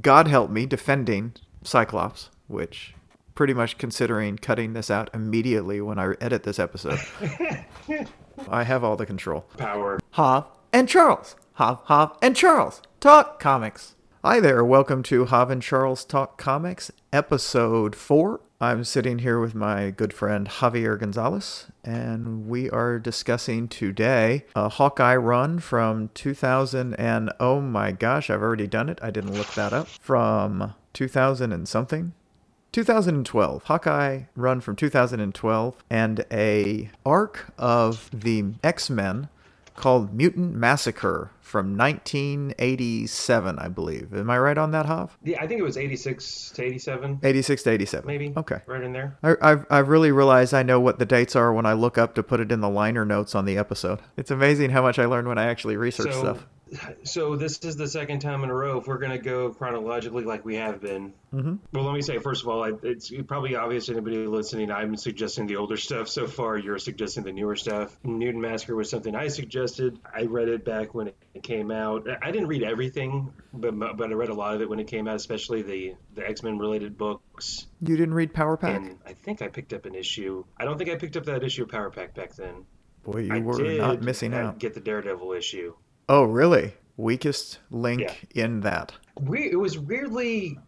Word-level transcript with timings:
God 0.00 0.28
help 0.28 0.50
me, 0.50 0.66
defending 0.66 1.34
Cyclops, 1.62 2.30
which 2.46 2.94
pretty 3.34 3.52
much 3.52 3.76
considering 3.76 4.38
cutting 4.38 4.72
this 4.72 4.90
out 4.90 5.10
immediately 5.12 5.80
when 5.80 5.98
I 5.98 6.14
edit 6.20 6.44
this 6.44 6.58
episode. 6.58 7.00
I 8.48 8.62
have 8.62 8.84
all 8.84 8.96
the 8.96 9.04
control. 9.04 9.42
Power. 9.58 9.98
Hav 10.12 10.46
and 10.72 10.88
Charles. 10.88 11.36
Hav, 11.54 11.82
Hav, 11.86 12.16
and 12.22 12.34
Charles 12.34 12.80
talk 13.00 13.40
comics. 13.40 13.94
Hi 14.24 14.40
there, 14.40 14.64
welcome 14.64 15.02
to 15.04 15.26
Hav 15.26 15.50
and 15.50 15.60
Charles 15.62 16.04
Talk 16.04 16.38
Comics, 16.38 16.90
episode 17.12 17.96
4. 17.96 18.40
I'm 18.62 18.84
sitting 18.84 19.20
here 19.20 19.40
with 19.40 19.54
my 19.54 19.90
good 19.90 20.12
friend 20.12 20.46
Javier 20.46 21.00
Gonzalez, 21.00 21.68
and 21.82 22.46
we 22.46 22.68
are 22.68 22.98
discussing 22.98 23.68
today 23.68 24.44
a 24.54 24.68
Hawkeye 24.68 25.16
run 25.16 25.60
from 25.60 26.10
2000 26.12 26.92
and 26.96 27.32
oh 27.40 27.62
my 27.62 27.90
gosh, 27.90 28.28
I've 28.28 28.42
already 28.42 28.66
done 28.66 28.90
it. 28.90 28.98
I 29.00 29.10
didn't 29.10 29.32
look 29.32 29.54
that 29.54 29.72
up. 29.72 29.88
From 29.88 30.74
2000 30.92 31.52
and 31.52 31.66
something. 31.66 32.12
2012 32.72 33.64
hawkeye 33.64 34.24
run 34.36 34.60
from 34.60 34.76
2012 34.76 35.76
and 35.90 36.24
a 36.30 36.90
arc 37.04 37.52
of 37.58 38.08
the 38.12 38.44
x-men 38.62 39.28
called 39.74 40.12
mutant 40.14 40.54
massacre 40.54 41.30
from 41.40 41.76
1987 41.76 43.58
i 43.58 43.68
believe 43.68 44.14
am 44.14 44.30
i 44.30 44.38
right 44.38 44.58
on 44.58 44.70
that 44.70 44.86
Hav? 44.86 45.16
Yeah, 45.22 45.42
I 45.42 45.46
think 45.46 45.60
it 45.60 45.64
was 45.64 45.76
86 45.76 46.50
to 46.50 46.62
87, 46.64 47.20
86 47.22 47.62
to 47.64 47.70
87 47.70 48.06
maybe. 48.06 48.32
okay 48.36 48.60
Right 48.66 48.82
in 48.82 48.92
there. 48.92 49.16
I, 49.22 49.34
I've, 49.42 49.66
I've 49.70 49.88
really 49.88 50.12
realized 50.12 50.54
I 50.54 50.62
know 50.62 50.78
what 50.80 50.98
the 50.98 51.06
dates 51.06 51.34
are 51.34 51.52
when 51.52 51.66
I 51.66 51.72
look 51.72 51.98
up 51.98 52.14
to 52.14 52.22
put 52.22 52.40
it 52.40 52.52
in 52.52 52.60
the 52.60 52.68
liner 52.68 53.04
notes 53.04 53.34
on 53.34 53.44
the 53.46 53.56
episode. 53.58 54.00
It's 54.16 54.30
amazing 54.30 54.70
how 54.70 54.82
much 54.82 54.98
I 54.98 55.06
learn 55.06 55.26
when 55.26 55.38
I 55.38 55.46
actually 55.46 55.76
research 55.76 56.12
So, 56.12 56.20
stuff. 56.20 56.46
So 57.02 57.34
this 57.36 57.58
is 57.64 57.76
the 57.76 57.88
second 57.88 58.20
time 58.20 58.44
in 58.44 58.50
a 58.50 58.54
row. 58.54 58.78
If 58.78 58.86
we're 58.86 58.98
going 58.98 59.10
to 59.10 59.18
go 59.18 59.50
chronologically 59.50 60.24
like 60.24 60.44
we 60.44 60.56
have 60.56 60.80
been. 60.80 61.12
Mhm. 61.34 61.58
Well, 61.72 61.84
let 61.84 61.94
me 61.94 62.02
say, 62.02 62.18
first 62.18 62.42
of 62.42 62.48
all, 62.48 62.62
I- 62.62 62.72
it's 62.82 63.10
probably 63.26 63.56
obvious 63.56 63.86
to 63.86 63.92
anybody 63.92 64.26
listening, 64.26 64.70
I'm 64.70 64.96
suggesting 64.96 65.46
the 65.46 65.56
older 65.56 65.76
stuff 65.76 66.08
so 66.08 66.26
far. 66.26 66.56
You're 66.58 66.78
suggesting 66.78 67.24
the 67.24 67.32
newer 67.32 67.56
stuff. 67.56 67.96
Mutant 68.04 68.40
Massacre 68.42 68.76
was 68.76 68.88
something 68.88 69.14
I 69.16 69.28
suggested. 69.28 69.98
I 70.14 70.22
read 70.26 70.48
it 70.48 70.64
back 70.64 70.94
when 70.94 71.08
it 71.08 71.42
came 71.42 71.70
out. 71.70 72.06
I 72.22 72.30
didn't 72.30 72.48
read 72.48 72.62
everything, 72.62 73.32
but, 73.52 73.76
but 73.78 74.10
I 74.10 74.14
read 74.14 74.28
a 74.28 74.34
lot 74.34 74.54
of 74.54 74.62
it 74.62 74.68
when 74.68 74.78
it 74.80 74.86
came 74.86 75.08
out, 75.08 75.16
especially 75.16 75.62
the, 75.62 75.94
the 76.14 76.28
X 76.28 76.42
Men 76.42 76.58
related 76.58 76.96
books. 76.96 77.66
You 77.80 77.96
didn't 77.96 78.14
read 78.14 78.32
Power 78.32 78.56
Pack? 78.56 78.76
And 78.76 78.98
I 79.06 79.14
think 79.14 79.42
I 79.42 79.48
picked 79.48 79.72
up 79.72 79.86
an 79.86 79.94
issue. 79.94 80.44
I 80.56 80.64
don't 80.64 80.78
think 80.78 80.90
I 80.90 80.96
picked 80.96 81.16
up 81.16 81.24
that 81.24 81.42
issue 81.42 81.64
of 81.64 81.68
Power 81.68 81.90
Pack 81.90 82.14
back 82.14 82.34
then. 82.36 82.64
Boy, 83.02 83.20
you 83.20 83.32
I 83.34 83.38
were 83.40 83.58
not 83.78 84.02
missing 84.02 84.34
out. 84.34 84.58
Get 84.58 84.74
the 84.74 84.80
Daredevil 84.80 85.32
issue. 85.32 85.74
Oh, 86.10 86.24
really? 86.24 86.74
Weakest 86.96 87.60
link 87.70 88.26
in 88.34 88.60
that. 88.62 88.92
We, 89.20 89.48
it 89.48 89.54
was 89.54 89.78
weirdly 89.78 90.58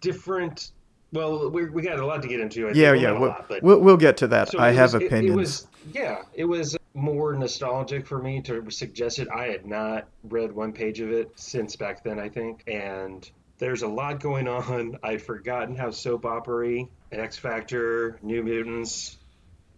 different. 0.00 0.70
Well, 1.12 1.50
we, 1.50 1.68
we 1.68 1.82
got 1.82 1.98
a 1.98 2.06
lot 2.06 2.22
to 2.22 2.28
get 2.28 2.40
into. 2.40 2.66
I. 2.68 2.72
Yeah, 2.72 2.94
yeah. 2.94 3.12
We'll, 3.12 3.28
lot, 3.28 3.46
but- 3.46 3.62
we'll, 3.62 3.78
we'll 3.78 3.96
get 3.98 4.16
to 4.18 4.26
that. 4.28 4.48
So 4.48 4.58
I 4.58 4.70
have 4.70 4.94
was- 4.94 5.02
it- 5.02 5.06
opinions. 5.06 5.34
It, 5.34 5.36
was, 5.36 5.66
yeah, 5.92 6.22
it 6.32 6.44
was 6.46 6.78
more 6.94 7.34
nostalgic 7.34 8.06
for 8.06 8.18
me 8.22 8.40
to 8.40 8.70
suggest 8.70 9.18
it. 9.18 9.28
I 9.28 9.48
had 9.48 9.66
not 9.66 10.08
read 10.24 10.50
one 10.50 10.72
page 10.72 11.00
of 11.00 11.12
it 11.12 11.30
since 11.36 11.76
back 11.76 12.02
then, 12.02 12.18
I 12.18 12.30
think, 12.30 12.64
and 12.66 13.30
there's 13.58 13.82
a 13.82 13.88
lot 13.88 14.18
going 14.18 14.48
on. 14.48 14.96
I'd 15.02 15.20
forgotten 15.20 15.76
how 15.76 15.90
soap 15.90 16.24
opery 16.24 16.88
and 17.12 17.20
X 17.20 17.36
Factor, 17.36 18.18
New 18.22 18.42
Mutants 18.42 19.18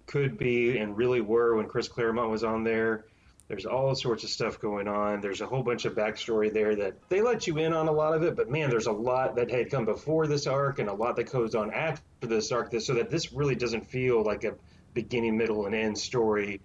could 0.06 0.38
be 0.38 0.78
and 0.78 0.96
really 0.96 1.20
were 1.20 1.56
when 1.56 1.66
Chris 1.66 1.88
Claremont 1.88 2.30
was 2.30 2.44
on 2.44 2.62
there. 2.62 3.04
There's 3.48 3.64
all 3.64 3.94
sorts 3.94 4.24
of 4.24 4.30
stuff 4.30 4.60
going 4.60 4.86
on. 4.88 5.22
There's 5.22 5.40
a 5.40 5.46
whole 5.46 5.62
bunch 5.62 5.86
of 5.86 5.94
backstory 5.94 6.52
there 6.52 6.76
that 6.76 6.94
they 7.08 7.22
let 7.22 7.46
you 7.46 7.56
in 7.58 7.72
on 7.72 7.88
a 7.88 7.92
lot 7.92 8.14
of 8.14 8.22
it, 8.22 8.36
but 8.36 8.50
man, 8.50 8.68
there's 8.68 8.86
a 8.86 8.92
lot 8.92 9.36
that 9.36 9.50
had 9.50 9.70
come 9.70 9.86
before 9.86 10.26
this 10.26 10.46
arc 10.46 10.78
and 10.78 10.88
a 10.88 10.92
lot 10.92 11.16
that 11.16 11.32
goes 11.32 11.54
on 11.54 11.72
after 11.72 12.26
this 12.26 12.52
arc, 12.52 12.78
so 12.80 12.94
that 12.94 13.10
this 13.10 13.32
really 13.32 13.54
doesn't 13.54 13.86
feel 13.86 14.22
like 14.22 14.44
a 14.44 14.54
beginning, 14.92 15.36
middle, 15.36 15.64
and 15.64 15.74
end 15.74 15.96
story 15.96 16.60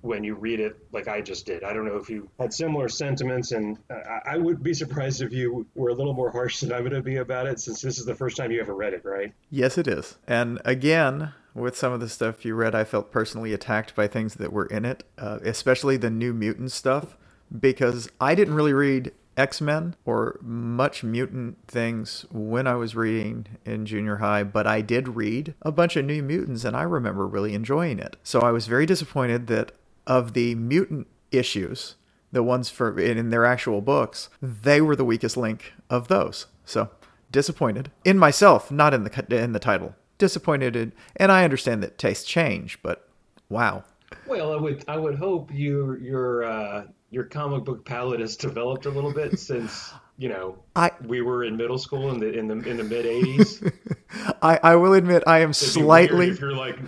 when 0.00 0.22
you 0.22 0.36
read 0.36 0.60
it 0.60 0.76
like 0.92 1.08
I 1.08 1.20
just 1.20 1.44
did. 1.44 1.64
I 1.64 1.72
don't 1.72 1.84
know 1.84 1.96
if 1.96 2.08
you 2.08 2.30
had 2.38 2.54
similar 2.54 2.88
sentiments, 2.88 3.50
and 3.50 3.76
I, 3.90 4.34
I 4.34 4.36
would 4.36 4.62
be 4.62 4.72
surprised 4.72 5.22
if 5.22 5.32
you 5.32 5.66
were 5.74 5.88
a 5.88 5.94
little 5.94 6.12
more 6.12 6.30
harsh 6.30 6.60
than 6.60 6.72
I'm 6.72 6.82
going 6.82 6.92
to 6.92 7.02
be 7.02 7.16
about 7.16 7.48
it, 7.48 7.58
since 7.58 7.80
this 7.80 7.98
is 7.98 8.04
the 8.04 8.14
first 8.14 8.36
time 8.36 8.52
you 8.52 8.60
ever 8.60 8.74
read 8.74 8.92
it, 8.92 9.04
right? 9.04 9.32
Yes, 9.50 9.76
it 9.76 9.88
is. 9.88 10.16
And 10.28 10.60
again, 10.64 11.32
with 11.58 11.76
some 11.76 11.92
of 11.92 12.00
the 12.00 12.08
stuff 12.08 12.44
you 12.44 12.54
read, 12.54 12.74
I 12.74 12.84
felt 12.84 13.10
personally 13.10 13.52
attacked 13.52 13.94
by 13.94 14.06
things 14.06 14.34
that 14.34 14.52
were 14.52 14.66
in 14.66 14.84
it, 14.84 15.04
uh, 15.18 15.38
especially 15.42 15.96
the 15.96 16.10
New 16.10 16.32
Mutant 16.32 16.72
stuff, 16.72 17.16
because 17.56 18.08
I 18.20 18.34
didn't 18.34 18.54
really 18.54 18.72
read 18.72 19.12
X 19.36 19.60
Men 19.60 19.94
or 20.04 20.38
much 20.42 21.04
mutant 21.04 21.58
things 21.68 22.26
when 22.30 22.66
I 22.66 22.74
was 22.74 22.96
reading 22.96 23.46
in 23.64 23.86
junior 23.86 24.16
high, 24.16 24.42
but 24.42 24.66
I 24.66 24.80
did 24.80 25.16
read 25.16 25.54
a 25.62 25.70
bunch 25.70 25.96
of 25.96 26.04
New 26.04 26.22
Mutants 26.22 26.64
and 26.64 26.76
I 26.76 26.82
remember 26.82 27.26
really 27.26 27.54
enjoying 27.54 28.00
it. 28.00 28.16
So 28.24 28.40
I 28.40 28.50
was 28.50 28.66
very 28.66 28.84
disappointed 28.84 29.46
that 29.46 29.72
of 30.06 30.32
the 30.32 30.56
mutant 30.56 31.06
issues, 31.30 31.94
the 32.32 32.42
ones 32.42 32.68
for 32.68 32.98
in 32.98 33.30
their 33.30 33.44
actual 33.44 33.80
books, 33.80 34.28
they 34.42 34.80
were 34.80 34.96
the 34.96 35.04
weakest 35.04 35.36
link 35.36 35.72
of 35.88 36.08
those. 36.08 36.46
So 36.64 36.90
disappointed 37.30 37.90
in 38.04 38.18
myself, 38.18 38.70
not 38.72 38.92
in 38.92 39.04
the 39.04 39.42
in 39.42 39.52
the 39.52 39.58
title. 39.58 39.94
Disappointed, 40.18 40.74
in, 40.76 40.92
and 41.16 41.30
I 41.30 41.44
understand 41.44 41.82
that 41.82 41.96
tastes 41.98 42.24
change, 42.24 42.78
but 42.82 43.08
wow. 43.48 43.84
Well, 44.26 44.52
I 44.52 44.56
would 44.56 44.84
I 44.88 44.96
would 44.96 45.14
hope 45.16 45.50
your 45.52 45.98
your 45.98 46.44
uh, 46.44 46.84
your 47.10 47.24
comic 47.24 47.64
book 47.64 47.84
palette 47.84 48.20
has 48.20 48.36
developed 48.36 48.86
a 48.86 48.90
little 48.90 49.12
bit 49.12 49.38
since 49.38 49.92
you 50.16 50.28
know 50.28 50.58
I 50.74 50.90
we 51.06 51.20
were 51.20 51.44
in 51.44 51.56
middle 51.56 51.78
school 51.78 52.10
in 52.10 52.18
the 52.18 52.30
in 52.36 52.48
the 52.48 52.54
in 52.68 52.76
the 52.78 52.84
mid 52.84 53.06
'80s. 53.06 53.72
I, 54.42 54.58
I 54.62 54.76
will 54.76 54.94
admit 54.94 55.22
I 55.26 55.40
am 55.40 55.52
slightly 55.52 56.28
if 56.28 56.40
you're 56.40 56.52
like 56.52 56.78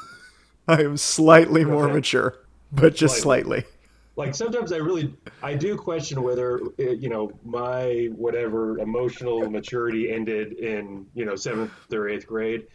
I 0.68 0.82
am 0.82 0.96
slightly 0.96 1.64
more 1.64 1.84
ahead. 1.84 1.96
mature, 1.96 2.38
but 2.72 2.94
just 2.94 3.18
Slightly. 3.18 3.60
slightly. 3.60 3.73
Like 4.16 4.34
sometimes 4.34 4.72
I 4.72 4.76
really 4.76 5.16
I 5.42 5.54
do 5.54 5.76
question 5.76 6.22
whether 6.22 6.60
uh, 6.60 6.82
you 6.82 7.08
know 7.08 7.32
my 7.44 8.08
whatever 8.14 8.78
emotional 8.78 9.50
maturity 9.50 10.12
ended 10.12 10.52
in 10.52 11.06
you 11.14 11.24
know 11.24 11.36
seventh 11.36 11.72
or 11.92 12.08
eighth 12.08 12.26
grade. 12.26 12.66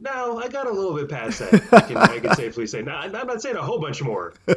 No, 0.00 0.38
I 0.38 0.48
got 0.48 0.66
a 0.66 0.72
little 0.72 0.94
bit 0.94 1.10
past 1.10 1.40
that. 1.40 1.62
I 1.72 1.80
can, 1.80 1.96
I 1.98 2.18
can 2.20 2.34
safely 2.34 2.66
say. 2.66 2.80
No, 2.80 2.92
I'm 2.92 3.12
not 3.12 3.42
saying 3.42 3.56
a 3.56 3.62
whole 3.62 3.78
bunch 3.78 4.02
more. 4.02 4.32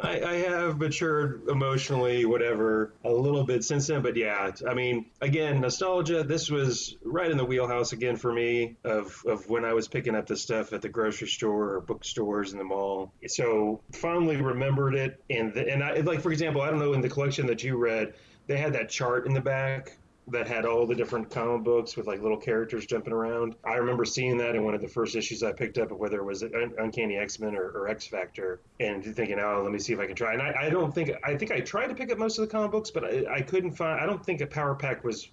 I, 0.00 0.22
I 0.22 0.34
have 0.34 0.78
matured 0.78 1.42
emotionally, 1.48 2.24
whatever, 2.24 2.92
a 3.04 3.10
little 3.10 3.42
bit 3.42 3.64
since 3.64 3.88
then. 3.88 4.02
But 4.02 4.16
yeah, 4.16 4.52
I 4.68 4.74
mean, 4.74 5.06
again, 5.20 5.60
nostalgia. 5.60 6.22
This 6.22 6.48
was 6.48 6.96
right 7.02 7.28
in 7.28 7.36
the 7.36 7.44
wheelhouse 7.44 7.92
again 7.92 8.16
for 8.16 8.32
me 8.32 8.76
of, 8.84 9.20
of 9.26 9.48
when 9.50 9.64
I 9.64 9.72
was 9.72 9.88
picking 9.88 10.14
up 10.14 10.26
the 10.28 10.36
stuff 10.36 10.72
at 10.72 10.80
the 10.80 10.88
grocery 10.88 11.28
store 11.28 11.74
or 11.74 11.80
bookstores 11.80 12.52
in 12.52 12.58
the 12.58 12.64
mall. 12.64 13.12
So 13.26 13.80
fondly 13.92 14.36
remembered 14.36 14.94
it, 14.94 15.20
and 15.28 15.52
the, 15.52 15.68
and 15.68 15.82
I 15.82 15.96
like 16.00 16.20
for 16.20 16.30
example, 16.30 16.62
I 16.62 16.70
don't 16.70 16.78
know 16.78 16.92
in 16.92 17.00
the 17.00 17.08
collection 17.08 17.48
that 17.48 17.64
you 17.64 17.76
read, 17.76 18.14
they 18.46 18.58
had 18.58 18.74
that 18.74 18.88
chart 18.90 19.26
in 19.26 19.34
the 19.34 19.40
back 19.40 19.98
that 20.32 20.48
had 20.48 20.64
all 20.64 20.86
the 20.86 20.94
different 20.94 21.30
comic 21.30 21.64
books 21.64 21.96
with 21.96 22.06
like 22.06 22.20
little 22.22 22.36
characters 22.36 22.86
jumping 22.86 23.12
around. 23.12 23.54
I 23.64 23.74
remember 23.74 24.04
seeing 24.04 24.36
that 24.38 24.54
in 24.54 24.64
one 24.64 24.74
of 24.74 24.80
the 24.80 24.88
first 24.88 25.16
issues 25.16 25.42
I 25.42 25.52
picked 25.52 25.78
up, 25.78 25.90
whether 25.92 26.18
it 26.18 26.24
was 26.24 26.42
Un- 26.42 26.74
Uncanny 26.78 27.16
X 27.16 27.38
Men 27.38 27.54
or, 27.54 27.70
or 27.70 27.88
X 27.88 28.06
Factor, 28.06 28.60
and 28.80 29.04
thinking, 29.04 29.38
oh, 29.38 29.62
let 29.62 29.72
me 29.72 29.78
see 29.78 29.92
if 29.92 30.00
I 30.00 30.06
can 30.06 30.16
try. 30.16 30.32
And 30.32 30.42
I, 30.42 30.54
I 30.62 30.70
don't 30.70 30.94
think 30.94 31.10
I 31.24 31.36
think 31.36 31.50
I 31.50 31.60
tried 31.60 31.88
to 31.88 31.94
pick 31.94 32.12
up 32.12 32.18
most 32.18 32.38
of 32.38 32.46
the 32.46 32.50
comic 32.50 32.70
books, 32.70 32.90
but 32.90 33.04
I, 33.04 33.24
I 33.36 33.40
couldn't 33.42 33.72
find. 33.72 34.00
I 34.00 34.06
don't 34.06 34.24
think 34.24 34.40
a 34.40 34.46
Power 34.46 34.74
Pack 34.74 35.04
was 35.04 35.28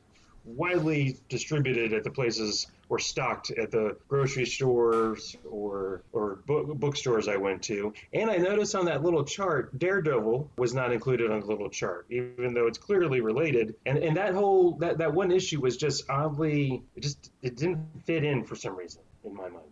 widely 0.46 1.18
distributed 1.28 1.94
at 1.94 2.04
the 2.04 2.12
places 2.12 2.68
or 2.88 3.00
stocked 3.00 3.52
at 3.52 3.72
the 3.72 3.98
grocery 4.08 4.46
stores 4.46 5.36
or 5.50 6.04
or 6.14 6.40
book, 6.46 6.68
bookstores 6.78 7.28
I 7.28 7.38
went 7.38 7.64
to. 7.64 7.94
And 8.14 8.30
I 8.30 8.38
noticed 8.38 8.76
on 8.76 8.86
that 8.86 9.04
little 9.04 9.24
chart, 9.24 9.78
Daredevil 9.78 10.52
was 10.58 10.74
not 10.74 10.92
included 10.92 11.32
on 11.32 11.40
the 11.40 11.48
little 11.48 11.70
chart, 11.70 12.06
even 12.10 12.54
though 12.54 12.68
it's 12.68 12.78
clearly 12.78 13.22
related. 13.22 13.76
And 13.86 13.98
and 13.98 14.18
that 14.18 14.34
whole 14.34 14.74
that, 14.78 15.00
that 15.00 15.14
one 15.14 15.32
issue 15.32 15.62
was 15.62 15.78
just 15.78 16.10
oddly 16.10 16.84
it 16.96 17.02
just 17.02 17.32
it 17.42 17.58
didn't 17.58 17.88
fit 18.06 18.24
in 18.24 18.44
for 18.44 18.56
some 18.56 18.76
reason 18.76 19.02
in 19.24 19.36
my 19.36 19.50
mind. 19.50 19.66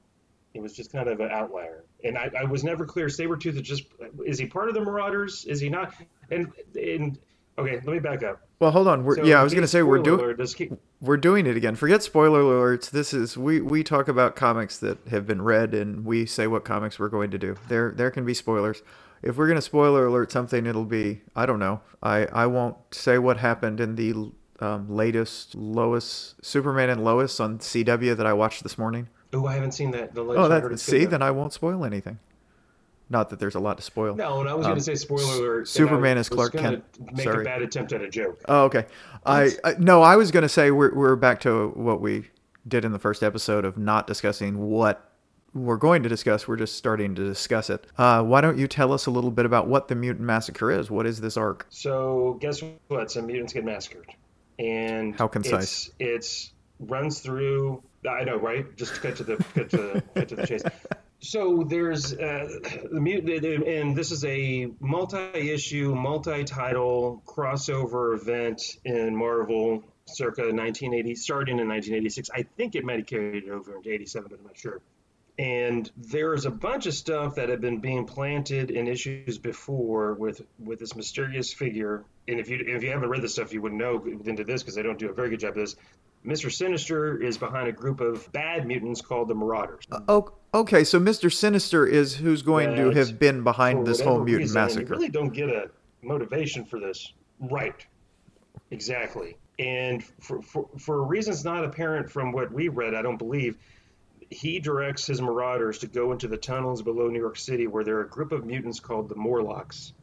It 0.53 0.61
was 0.61 0.75
just 0.75 0.91
kind 0.91 1.07
of 1.09 1.19
an 1.19 1.31
outlier, 1.31 1.83
and 2.03 2.15
I, 2.15 2.29
I 2.41 2.43
was 2.43 2.63
never 2.63 2.85
clear. 2.85 3.07
Sabretooth 3.07 3.55
is 3.55 3.61
just 3.61 3.85
is 4.23 4.37
he 4.37 4.45
part 4.45 4.69
of 4.69 4.75
the 4.75 4.81
Marauders? 4.81 5.45
Is 5.45 5.59
he 5.59 5.69
not? 5.69 5.93
And 6.29 6.51
and 6.75 7.17
okay, 7.57 7.75
let 7.75 7.87
me 7.87 7.99
back 7.99 8.23
up. 8.23 8.41
Well, 8.59 8.71
hold 8.71 8.87
on. 8.87 9.03
We're, 9.03 9.17
So, 9.17 9.23
yeah, 9.25 9.39
I 9.39 9.43
was 9.43 9.53
going 9.53 9.63
to 9.63 9.67
say 9.67 9.83
we're 9.83 9.99
doing 9.99 10.35
he- 10.57 10.71
we're 11.01 11.17
doing 11.17 11.45
it 11.45 11.57
again. 11.57 11.75
Forget 11.75 12.01
spoiler 12.01 12.41
alerts. 12.41 12.89
This 12.89 13.13
is 13.13 13.37
we 13.37 13.59
we 13.61 13.83
talk 13.83 14.07
about 14.07 14.35
comics 14.35 14.77
that 14.79 14.97
have 15.09 15.27
been 15.27 15.41
read 15.41 15.73
and 15.73 16.05
we 16.05 16.25
say 16.25 16.47
what 16.47 16.63
comics 16.63 16.97
we're 16.99 17.09
going 17.09 17.31
to 17.31 17.37
do. 17.37 17.55
There 17.67 17.91
there 17.91 18.09
can 18.11 18.25
be 18.25 18.33
spoilers. 18.33 18.81
If 19.21 19.37
we're 19.37 19.47
going 19.47 19.57
to 19.57 19.61
spoiler 19.61 20.05
alert 20.05 20.31
something, 20.31 20.65
it'll 20.65 20.85
be 20.85 21.21
I 21.35 21.45
don't 21.45 21.59
know. 21.59 21.81
I 22.01 22.25
I 22.27 22.45
won't 22.45 22.77
say 22.91 23.17
what 23.17 23.37
happened 23.37 23.79
in 23.79 23.95
the 23.95 24.31
um, 24.59 24.87
latest 24.89 25.55
Lois 25.55 26.35
Superman 26.41 26.89
and 26.89 27.03
Lois 27.03 27.39
on 27.39 27.59
CW 27.59 28.15
that 28.15 28.25
I 28.25 28.33
watched 28.33 28.63
this 28.63 28.77
morning. 28.77 29.09
Oh, 29.33 29.45
I 29.45 29.55
haven't 29.55 29.71
seen 29.71 29.91
that. 29.91 30.13
The 30.13 30.23
latest 30.23 30.45
Oh, 30.45 30.47
that 30.47 30.79
see, 30.79 31.05
then 31.05 31.21
I 31.21 31.31
won't 31.31 31.53
spoil 31.53 31.83
anything. 31.83 32.19
Not 33.13 33.29
that 33.29 33.37
there's 33.37 33.53
a 33.53 33.59
lot 33.59 33.77
to 33.77 33.83
spoil. 33.83 34.15
No, 34.15 34.39
and 34.39 34.49
I 34.49 34.55
was 34.55 34.65
going 34.65 34.79
to 34.79 34.83
say 34.83 34.95
spoiler 34.95 35.35
alert. 35.35 35.59
Um, 35.59 35.65
Superman 35.67 36.17
is 36.17 36.29
Clark 36.29 36.53
Kent. 36.53 36.83
Make 37.13 37.25
Sorry. 37.25 37.43
a 37.43 37.45
bad 37.45 37.61
attempt 37.61 37.93
at 37.93 38.01
a 38.01 38.09
joke. 38.09 38.41
Oh, 38.47 38.63
okay. 38.63 38.87
I, 39.23 39.51
I 39.63 39.75
no, 39.77 40.01
I 40.01 40.15
was 40.15 40.31
gonna 40.31 40.49
say 40.49 40.71
we're 40.71 40.95
we're 40.95 41.15
back 41.15 41.39
to 41.41 41.69
what 41.75 42.01
we 42.01 42.25
did 42.67 42.83
in 42.83 42.91
the 42.91 42.97
first 42.97 43.21
episode 43.21 43.65
of 43.65 43.77
not 43.77 44.07
discussing 44.07 44.57
what 44.57 45.11
we're 45.53 45.77
going 45.77 46.01
to 46.01 46.09
discuss. 46.09 46.47
We're 46.47 46.57
just 46.57 46.75
starting 46.75 47.13
to 47.13 47.23
discuss 47.23 47.69
it. 47.69 47.85
Uh, 47.99 48.23
why 48.23 48.41
don't 48.41 48.57
you 48.57 48.67
tell 48.67 48.91
us 48.91 49.05
a 49.05 49.11
little 49.11 49.29
bit 49.29 49.45
about 49.45 49.67
what 49.67 49.89
the 49.89 49.95
Mutant 49.95 50.25
Massacre 50.25 50.71
is? 50.71 50.89
What 50.89 51.05
is 51.05 51.21
this 51.21 51.37
arc? 51.37 51.67
So 51.69 52.39
guess 52.41 52.63
what? 52.87 53.11
Some 53.11 53.27
mutants 53.27 53.53
get 53.53 53.63
massacred, 53.63 54.07
and 54.57 55.15
How 55.15 55.27
concise. 55.27 55.91
It's, 55.99 56.49
it's 56.49 56.51
runs 56.79 57.19
through. 57.19 57.83
I 58.09 58.23
know, 58.23 58.37
right? 58.37 58.75
Just 58.75 58.95
cut 59.03 59.15
to 59.17 59.23
the 59.23 59.37
cut 59.53 59.69
to 59.69 60.01
cut 60.15 60.29
to 60.29 60.35
the 60.35 60.47
chase. 60.47 60.63
So 61.23 61.63
there's 61.63 62.13
uh, 62.13 62.47
and 62.91 63.95
this 63.95 64.11
is 64.11 64.25
a 64.25 64.69
multi-issue, 64.81 65.95
multi-title 65.95 67.23
crossover 67.25 68.13
event 68.13 68.61
in 68.83 69.15
Marvel, 69.15 69.85
circa 70.05 70.41
1980, 70.41 71.15
starting 71.15 71.59
in 71.59 71.69
1986. 71.69 72.29
I 72.35 72.43
think 72.57 72.75
it 72.75 72.83
might 72.83 72.97
have 72.97 73.07
carried 73.07 73.47
over 73.47 73.77
into 73.77 73.89
87, 73.89 74.27
but 74.29 74.39
I'm 74.39 74.45
not 74.45 74.57
sure 74.57 74.81
and 75.39 75.89
there's 75.97 76.45
a 76.45 76.51
bunch 76.51 76.85
of 76.85 76.93
stuff 76.93 77.35
that 77.35 77.49
had 77.49 77.59
been 77.59 77.79
being 77.79 78.05
planted 78.05 78.69
in 78.69 78.87
issues 78.87 79.39
before 79.39 80.13
with 80.13 80.41
with 80.59 80.79
this 80.79 80.95
mysterious 80.95 81.51
figure. 81.51 82.03
And 82.27 82.39
if 82.39 82.49
you 82.49 82.63
if 82.67 82.83
you 82.83 82.91
haven't 82.91 83.09
read 83.09 83.23
this 83.23 83.33
stuff, 83.33 83.51
you 83.51 83.61
wouldn't 83.61 83.81
know 83.81 84.03
into 84.25 84.43
this 84.43 84.61
because 84.61 84.75
they 84.75 84.83
don't 84.83 84.99
do 84.99 85.09
a 85.09 85.13
very 85.13 85.29
good 85.29 85.39
job 85.39 85.51
of 85.51 85.55
this. 85.55 85.75
Mr. 86.25 86.51
Sinister 86.51 87.21
is 87.21 87.37
behind 87.37 87.67
a 87.67 87.71
group 87.71 87.99
of 87.99 88.31
bad 88.31 88.65
mutants 88.65 89.01
called 89.01 89.27
the 89.27 89.35
Marauders. 89.35 89.85
Oh, 90.07 90.31
okay. 90.53 90.83
So 90.83 90.99
Mr. 90.99 91.31
Sinister 91.31 91.85
is 91.85 92.15
who's 92.15 92.41
going 92.41 92.75
to 92.75 92.91
have 92.91 93.19
been 93.19 93.43
behind 93.43 93.85
this 93.85 93.99
whole 93.99 94.19
mutant 94.19 94.43
reason, 94.43 94.61
massacre. 94.61 94.93
You 94.93 94.99
really 94.99 95.09
don't 95.09 95.33
get 95.33 95.49
a 95.49 95.69
motivation 96.01 96.63
for 96.63 96.79
this, 96.79 97.13
right? 97.39 97.85
Exactly. 98.71 99.37
And 99.59 100.03
for, 100.03 100.41
for, 100.41 100.67
for 100.79 101.03
reasons 101.03 101.43
not 101.43 101.63
apparent 101.63 102.09
from 102.09 102.31
what 102.31 102.51
we 102.51 102.69
read, 102.69 102.95
I 102.95 103.01
don't 103.01 103.17
believe, 103.17 103.57
he 104.29 104.59
directs 104.59 105.05
his 105.05 105.21
marauders 105.21 105.77
to 105.79 105.87
go 105.87 106.11
into 106.11 106.27
the 106.27 106.37
tunnels 106.37 106.81
below 106.81 107.07
New 107.07 107.19
York 107.19 107.37
City 107.37 107.67
where 107.67 107.83
there 107.83 107.97
are 107.97 108.03
a 108.03 108.09
group 108.09 108.31
of 108.31 108.45
mutants 108.45 108.79
called 108.79 109.09
the 109.09 109.15
Morlocks 109.15 109.93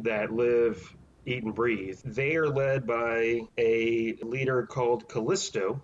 that 0.00 0.32
live, 0.32 0.94
eat, 1.28 1.44
and 1.44 1.54
breathe. 1.54 2.00
They 2.04 2.36
are 2.36 2.48
led 2.48 2.86
by 2.86 3.40
a 3.56 4.16
leader 4.22 4.66
called 4.66 5.08
Callisto, 5.08 5.82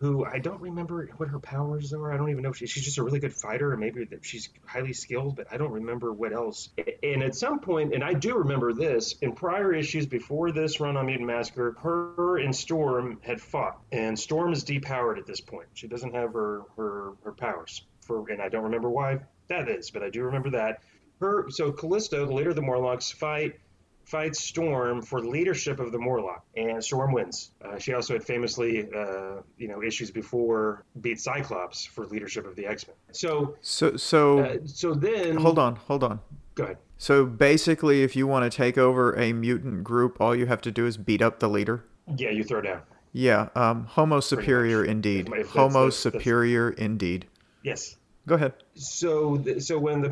who 0.00 0.24
I 0.24 0.38
don't 0.38 0.60
remember 0.60 1.08
what 1.16 1.28
her 1.28 1.40
powers 1.40 1.92
are. 1.92 2.12
I 2.12 2.16
don't 2.16 2.30
even 2.30 2.42
know 2.42 2.50
if 2.50 2.56
she, 2.56 2.66
she's 2.66 2.84
just 2.84 2.98
a 2.98 3.02
really 3.02 3.18
good 3.18 3.34
fighter, 3.34 3.72
or 3.72 3.76
maybe 3.76 4.06
she's 4.22 4.48
highly 4.64 4.92
skilled, 4.92 5.34
but 5.36 5.48
I 5.50 5.56
don't 5.56 5.72
remember 5.72 6.12
what 6.12 6.32
else. 6.32 6.68
And 7.02 7.22
at 7.22 7.34
some 7.34 7.58
point, 7.58 7.94
and 7.94 8.04
I 8.04 8.14
do 8.14 8.36
remember 8.36 8.72
this, 8.72 9.16
in 9.20 9.32
prior 9.32 9.74
issues 9.74 10.06
before 10.06 10.52
this 10.52 10.78
run 10.78 10.96
on 10.96 11.06
Mutant 11.06 11.26
Massacre, 11.26 11.76
her 11.82 12.38
and 12.38 12.54
Storm 12.54 13.18
had 13.22 13.40
fought, 13.40 13.80
and 13.90 14.18
Storm 14.18 14.52
is 14.52 14.64
depowered 14.64 15.18
at 15.18 15.26
this 15.26 15.40
point. 15.40 15.68
She 15.74 15.88
doesn't 15.88 16.14
have 16.14 16.32
her 16.32 16.62
her, 16.76 17.14
her 17.24 17.32
powers, 17.32 17.82
for, 18.02 18.28
and 18.30 18.40
I 18.40 18.48
don't 18.48 18.64
remember 18.64 18.88
why 18.88 19.20
that 19.48 19.68
is, 19.68 19.90
but 19.90 20.02
I 20.02 20.10
do 20.10 20.22
remember 20.22 20.50
that. 20.50 20.80
Her 21.20 21.50
so 21.50 21.72
Callisto, 21.72 22.24
the 22.24 22.32
leader 22.32 22.50
of 22.50 22.56
the 22.56 22.62
Morlocks, 22.62 23.10
fight 23.10 23.58
fights 24.08 24.40
Storm 24.40 25.02
for 25.02 25.20
leadership 25.20 25.78
of 25.80 25.92
the 25.92 25.98
Morlock, 25.98 26.42
and 26.56 26.82
Storm 26.82 27.12
wins. 27.12 27.50
Uh, 27.62 27.78
she 27.78 27.92
also 27.92 28.14
had 28.14 28.24
famously, 28.24 28.88
uh, 28.96 29.42
you 29.58 29.68
know, 29.68 29.82
issues 29.82 30.10
before 30.10 30.84
beat 31.02 31.20
Cyclops 31.20 31.84
for 31.84 32.06
leadership 32.06 32.46
of 32.46 32.56
the 32.56 32.66
X 32.66 32.86
Men. 32.86 32.96
So, 33.12 33.56
So 33.60 33.96
so 33.96 34.38
uh, 34.40 34.56
so 34.64 34.94
then 34.94 35.36
hold 35.36 35.58
on, 35.58 35.76
hold 35.76 36.02
on. 36.02 36.20
Go 36.54 36.64
ahead. 36.64 36.78
So 36.96 37.26
basically, 37.26 38.02
if 38.02 38.16
you 38.16 38.26
want 38.26 38.50
to 38.50 38.56
take 38.56 38.78
over 38.78 39.12
a 39.14 39.32
mutant 39.32 39.84
group, 39.84 40.20
all 40.20 40.34
you 40.34 40.46
have 40.46 40.62
to 40.62 40.70
do 40.70 40.86
is 40.86 40.96
beat 40.96 41.22
up 41.22 41.38
the 41.38 41.48
leader. 41.48 41.84
Yeah, 42.16 42.30
you 42.30 42.42
throw 42.42 42.62
down. 42.62 42.80
Yeah, 43.12 43.48
um, 43.54 43.84
Homo 43.84 44.20
superior 44.20 44.84
indeed. 44.84 45.26
That's- 45.28 45.48
Homo 45.50 45.84
that's- 45.84 46.02
that's- 46.02 46.22
superior 46.22 46.70
indeed. 46.70 47.26
Yes. 47.62 47.96
Go 48.28 48.34
ahead. 48.34 48.52
So, 48.74 49.42
so 49.58 49.78
when 49.78 50.02
the 50.02 50.08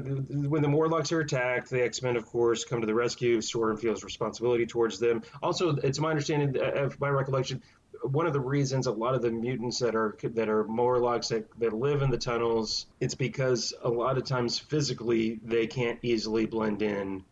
when 0.49 0.63
the 0.63 0.69
Morlocks 0.69 1.13
are 1.13 1.21
attacked, 1.21 1.69
the 1.69 1.83
X 1.83 2.01
Men, 2.01 2.17
of 2.17 2.25
course, 2.25 2.65
come 2.65 2.81
to 2.81 2.87
the 2.87 2.95
rescue. 2.95 3.43
Storm 3.43 3.77
feels 3.77 4.03
responsibility 4.03 4.65
towards 4.65 4.99
them. 4.99 5.23
Also, 5.43 5.77
it's 5.77 5.99
my 5.99 6.11
understanding, 6.11 6.57
uh, 6.59 6.85
of 6.85 6.99
my 6.99 7.11
recollection, 7.11 7.63
one 8.03 8.27
of 8.27 8.33
the 8.33 8.41
reasons 8.41 8.87
a 8.87 8.91
lot 8.91 9.15
of 9.15 9.21
the 9.21 9.31
mutants 9.31 9.81
that 9.81 9.95
are 9.95 10.17
that 10.23 10.49
are 10.49 10.65
Morlocks 10.65 11.29
that, 11.29 11.47
that 11.59 11.75
live 11.75 12.01
in 12.01 12.11
the 12.11 12.17
tunnels, 12.17 12.87
it's 13.01 13.15
because 13.15 13.75
a 13.83 13.91
lot 13.91 14.17
of 14.17 14.25
times 14.25 14.59
physically 14.59 15.39
they 15.45 15.67
can't 15.67 15.99
easily 16.03 16.47
blend 16.47 16.81
in 16.81 17.23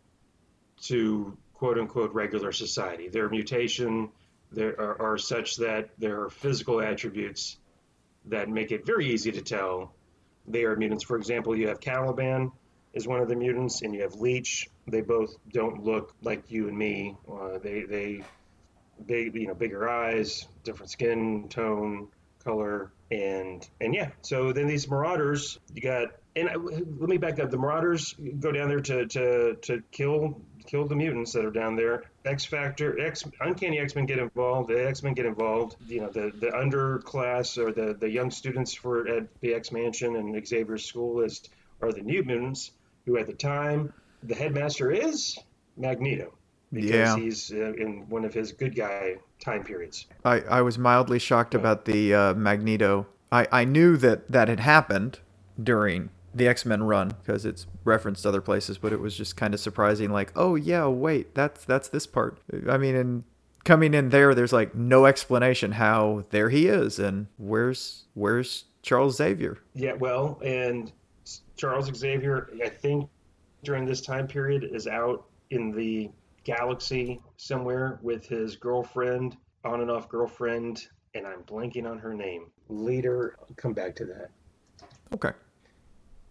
to 0.83 1.35
quote 1.55 1.79
unquote 1.79 2.13
regular 2.13 2.53
society. 2.53 3.09
Their 3.09 3.31
mutation 3.31 4.11
there 4.53 4.79
are, 4.79 5.01
are 5.01 5.19
such 5.19 5.57
that 5.57 5.89
there 5.97 6.21
are 6.21 6.29
physical 6.29 6.83
attributes 6.83 7.57
that 8.27 8.51
make 8.51 8.71
it 8.71 8.85
very 8.85 9.07
easy 9.07 9.33
to 9.33 9.41
tell 9.41 9.95
they 10.47 10.65
are 10.65 10.77
mutants. 10.77 11.05
For 11.05 11.17
example, 11.17 11.57
you 11.57 11.69
have 11.69 11.81
Caliban 11.81 12.53
is 12.93 13.09
one 13.09 13.21
of 13.21 13.29
the 13.29 13.37
mutants, 13.37 13.83
and 13.83 13.95
you 13.95 14.03
have 14.03 14.15
Leech. 14.15 14.69
They 14.87 15.01
both 15.01 15.35
don't 15.53 15.83
look 15.83 16.15
like 16.23 16.51
you 16.51 16.69
and 16.69 16.77
me. 16.77 17.17
Uh, 17.31 17.59
they 17.59 17.83
they 17.83 18.23
big 19.07 19.35
you 19.35 19.49
know 19.49 19.55
bigger 19.55 19.89
eyes, 19.89 20.47
different 20.63 20.91
skin 20.91 21.49
tone, 21.49 22.09
color, 22.43 22.93
and 23.15 23.69
and 23.81 23.95
yeah. 23.95 24.11
So 24.23 24.53
then 24.53 24.67
these 24.67 24.89
Marauders, 24.89 25.59
you 25.73 25.83
got. 25.83 26.09
And 26.37 26.49
I, 26.49 26.57
let 26.57 27.09
me 27.09 27.17
back 27.17 27.39
up. 27.39 27.51
The 27.51 27.59
Marauders 27.59 28.15
go 28.41 28.51
down 28.51 28.69
there 28.69 28.81
to, 28.81 29.07
to, 29.07 29.55
to 29.55 29.83
kill 29.93 30.41
kill 30.67 30.87
the 30.87 30.97
mutants 30.97 31.33
that 31.35 31.45
are 31.45 31.53
down 31.53 31.77
there. 31.77 32.05
X 32.25 32.45
Factor, 32.45 32.99
X 32.99 33.23
Uncanny 33.41 33.79
X 33.79 33.95
Men 33.95 34.07
get 34.07 34.19
involved. 34.19 34.69
The 34.69 34.89
X 34.89 35.03
Men 35.05 35.15
get 35.15 35.27
involved. 35.27 35.77
You 35.87 36.01
know 36.01 36.09
the 36.09 36.33
the 36.37 36.49
underclass 36.49 37.57
or 37.57 37.73
the, 37.73 37.95
the 37.95 38.11
young 38.11 38.31
students 38.33 38.75
for 38.75 39.07
at 39.07 39.29
the 39.41 39.55
X 39.55 39.71
Mansion 39.71 40.17
and 40.17 40.47
Xavier's 40.47 40.85
school 40.85 41.21
is 41.21 41.43
are 41.81 41.93
the 41.93 42.03
New 42.03 42.25
Mutants, 42.25 42.73
who 43.07 43.17
at 43.17 43.27
the 43.27 43.33
time 43.35 43.93
the 44.25 44.35
headmaster 44.35 44.91
is 44.91 45.39
Magneto 45.77 46.33
because 46.75 46.91
Yeah. 46.91 47.17
he's 47.17 47.53
uh, 47.53 47.73
in 47.75 48.05
one 48.09 48.25
of 48.25 48.35
his 48.35 48.53
good 48.53 48.75
guy 48.75 49.17
time 49.41 49.63
periods. 49.65 50.07
I, 50.25 50.41
I 50.43 50.63
was 50.63 50.79
mildly 50.79 51.19
shocked 51.19 51.55
about 51.55 51.85
the 51.85 52.15
uh, 52.15 52.35
Magneto. 52.35 53.07
I, 53.33 53.47
I 53.51 53.65
knew 53.65 53.97
that 53.99 54.31
that 54.31 54.49
had 54.49 54.61
happened 54.61 55.21
during 55.63 56.11
the 56.35 56.49
X 56.49 56.65
Men 56.67 56.83
run 56.83 57.09
because 57.23 57.47
it's 57.47 57.67
referenced 57.85 58.27
other 58.27 58.41
places, 58.41 58.77
but 58.79 58.93
it 58.93 59.01
was 59.01 59.17
just 59.17 59.37
kind 59.37 59.55
of 59.55 59.61
surprising. 59.61 60.11
Like, 60.11 60.33
oh 60.37 60.57
yeah, 60.57 60.87
wait, 60.87 61.35
that's 61.35 61.65
that's 61.65 61.89
this 61.89 62.07
part. 62.07 62.39
I 62.69 62.77
mean, 62.77 62.97
and 62.97 63.25
coming 63.65 63.95
in 63.95 64.09
there, 64.11 64.35
there's 64.35 64.53
like 64.53 64.75
no 64.75 65.07
explanation 65.07 65.73
how 65.73 66.25
there 66.31 66.51
he 66.51 66.67
is 66.67 66.99
and 66.99 67.29
where's 67.39 68.05
where's 68.15 68.65
Charles 68.83 69.17
Xavier. 69.17 69.59
Yeah, 69.75 69.93
well, 69.95 70.41
and 70.45 70.93
Charles 71.57 71.87
Xavier, 71.95 72.51
I 72.63 72.69
think 72.69 73.09
during 73.63 73.87
this 73.87 74.01
time 74.01 74.27
period, 74.27 74.65
is 74.73 74.87
out 74.87 75.25
in 75.51 75.71
the 75.71 76.11
galaxy 76.45 77.21
somewhere 77.37 77.99
with 78.03 78.27
his 78.27 78.57
girlfriend, 78.57 79.37
on 79.65 79.81
and 79.81 79.91
off 79.91 80.09
girlfriend, 80.09 80.87
and 81.15 81.27
I'm 81.27 81.43
blanking 81.43 81.89
on 81.89 81.99
her 81.99 82.15
name. 82.15 82.47
Later, 82.69 83.37
I'll 83.41 83.55
come 83.57 83.73
back 83.73 83.97
to 83.97 84.05
that. 84.07 84.31
Okay. 85.13 85.33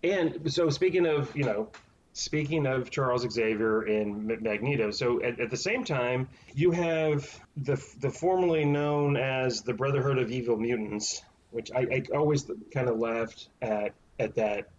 And 0.03 0.51
so, 0.51 0.70
speaking 0.70 1.05
of, 1.05 1.36
you 1.36 1.46
know, 1.46 1.70
speaking 2.13 2.67
of 2.67 2.89
Charles 2.91 3.25
Xavier 3.29 3.82
and 3.82 4.25
Magneto, 4.41 4.91
so 4.91 5.22
at, 5.22 5.39
at 5.39 5.50
the 5.50 5.58
same 5.58 5.84
time, 5.84 6.29
you 6.53 6.72
have 6.72 7.39
the 7.58 7.84
the 8.00 8.10
formerly 8.10 8.65
known 8.65 9.17
as 9.17 9.62
the 9.62 9.74
Brotherhood 9.74 10.20
of 10.20 10.32
Evil 10.32 10.58
Mutants, 10.58 11.24
which 11.51 11.72
I, 11.72 11.79
I 11.79 12.03
always 12.15 12.50
kind 12.74 12.89
of 12.89 13.00
laughed 13.00 13.50
at 13.62 13.93
at 14.20 14.36
that 14.36 14.70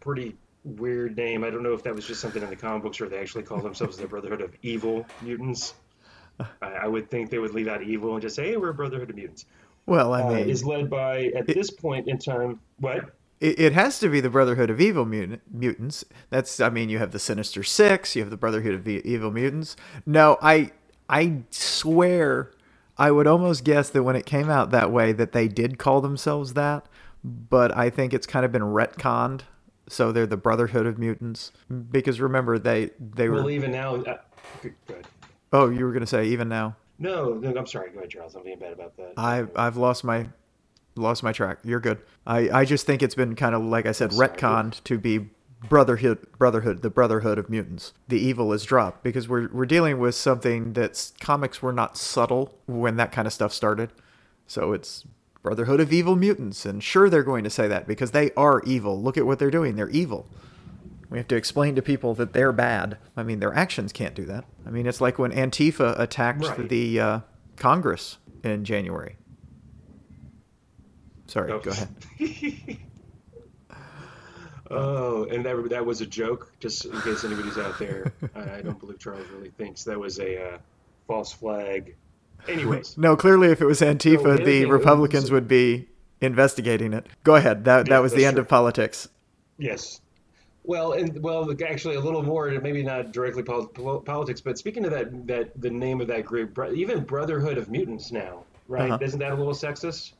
pretty 0.00 0.36
weird 0.68 1.16
name. 1.16 1.44
I 1.44 1.50
don't 1.50 1.62
know 1.62 1.74
if 1.74 1.82
that 1.84 1.94
was 1.94 2.06
just 2.06 2.20
something 2.20 2.42
in 2.42 2.50
the 2.50 2.56
comic 2.56 2.82
books 2.82 3.00
or 3.00 3.08
they 3.08 3.18
actually 3.20 3.44
call 3.44 3.62
themselves 3.62 3.96
the 3.98 4.08
Brotherhood 4.08 4.42
of 4.42 4.54
Evil 4.62 5.06
Mutants. 5.20 5.74
I, 6.62 6.68
I 6.68 6.86
would 6.88 7.10
think 7.10 7.30
they 7.30 7.38
would 7.38 7.54
leave 7.54 7.68
out 7.68 7.82
evil 7.82 8.14
and 8.14 8.22
just 8.22 8.36
say, 8.36 8.48
"Hey, 8.50 8.56
we're 8.56 8.70
a 8.70 8.74
Brotherhood 8.74 9.10
of 9.10 9.16
Mutants." 9.16 9.46
Well, 9.86 10.14
I 10.14 10.22
Uh, 10.22 10.24
mean, 10.24 10.48
is 10.48 10.64
led 10.64 10.90
by 10.90 11.26
at 11.36 11.52
this 11.52 11.70
point 11.70 12.08
in 12.08 12.18
time 12.18 12.60
what? 12.78 13.04
it, 13.40 13.58
it 13.60 13.72
has 13.72 13.98
to 14.00 14.08
be 14.08 14.20
the 14.20 14.30
Brotherhood 14.30 14.70
of 14.70 14.80
Evil 14.80 15.04
mutant, 15.04 15.42
Mutants. 15.52 16.04
That's, 16.30 16.60
I 16.60 16.70
mean, 16.70 16.88
you 16.88 16.98
have 16.98 17.12
the 17.12 17.18
Sinister 17.18 17.62
Six, 17.62 18.16
you 18.16 18.22
have 18.22 18.30
the 18.30 18.36
Brotherhood 18.36 18.74
of 18.74 18.88
E- 18.88 19.02
Evil 19.04 19.30
Mutants. 19.30 19.76
No, 20.06 20.38
I, 20.42 20.72
I 21.08 21.42
swear, 21.50 22.50
I 22.96 23.10
would 23.10 23.26
almost 23.26 23.64
guess 23.64 23.90
that 23.90 24.02
when 24.02 24.16
it 24.16 24.26
came 24.26 24.50
out 24.50 24.70
that 24.70 24.90
way, 24.92 25.12
that 25.12 25.32
they 25.32 25.48
did 25.48 25.78
call 25.78 26.00
themselves 26.00 26.54
that. 26.54 26.86
But 27.24 27.76
I 27.76 27.90
think 27.90 28.14
it's 28.14 28.26
kind 28.26 28.44
of 28.44 28.52
been 28.52 28.62
retconned, 28.62 29.42
so 29.88 30.12
they're 30.12 30.26
the 30.26 30.36
Brotherhood 30.36 30.86
of 30.86 30.98
Mutants. 30.98 31.52
Because 31.90 32.20
remember, 32.20 32.58
they 32.58 32.90
they 32.98 33.28
were. 33.28 33.36
Well, 33.36 33.50
even 33.50 33.72
now, 33.72 33.96
uh, 33.96 34.18
good. 34.62 35.06
oh, 35.52 35.68
you 35.70 35.84
were 35.84 35.92
gonna 35.92 36.06
say 36.06 36.26
even 36.26 36.48
now. 36.48 36.76
No, 36.98 37.34
no, 37.34 37.54
I'm 37.56 37.66
sorry. 37.66 37.90
Go 37.90 37.98
ahead, 37.98 38.10
Charles. 38.10 38.34
I'm 38.34 38.42
being 38.42 38.58
bad 38.58 38.72
about 38.72 38.96
that. 38.96 39.14
I've 39.16 39.50
I've 39.56 39.76
lost 39.76 40.04
my 40.04 40.26
lost 40.96 41.22
my 41.22 41.32
track. 41.32 41.58
You're 41.64 41.80
good. 41.80 41.98
I 42.26 42.50
I 42.50 42.64
just 42.64 42.86
think 42.86 43.02
it's 43.02 43.14
been 43.14 43.34
kind 43.34 43.54
of 43.54 43.62
like 43.62 43.86
I 43.86 43.92
said 43.92 44.12
sorry. 44.12 44.28
retconned 44.28 44.82
to 44.84 44.98
be 44.98 45.30
brotherhood 45.68 46.24
brotherhood 46.38 46.82
the 46.82 46.90
brotherhood 46.90 47.36
of 47.36 47.50
mutants 47.50 47.92
the 48.06 48.16
evil 48.16 48.52
is 48.52 48.62
dropped 48.62 49.02
because 49.02 49.28
we're 49.28 49.48
we're 49.48 49.66
dealing 49.66 49.98
with 49.98 50.14
something 50.14 50.72
that's 50.72 51.12
comics 51.20 51.60
were 51.60 51.72
not 51.72 51.96
subtle 51.96 52.56
when 52.66 52.94
that 52.94 53.10
kind 53.10 53.26
of 53.26 53.32
stuff 53.32 53.52
started 53.52 53.90
so 54.46 54.72
it's 54.72 55.04
brotherhood 55.42 55.80
of 55.80 55.92
evil 55.92 56.16
mutants 56.16 56.66
and 56.66 56.82
sure 56.82 57.08
they're 57.08 57.22
going 57.22 57.44
to 57.44 57.50
say 57.50 57.68
that 57.68 57.86
because 57.86 58.10
they 58.10 58.30
are 58.36 58.62
evil 58.64 59.00
look 59.00 59.16
at 59.16 59.24
what 59.26 59.38
they're 59.38 59.50
doing 59.50 59.76
they're 59.76 59.88
evil 59.90 60.26
we 61.10 61.16
have 61.16 61.28
to 61.28 61.36
explain 61.36 61.74
to 61.74 61.80
people 61.82 62.14
that 62.14 62.32
they're 62.32 62.52
bad 62.52 62.98
i 63.16 63.22
mean 63.22 63.38
their 63.40 63.54
actions 63.54 63.92
can't 63.92 64.14
do 64.14 64.24
that 64.26 64.44
i 64.66 64.70
mean 64.70 64.86
it's 64.86 65.00
like 65.00 65.18
when 65.18 65.30
antifa 65.32 65.98
attacked 65.98 66.42
Right. 66.44 66.68
the 66.68 67.00
uh, 67.00 67.20
congress 67.56 68.18
in 68.42 68.64
january 68.64 69.16
sorry 71.28 71.52
Oh. 71.52 71.60
go 71.60 71.70
ahead 71.70 71.88
Oh, 74.70 75.24
and 75.24 75.42
that 75.46 75.70
that 75.70 75.86
was 75.86 76.02
a 76.02 76.06
joke, 76.06 76.52
just 76.60 76.84
in 76.84 77.00
case 77.00 77.24
anybody's 77.24 77.56
out 77.56 77.78
there. 77.78 78.12
I, 78.36 78.56
I 78.56 78.60
don't 78.60 78.78
believe 78.78 78.98
Charles 78.98 79.26
really 79.28 79.48
thinks 79.48 79.82
that 79.84 79.98
was 79.98 80.18
a 80.18 80.42
uh, 80.54 80.58
false 81.06 81.32
flag. 81.32 81.96
Anyways, 82.46 82.96
No, 82.98 83.16
clearly, 83.16 83.48
if 83.48 83.60
it 83.60 83.66
was 83.66 83.80
Antifa, 83.80 84.22
the 84.22 84.30
other 84.30 84.36
the 84.44 84.60
thing 84.62 84.68
Republicans 84.68 85.30
would 85.30 85.48
be 85.48 85.88
investigating 86.20 86.92
it. 86.92 87.06
Go 87.24 87.34
ahead. 87.36 87.64
That 87.64 87.86
Yeah, 87.86 87.94
that 87.94 88.02
was 88.02 88.12
the 88.12 88.24
end 88.24 88.36
true. 88.36 88.42
of 88.42 88.48
politics. 88.48 89.08
yes. 89.58 90.00
Well, 90.64 90.92
and 90.92 91.22
well, 91.22 91.50
actually, 91.66 91.94
a 91.94 92.00
little 92.00 92.22
more. 92.22 92.50
Maybe 92.50 92.82
not 92.82 93.10
directly 93.12 93.42
pol- 93.42 93.68
politics, 94.04 94.42
but 94.42 94.58
speaking 94.58 94.84
of 94.84 94.90
that, 94.90 95.26
that 95.26 95.58
the 95.58 95.70
name 95.70 96.02
of 96.02 96.08
that 96.08 96.26
group, 96.26 96.58
even 96.74 97.04
Brotherhood 97.04 97.56
of 97.56 97.70
Mutants 97.70 98.12
now, 98.12 98.44
right? 98.68 98.90
Uh-huh. 98.90 98.98
Isn't 99.00 99.18
that 99.20 99.32
a 99.32 99.34
little 99.34 99.54
sexist? 99.54 100.12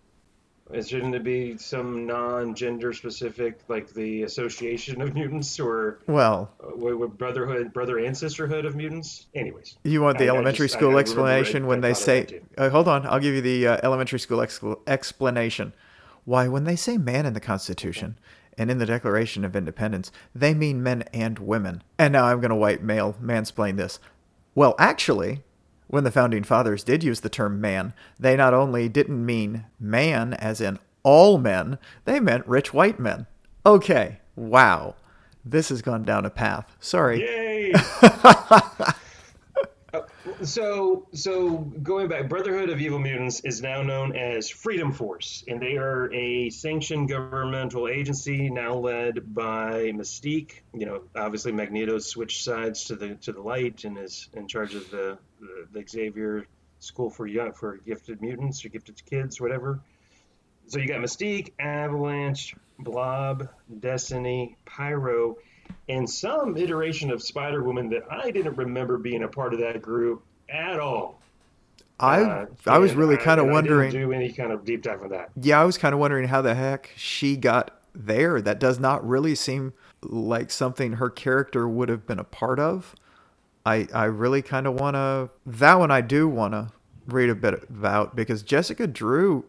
It 0.70 0.86
shouldn't 0.88 1.14
it 1.14 1.24
be 1.24 1.56
some 1.56 2.06
non-gender 2.06 2.92
specific, 2.92 3.60
like 3.68 3.88
the 3.94 4.24
Association 4.24 5.00
of 5.00 5.14
Mutants, 5.14 5.58
or 5.58 5.98
Well, 6.06 6.50
uh, 6.62 7.06
Brotherhood, 7.06 7.72
Brother 7.72 7.98
and 7.98 8.16
Sisterhood 8.16 8.64
of 8.66 8.76
Mutants? 8.76 9.26
Anyways. 9.34 9.76
you 9.84 10.02
want 10.02 10.18
the 10.18 10.24
I- 10.24 10.32
I 10.32 10.36
elementary 10.36 10.66
just- 10.66 10.74
school 10.78 10.96
I 10.96 11.00
explanation 11.00 11.66
when 11.66 11.78
I 11.84 11.88
they 11.88 11.94
say, 11.94 12.40
uh, 12.58 12.68
"Hold 12.68 12.86
on, 12.88 13.06
I'll 13.06 13.18
give 13.20 13.34
you 13.34 13.40
the 13.40 13.66
uh, 13.66 13.78
elementary 13.82 14.18
school 14.18 14.40
ex- 14.42 14.60
explanation." 14.86 15.72
Why, 16.24 16.48
when 16.48 16.64
they 16.64 16.76
say 16.76 16.98
"man" 16.98 17.24
in 17.24 17.32
the 17.32 17.40
Constitution 17.40 18.18
and 18.58 18.70
in 18.70 18.76
the 18.78 18.84
Declaration 18.86 19.44
of 19.46 19.56
Independence, 19.56 20.12
they 20.34 20.52
mean 20.52 20.82
men 20.82 21.04
and 21.14 21.38
women. 21.38 21.82
And 21.98 22.12
now 22.12 22.26
I'm 22.26 22.40
going 22.40 22.50
to 22.50 22.56
white 22.56 22.82
male 22.82 23.16
mansplain 23.22 23.76
this. 23.76 23.98
Well, 24.54 24.74
actually, 24.78 25.42
when 25.88 26.04
the 26.04 26.10
founding 26.10 26.44
fathers 26.44 26.84
did 26.84 27.02
use 27.02 27.20
the 27.20 27.28
term 27.28 27.60
man, 27.60 27.92
they 28.18 28.36
not 28.36 28.54
only 28.54 28.88
didn't 28.88 29.24
mean 29.24 29.64
man 29.80 30.34
as 30.34 30.60
in 30.60 30.78
all 31.02 31.38
men, 31.38 31.78
they 32.04 32.20
meant 32.20 32.46
rich 32.46 32.72
white 32.72 33.00
men. 33.00 33.26
Okay, 33.66 34.20
wow. 34.36 34.94
This 35.44 35.70
has 35.70 35.82
gone 35.82 36.04
down 36.04 36.26
a 36.26 36.30
path. 36.30 36.76
Sorry. 36.78 37.20
Yay! 37.20 37.72
So, 40.44 41.08
so 41.12 41.58
going 41.58 42.06
back, 42.06 42.28
Brotherhood 42.28 42.70
of 42.70 42.80
Evil 42.80 43.00
Mutants 43.00 43.40
is 43.40 43.60
now 43.60 43.82
known 43.82 44.14
as 44.14 44.48
Freedom 44.48 44.92
Force, 44.92 45.42
and 45.48 45.60
they 45.60 45.76
are 45.76 46.12
a 46.12 46.50
sanctioned 46.50 47.08
governmental 47.08 47.88
agency 47.88 48.48
now 48.48 48.74
led 48.74 49.34
by 49.34 49.90
Mystique. 49.90 50.60
You 50.72 50.86
know, 50.86 51.02
obviously 51.16 51.50
Magneto 51.50 51.98
switched 51.98 52.44
sides 52.44 52.84
to 52.84 52.94
the 52.94 53.16
to 53.16 53.32
the 53.32 53.40
light 53.40 53.82
and 53.84 53.98
is 53.98 54.28
in 54.32 54.46
charge 54.46 54.76
of 54.76 54.88
the 54.90 55.18
the, 55.40 55.66
the 55.72 55.88
Xavier 55.88 56.46
School 56.78 57.10
for 57.10 57.26
young 57.26 57.52
for 57.52 57.78
gifted 57.78 58.22
mutants 58.22 58.64
or 58.64 58.68
gifted 58.68 59.04
kids, 59.06 59.40
whatever. 59.40 59.80
So 60.68 60.78
you 60.78 60.86
got 60.86 61.00
Mystique, 61.00 61.54
Avalanche, 61.58 62.54
Blob, 62.78 63.48
Destiny, 63.80 64.56
Pyro, 64.66 65.38
and 65.88 66.08
some 66.08 66.56
iteration 66.56 67.10
of 67.10 67.22
Spider 67.24 67.64
Woman 67.64 67.88
that 67.90 68.04
I 68.08 68.30
didn't 68.30 68.56
remember 68.56 68.98
being 68.98 69.24
a 69.24 69.28
part 69.28 69.52
of 69.52 69.60
that 69.60 69.82
group 69.82 70.22
at 70.48 70.80
all. 70.80 71.20
I 72.00 72.20
Uh, 72.22 72.46
I 72.66 72.78
was 72.78 72.92
and 72.92 73.00
really 73.00 73.16
kind 73.16 73.40
of 73.40 73.46
and 73.46 73.56
I 73.56 73.60
didn't 73.62 73.78
wondering. 73.78 73.90
do 73.90 74.12
any 74.12 74.32
kind 74.32 74.52
of 74.52 74.64
deep 74.64 74.82
dive 74.82 75.02
on 75.02 75.10
that. 75.10 75.30
Yeah, 75.40 75.60
I 75.60 75.64
was 75.64 75.78
kind 75.78 75.94
of 75.94 76.00
wondering 76.00 76.28
how 76.28 76.42
the 76.42 76.54
heck 76.54 76.92
she 76.96 77.36
got 77.36 77.80
there. 77.94 78.40
That 78.40 78.60
does 78.60 78.78
not 78.78 79.06
really 79.06 79.34
seem 79.34 79.72
like 80.02 80.50
something 80.50 80.94
her 80.94 81.10
character 81.10 81.68
would 81.68 81.88
have 81.88 82.06
been 82.06 82.18
a 82.20 82.24
part 82.24 82.60
of. 82.60 82.94
I 83.66 83.88
I 83.92 84.04
really 84.04 84.42
kind 84.42 84.66
of 84.66 84.74
want 84.74 84.94
to 84.94 85.30
that 85.46 85.78
one 85.78 85.90
I 85.90 86.00
do 86.00 86.28
want 86.28 86.52
to 86.52 86.70
read 87.06 87.30
a 87.30 87.34
bit 87.34 87.64
about 87.68 88.14
because 88.14 88.42
Jessica 88.42 88.86
Drew 88.86 89.44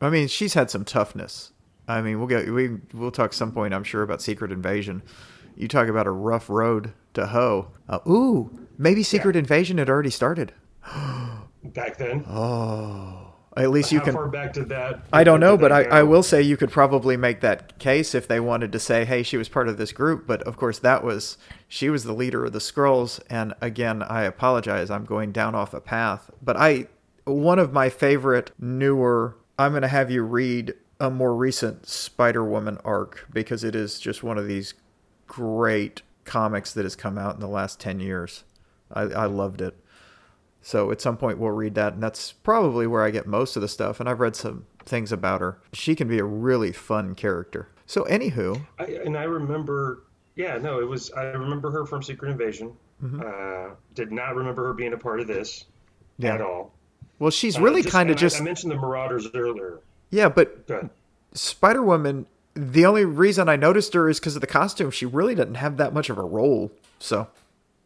I 0.00 0.10
mean, 0.10 0.28
she's 0.28 0.54
had 0.54 0.70
some 0.70 0.84
toughness. 0.84 1.52
I 1.88 2.00
mean, 2.02 2.18
we'll 2.18 2.28
get 2.28 2.48
we 2.52 2.78
we'll 2.94 3.10
talk 3.10 3.32
some 3.32 3.52
point 3.52 3.74
I'm 3.74 3.84
sure 3.84 4.02
about 4.02 4.22
Secret 4.22 4.52
Invasion. 4.52 5.02
You 5.56 5.68
talk 5.68 5.88
about 5.88 6.06
a 6.06 6.10
rough 6.12 6.48
road 6.48 6.92
to 7.18 7.26
hoe. 7.26 7.68
Uh, 7.88 7.98
ooh, 8.08 8.50
maybe 8.78 9.02
Secret 9.02 9.36
Invasion 9.36 9.78
had 9.78 9.90
already 9.90 10.10
started. 10.10 10.52
Back 11.64 11.98
then, 11.98 12.24
Oh, 12.28 13.34
at 13.56 13.70
least 13.70 13.90
you 13.90 13.98
how 13.98 14.04
can 14.04 14.14
far 14.14 14.28
back 14.28 14.52
did 14.52 14.68
that? 14.68 15.02
I 15.12 15.24
don't 15.24 15.40
know, 15.40 15.56
but 15.56 15.72
I, 15.72 15.82
I 15.84 16.02
will 16.04 16.22
say 16.22 16.40
you 16.40 16.56
could 16.56 16.70
probably 16.70 17.16
make 17.16 17.40
that 17.40 17.78
case 17.80 18.14
if 18.14 18.28
they 18.28 18.38
wanted 18.38 18.70
to 18.72 18.78
say, 18.78 19.04
hey, 19.04 19.24
she 19.24 19.36
was 19.36 19.48
part 19.48 19.68
of 19.68 19.76
this 19.76 19.90
group. 19.90 20.26
But 20.26 20.42
of 20.42 20.56
course, 20.56 20.78
that 20.78 21.02
was 21.02 21.36
she 21.66 21.90
was 21.90 22.04
the 22.04 22.12
leader 22.12 22.44
of 22.44 22.52
the 22.52 22.60
Skrulls. 22.60 23.20
And 23.28 23.54
again, 23.60 24.02
I 24.02 24.22
apologize, 24.22 24.90
I'm 24.90 25.04
going 25.04 25.32
down 25.32 25.56
off 25.56 25.74
a 25.74 25.80
path. 25.80 26.30
But 26.40 26.56
I, 26.56 26.86
one 27.24 27.58
of 27.58 27.72
my 27.72 27.90
favorite 27.90 28.52
newer, 28.60 29.36
I'm 29.58 29.72
going 29.72 29.82
to 29.82 29.88
have 29.88 30.10
you 30.10 30.22
read 30.22 30.74
a 31.00 31.10
more 31.10 31.34
recent 31.34 31.86
Spider 31.88 32.44
Woman 32.44 32.78
arc 32.84 33.26
because 33.32 33.64
it 33.64 33.74
is 33.74 33.98
just 33.98 34.22
one 34.22 34.38
of 34.38 34.46
these 34.46 34.74
great 35.26 36.02
comics 36.28 36.72
that 36.74 36.84
has 36.84 36.94
come 36.94 37.18
out 37.18 37.34
in 37.34 37.40
the 37.40 37.48
last 37.48 37.80
10 37.80 37.98
years. 38.00 38.44
I, 38.92 39.02
I 39.02 39.26
loved 39.26 39.60
it. 39.60 39.74
So 40.62 40.90
at 40.90 41.00
some 41.00 41.16
point 41.16 41.38
we'll 41.38 41.50
read 41.52 41.74
that, 41.76 41.94
and 41.94 42.02
that's 42.02 42.32
probably 42.32 42.86
where 42.86 43.02
I 43.02 43.10
get 43.10 43.26
most 43.26 43.56
of 43.56 43.62
the 43.62 43.68
stuff. 43.68 44.00
And 44.00 44.08
I've 44.08 44.20
read 44.20 44.36
some 44.36 44.66
things 44.84 45.12
about 45.12 45.40
her. 45.40 45.58
She 45.72 45.94
can 45.94 46.08
be 46.08 46.18
a 46.18 46.24
really 46.24 46.72
fun 46.72 47.14
character. 47.14 47.68
So 47.86 48.04
anywho, 48.04 48.64
I, 48.78 48.84
and 49.04 49.16
I 49.16 49.24
remember, 49.24 50.04
yeah, 50.36 50.58
no, 50.58 50.80
it 50.80 50.88
was. 50.88 51.10
I 51.12 51.22
remember 51.24 51.70
her 51.70 51.86
from 51.86 52.02
Secret 52.02 52.30
Invasion. 52.30 52.72
Mm-hmm. 53.02 53.20
Uh, 53.24 53.74
did 53.94 54.10
not 54.12 54.34
remember 54.34 54.66
her 54.66 54.72
being 54.74 54.92
a 54.92 54.98
part 54.98 55.20
of 55.20 55.26
this 55.28 55.64
Yeah. 56.18 56.34
at 56.34 56.40
all. 56.42 56.72
well, 57.20 57.30
she's 57.30 57.56
Uh, 57.56 57.62
really 57.62 57.82
just- 57.82 57.92
kind 57.92 58.10
of 58.10 58.14
and 58.16 58.18
I- 58.18 58.20
just 58.20 58.40
I 58.40 58.44
mentioned 58.44 58.72
the 58.72 58.76
Marauders 58.76 59.26
earlier. 59.34 59.78
yeah. 60.10 60.28
But 60.28 60.68
Spider 61.32 61.82
Woman, 61.82 62.26
the 62.58 62.84
only 62.86 63.04
reason 63.04 63.48
I 63.48 63.56
noticed 63.56 63.94
her 63.94 64.08
is 64.08 64.18
because 64.18 64.34
of 64.34 64.40
the 64.40 64.46
costume. 64.48 64.90
She 64.90 65.06
really 65.06 65.34
doesn't 65.34 65.54
have 65.54 65.76
that 65.76 65.94
much 65.94 66.10
of 66.10 66.18
a 66.18 66.22
role. 66.22 66.72
So 66.98 67.28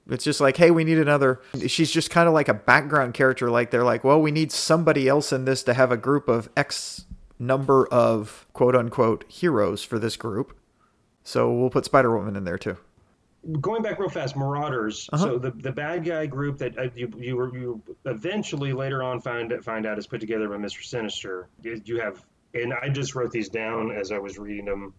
it's 0.08 0.24
just 0.24 0.40
like, 0.40 0.56
hey, 0.56 0.70
we 0.70 0.82
need 0.82 0.98
another. 0.98 1.40
She's 1.68 1.90
just 1.90 2.10
kind 2.10 2.26
of 2.26 2.34
like 2.34 2.48
a 2.48 2.54
background 2.54 3.14
character. 3.14 3.50
Like 3.50 3.70
they're 3.70 3.84
like, 3.84 4.02
well, 4.02 4.20
we 4.20 4.30
need 4.30 4.50
somebody 4.50 5.08
else 5.08 5.32
in 5.32 5.44
this 5.44 5.62
to 5.64 5.74
have 5.74 5.92
a 5.92 5.96
group 5.96 6.28
of 6.28 6.48
X 6.56 7.04
number 7.38 7.86
of 7.88 8.46
quote 8.52 8.74
unquote 8.74 9.24
heroes 9.28 9.84
for 9.84 9.98
this 9.98 10.16
group. 10.16 10.56
So 11.22 11.52
we'll 11.52 11.70
put 11.70 11.84
Spider 11.84 12.16
Woman 12.16 12.34
in 12.36 12.44
there 12.44 12.58
too. 12.58 12.78
going 13.60 13.82
back 13.82 13.98
real 13.98 14.08
fast, 14.08 14.36
Marauders. 14.36 15.08
Uh-huh. 15.12 15.24
So 15.24 15.38
the, 15.38 15.50
the 15.50 15.72
bad 15.72 16.04
guy 16.04 16.26
group 16.26 16.58
that 16.58 16.78
uh, 16.78 16.88
you 16.94 17.12
you 17.18 17.52
you 17.52 17.82
eventually 18.04 18.72
later 18.72 19.02
on 19.02 19.20
find 19.20 19.52
find 19.64 19.86
out 19.86 19.98
is 19.98 20.06
put 20.06 20.20
together 20.20 20.48
by 20.48 20.56
Mister 20.56 20.82
Sinister. 20.82 21.48
You, 21.62 21.80
you 21.84 22.00
have, 22.00 22.24
and 22.54 22.72
I 22.72 22.88
just 22.88 23.14
wrote 23.14 23.30
these 23.30 23.48
down 23.48 23.90
as 23.90 24.12
I 24.12 24.18
was 24.18 24.38
reading 24.38 24.66
them. 24.66 24.94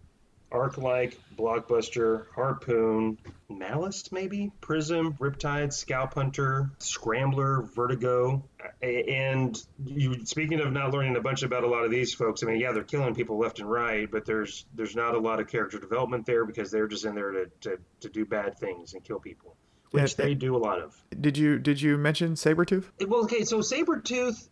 Arclight, 0.52 1.16
Blockbuster, 1.36 2.26
Harpoon, 2.32 3.18
Malice, 3.48 4.12
maybe 4.12 4.52
Prism, 4.60 5.14
Riptide, 5.14 5.72
Scalp 5.72 6.14
Hunter, 6.14 6.70
Scrambler, 6.78 7.62
Vertigo, 7.74 8.44
and 8.80 9.60
you. 9.84 10.24
Speaking 10.24 10.60
of 10.60 10.72
not 10.72 10.92
learning 10.92 11.16
a 11.16 11.20
bunch 11.20 11.42
about 11.42 11.64
a 11.64 11.66
lot 11.66 11.84
of 11.84 11.90
these 11.90 12.14
folks, 12.14 12.44
I 12.44 12.46
mean, 12.46 12.60
yeah, 12.60 12.70
they're 12.70 12.84
killing 12.84 13.16
people 13.16 13.36
left 13.36 13.58
and 13.58 13.68
right, 13.68 14.08
but 14.08 14.26
there's 14.26 14.64
there's 14.74 14.94
not 14.94 15.16
a 15.16 15.18
lot 15.18 15.40
of 15.40 15.48
character 15.48 15.80
development 15.80 16.24
there 16.24 16.44
because 16.44 16.70
they're 16.70 16.86
just 16.86 17.04
in 17.04 17.16
there 17.16 17.32
to 17.32 17.50
to, 17.62 17.78
to 18.00 18.08
do 18.08 18.24
bad 18.24 18.56
things 18.56 18.94
and 18.94 19.02
kill 19.02 19.18
people, 19.18 19.56
which 19.90 20.16
Yeah, 20.16 20.24
they 20.24 20.34
do 20.34 20.54
a 20.54 20.58
lot 20.58 20.80
of. 20.80 20.94
Did 21.20 21.36
you 21.36 21.58
did 21.58 21.82
you 21.82 21.98
mention 21.98 22.34
Sabretooth? 22.34 22.84
Well, 23.08 23.24
okay, 23.24 23.42
so 23.42 23.58
Sabretooth, 23.58 24.48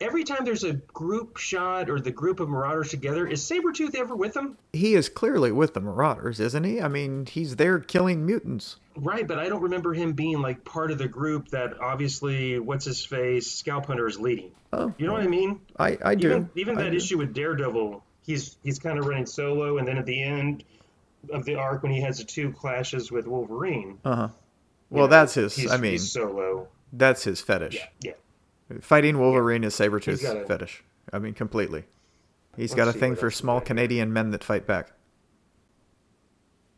every 0.00 0.24
time 0.24 0.44
there's 0.44 0.64
a 0.64 0.72
group 0.74 1.36
shot 1.36 1.88
or 1.90 2.00
the 2.00 2.10
group 2.10 2.40
of 2.40 2.48
Marauders 2.48 2.90
together, 2.90 3.26
is 3.26 3.42
Sabretooth 3.48 3.94
ever 3.94 4.14
with 4.16 4.34
them? 4.34 4.56
He 4.72 4.94
is 4.94 5.08
clearly 5.08 5.52
with 5.52 5.74
the 5.74 5.80
Marauders, 5.80 6.40
isn't 6.40 6.64
he? 6.64 6.80
I 6.80 6.88
mean, 6.88 7.26
he's 7.26 7.56
there 7.56 7.78
killing 7.78 8.26
mutants. 8.26 8.76
Right, 8.96 9.26
but 9.26 9.38
I 9.38 9.48
don't 9.48 9.62
remember 9.62 9.92
him 9.94 10.12
being 10.12 10.40
like 10.40 10.64
part 10.64 10.90
of 10.90 10.98
the 10.98 11.08
group 11.08 11.48
that 11.48 11.80
obviously 11.80 12.58
what's 12.58 12.84
his 12.84 13.04
face 13.04 13.50
Scalp 13.50 13.86
Hunter 13.86 14.06
is 14.06 14.18
leading. 14.20 14.52
Oh, 14.72 14.92
You 14.98 15.06
know 15.06 15.12
what 15.14 15.22
I 15.22 15.26
mean? 15.28 15.60
I, 15.78 15.98
I 16.04 16.14
do. 16.14 16.28
Even 16.28 16.50
even 16.54 16.78
I 16.78 16.82
that 16.84 16.90
do. 16.90 16.96
issue 16.96 17.18
with 17.18 17.32
Daredevil, 17.34 18.02
he's 18.24 18.56
he's 18.62 18.78
kind 18.78 18.98
of 18.98 19.06
running 19.06 19.26
solo, 19.26 19.78
and 19.78 19.86
then 19.88 19.98
at 19.98 20.06
the 20.06 20.22
end 20.22 20.64
of 21.32 21.44
the 21.44 21.54
arc 21.56 21.82
when 21.82 21.90
he 21.92 22.00
has 22.02 22.18
the 22.18 22.24
two 22.24 22.52
clashes 22.52 23.10
with 23.10 23.26
Wolverine. 23.26 23.98
Uh-huh. 24.04 24.28
you 24.30 24.96
Well, 24.96 25.04
know, 25.06 25.10
that's 25.10 25.34
his. 25.34 25.70
I 25.70 25.76
mean, 25.76 25.92
he's 25.92 26.12
solo. 26.12 26.68
that's 26.92 27.24
his 27.24 27.40
fetish. 27.40 27.74
Yeah, 27.76 27.86
yeah. 28.00 28.12
Fighting 28.80 29.18
Wolverine 29.18 29.64
is 29.64 29.74
Sabretooth's 29.74 30.24
a- 30.24 30.44
fetish. 30.46 30.82
I 31.12 31.18
mean, 31.18 31.34
completely. 31.34 31.84
He's 32.56 32.74
got 32.74 32.88
a 32.88 32.92
thing 32.92 33.16
for 33.16 33.30
small. 33.30 33.60
Canadian 33.60 34.12
men 34.12 34.30
that 34.30 34.44
fight 34.44 34.66
back. 34.66 34.92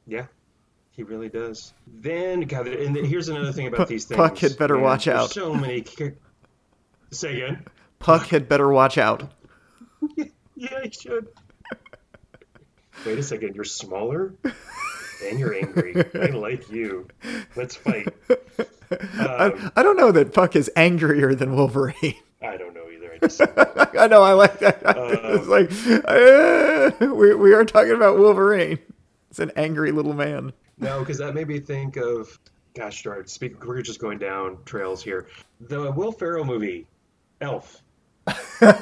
Yeah, 0.07 0.27
He 0.93 1.03
really 1.03 1.29
does. 1.29 1.75
Then, 1.87 2.43
God, 2.43 2.69
and 2.69 2.97
here's 2.97 3.29
another 3.29 3.53
thing 3.53 3.67
about 3.67 3.89
these 3.89 4.05
things. 4.07 4.17
Puck 4.17 4.39
had 4.39 4.57
better 4.57 4.75
man, 4.77 4.85
watch 4.85 5.09
out. 5.09 5.31
So 5.31 5.53
many. 5.53 5.85
Say 7.11 7.43
again. 7.43 7.65
Puck 7.99 8.27
had 8.29 8.49
better 8.49 8.69
watch 8.69 8.99
out. 8.99 9.33
Yeah, 10.59 10.81
he 10.85 10.91
should. 10.91 11.29
Wait 13.05 13.19
a 13.19 13.23
second. 13.23 13.55
You're 13.57 13.65
smaller, 13.65 14.33
and 15.23 15.39
you're 15.39 15.53
angry. 15.55 15.95
I 16.15 16.29
like 16.29 16.71
you. 16.71 17.09
Let's 17.55 17.77
fight. 17.77 18.09
I, 19.19 19.25
Um, 19.53 19.73
I 19.77 19.83
don't 19.83 19.97
know 19.97 20.13
that 20.13 20.33
Puck 20.33 20.57
is 20.57 20.71
angrier 20.77 21.35
than 21.35 21.55
Wolverine. 21.57 22.15
I 22.43 22.57
don't 22.57 22.75
know 22.75 22.89
either. 22.91 23.13
I 23.15 23.19
just 23.19 23.41
I 23.99 24.07
know 24.07 24.23
I 24.23 24.33
like 24.33 24.59
that. 24.61 24.85
Um, 24.87 24.97
it's 25.25 25.47
like 25.49 25.71
uh, 26.09 27.15
we 27.15 27.35
we 27.35 27.53
are 27.55 27.65
talking 27.65 27.93
about 27.93 28.19
Wolverine. 28.19 28.79
It's 29.31 29.39
an 29.41 29.53
angry 29.57 29.91
little 29.93 30.15
man. 30.15 30.53
No, 30.79 31.01
because 31.01 31.19
that 31.19 31.35
made 31.35 31.49
me 31.49 31.59
think 31.59 31.97
of, 31.97 32.39
gosh 32.75 33.03
darn, 33.03 33.21
it, 33.21 33.31
speak, 33.31 33.65
we're 33.65 33.81
just 33.83 33.99
going 33.99 34.19
down 34.19 34.59
trails 34.67 35.03
here. 35.03 35.27
The 35.63 35.91
Will 35.93 36.13
Ferrell 36.13 36.45
movie, 36.45 36.87
Elf. 37.41 37.83
when, 38.59 38.75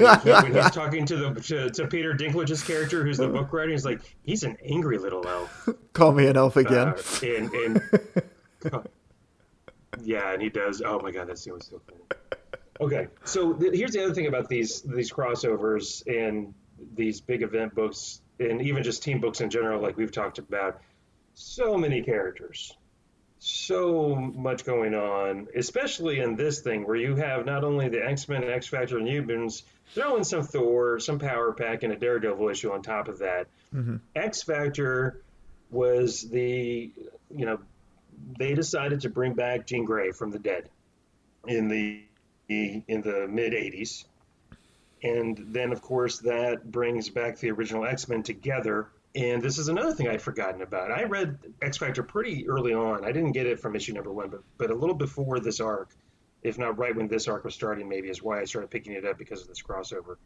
he- 0.00 0.30
when 0.30 0.54
he's 0.54 0.70
talking 0.70 1.04
to 1.06 1.16
the 1.16 1.40
to, 1.42 1.70
to 1.70 1.86
Peter 1.86 2.14
Dinklage's 2.14 2.62
character, 2.62 3.04
who's 3.04 3.18
the 3.18 3.28
book 3.28 3.52
writer, 3.52 3.70
he's 3.72 3.84
like, 3.84 4.00
he's 4.24 4.42
an 4.42 4.56
angry 4.64 4.98
little 4.98 5.26
elf. 5.26 5.68
Call 5.92 6.12
me 6.12 6.26
an 6.26 6.36
elf 6.36 6.56
again. 6.56 6.88
Uh, 6.88 7.02
and 7.22 7.52
and 7.52 8.84
yeah, 10.02 10.32
and 10.32 10.42
he 10.42 10.48
does. 10.48 10.82
Oh 10.84 11.00
my 11.00 11.10
god, 11.10 11.28
that 11.28 11.38
scene 11.38 11.54
was 11.54 11.66
so 11.66 11.80
funny. 11.86 12.00
Okay, 12.80 13.06
so 13.22 13.52
th- 13.52 13.72
here's 13.72 13.92
the 13.92 14.02
other 14.02 14.14
thing 14.14 14.26
about 14.26 14.48
these 14.48 14.82
these 14.82 15.12
crossovers 15.12 16.04
and 16.08 16.54
these 16.96 17.20
big 17.20 17.42
event 17.42 17.74
books, 17.74 18.20
and 18.40 18.60
even 18.62 18.82
just 18.82 19.02
team 19.02 19.20
books 19.20 19.40
in 19.40 19.50
general, 19.50 19.80
like 19.80 19.96
we've 19.96 20.10
talked 20.10 20.38
about. 20.38 20.80
So 21.34 21.76
many 21.76 22.02
characters, 22.02 22.76
so 23.38 24.16
much 24.16 24.64
going 24.64 24.94
on, 24.94 25.48
especially 25.54 26.18
in 26.18 26.34
this 26.34 26.60
thing 26.60 26.86
where 26.86 26.96
you 26.96 27.14
have 27.16 27.46
not 27.46 27.62
only 27.62 27.88
the 27.88 28.04
X 28.04 28.28
Men, 28.28 28.42
and 28.42 28.50
X 28.50 28.66
Factor, 28.66 28.98
and 28.98 29.06
Humans, 29.06 29.62
throw 29.94 30.16
in 30.16 30.24
some 30.24 30.42
Thor, 30.42 30.98
some 30.98 31.20
Power 31.20 31.52
Pack, 31.52 31.84
and 31.84 31.92
a 31.92 31.96
Daredevil 31.96 32.48
issue 32.48 32.72
on 32.72 32.82
top 32.82 33.06
of 33.06 33.20
that. 33.20 33.46
Mm-hmm. 33.72 33.96
X 34.16 34.42
Factor 34.42 35.22
was 35.70 36.22
the 36.22 36.90
you 37.30 37.46
know 37.46 37.58
they 38.38 38.54
decided 38.54 39.00
to 39.02 39.10
bring 39.10 39.34
back 39.34 39.66
Jean 39.66 39.84
Grey 39.84 40.12
from 40.12 40.30
the 40.30 40.38
dead 40.38 40.70
in 41.46 41.68
the 41.68 42.02
in 42.48 43.00
the 43.00 43.26
mid 43.28 43.52
80s 43.52 44.04
and 45.02 45.46
then 45.48 45.72
of 45.72 45.80
course 45.80 46.18
that 46.20 46.70
brings 46.70 47.08
back 47.08 47.38
the 47.38 47.50
original 47.50 47.86
X-Men 47.86 48.22
together 48.22 48.88
and 49.14 49.40
this 49.40 49.58
is 49.58 49.68
another 49.68 49.92
thing 49.92 50.08
I'd 50.08 50.20
forgotten 50.20 50.60
about. 50.62 50.90
I 50.90 51.04
read 51.04 51.38
X 51.62 51.76
Factor 51.76 52.02
pretty 52.02 52.48
early 52.48 52.74
on. 52.74 53.04
I 53.04 53.12
didn't 53.12 53.32
get 53.32 53.46
it 53.46 53.60
from 53.60 53.76
issue 53.76 53.92
number 53.92 54.12
one, 54.12 54.28
but 54.28 54.42
but 54.58 54.70
a 54.70 54.74
little 54.74 54.96
before 54.96 55.38
this 55.38 55.60
arc, 55.60 55.90
if 56.42 56.58
not 56.58 56.78
right 56.78 56.94
when 56.94 57.06
this 57.06 57.28
arc 57.28 57.44
was 57.44 57.54
starting, 57.54 57.88
maybe 57.88 58.08
is 58.08 58.22
why 58.22 58.40
I 58.40 58.44
started 58.44 58.70
picking 58.70 58.92
it 58.92 59.04
up 59.04 59.16
because 59.16 59.42
of 59.42 59.48
this 59.48 59.62
crossover. 59.62 60.16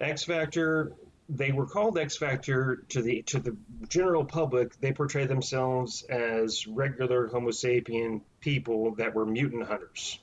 X 0.00 0.24
Factor, 0.24 0.92
they 1.28 1.52
were 1.52 1.66
called 1.66 1.98
X 1.98 2.16
Factor 2.16 2.84
to 2.90 3.02
the 3.02 3.22
to 3.22 3.38
the 3.38 3.56
general 3.88 4.24
public. 4.24 4.78
They 4.80 4.92
portray 4.92 5.26
themselves 5.26 6.02
as 6.02 6.66
regular 6.66 7.28
Homo 7.28 7.50
sapien 7.50 8.20
people 8.40 8.94
that 8.96 9.14
were 9.14 9.24
mutant 9.24 9.66
hunters, 9.66 10.18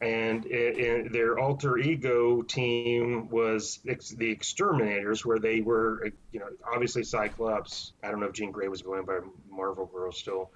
and 0.00 0.46
i 0.50 1.04
i 1.04 1.08
their 1.10 1.38
alter 1.38 1.76
ego 1.76 2.42
team 2.42 3.28
was 3.28 3.80
the 3.84 4.30
Exterminators, 4.30 5.24
where 5.24 5.38
they 5.38 5.60
were, 5.60 6.10
you 6.32 6.40
know, 6.40 6.48
obviously 6.72 7.04
Cyclops. 7.04 7.92
I 8.02 8.10
don't 8.10 8.20
know 8.20 8.26
if 8.26 8.32
Jean 8.32 8.52
Grey 8.52 8.68
was 8.68 8.82
going 8.82 9.04
by 9.04 9.20
Marvel 9.50 9.86
Girl 9.86 10.12
still. 10.12 10.50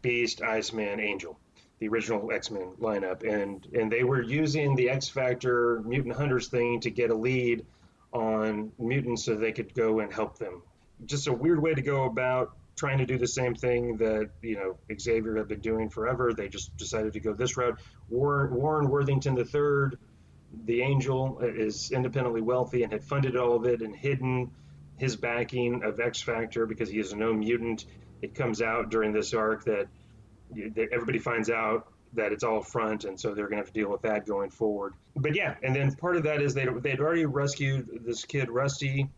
Beast, 0.00 0.42
Iceman, 0.42 0.98
Angel 0.98 1.38
the 1.80 1.88
original 1.88 2.30
X-Men 2.32 2.72
lineup, 2.80 3.22
and 3.28 3.66
and 3.74 3.90
they 3.90 4.04
were 4.04 4.22
using 4.22 4.76
the 4.76 4.90
X 4.90 5.08
Factor 5.08 5.82
mutant 5.84 6.14
hunters 6.14 6.48
thing 6.48 6.80
to 6.80 6.90
get 6.90 7.10
a 7.10 7.14
lead 7.14 7.66
on 8.14 8.72
mutants 8.78 9.24
so 9.24 9.34
they 9.34 9.52
could 9.52 9.74
go 9.74 10.00
and 10.00 10.12
help 10.12 10.38
them. 10.38 10.62
Just 11.04 11.26
a 11.26 11.32
weird 11.32 11.60
way 11.60 11.74
to 11.74 11.82
go 11.82 12.04
about 12.04 12.56
trying 12.76 12.98
to 12.98 13.06
do 13.06 13.18
the 13.18 13.26
same 13.26 13.54
thing 13.54 13.96
that 13.98 14.30
you 14.42 14.56
know 14.56 14.76
Xavier 14.98 15.36
had 15.36 15.48
been 15.48 15.60
doing 15.60 15.90
forever. 15.90 16.32
They 16.32 16.48
just 16.48 16.76
decided 16.76 17.12
to 17.12 17.20
go 17.20 17.32
this 17.34 17.56
route. 17.56 17.80
Warren, 18.08 18.54
Warren 18.54 18.88
Worthington 18.88 19.36
III, 19.36 19.98
the 20.64 20.82
Angel, 20.82 21.38
uh, 21.42 21.46
is 21.46 21.90
independently 21.90 22.40
wealthy 22.40 22.82
and 22.82 22.92
had 22.92 23.04
funded 23.04 23.36
all 23.36 23.56
of 23.56 23.64
it 23.66 23.82
and 23.82 23.94
hidden 23.94 24.50
his 24.96 25.16
backing 25.16 25.82
of 25.82 26.00
X 26.00 26.22
Factor 26.22 26.66
because 26.66 26.88
he 26.88 26.98
is 26.98 27.14
no 27.14 27.32
mutant. 27.32 27.84
It 28.22 28.34
comes 28.34 28.62
out 28.62 28.90
during 28.90 29.12
this 29.12 29.34
arc 29.34 29.64
that 29.64 29.88
that 30.50 30.88
everybody 30.92 31.18
finds 31.18 31.50
out 31.50 31.88
that 32.14 32.32
it's 32.32 32.44
all 32.44 32.62
front, 32.62 33.04
and 33.04 33.18
so 33.18 33.34
they're 33.34 33.46
going 33.46 33.58
to 33.58 33.64
have 33.64 33.72
to 33.72 33.72
deal 33.72 33.90
with 33.90 34.02
that 34.02 34.26
going 34.26 34.50
forward. 34.50 34.94
But 35.16 35.34
yeah, 35.34 35.54
and 35.62 35.74
then 35.74 35.94
part 35.94 36.16
of 36.16 36.24
that 36.24 36.42
is 36.42 36.54
they 36.54 36.66
they'd 36.66 37.00
already 37.00 37.26
rescued 37.26 38.04
this 38.04 38.24
kid 38.24 38.50
Rusty, 38.50 39.08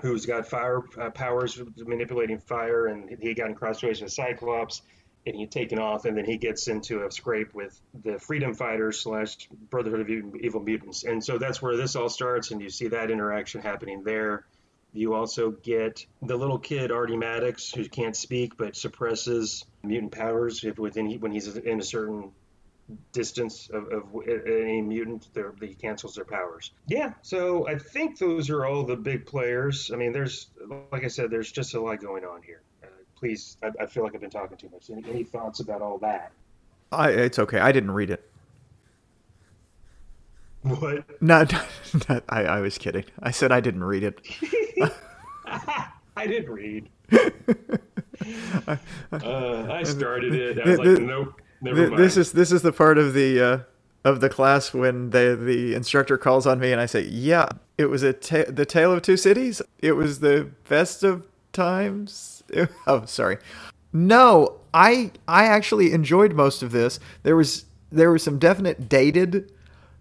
who's 0.00 0.26
got 0.26 0.48
fire 0.48 0.82
uh, 1.00 1.10
powers, 1.10 1.60
manipulating 1.76 2.38
fire, 2.38 2.86
and 2.86 3.18
he 3.20 3.34
got 3.34 3.48
in 3.48 3.54
cross 3.54 3.80
situation 3.80 4.04
with 4.04 4.12
Cyclops, 4.12 4.82
and 5.26 5.34
he'd 5.36 5.50
taken 5.50 5.78
off, 5.78 6.04
and 6.04 6.16
then 6.16 6.24
he 6.24 6.36
gets 6.36 6.68
into 6.68 7.04
a 7.04 7.10
scrape 7.10 7.54
with 7.54 7.78
the 8.04 8.18
Freedom 8.18 8.54
Fighters 8.54 9.00
slash 9.00 9.48
Brotherhood 9.70 10.00
of 10.00 10.36
Evil 10.40 10.62
Mutants, 10.62 11.04
and 11.04 11.22
so 11.22 11.38
that's 11.38 11.60
where 11.60 11.76
this 11.76 11.96
all 11.96 12.08
starts, 12.08 12.50
and 12.50 12.60
you 12.60 12.70
see 12.70 12.88
that 12.88 13.10
interaction 13.10 13.60
happening 13.60 14.02
there. 14.04 14.46
You 14.92 15.12
also 15.12 15.50
get 15.50 16.06
the 16.22 16.36
little 16.36 16.58
kid 16.58 16.90
Artie 16.90 17.18
Maddox, 17.18 17.70
who 17.70 17.86
can't 17.86 18.16
speak 18.16 18.56
but 18.56 18.76
suppresses 18.76 19.64
mutant 19.86 20.12
powers 20.12 20.64
if 20.64 20.78
within 20.78 21.10
when 21.20 21.32
he's 21.32 21.56
in 21.56 21.80
a 21.80 21.82
certain 21.82 22.32
distance 23.12 23.68
of, 23.70 23.88
of 23.92 24.04
any 24.28 24.80
mutant, 24.80 25.28
he 25.60 25.74
cancels 25.74 26.14
their 26.14 26.24
powers. 26.24 26.72
Yeah, 26.86 27.12
so 27.22 27.66
I 27.66 27.78
think 27.78 28.18
those 28.18 28.48
are 28.50 28.64
all 28.64 28.84
the 28.84 28.96
big 28.96 29.26
players. 29.26 29.90
I 29.92 29.96
mean, 29.96 30.12
there's 30.12 30.48
like 30.92 31.04
I 31.04 31.08
said, 31.08 31.30
there's 31.30 31.50
just 31.50 31.74
a 31.74 31.80
lot 31.80 32.00
going 32.00 32.24
on 32.24 32.42
here. 32.42 32.62
Uh, 32.82 32.86
please, 33.16 33.56
I, 33.62 33.70
I, 33.80 33.86
feel 33.86 34.04
like 34.04 34.14
I've 34.14 34.20
been 34.20 34.30
talking 34.30 34.56
too 34.56 34.68
much. 34.70 34.90
Any, 34.90 35.04
any 35.08 35.24
thoughts 35.24 35.60
about 35.60 35.82
all 35.82 35.98
that? 35.98 36.32
I, 36.92 37.10
it's 37.10 37.38
okay. 37.38 37.58
I 37.58 37.72
didn't 37.72 37.90
read 37.90 38.10
it. 38.10 38.30
What? 40.62 41.04
No, 41.20 41.44
no 42.08 42.20
I, 42.28 42.44
I 42.44 42.60
was 42.60 42.78
kidding. 42.78 43.04
I 43.22 43.30
said 43.30 43.52
I 43.52 43.60
didn't 43.60 43.84
read 43.84 44.02
it. 44.02 44.20
I 46.16 46.26
didn't 46.26 46.50
read. 46.50 46.88
uh, 48.66 48.76
I 49.70 49.82
started 49.82 50.34
it. 50.34 50.58
I 50.58 50.68
was 50.68 50.78
like, 50.78 51.00
nope, 51.00 51.40
never 51.60 51.88
mind. 51.88 52.02
This 52.02 52.16
is 52.16 52.32
this 52.32 52.52
is 52.52 52.62
the 52.62 52.72
part 52.72 52.98
of 52.98 53.14
the 53.14 53.40
uh, 53.40 53.58
of 54.04 54.20
the 54.20 54.28
class 54.28 54.72
when 54.72 55.10
the 55.10 55.36
the 55.40 55.74
instructor 55.74 56.16
calls 56.16 56.46
on 56.46 56.60
me 56.60 56.72
and 56.72 56.80
I 56.80 56.86
say, 56.86 57.02
"Yeah, 57.02 57.48
it 57.76 57.86
was 57.86 58.02
a 58.02 58.12
ta- 58.12 58.48
the 58.48 58.64
tale 58.64 58.92
of 58.92 59.02
two 59.02 59.16
cities. 59.16 59.60
It 59.80 59.92
was 59.92 60.20
the 60.20 60.50
best 60.68 61.02
of 61.02 61.26
times." 61.52 62.42
oh, 62.86 63.04
sorry. 63.06 63.38
No, 63.92 64.60
I 64.72 65.10
I 65.26 65.46
actually 65.46 65.92
enjoyed 65.92 66.34
most 66.34 66.62
of 66.62 66.72
this. 66.72 67.00
There 67.22 67.36
was 67.36 67.64
there 67.90 68.10
were 68.10 68.18
some 68.18 68.38
definite 68.38 68.88
dated 68.88 69.52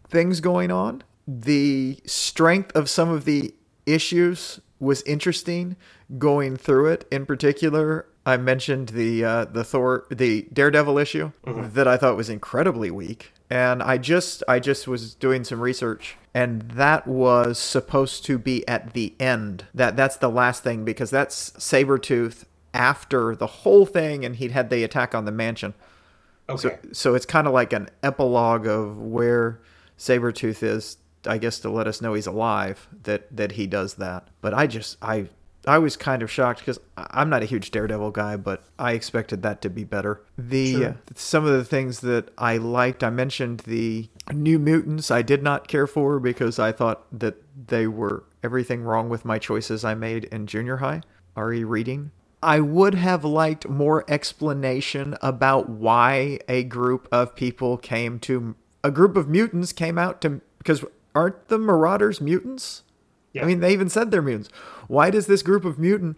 things 0.08 0.40
going 0.40 0.72
on. 0.72 1.04
The 1.28 2.00
strength 2.06 2.72
of 2.76 2.90
some 2.90 3.10
of 3.10 3.26
the 3.26 3.54
issues 3.86 4.60
was 4.80 5.02
interesting 5.04 5.76
going 6.18 6.58
through 6.58 6.88
it. 6.88 7.08
In 7.12 7.26
particular, 7.26 8.06
I 8.26 8.38
mentioned 8.38 8.90
the 8.90 9.24
uh, 9.24 9.46
the 9.46 9.64
Thor 9.64 10.06
the 10.10 10.48
Daredevil 10.52 10.98
issue 10.98 11.32
mm-hmm. 11.46 11.74
that 11.74 11.88
I 11.88 11.98
thought 11.98 12.18
was 12.18 12.30
incredibly 12.30 12.90
weak. 12.90 13.32
And 13.50 13.84
I 13.84 14.00
just 14.00 14.44
I 14.48 14.60
just 14.60 14.88
was 14.88 15.14
doing 15.14 15.44
some 15.44 15.60
research 15.60 16.18
and 16.34 16.64
that 16.72 17.08
was 17.08 17.60
supposed 17.60 18.26
to 18.26 18.40
be 18.40 18.68
at 18.68 18.94
the 18.94 19.14
end. 19.20 19.66
That 19.76 19.96
that's 19.96 20.18
the 20.18 20.30
last 20.30 20.64
thing 20.64 20.84
because 20.84 21.12
that's 21.12 21.52
Sabretooth 21.52 22.46
after 22.74 23.36
the 23.36 23.48
whole 23.48 23.86
thing 23.86 24.26
and 24.26 24.36
he'd 24.36 24.52
had 24.52 24.72
the 24.72 24.84
attack 24.84 25.14
on 25.14 25.26
the 25.26 25.32
mansion. 25.32 25.76
Okay. 26.50 26.60
So 26.60 26.90
so 26.92 27.16
it's 27.16 27.28
kind 27.28 27.46
of 27.46 27.54
like 27.54 27.74
an 27.74 27.90
epilogue 28.02 28.66
of 28.66 28.98
where 28.98 29.62
Sabretooth 30.00 30.64
is 30.64 30.98
I 31.28 31.38
guess 31.38 31.60
to 31.60 31.70
let 31.70 31.88
us 31.88 32.02
know 32.02 32.16
he's 32.16 32.28
alive 32.28 32.88
that 33.04 33.36
that 33.36 33.52
he 33.52 33.68
does 33.68 33.96
that. 33.96 34.30
But 34.42 34.56
I 34.56 34.66
just 34.66 34.98
I 35.04 35.30
I 35.68 35.78
was 35.80 35.98
kind 35.98 36.22
of 36.22 36.32
shocked 36.32 36.60
because 36.60 36.80
I'm 36.98 37.30
not 37.30 37.44
a 37.44 37.46
huge 37.46 37.72
Daredevil 37.72 38.12
guy, 38.12 38.38
but 38.38 38.64
I 38.78 38.94
expected 38.94 39.42
that 39.44 39.62
to 39.62 39.70
be 39.70 39.84
better. 39.84 40.22
The 40.38 40.74
sure. 40.74 40.90
uh, 40.90 40.94
some 41.16 41.46
of 41.46 41.54
the 41.54 41.66
things 41.66 42.02
that 42.02 42.30
I 42.38 42.58
liked, 42.58 43.04
I 43.04 43.10
mentioned 43.10 43.62
the 43.62 44.10
New 44.34 44.60
Mutants. 44.60 45.12
I 45.12 45.22
did 45.22 45.44
not 45.44 45.68
care 45.68 45.88
for 45.88 46.20
because 46.20 46.60
I 46.60 46.72
thought 46.72 47.06
that 47.18 47.36
they 47.68 47.88
were 47.88 48.24
everything 48.44 48.84
wrong 48.84 49.10
with 49.10 49.26
my 49.26 49.40
choices 49.40 49.84
I 49.84 49.94
made 49.96 50.26
in 50.26 50.48
junior 50.48 50.78
high. 50.78 51.02
RE 51.36 51.64
reading. 51.64 52.12
I 52.42 52.60
would 52.60 52.94
have 52.94 53.26
liked 53.26 53.68
more 53.68 54.06
explanation 54.08 55.18
about 55.22 55.68
why 55.68 56.40
a 56.48 56.64
group 56.64 57.08
of 57.12 57.36
people 57.36 57.78
came 57.78 58.20
to 58.20 58.56
a 58.84 58.92
group 58.92 59.18
of 59.18 59.28
mutants 59.28 59.74
came 59.74 59.98
out 59.98 60.22
to 60.22 60.42
because 60.60 60.86
aren't 61.16 61.48
the 61.48 61.58
Marauders 61.58 62.22
mutants? 62.22 62.84
Yeah. 63.36 63.44
I 63.44 63.46
mean, 63.46 63.60
they 63.60 63.74
even 63.74 63.90
said 63.90 64.12
they're 64.12 64.22
mutants. 64.22 64.50
Why 64.88 65.10
does 65.10 65.28
this 65.28 65.44
group 65.44 65.66
of 65.66 65.78
mutants 65.78 66.18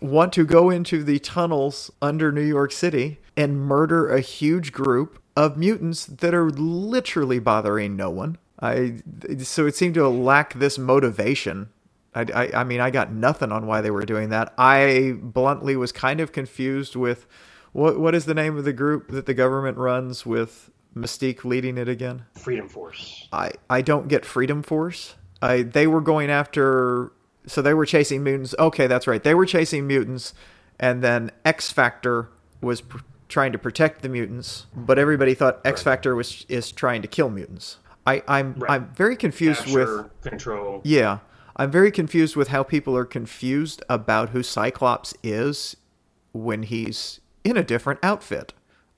want 0.00 0.32
to 0.32 0.44
go 0.44 0.70
into 0.70 1.04
the 1.04 1.18
tunnels 1.18 1.90
under 2.00 2.32
New 2.32 2.42
York 2.42 2.72
City 2.72 3.18
and 3.36 3.60
murder 3.60 4.08
a 4.08 4.20
huge 4.20 4.72
group 4.72 5.22
of 5.36 5.56
mutants 5.56 6.06
that 6.06 6.34
are 6.34 6.50
literally 6.50 7.38
bothering 7.38 7.96
no 7.96 8.10
one. 8.10 8.38
I 8.60 9.00
so 9.42 9.66
it 9.66 9.74
seemed 9.74 9.94
to 9.94 10.08
lack 10.08 10.54
this 10.54 10.78
motivation. 10.78 11.70
I, 12.14 12.26
I, 12.34 12.60
I 12.60 12.64
mean, 12.64 12.80
I 12.80 12.90
got 12.90 13.12
nothing 13.12 13.50
on 13.50 13.66
why 13.66 13.80
they 13.80 13.90
were 13.90 14.04
doing 14.04 14.28
that. 14.28 14.54
I 14.56 15.16
bluntly 15.20 15.74
was 15.76 15.90
kind 15.90 16.20
of 16.20 16.32
confused 16.32 16.94
with 16.94 17.26
what 17.72 17.98
what 17.98 18.14
is 18.14 18.24
the 18.26 18.34
name 18.34 18.56
of 18.56 18.64
the 18.64 18.72
group 18.72 19.10
that 19.10 19.26
the 19.26 19.34
government 19.34 19.76
runs 19.76 20.24
with 20.24 20.70
Mystique 20.96 21.44
leading 21.44 21.76
it 21.76 21.88
again? 21.88 22.24
Freedom 22.34 22.68
Force. 22.68 23.28
I 23.32 23.50
I 23.68 23.82
don't 23.82 24.06
get 24.06 24.24
Freedom 24.24 24.62
Force. 24.62 25.16
I 25.42 25.62
they 25.62 25.86
were 25.86 26.00
going 26.00 26.30
after 26.30 27.12
so 27.46 27.60
they 27.60 27.74
were 27.74 27.86
chasing 27.86 28.22
mutants. 28.22 28.54
Okay, 28.58 28.86
that's 28.86 29.06
right. 29.06 29.22
They 29.22 29.34
were 29.34 29.46
chasing 29.46 29.86
mutants 29.86 30.34
and 30.80 31.02
then 31.02 31.30
X 31.44 31.70
Factor 31.70 32.28
was 32.60 32.80
pr- 32.80 32.98
trying 33.28 33.52
to 33.52 33.58
protect 33.58 34.02
the 34.02 34.08
mutants, 34.08 34.66
but 34.74 34.98
everybody 34.98 35.34
thought 35.34 35.60
X 35.64 35.82
Factor 35.82 36.14
was 36.14 36.46
is 36.48 36.72
trying 36.72 37.02
to 37.02 37.08
kill 37.08 37.30
mutants. 37.30 37.78
I 38.06 38.22
I'm 38.28 38.54
Right. 38.54 38.70
I'm 38.70 38.88
very 38.94 39.16
confused 39.16 39.72
with 39.74 40.08
control. 40.22 40.80
yeah. 40.84 41.18
I'm 41.56 41.70
very 41.70 41.92
confused 41.92 42.34
with 42.34 42.48
how 42.48 42.64
people 42.64 42.96
are 42.96 43.04
confused 43.04 43.80
about 43.88 44.30
who 44.30 44.42
Cyclops 44.42 45.14
is 45.22 45.76
when 46.32 46.64
he's 46.64 47.20
in 47.44 47.56
a 47.56 47.62
different 47.62 48.00
outfit. 48.02 48.52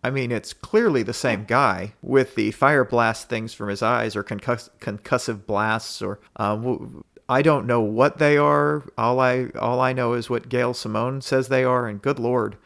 I 0.06 0.10
mean, 0.10 0.30
it's 0.30 0.52
clearly 0.52 1.02
the 1.02 1.12
same 1.12 1.44
guy 1.46 1.94
with 2.00 2.36
the 2.36 2.52
fire 2.52 2.84
blast 2.84 3.28
things 3.28 3.54
from 3.54 3.68
his 3.68 3.82
eyes 3.82 4.14
or 4.14 4.22
concuss- 4.22 4.70
concussive 4.80 5.46
blasts 5.46 6.00
or 6.00 6.20
um, 6.36 6.62
w- 6.62 7.04
I 7.28 7.42
don't 7.42 7.66
know 7.66 7.80
what 7.80 8.18
they 8.18 8.36
are. 8.36 8.84
All 8.96 9.18
I 9.18 9.46
all 9.58 9.80
I 9.80 9.92
know 9.92 10.12
is 10.12 10.30
what 10.30 10.48
Gail 10.48 10.74
Simone 10.74 11.22
says 11.22 11.48
they 11.48 11.64
are 11.64 11.88
and 11.88 12.00
good 12.00 12.20
lord. 12.20 12.56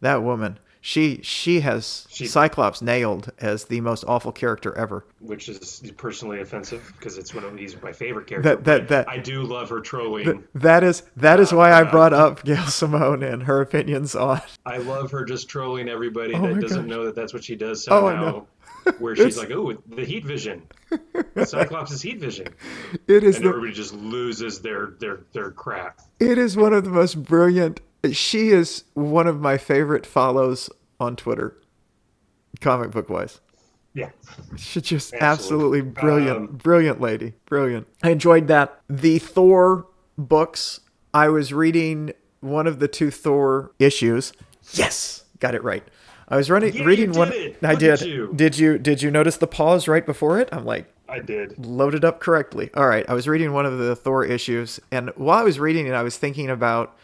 That 0.00 0.22
woman, 0.22 0.58
she 0.80 1.20
she 1.22 1.60
has 1.60 2.06
She- 2.10 2.26
Cyclops 2.26 2.80
nailed 2.82 3.30
as 3.40 3.64
the 3.64 3.80
most 3.80 4.04
awful 4.06 4.32
character 4.32 4.76
ever. 4.76 5.04
which 5.20 5.48
is 5.48 5.82
personally 5.96 6.40
offensive 6.40 6.92
because 6.98 7.18
it's 7.18 7.34
one 7.34 7.44
of 7.44 7.56
he's 7.58 7.80
my 7.82 7.92
favorite 7.92 8.26
character. 8.26 8.50
That- 8.56 8.64
that- 8.64 8.88
that- 8.88 9.08
I 9.08 9.18
do 9.18 9.42
love 9.42 9.68
her 9.70 9.80
trolling. 9.80 10.44
That 10.54 10.84
is 10.84 11.02
that 11.16 11.40
is 11.40 11.52
uh, 11.52 11.56
why 11.56 11.70
I 11.70 11.82
uh, 11.82 11.90
brought 11.90 12.12
up 12.12 12.44
Gail 12.44 12.66
Simone 12.66 13.22
and 13.22 13.42
her 13.44 13.60
opinions 13.60 14.14
on. 14.14 14.40
I 14.66 14.78
love 14.78 15.10
her 15.10 15.24
just 15.24 15.48
trolling 15.48 15.88
everybody 15.88 16.34
Oh 16.34 16.54
that 16.54 16.60
doesn't 16.60 16.82
gosh. 16.82 16.90
know 16.90 17.04
that 17.06 17.14
that's 17.14 17.32
what 17.34 17.44
she 17.44 17.56
does 17.56 17.86
Oh, 17.88 18.08
somehow. 18.08 18.24
know. 18.24 18.46
where 19.00 19.14
she's 19.16 19.36
like, 19.36 19.50
"Oh, 19.50 19.74
the 19.88 20.04
heat 20.04 20.24
vision, 20.24 20.62
Cyclops' 21.44 21.90
is 21.90 22.00
heat 22.00 22.18
vision," 22.20 22.48
It 23.06 23.22
is 23.24 23.36
and 23.36 23.44
the, 23.44 23.48
everybody 23.50 23.72
just 23.72 23.92
loses 23.94 24.60
their 24.60 24.94
their 24.98 25.20
their 25.32 25.50
crap. 25.50 26.00
it 26.20 26.38
is 26.38 26.56
one 26.56 26.72
of 26.72 26.84
the 26.84 26.90
most 26.90 27.22
brilliant. 27.22 27.80
She 28.12 28.50
is 28.50 28.84
one 28.94 29.26
of 29.26 29.40
my 29.40 29.58
favorite 29.58 30.06
follows 30.06 30.70
on 31.00 31.16
Twitter, 31.16 31.56
comic 32.60 32.90
book 32.90 33.08
wise. 33.08 33.40
Yeah, 33.94 34.10
She's 34.56 34.82
just 34.84 35.14
Absolutely. 35.14 35.80
absolutely 35.80 35.80
brilliant, 35.82 36.36
Um, 36.38 36.46
brilliant 36.56 37.00
lady, 37.00 37.32
brilliant. 37.46 37.88
I 38.02 38.10
enjoyed 38.10 38.46
that. 38.46 38.80
The 38.88 39.18
Thor 39.18 39.86
books. 40.16 40.80
I 41.12 41.28
was 41.30 41.52
reading 41.52 42.12
one 42.40 42.66
of 42.68 42.78
the 42.78 42.86
two 42.86 43.10
Thor 43.10 43.72
issues. 43.80 44.32
Yes, 44.72 45.24
got 45.40 45.54
it 45.56 45.64
right. 45.64 45.82
I 46.28 46.36
was 46.36 46.50
running 46.50 46.74
Yeah, 46.74 46.84
reading 46.84 47.12
one. 47.12 47.32
it. 47.32 47.56
I 47.62 47.70
Look 47.72 47.80
did. 47.80 48.00
you. 48.02 48.30
Did 48.36 48.58
you 48.58 48.78
did 48.78 49.02
you 49.02 49.10
notice 49.10 49.38
the 49.38 49.46
pause 49.48 49.88
right 49.88 50.04
before 50.06 50.38
it? 50.38 50.48
I'm 50.52 50.64
like, 50.66 50.86
I 51.08 51.18
did. 51.20 51.64
loaded 51.66 52.04
up 52.04 52.20
correctly. 52.20 52.70
All 52.74 52.86
right, 52.86 53.04
I 53.08 53.14
was 53.14 53.26
reading 53.26 53.52
one 53.52 53.66
of 53.66 53.78
the 53.78 53.96
Thor 53.96 54.24
issues, 54.24 54.78
and 54.92 55.10
while 55.16 55.38
I 55.40 55.42
was 55.42 55.58
reading 55.58 55.86
it, 55.88 55.94
I 55.94 56.02
was 56.02 56.16
thinking 56.18 56.50
about 56.50 56.96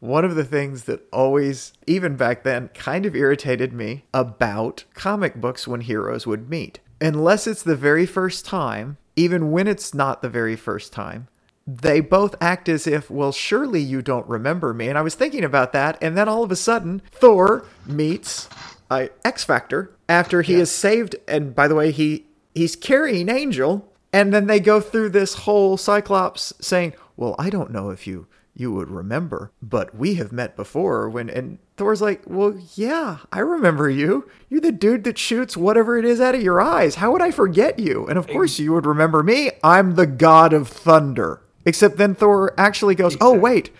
one 0.00 0.24
of 0.24 0.34
the 0.34 0.44
things 0.44 0.84
that 0.84 1.06
always, 1.12 1.72
even 1.86 2.16
back 2.16 2.44
then, 2.44 2.68
kind 2.68 3.04
of 3.04 3.16
irritated 3.16 3.72
me 3.72 4.04
about 4.14 4.84
comic 4.94 5.34
books 5.36 5.66
when 5.66 5.80
heroes 5.80 6.26
would 6.26 6.48
meet. 6.48 6.80
Unless 7.00 7.46
it's 7.46 7.62
the 7.62 7.76
very 7.76 8.06
first 8.06 8.44
time, 8.44 8.96
even 9.16 9.50
when 9.50 9.66
it's 9.66 9.94
not 9.94 10.22
the 10.22 10.28
very 10.28 10.56
first 10.56 10.92
time, 10.92 11.28
they 11.66 12.00
both 12.00 12.34
act 12.40 12.68
as 12.68 12.86
if, 12.86 13.10
well, 13.10 13.32
surely 13.32 13.80
you 13.80 14.00
don't 14.00 14.26
remember 14.26 14.72
me. 14.72 14.88
And 14.88 14.96
I 14.96 15.02
was 15.02 15.14
thinking 15.14 15.44
about 15.44 15.72
that, 15.72 15.98
and 16.00 16.16
then 16.16 16.28
all 16.28 16.42
of 16.42 16.50
a 16.50 16.56
sudden, 16.56 17.02
Thor 17.12 17.66
meets 17.84 18.48
uh, 18.90 19.08
X 19.24 19.44
Factor 19.44 19.90
after 20.08 20.42
he 20.42 20.54
is 20.54 20.70
saved. 20.70 21.16
And 21.26 21.54
by 21.54 21.68
the 21.68 21.74
way, 21.74 21.90
he 21.90 22.24
he's 22.54 22.74
carrying 22.74 23.28
Angel, 23.28 23.86
and 24.12 24.32
then 24.32 24.46
they 24.46 24.60
go 24.60 24.80
through 24.80 25.10
this 25.10 25.34
whole 25.34 25.76
Cyclops 25.76 26.54
saying, 26.60 26.94
"Well, 27.16 27.34
I 27.38 27.50
don't 27.50 27.70
know 27.70 27.90
if 27.90 28.06
you 28.06 28.28
you 28.58 28.72
would 28.72 28.90
remember, 28.90 29.52
but 29.62 29.94
we 29.94 30.14
have 30.14 30.32
met 30.32 30.56
before." 30.56 31.08
When 31.08 31.30
and 31.30 31.58
Thor's 31.76 32.02
like, 32.02 32.22
"Well, 32.26 32.54
yeah, 32.74 33.18
I 33.32 33.38
remember 33.38 33.88
you. 33.88 34.28
You're 34.50 34.60
the 34.60 34.72
dude 34.72 35.04
that 35.04 35.16
shoots 35.16 35.56
whatever 35.56 35.96
it 35.96 36.04
is 36.04 36.20
out 36.20 36.34
of 36.34 36.42
your 36.42 36.60
eyes. 36.60 36.96
How 36.96 37.10
would 37.12 37.22
I 37.22 37.30
forget 37.30 37.78
you? 37.78 38.06
And 38.06 38.18
of 38.18 38.26
course, 38.26 38.58
you 38.58 38.72
would 38.74 38.84
remember 38.84 39.22
me. 39.22 39.50
I'm 39.64 39.94
the 39.94 40.06
god 40.06 40.52
of 40.52 40.68
thunder." 40.68 41.40
Except 41.64 41.96
then 41.96 42.14
Thor 42.14 42.52
actually 42.58 42.94
goes, 42.94 43.16
"Oh 43.20 43.32
wait, 43.34 43.70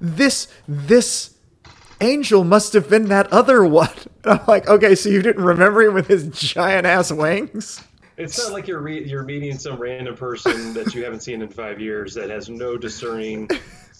this 0.00 0.48
this." 0.66 1.34
Angel 2.02 2.44
must 2.44 2.72
have 2.72 2.88
been 2.88 3.08
that 3.08 3.30
other 3.30 3.62
one. 3.62 3.90
I'm 4.24 4.40
like, 4.48 4.66
okay, 4.66 4.94
so 4.94 5.10
you 5.10 5.20
didn't 5.20 5.44
remember 5.44 5.82
him 5.82 5.92
with 5.92 6.06
his 6.06 6.28
giant 6.28 6.86
ass 6.86 7.12
wings? 7.12 7.84
It's 8.16 8.38
not 8.38 8.52
like 8.52 8.68
you're 8.68 8.80
re- 8.80 9.04
you're 9.04 9.22
meeting 9.22 9.58
some 9.58 9.78
random 9.78 10.14
person 10.14 10.74
that 10.74 10.94
you 10.94 11.04
haven't 11.04 11.20
seen 11.20 11.40
in 11.40 11.48
five 11.48 11.80
years 11.80 12.12
that 12.14 12.28
has 12.28 12.50
no 12.50 12.76
discerning, 12.76 13.48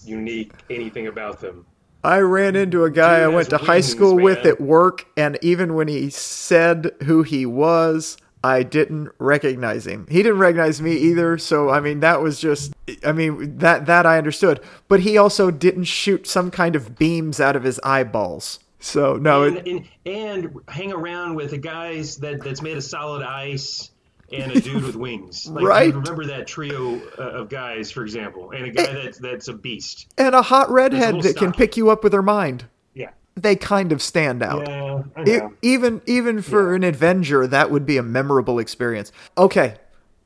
unique 0.04 0.52
anything 0.68 1.06
about 1.06 1.40
them. 1.40 1.66
I 2.02 2.18
ran 2.20 2.56
into 2.56 2.84
a 2.84 2.90
guy 2.90 3.18
Dude 3.18 3.24
I 3.24 3.28
went 3.28 3.50
to 3.50 3.58
has 3.58 3.66
high 3.66 3.74
wings, 3.74 3.90
school 3.90 4.16
with 4.16 4.46
at 4.46 4.60
work, 4.60 5.06
and 5.16 5.38
even 5.42 5.74
when 5.74 5.88
he 5.88 6.08
said 6.10 6.92
who 7.04 7.22
he 7.22 7.44
was, 7.44 8.16
I 8.42 8.62
didn't 8.62 9.10
recognize 9.18 9.86
him. 9.86 10.06
He 10.08 10.22
didn't 10.22 10.38
recognize 10.38 10.80
me 10.80 10.92
either, 10.92 11.36
so 11.36 11.68
I 11.68 11.80
mean 11.80 12.00
that 12.00 12.22
was 12.22 12.40
just 12.40 12.72
I 13.04 13.12
mean 13.12 13.58
that 13.58 13.84
that 13.86 14.06
I 14.06 14.16
understood. 14.16 14.60
But 14.88 15.00
he 15.00 15.18
also 15.18 15.50
didn't 15.50 15.84
shoot 15.84 16.26
some 16.26 16.50
kind 16.50 16.74
of 16.74 16.98
beams 16.98 17.38
out 17.38 17.54
of 17.54 17.64
his 17.64 17.78
eyeballs. 17.80 18.60
So 18.78 19.16
no, 19.16 19.44
and, 19.44 19.58
it, 19.58 19.66
and, 19.66 19.88
and 20.06 20.60
hang 20.68 20.92
around 20.92 21.34
with 21.34 21.52
a 21.52 21.58
guy 21.58 22.00
that, 22.00 22.40
that's 22.42 22.62
made 22.62 22.78
of 22.78 22.84
solid 22.84 23.22
ice 23.22 23.90
and 24.32 24.52
a 24.52 24.60
dude 24.60 24.82
with 24.84 24.96
wings. 24.96 25.46
Like, 25.48 25.64
Right. 25.64 25.88
you 25.88 25.98
Remember 26.00 26.26
that 26.26 26.46
trio 26.46 27.00
uh, 27.18 27.22
of 27.40 27.48
guys, 27.48 27.90
for 27.90 28.02
example, 28.02 28.50
and 28.52 28.66
a 28.66 28.70
guy 28.70 28.92
that's 28.92 29.18
that's 29.18 29.48
a 29.48 29.52
beast. 29.54 30.06
and 30.18 30.34
a 30.34 30.42
hot 30.42 30.70
redhead 30.70 31.14
little 31.14 31.22
that 31.22 31.36
can 31.36 31.52
pick 31.52 31.76
you 31.76 31.90
up 31.90 32.04
with 32.04 32.12
her 32.12 32.22
mind. 32.22 32.64
Yeah. 32.94 33.10
They 33.36 33.56
kind 33.56 33.92
of 33.92 34.02
stand 34.02 34.42
out. 34.42 34.68
Yeah, 34.68 35.02
I 35.16 35.22
know. 35.24 35.52
even 35.62 36.02
even 36.06 36.42
for 36.42 36.74
an 36.74 36.84
Avenger, 36.84 37.46
that 37.46 37.70
would 37.70 37.86
be 37.86 37.96
a 37.96 38.02
memorable 38.02 38.58
experience. 38.58 39.12
Okay, 39.38 39.76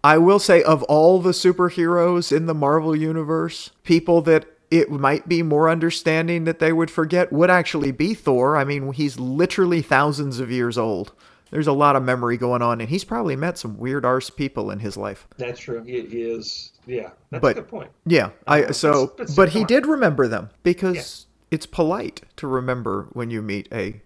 I 0.02 0.18
will 0.18 0.38
say 0.38 0.62
of 0.62 0.82
all 0.84 1.20
the 1.20 1.30
superheroes 1.30 2.34
in 2.34 2.46
the 2.46 2.54
Marvel 2.54 2.94
universe, 2.96 3.70
people 3.84 4.20
that 4.22 4.46
it 4.70 4.90
might 4.90 5.28
be 5.28 5.42
more 5.42 5.70
understanding 5.70 6.44
that 6.44 6.58
they 6.58 6.72
would 6.72 6.90
forget 6.90 7.32
would 7.32 7.50
actually 7.50 7.92
be 7.92 8.12
Thor. 8.12 8.56
I 8.56 8.64
mean, 8.64 8.92
he's 8.92 9.18
literally 9.20 9.82
thousands 9.82 10.40
of 10.40 10.50
years 10.50 10.76
old. 10.76 11.12
There's 11.54 11.68
a 11.68 11.72
lot 11.72 11.94
of 11.94 12.02
memory 12.02 12.36
going 12.36 12.62
on, 12.62 12.80
and 12.80 12.90
he's 12.90 13.04
probably 13.04 13.36
met 13.36 13.56
some 13.56 13.78
weird 13.78 14.04
arse 14.04 14.28
people 14.28 14.72
in 14.72 14.80
his 14.80 14.96
life. 14.96 15.28
That's 15.36 15.60
true. 15.60 15.84
He, 15.84 16.00
he 16.04 16.22
is. 16.22 16.72
Yeah, 16.84 17.10
that's 17.30 17.42
But- 17.42 17.52
a 17.52 17.60
good 17.60 17.68
point. 17.68 17.90
Yeah, 18.04 18.30
I 18.44 18.72
so, 18.72 19.14
but 19.36 19.50
he 19.50 19.62
did 19.62 19.86
remember 19.86 20.26
them 20.26 20.50
because 20.64 21.26
it's 21.52 21.64
polite 21.64 22.22
to 22.38 22.48
remember 22.48 23.06
when 23.12 23.30
you 23.30 23.40
meet 23.40 23.68
a 23.70 24.02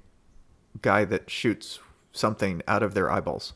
guy 0.83 1.07
that 1.07 1.31
shoots 1.31 1.79
something 2.13 2.61
out 2.69 2.83
of 2.83 2.93
their 2.93 3.11
eyeballs. 3.11 3.55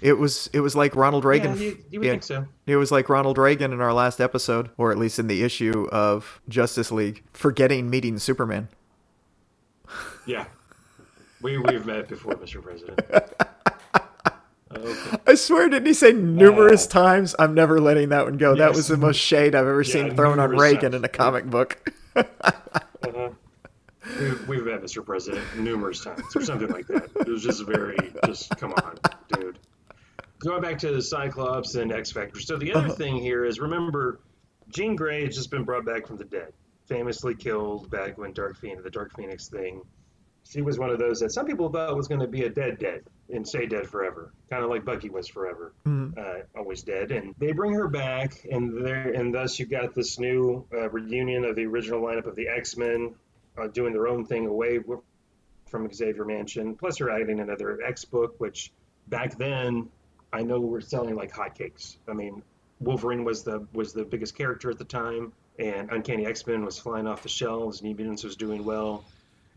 It 0.00 0.18
was 0.18 0.48
it 0.52 0.60
was 0.60 0.76
like 0.76 0.94
Ronald 0.94 1.24
Reagan. 1.24 1.56
Yeah, 1.56 1.62
you, 1.64 1.78
you 1.90 1.98
would 1.98 2.06
yeah, 2.06 2.12
think 2.12 2.22
so. 2.22 2.46
It 2.66 2.76
was 2.76 2.92
like 2.92 3.08
Ronald 3.08 3.38
Reagan 3.38 3.72
in 3.72 3.80
our 3.80 3.92
last 3.92 4.20
episode, 4.20 4.70
or 4.78 4.92
at 4.92 4.98
least 4.98 5.18
in 5.18 5.26
the 5.26 5.42
issue 5.42 5.88
of 5.90 6.40
Justice 6.48 6.92
League, 6.92 7.24
forgetting 7.32 7.90
meeting 7.90 8.20
Superman. 8.20 8.68
Yeah, 10.26 10.44
we 11.42 11.58
we've 11.58 11.84
met 11.86 12.08
before, 12.08 12.34
Mr. 12.34 12.62
President. 12.62 13.00
Okay. 14.74 15.18
I 15.26 15.34
swear, 15.34 15.68
didn't 15.68 15.86
he 15.86 15.92
say 15.92 16.12
numerous 16.12 16.86
times? 16.86 17.34
I'm 17.38 17.52
never 17.52 17.78
letting 17.78 18.08
that 18.08 18.24
one 18.24 18.38
go. 18.38 18.56
That 18.56 18.72
was 18.72 18.88
the 18.88 18.96
most 18.96 19.18
shade 19.18 19.54
I've 19.54 19.66
ever 19.66 19.84
seen 19.84 20.16
thrown 20.16 20.38
on 20.38 20.50
Reagan 20.50 20.92
times. 20.92 20.94
in 20.94 21.04
a 21.04 21.08
comic 21.08 21.44
book. 21.44 21.92
Uh-huh. 22.16 23.30
We've, 24.18 24.48
we've 24.48 24.64
met 24.64 24.80
Mr. 24.80 25.04
President 25.04 25.44
numerous 25.58 26.02
times, 26.02 26.34
or 26.34 26.42
something 26.42 26.68
like 26.68 26.86
that. 26.86 27.10
It 27.20 27.28
was 27.28 27.42
just 27.42 27.64
very, 27.66 27.96
just 28.26 28.50
come 28.56 28.72
on, 28.72 28.98
dude. 29.28 29.58
Going 30.38 30.62
back 30.62 30.78
to 30.78 30.90
the 30.90 31.02
Cyclops 31.02 31.74
and 31.74 31.92
X 31.92 32.10
Factor. 32.10 32.40
So 32.40 32.56
the 32.56 32.72
other 32.72 32.88
thing 32.88 33.16
here 33.16 33.44
is, 33.44 33.60
remember, 33.60 34.20
Jean 34.70 34.96
Grey 34.96 35.26
has 35.26 35.36
just 35.36 35.50
been 35.50 35.64
brought 35.64 35.84
back 35.84 36.06
from 36.06 36.16
the 36.16 36.24
dead, 36.24 36.52
famously 36.86 37.34
killed 37.34 37.90
back 37.90 38.18
when 38.18 38.32
Dark 38.32 38.56
Phoenix, 38.56 38.82
the 38.82 38.90
Dark 38.90 39.14
Phoenix 39.14 39.48
thing. 39.48 39.82
She 40.52 40.60
was 40.60 40.78
one 40.78 40.90
of 40.90 40.98
those 40.98 41.20
that 41.20 41.32
some 41.32 41.46
people 41.46 41.70
thought 41.70 41.96
was 41.96 42.08
going 42.08 42.20
to 42.20 42.26
be 42.26 42.42
a 42.42 42.50
dead 42.50 42.78
dead 42.78 43.04
and 43.32 43.48
stay 43.48 43.64
dead 43.64 43.86
forever, 43.86 44.32
kind 44.50 44.62
of 44.62 44.68
like 44.68 44.84
Bucky 44.84 45.08
was 45.08 45.26
forever, 45.26 45.72
uh, 46.18 46.40
always 46.54 46.82
dead. 46.82 47.10
And 47.10 47.34
they 47.38 47.52
bring 47.52 47.72
her 47.72 47.88
back, 47.88 48.44
and 48.50 48.84
there, 48.84 49.08
and 49.12 49.34
thus 49.34 49.58
you 49.58 49.64
got 49.64 49.94
this 49.94 50.18
new 50.18 50.66
uh, 50.74 50.90
reunion 50.90 51.44
of 51.46 51.56
the 51.56 51.64
original 51.64 52.02
lineup 52.02 52.26
of 52.26 52.36
the 52.36 52.48
X 52.48 52.76
Men, 52.76 53.14
uh, 53.56 53.68
doing 53.68 53.94
their 53.94 54.06
own 54.06 54.26
thing 54.26 54.46
away 54.46 54.80
from 55.66 55.90
Xavier 55.90 56.26
Mansion. 56.26 56.74
Plus, 56.74 56.98
they're 56.98 57.08
adding 57.08 57.40
another 57.40 57.80
X 57.82 58.04
book, 58.04 58.34
which 58.38 58.70
back 59.08 59.38
then 59.38 59.88
I 60.34 60.42
know 60.42 60.60
we're 60.60 60.82
selling 60.82 61.16
like 61.16 61.32
hotcakes. 61.32 61.96
I 62.06 62.12
mean, 62.12 62.42
Wolverine 62.78 63.24
was 63.24 63.42
the 63.42 63.66
was 63.72 63.94
the 63.94 64.04
biggest 64.04 64.36
character 64.36 64.70
at 64.70 64.76
the 64.76 64.84
time, 64.84 65.32
and 65.58 65.90
Uncanny 65.90 66.26
X 66.26 66.46
Men 66.46 66.62
was 66.62 66.78
flying 66.78 67.06
off 67.06 67.22
the 67.22 67.30
shelves. 67.30 67.82
New 67.82 67.94
Mutants 67.94 68.22
was 68.22 68.36
doing 68.36 68.64
well, 68.64 69.04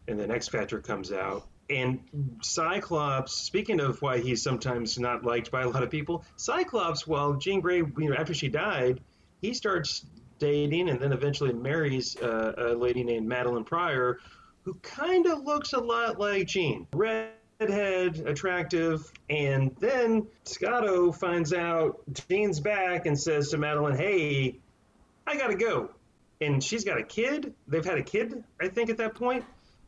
and 0.07 0.19
then 0.19 0.31
X 0.31 0.47
Factor 0.47 0.79
comes 0.79 1.11
out, 1.11 1.47
and 1.69 1.99
Cyclops. 2.41 3.33
Speaking 3.33 3.79
of 3.79 4.01
why 4.01 4.19
he's 4.19 4.43
sometimes 4.43 4.99
not 4.99 5.23
liked 5.23 5.51
by 5.51 5.63
a 5.63 5.69
lot 5.69 5.83
of 5.83 5.89
people, 5.89 6.23
Cyclops, 6.35 7.07
while 7.07 7.33
Jean 7.33 7.61
Grey, 7.61 7.77
you 7.77 8.09
know, 8.09 8.15
after 8.15 8.33
she 8.33 8.47
died, 8.47 9.01
he 9.41 9.53
starts 9.53 10.05
dating 10.39 10.89
and 10.89 10.99
then 10.99 11.13
eventually 11.13 11.53
marries 11.53 12.17
uh, 12.17 12.53
a 12.57 12.75
lady 12.75 13.03
named 13.03 13.27
Madelyne 13.27 13.65
Pryor, 13.65 14.19
who 14.63 14.73
kind 14.75 15.25
of 15.27 15.43
looks 15.43 15.73
a 15.73 15.79
lot 15.79 16.19
like 16.19 16.47
Jean. 16.47 16.87
Redhead, 16.93 18.23
attractive, 18.25 19.11
and 19.29 19.75
then 19.79 20.27
Scotto 20.43 21.11
finds 21.11 21.53
out 21.53 22.01
Jean's 22.29 22.59
back 22.59 23.05
and 23.05 23.19
says 23.19 23.49
to 23.51 23.57
Madeline, 23.57 23.95
"Hey, 23.95 24.59
I 25.25 25.37
gotta 25.37 25.55
go." 25.55 25.89
And 26.41 26.61
she's 26.61 26.83
got 26.83 26.99
a 26.99 27.03
kid. 27.03 27.53
They've 27.67 27.85
had 27.85 27.97
a 27.97 28.03
kid, 28.03 28.43
I 28.59 28.67
think, 28.67 28.89
at 28.89 28.97
that 28.97 29.15
point. 29.15 29.45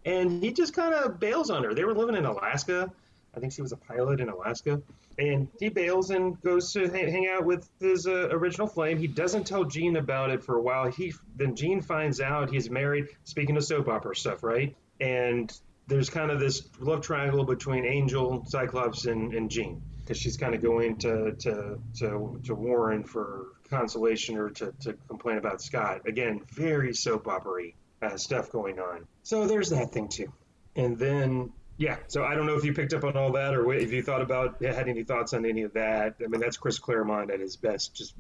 And 0.07 0.41
he 0.43 0.53
just 0.53 0.73
kind 0.73 0.93
of 0.93 1.19
bails 1.19 1.49
on 1.49 1.63
her. 1.63 1.73
They 1.73 1.83
were 1.83 1.93
living 1.93 2.15
in 2.15 2.25
Alaska. 2.25 2.91
I 3.35 3.39
think 3.39 3.53
she 3.53 3.61
was 3.61 3.71
a 3.71 3.77
pilot 3.77 4.19
in 4.19 4.29
Alaska 4.29 4.81
and 5.19 5.47
he 5.59 5.69
bails 5.69 6.11
and 6.11 6.39
goes 6.41 6.73
to 6.73 6.87
hang 6.89 7.27
out 7.27 7.43
with 7.43 7.67
his 7.79 8.05
uh, 8.05 8.29
original 8.31 8.67
flame. 8.67 8.97
He 8.97 9.07
doesn't 9.07 9.47
tell 9.47 9.63
Jean 9.63 9.95
about 9.95 10.29
it 10.29 10.43
for 10.43 10.55
a 10.55 10.61
while. 10.61 10.89
He 10.89 11.13
then 11.35 11.55
Jean 11.55 11.81
finds 11.81 12.21
out 12.21 12.51
he's 12.51 12.69
married. 12.69 13.07
Speaking 13.23 13.57
of 13.57 13.63
soap 13.63 13.87
opera 13.87 14.15
stuff, 14.15 14.43
right? 14.43 14.75
And 14.99 15.51
there's 15.87 16.09
kind 16.09 16.31
of 16.31 16.39
this 16.39 16.67
love 16.79 17.01
triangle 17.01 17.45
between 17.45 17.85
Angel, 17.85 18.45
Cyclops, 18.47 19.05
and, 19.05 19.33
and 19.33 19.49
Jean 19.49 19.81
because 20.03 20.17
she's 20.17 20.37
kind 20.37 20.53
of 20.53 20.61
going 20.61 20.97
to, 20.97 21.33
to 21.33 21.79
to 21.97 22.39
to 22.45 22.55
Warren 22.55 23.03
for 23.03 23.47
consolation 23.69 24.37
or 24.37 24.49
to, 24.51 24.71
to 24.81 24.93
complain 25.07 25.37
about 25.37 25.61
Scott. 25.61 26.01
Again, 26.07 26.41
very 26.51 26.93
soap 26.93 27.27
opera 27.27 27.69
uh, 28.01 28.17
stuff 28.17 28.51
going 28.51 28.79
on. 28.79 29.07
So 29.27 29.45
there's 29.45 29.69
that 29.71 29.91
thing 29.91 30.07
too. 30.07 30.31
And 30.77 30.97
then 30.97 31.51
yeah, 31.75 31.97
so 32.07 32.23
I 32.23 32.33
don't 32.33 32.45
know 32.45 32.55
if 32.55 32.63
you 32.63 32.73
picked 32.73 32.93
up 32.93 33.03
on 33.03 33.17
all 33.17 33.29
that 33.33 33.53
or 33.53 33.73
if 33.73 33.91
you 33.91 34.01
thought 34.01 34.21
about 34.21 34.63
had 34.63 34.87
any 34.87 35.03
thoughts 35.03 35.33
on 35.33 35.45
any 35.45 35.63
of 35.63 35.73
that. 35.73 36.15
I 36.23 36.27
mean, 36.27 36.39
that's 36.39 36.55
Chris 36.55 36.79
Claremont 36.79 37.29
at 37.29 37.41
his 37.41 37.57
best, 37.57 37.93
just 37.93 38.13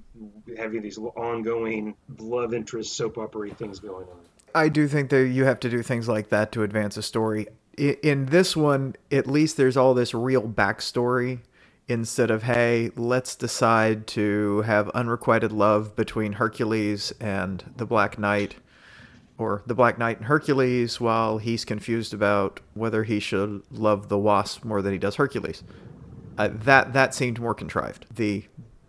having 0.57 0.81
these 0.81 0.97
ongoing 0.97 1.95
love 2.19 2.53
interest 2.53 2.97
soap 2.97 3.17
opera 3.17 3.49
things 3.51 3.79
going 3.79 4.05
on. 4.09 4.19
I 4.53 4.67
do 4.67 4.85
think 4.89 5.09
that 5.11 5.29
you 5.29 5.45
have 5.45 5.61
to 5.61 5.69
do 5.69 5.81
things 5.81 6.09
like 6.09 6.27
that 6.27 6.51
to 6.51 6.63
advance 6.63 6.97
a 6.97 7.01
story. 7.01 7.47
In 7.77 8.25
this 8.25 8.57
one, 8.57 8.93
at 9.09 9.27
least 9.27 9.55
there's 9.55 9.77
all 9.77 9.93
this 9.93 10.13
real 10.13 10.41
backstory 10.41 11.39
instead 11.87 12.29
of, 12.29 12.43
hey, 12.43 12.91
let's 12.97 13.33
decide 13.37 14.07
to 14.07 14.61
have 14.63 14.89
unrequited 14.89 15.53
love 15.53 15.95
between 15.95 16.33
Hercules 16.33 17.13
and 17.21 17.63
the 17.77 17.85
Black 17.85 18.19
Knight 18.19 18.57
or 19.37 19.63
the 19.65 19.75
Black 19.75 19.97
Knight 19.97 20.17
and 20.17 20.25
Hercules 20.25 20.99
while 20.99 21.37
he's 21.37 21.65
confused 21.65 22.13
about 22.13 22.59
whether 22.73 23.03
he 23.03 23.19
should 23.19 23.63
love 23.71 24.09
the 24.09 24.17
Wasp 24.17 24.63
more 24.63 24.81
than 24.81 24.93
he 24.93 24.99
does 24.99 25.15
Hercules. 25.15 25.63
Uh, 26.37 26.49
that 26.51 26.93
that 26.93 27.15
seemed 27.15 27.39
more 27.39 27.53
contrived. 27.53 28.05
The 28.13 28.45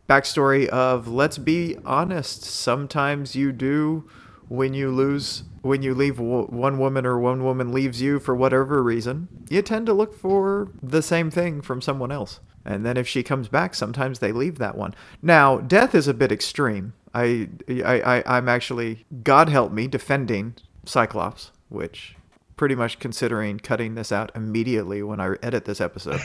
backstory 0.08 0.66
of 0.68 1.08
let's 1.08 1.38
be 1.38 1.76
honest, 1.84 2.44
sometimes 2.44 3.36
you 3.36 3.52
do 3.52 4.08
when 4.48 4.74
you 4.74 4.90
lose 4.90 5.44
when 5.62 5.82
you 5.82 5.94
leave 5.94 6.18
one 6.18 6.78
woman 6.78 7.04
or 7.04 7.18
one 7.18 7.44
woman 7.44 7.72
leaves 7.72 8.00
you 8.00 8.18
for 8.18 8.34
whatever 8.34 8.82
reason, 8.82 9.28
you 9.50 9.60
tend 9.60 9.86
to 9.86 9.92
look 9.92 10.14
for 10.14 10.70
the 10.82 11.02
same 11.02 11.30
thing 11.30 11.60
from 11.60 11.82
someone 11.82 12.12
else. 12.12 12.40
And 12.64 12.84
then 12.84 12.96
if 12.96 13.08
she 13.08 13.22
comes 13.22 13.48
back, 13.48 13.74
sometimes 13.74 14.18
they 14.18 14.32
leave 14.32 14.58
that 14.58 14.76
one. 14.76 14.94
Now, 15.22 15.58
death 15.58 15.94
is 15.94 16.06
a 16.06 16.14
bit 16.14 16.30
extreme. 16.30 16.92
I, 17.18 17.48
I, 17.84 18.18
I 18.18 18.36
I'm 18.38 18.48
actually, 18.48 19.06
God 19.22 19.48
help 19.48 19.72
me, 19.72 19.86
defending 19.88 20.54
Cyclops, 20.84 21.50
which 21.68 22.16
pretty 22.56 22.74
much 22.74 22.98
considering 22.98 23.58
cutting 23.58 23.94
this 23.94 24.12
out 24.12 24.30
immediately 24.34 25.02
when 25.02 25.20
I 25.20 25.36
edit 25.42 25.64
this 25.64 25.80
episode. 25.80 26.20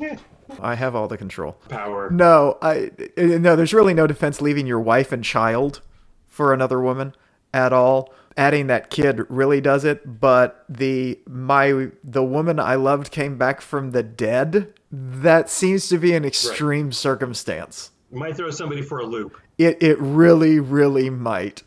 I 0.60 0.76
have 0.76 0.94
all 0.94 1.08
the 1.08 1.18
control. 1.18 1.52
Power. 1.68 2.10
No, 2.10 2.58
I 2.62 2.90
no. 3.16 3.56
There's 3.56 3.74
really 3.74 3.94
no 3.94 4.06
defense 4.06 4.40
leaving 4.40 4.66
your 4.66 4.80
wife 4.80 5.12
and 5.12 5.24
child 5.24 5.82
for 6.26 6.54
another 6.54 6.80
woman 6.80 7.14
at 7.52 7.72
all. 7.72 8.14
Adding 8.36 8.68
that 8.68 8.88
kid 8.88 9.26
really 9.28 9.60
does 9.60 9.84
it. 9.84 10.20
But 10.20 10.64
the 10.68 11.18
my 11.26 11.88
the 12.04 12.24
woman 12.24 12.60
I 12.60 12.76
loved 12.76 13.10
came 13.10 13.36
back 13.36 13.60
from 13.60 13.90
the 13.90 14.02
dead. 14.02 14.72
That 14.90 15.50
seems 15.50 15.88
to 15.88 15.98
be 15.98 16.14
an 16.14 16.24
extreme 16.24 16.86
right. 16.86 16.94
circumstance. 16.94 17.90
Might 18.10 18.36
throw 18.36 18.50
somebody 18.50 18.80
for 18.80 19.00
a 19.00 19.04
loop. 19.04 19.36
It 19.58 19.82
it 19.82 19.98
really 19.98 20.60
really 20.60 21.10
might, 21.10 21.64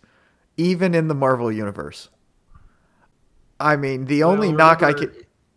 even 0.58 0.96
in 0.96 1.08
the 1.08 1.16
Marvel 1.16 1.52
universe. 1.52 2.10
I 3.60 3.76
mean, 3.76 4.06
the 4.06 4.24
only 4.24 4.48
well, 4.48 4.58
knock 4.58 4.82
I 4.82 4.94
can 4.94 5.12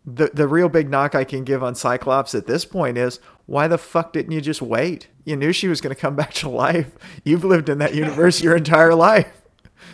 the 0.05 0.29
the 0.33 0.47
real 0.47 0.69
big 0.69 0.89
knock 0.89 1.15
I 1.15 1.23
can 1.23 1.43
give 1.43 1.63
on 1.63 1.75
Cyclops 1.75 2.35
at 2.35 2.45
this 2.45 2.65
point 2.65 2.97
is 2.97 3.19
why 3.45 3.67
the 3.67 3.77
fuck 3.77 4.13
didn't 4.13 4.31
you 4.31 4.41
just 4.41 4.61
wait? 4.61 5.07
You 5.23 5.35
knew 5.35 5.51
she 5.51 5.67
was 5.67 5.81
going 5.81 5.95
to 5.95 5.99
come 5.99 6.15
back 6.17 6.33
to 6.35 6.49
life. 6.49 6.91
You've 7.23 7.43
lived 7.43 7.69
in 7.69 7.79
that 7.79 7.95
universe 7.95 8.41
your 8.41 8.55
entire 8.55 8.95
life. 8.95 9.41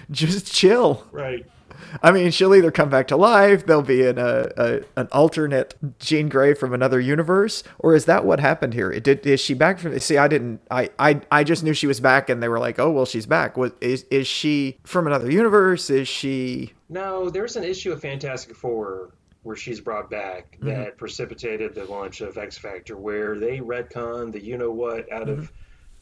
Just 0.09 0.53
chill. 0.53 1.07
Right. 1.11 1.45
I 2.01 2.11
mean, 2.11 2.31
she'll 2.31 2.53
either 2.55 2.71
come 2.71 2.89
back 2.89 3.07
to 3.09 3.17
life, 3.17 3.65
there'll 3.65 3.81
be 3.81 4.05
an, 4.05 4.17
a, 4.17 4.49
a, 4.57 4.81
an 4.95 5.07
alternate 5.11 5.75
Jean 5.99 6.29
Grey 6.29 6.53
from 6.53 6.73
another 6.73 6.99
universe, 6.99 7.63
or 7.79 7.95
is 7.95 8.05
that 8.05 8.25
what 8.25 8.39
happened 8.39 8.73
here? 8.73 8.91
It 8.91 9.03
did, 9.03 9.25
is 9.25 9.39
she 9.39 9.53
back 9.53 9.79
from? 9.79 9.97
See, 9.99 10.17
I 10.17 10.27
didn't. 10.27 10.61
I, 10.69 10.89
I 10.99 11.21
I 11.31 11.43
just 11.43 11.63
knew 11.63 11.73
she 11.73 11.87
was 11.87 11.99
back, 11.99 12.29
and 12.29 12.41
they 12.41 12.49
were 12.49 12.59
like, 12.59 12.79
"Oh, 12.79 12.91
well, 12.91 13.05
she's 13.05 13.25
back." 13.25 13.57
Was 13.57 13.71
is 13.81 14.03
is 14.11 14.27
she 14.27 14.77
from 14.83 15.07
another 15.07 15.31
universe? 15.31 15.89
Is 15.89 16.07
she? 16.07 16.73
No, 16.89 17.29
there's 17.29 17.55
an 17.55 17.63
issue 17.63 17.91
of 17.91 18.01
Fantastic 18.01 18.55
Four 18.55 19.11
where 19.43 19.55
she's 19.55 19.79
brought 19.79 20.09
back 20.09 20.57
mm-hmm. 20.57 20.67
that 20.67 20.97
precipitated 20.97 21.73
the 21.73 21.85
launch 21.85 22.21
of 22.21 22.37
X 22.37 22.57
Factor, 22.57 22.97
where 22.97 23.39
they 23.39 23.59
retcon 23.59 24.31
the 24.31 24.43
you 24.43 24.57
know 24.57 24.71
what 24.71 25.11
out 25.11 25.27
mm-hmm. 25.27 25.41
of 25.41 25.51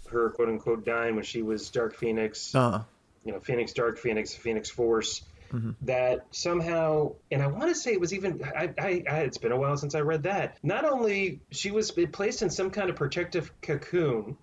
her 0.09 0.29
quote 0.31 0.49
unquote 0.49 0.85
dying 0.85 1.15
when 1.15 1.23
she 1.23 1.41
was 1.41 1.69
Dark 1.69 1.95
Phoenix. 1.95 2.53
Uh-huh. 2.53 2.83
You 3.25 3.33
know, 3.33 3.39
Phoenix, 3.39 3.73
Dark 3.73 3.97
Phoenix, 3.97 4.33
Phoenix 4.33 4.69
Force 4.69 5.21
mm-hmm. 5.51 5.71
that 5.81 6.25
somehow, 6.31 7.13
and 7.31 7.41
I 7.41 7.47
want 7.47 7.69
to 7.69 7.75
say 7.75 7.91
it 7.91 7.99
was 7.99 8.13
even, 8.13 8.41
I, 8.43 8.69
I, 8.77 9.03
I, 9.09 9.19
it's 9.21 9.37
been 9.37 9.51
a 9.51 9.57
while 9.57 9.77
since 9.77 9.95
I 9.95 10.01
read 10.01 10.23
that. 10.23 10.57
Not 10.63 10.85
only 10.85 11.41
she 11.51 11.71
was 11.71 11.91
placed 11.91 12.41
in 12.41 12.49
some 12.49 12.71
kind 12.71 12.89
of 12.89 12.95
protective 12.95 13.51
cocoon 13.61 14.37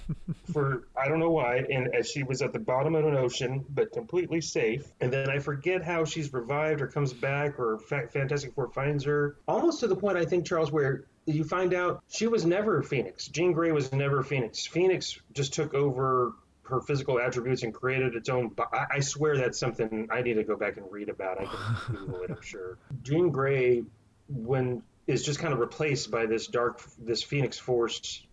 for 0.52 0.84
I 1.00 1.08
don't 1.08 1.18
know 1.18 1.30
why, 1.30 1.58
and 1.58 1.94
as 1.94 2.10
she 2.10 2.22
was 2.22 2.42
at 2.42 2.52
the 2.52 2.58
bottom 2.58 2.94
of 2.94 3.04
an 3.04 3.14
ocean, 3.14 3.64
but 3.68 3.92
completely 3.92 4.40
safe. 4.40 4.86
And 5.00 5.12
then 5.12 5.30
I 5.30 5.38
forget 5.38 5.82
how 5.82 6.04
she's 6.04 6.32
revived 6.32 6.80
or 6.80 6.86
comes 6.86 7.12
back, 7.12 7.58
or 7.58 7.78
Fantastic 7.78 8.54
Four 8.54 8.68
finds 8.68 9.04
her. 9.04 9.36
Almost 9.46 9.80
to 9.80 9.86
the 9.86 9.96
point, 9.96 10.16
I 10.16 10.24
think, 10.24 10.46
Charles, 10.46 10.70
where 10.70 11.04
you 11.26 11.44
find 11.44 11.72
out 11.72 12.02
she 12.08 12.26
was 12.26 12.44
never 12.44 12.82
Phoenix. 12.82 13.28
Jean 13.28 13.52
Grey 13.52 13.72
was 13.72 13.92
never 13.92 14.22
Phoenix. 14.22 14.66
Phoenix 14.66 15.18
just 15.32 15.52
took 15.54 15.74
over 15.74 16.32
her 16.64 16.80
physical 16.80 17.20
attributes 17.20 17.62
and 17.62 17.74
created 17.74 18.14
its 18.14 18.28
own. 18.28 18.54
I, 18.72 18.86
I 18.94 19.00
swear 19.00 19.36
that's 19.36 19.58
something 19.58 20.08
I 20.10 20.22
need 20.22 20.34
to 20.34 20.44
go 20.44 20.56
back 20.56 20.76
and 20.76 20.86
read 20.90 21.08
about. 21.08 21.40
I 21.40 21.44
can 21.46 21.96
Google 21.96 22.22
it, 22.22 22.30
I'm 22.30 22.42
sure. 22.42 22.78
Jean 23.02 23.30
Grey, 23.30 23.82
when 24.28 24.82
is 25.06 25.24
just 25.24 25.40
kind 25.40 25.52
of 25.52 25.58
replaced 25.58 26.10
by 26.10 26.26
this 26.26 26.46
dark, 26.46 26.80
this 26.98 27.22
Phoenix 27.22 27.58
Force 27.58 28.24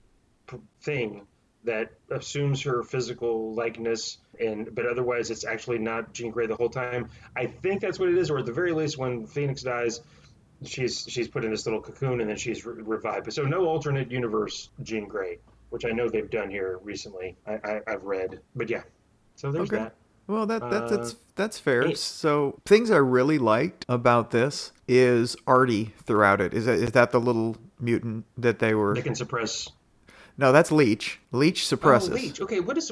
thing 0.82 1.26
that 1.64 1.92
assumes 2.10 2.64
her 2.64 2.84
physical 2.84 3.54
likeness 3.54 4.18
and 4.40 4.74
but 4.74 4.86
otherwise 4.86 5.30
it's 5.30 5.44
actually 5.44 5.78
not 5.78 6.14
Jean 6.14 6.32
Grey 6.32 6.48
the 6.48 6.56
whole 6.56 6.70
time. 6.70 7.10
I 7.36 7.48
think 7.48 7.82
that's 7.82 8.00
what 8.00 8.10
it 8.10 8.18
is, 8.18 8.30
or 8.30 8.40
at 8.40 8.46
the 8.46 8.54
very 8.54 8.72
least, 8.72 8.98
when 8.98 9.28
Phoenix 9.28 9.64
dies, 9.64 10.00
she's 10.64 11.06
she's 11.08 11.28
put 11.28 11.44
in 11.44 11.52
this 11.52 11.66
little 11.66 11.82
cocoon 11.82 12.22
and 12.22 12.30
then 12.30 12.38
she's 12.38 12.66
re- 12.66 12.82
revived. 12.82 13.32
So 13.34 13.44
no 13.44 13.66
alternate 13.66 14.12
universe 14.12 14.70
Jean 14.82 15.08
Grey 15.08 15.40
which 15.70 15.86
I 15.86 15.90
know 15.90 16.10
they've 16.10 16.30
done 16.30 16.50
here 16.50 16.80
recently. 16.84 17.38
I, 17.48 17.82
I 17.88 17.92
have 17.92 18.04
read, 18.04 18.40
but 18.56 18.70
yeah. 18.70 18.84
So 19.36 19.52
there's 19.52 19.70
okay. 19.70 19.84
that. 19.84 19.96
Well, 20.28 20.46
that, 20.46 20.62
that 20.70 20.84
uh, 20.84 20.88
that's 20.88 21.16
that's 21.36 21.60
fair. 21.60 21.96
so 21.96 22.60
things 22.66 22.92
I 22.92 22.98
really 22.98 23.40
liked 23.40 23.86
about 23.90 24.30
this 24.30 24.72
is 24.88 25.36
Artie 25.48 25.94
throughout 26.04 26.40
it. 26.40 26.54
Is 26.54 26.66
that 26.66 26.78
is 26.78 26.92
that 26.92 27.12
the 27.12 27.20
little 27.20 27.58
mutant 27.80 28.26
that 28.38 28.60
they 28.60 28.76
were? 28.76 28.94
They 28.94 29.02
can 29.02 29.16
suppress. 29.16 29.70
No, 30.38 30.52
that's 30.52 30.72
Leech. 30.72 31.20
Leech 31.32 31.68
suppresses. 31.68 32.12
Oh, 32.12 32.14
Leech. 32.14 32.42
Okay, 32.42 32.60
what 32.60 32.78
is 32.78 32.92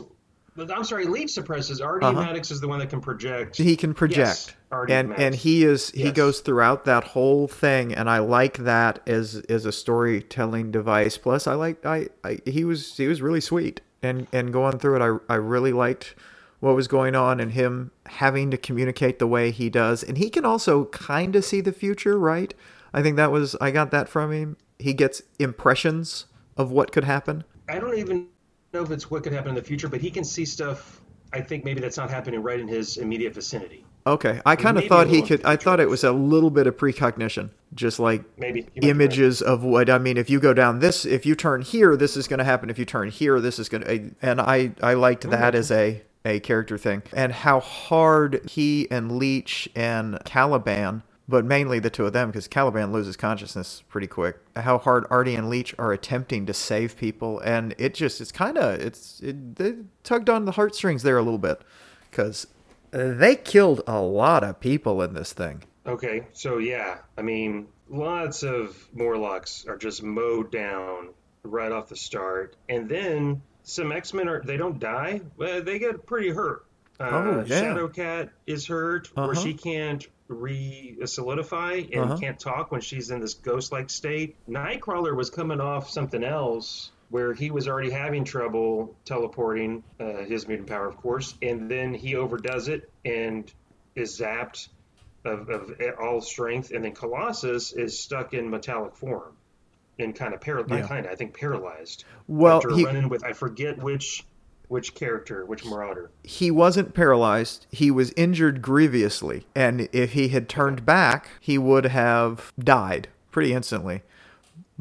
I'm 0.57 0.83
sorry, 0.83 1.05
Leech 1.05 1.31
suppresses. 1.31 1.81
Artie 1.81 2.05
uh-huh. 2.05 2.21
Maddox 2.21 2.51
is 2.51 2.59
the 2.59 2.67
one 2.67 2.79
that 2.79 2.89
can 2.89 3.01
project. 3.01 3.57
He 3.57 3.75
can 3.75 3.93
project. 3.93 4.55
Yes, 4.71 4.85
and 4.89 5.13
and 5.13 5.35
he 5.35 5.63
is 5.63 5.91
yes. 5.93 6.05
he 6.05 6.11
goes 6.11 6.39
throughout 6.39 6.85
that 6.85 7.03
whole 7.03 7.47
thing 7.47 7.93
and 7.93 8.09
I 8.09 8.19
like 8.19 8.57
that 8.59 8.99
as 9.07 9.35
as 9.49 9.65
a 9.65 9.71
storytelling 9.71 10.71
device. 10.71 11.17
Plus 11.17 11.47
I 11.47 11.53
like 11.53 11.85
I, 11.85 12.07
I 12.23 12.39
he 12.45 12.63
was 12.63 12.97
he 12.97 13.07
was 13.07 13.21
really 13.21 13.41
sweet 13.41 13.81
and 14.01 14.27
and 14.33 14.51
going 14.51 14.79
through 14.79 14.95
it 14.97 15.21
I 15.29 15.33
I 15.33 15.37
really 15.37 15.73
liked 15.73 16.15
what 16.59 16.75
was 16.75 16.87
going 16.87 17.15
on 17.15 17.39
and 17.39 17.51
him 17.51 17.91
having 18.07 18.51
to 18.51 18.57
communicate 18.57 19.19
the 19.19 19.27
way 19.27 19.51
he 19.51 19.69
does. 19.69 20.03
And 20.03 20.17
he 20.17 20.29
can 20.29 20.45
also 20.45 20.85
kind 20.85 21.35
of 21.35 21.45
see 21.45 21.61
the 21.61 21.71
future, 21.71 22.17
right? 22.17 22.53
I 22.93 23.03
think 23.03 23.15
that 23.17 23.31
was, 23.31 23.55
I 23.61 23.71
got 23.71 23.91
that 23.91 24.09
from 24.09 24.31
him. 24.31 24.57
He 24.79 24.93
gets 24.93 25.21
impressions 25.39 26.25
of 26.55 26.71
what 26.71 26.91
could 26.91 27.03
happen. 27.03 27.43
I 27.69 27.79
don't 27.79 27.97
even 27.97 28.27
know 28.77 28.83
if 28.83 28.91
it's 28.91 29.09
what 29.11 29.23
could 29.23 29.33
happen 29.33 29.49
in 29.49 29.55
the 29.55 29.61
future, 29.61 29.87
but 29.87 30.01
he 30.01 30.09
can 30.09 30.23
see 30.23 30.45
stuff. 30.45 31.01
I 31.33 31.41
think 31.41 31.65
maybe 31.65 31.81
that's 31.81 31.97
not 31.97 32.09
happening 32.09 32.41
right 32.41 32.59
in 32.59 32.67
his 32.67 32.97
immediate 32.97 33.33
vicinity. 33.33 33.83
Okay, 34.05 34.39
I 34.45 34.55
kind 34.55 34.77
of 34.77 34.85
thought 34.85 35.07
he 35.07 35.21
could. 35.21 35.43
I 35.43 35.57
thought 35.57 35.81
it 35.81 35.89
was 35.89 36.05
a 36.05 36.13
little 36.13 36.49
bit 36.49 36.65
of 36.65 36.77
precognition, 36.77 37.49
just 37.73 37.99
like 37.99 38.23
Maybe 38.37 38.61
you 38.61 38.65
might 38.65 38.81
be 38.81 38.89
images 38.89 39.41
of 39.41 39.63
what 39.63 39.89
I 39.89 39.97
mean. 39.97 40.15
If 40.15 40.29
you 40.29 40.39
go 40.39 40.53
down 40.53 40.79
this, 40.79 41.05
if 41.05 41.25
you 41.25 41.35
turn 41.35 41.61
here, 41.61 41.97
this 41.97 42.15
is 42.15 42.25
going 42.29 42.37
to 42.37 42.45
happen. 42.45 42.69
If 42.69 42.79
you 42.79 42.85
turn 42.85 43.09
here, 43.09 43.41
this 43.41 43.59
is 43.59 43.67
going 43.67 43.83
to. 43.83 44.15
And 44.21 44.39
I 44.39 44.71
I 44.81 44.93
liked 44.93 45.23
mm-hmm. 45.23 45.31
that 45.31 45.55
as 45.55 45.71
a 45.71 46.01
a 46.23 46.39
character 46.39 46.77
thing, 46.77 47.03
and 47.13 47.33
how 47.33 47.59
hard 47.59 48.49
he 48.49 48.87
and 48.89 49.11
Leech 49.11 49.67
and 49.75 50.17
Caliban, 50.23 51.03
but 51.27 51.43
mainly 51.45 51.79
the 51.79 51.89
two 51.89 52.05
of 52.05 52.13
them, 52.13 52.29
because 52.29 52.47
Caliban 52.47 52.91
loses 52.91 53.17
consciousness 53.17 53.83
pretty 53.89 54.07
quick. 54.07 54.37
How 54.55 54.77
hard 54.77 55.05
Artie 55.09 55.35
and 55.35 55.49
Leech 55.49 55.75
are 55.77 55.91
attempting 55.91 56.45
to 56.45 56.53
save 56.53 56.95
people, 56.97 57.39
and 57.39 57.75
it 57.77 57.93
just 57.93 58.21
it's 58.21 58.31
kind 58.31 58.57
of 58.57 58.79
it's 58.79 59.19
it 59.21 59.55
they 59.57 59.75
tugged 60.03 60.29
on 60.29 60.45
the 60.45 60.53
heartstrings 60.53 61.03
there 61.03 61.17
a 61.17 61.21
little 61.21 61.37
bit, 61.39 61.61
because 62.09 62.47
they 62.91 63.35
killed 63.35 63.81
a 63.87 63.99
lot 63.99 64.43
of 64.43 64.59
people 64.59 65.01
in 65.01 65.13
this 65.13 65.33
thing. 65.33 65.63
Okay, 65.85 66.27
so 66.33 66.57
yeah, 66.57 66.99
I 67.17 67.21
mean, 67.21 67.67
lots 67.89 68.43
of 68.43 68.87
Morlocks 68.93 69.65
are 69.67 69.77
just 69.77 70.03
mowed 70.03 70.51
down 70.51 71.09
right 71.43 71.71
off 71.71 71.87
the 71.89 71.95
start, 71.95 72.55
and 72.69 72.87
then 72.89 73.41
some 73.63 73.91
X 73.91 74.13
Men 74.13 74.29
are 74.29 74.41
they 74.41 74.57
don't 74.57 74.79
die, 74.79 75.21
well, 75.35 75.61
they 75.61 75.79
get 75.79 76.05
pretty 76.05 76.29
hurt. 76.29 76.65
Uh, 76.99 77.09
Oh, 77.11 77.43
yeah. 77.45 77.61
Shadowcat 77.61 78.29
is 78.47 78.65
hurt, 78.65 79.09
where 79.15 79.31
Uh-huh. 79.31 79.41
she 79.41 79.53
can't 79.53 80.07
re 80.27 80.97
solidify 81.05 81.83
and 81.93 81.95
Uh-huh. 82.03 82.17
can't 82.17 82.39
talk 82.39 82.71
when 82.71 82.81
she's 82.81 83.09
in 83.11 83.19
this 83.21 83.33
ghost 83.35 83.71
like 83.71 83.89
state. 83.89 84.35
Nightcrawler 84.49 85.15
was 85.15 85.29
coming 85.29 85.61
off 85.61 85.89
something 85.89 86.23
else 86.23 86.91
where 87.09 87.33
he 87.33 87.51
was 87.51 87.67
already 87.69 87.89
having 87.89 88.25
trouble 88.25 88.95
teleporting, 89.05 89.83
uh, 89.99 90.23
his 90.25 90.47
mutant 90.47 90.67
power, 90.67 90.87
of 90.87 90.97
course, 90.97 91.33
and 91.41 91.71
then 91.71 91.93
he 91.93 92.15
overdoes 92.15 92.67
it 92.67 92.89
and 93.05 93.51
is 93.95 94.19
zapped 94.19 94.67
of, 95.23 95.49
of 95.49 95.71
all 96.01 96.19
strength, 96.21 96.71
and 96.71 96.83
then 96.83 96.91
Colossus 96.93 97.71
is 97.71 97.97
stuck 97.99 98.33
in 98.33 98.49
metallic 98.49 98.95
form 98.95 99.33
and 99.99 100.13
kind 100.15 100.33
of 100.33 100.41
paralyzed. 100.41 100.71
Yeah. 100.83 100.87
Kind 100.87 101.05
of, 101.05 101.11
I 101.11 101.15
think 101.15 101.37
paralyzed. 101.37 102.03
Well, 102.27 102.57
after 102.57 102.71
he- 102.75 102.85
running 102.85 103.07
with 103.09 103.23
I 103.23 103.31
forget 103.33 103.77
which 103.81 104.25
which 104.67 104.95
character, 104.95 105.45
which 105.45 105.65
Marauder. 105.65 106.11
he 106.23 106.51
wasn't 106.51 106.93
paralyzed. 106.93 107.65
He 107.71 107.89
was 107.91 108.13
injured 108.15 108.61
grievously. 108.61 109.45
And 109.55 109.87
if 109.91 110.13
he 110.13 110.29
had 110.29 110.49
turned 110.49 110.85
back, 110.85 111.29
he 111.39 111.57
would 111.57 111.85
have 111.85 112.51
died 112.59 113.07
pretty 113.31 113.53
instantly. 113.53 114.01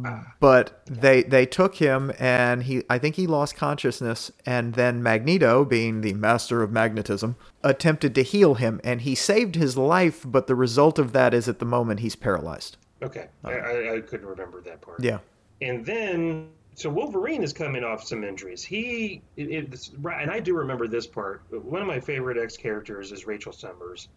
Ah. 0.04 0.34
But 0.40 0.82
they 0.84 1.22
they 1.22 1.46
took 1.46 1.76
him 1.76 2.12
and 2.18 2.64
he 2.64 2.82
I 2.90 2.98
think 2.98 3.14
he 3.14 3.26
lost 3.26 3.56
consciousness 3.56 4.30
and 4.44 4.74
then 4.74 5.02
Magneto, 5.02 5.64
being 5.64 6.02
the 6.02 6.12
master 6.12 6.62
of 6.62 6.70
magnetism, 6.70 7.36
attempted 7.64 8.14
to 8.16 8.22
heal 8.22 8.54
him 8.54 8.78
and 8.84 9.00
he 9.00 9.14
saved 9.14 9.54
his 9.54 9.78
life, 9.78 10.22
but 10.26 10.48
the 10.48 10.54
result 10.54 10.98
of 10.98 11.12
that 11.12 11.32
is 11.32 11.48
at 11.48 11.60
the 11.60 11.64
moment 11.64 12.00
he's 12.00 12.16
paralyzed. 12.16 12.76
Okay, 13.02 13.28
um, 13.44 13.52
I, 13.52 13.54
I, 13.54 13.94
I 13.96 14.00
couldn't 14.00 14.26
remember 14.26 14.60
that 14.62 14.80
part. 14.80 15.02
Yeah. 15.02 15.18
And 15.62 15.86
then, 15.86 16.48
so 16.76 16.90
Wolverine 16.90 17.42
is 17.42 17.54
coming 17.54 17.82
off 17.84 18.04
some 18.04 18.22
injuries. 18.22 18.62
He, 18.62 19.22
it, 19.34 19.88
and 20.04 20.30
I 20.30 20.40
do 20.40 20.54
remember 20.54 20.86
this 20.86 21.06
part. 21.06 21.42
One 21.50 21.80
of 21.80 21.88
my 21.88 22.00
favorite 22.00 22.36
X 22.36 22.58
characters 22.58 23.12
is 23.12 23.26
Rachel 23.26 23.52
Summers. 23.52 24.08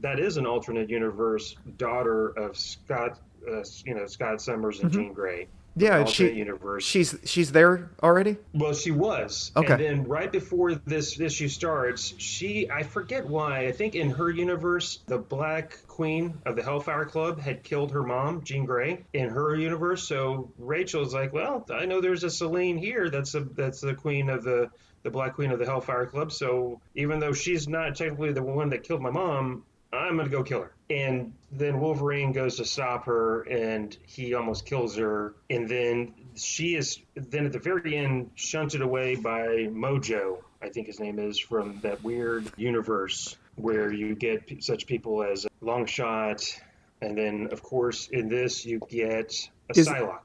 That 0.00 0.18
is 0.18 0.36
an 0.36 0.44
alternate 0.44 0.90
universe 0.90 1.54
daughter 1.76 2.28
of 2.30 2.56
Scott, 2.56 3.20
uh, 3.48 3.62
you 3.86 3.94
know, 3.94 4.06
Scott 4.06 4.42
Summers 4.42 4.80
and 4.80 4.90
Jean 4.90 5.12
Grey. 5.12 5.46
Yeah, 5.78 5.98
alternate 6.00 6.32
she 6.32 6.38
universe. 6.38 6.84
she's 6.84 7.16
she's 7.24 7.52
there 7.52 7.90
already? 8.02 8.36
Well, 8.54 8.74
she 8.74 8.90
was. 8.90 9.52
Okay. 9.56 9.72
And 9.72 9.82
then 9.82 10.04
right 10.04 10.30
before 10.30 10.74
this 10.74 11.20
issue 11.20 11.48
starts, 11.48 12.14
she 12.18 12.70
I 12.70 12.82
forget 12.82 13.26
why. 13.26 13.66
I 13.66 13.72
think 13.72 13.94
in 13.94 14.10
her 14.10 14.30
universe, 14.30 15.00
the 15.06 15.18
Black 15.18 15.78
Queen 15.86 16.34
of 16.46 16.56
the 16.56 16.62
Hellfire 16.62 17.04
Club 17.04 17.40
had 17.40 17.62
killed 17.62 17.90
her 17.92 18.02
mom, 18.02 18.42
Jean 18.42 18.64
Grey, 18.64 19.04
in 19.12 19.28
her 19.28 19.56
universe. 19.56 20.06
So 20.06 20.50
Rachel's 20.58 21.14
like, 21.14 21.32
well, 21.32 21.64
I 21.70 21.84
know 21.86 22.00
there's 22.00 22.24
a 22.24 22.30
Selene 22.30 22.78
here. 22.78 23.10
That's 23.10 23.34
a 23.34 23.40
that's 23.40 23.80
the 23.80 23.94
queen 23.94 24.28
of 24.28 24.44
the 24.44 24.70
the 25.02 25.10
Black 25.10 25.34
Queen 25.34 25.52
of 25.52 25.58
the 25.58 25.64
Hellfire 25.64 26.06
Club. 26.06 26.32
So 26.32 26.80
even 26.94 27.18
though 27.20 27.32
she's 27.32 27.68
not 27.68 27.96
technically 27.96 28.32
the 28.32 28.42
one 28.42 28.70
that 28.70 28.82
killed 28.82 29.00
my 29.00 29.10
mom, 29.10 29.64
I'm 29.92 30.16
gonna 30.16 30.28
go 30.28 30.42
kill 30.42 30.62
her. 30.62 30.72
And 30.90 31.32
then 31.52 31.80
Wolverine 31.80 32.32
goes 32.32 32.56
to 32.56 32.64
stop 32.64 33.04
her, 33.06 33.42
and 33.42 33.96
he 34.06 34.34
almost 34.34 34.66
kills 34.66 34.96
her. 34.96 35.34
And 35.50 35.68
then 35.68 36.14
she 36.34 36.74
is 36.76 36.98
then 37.14 37.46
at 37.46 37.52
the 37.52 37.58
very 37.58 37.96
end 37.96 38.30
shunted 38.34 38.80
away 38.82 39.16
by 39.16 39.46
Mojo, 39.70 40.38
I 40.62 40.68
think 40.68 40.86
his 40.86 41.00
name 41.00 41.18
is, 41.18 41.38
from 41.38 41.78
that 41.80 42.02
weird 42.02 42.50
universe 42.56 43.36
where 43.56 43.92
you 43.92 44.14
get 44.14 44.46
p- 44.46 44.60
such 44.60 44.86
people 44.86 45.22
as 45.22 45.46
Longshot, 45.62 46.58
and 47.02 47.16
then 47.16 47.48
of 47.52 47.62
course 47.62 48.08
in 48.08 48.28
this 48.28 48.64
you 48.64 48.80
get 48.88 49.48
a 49.74 49.78
Is- 49.78 49.88
Psylocke 49.88 50.20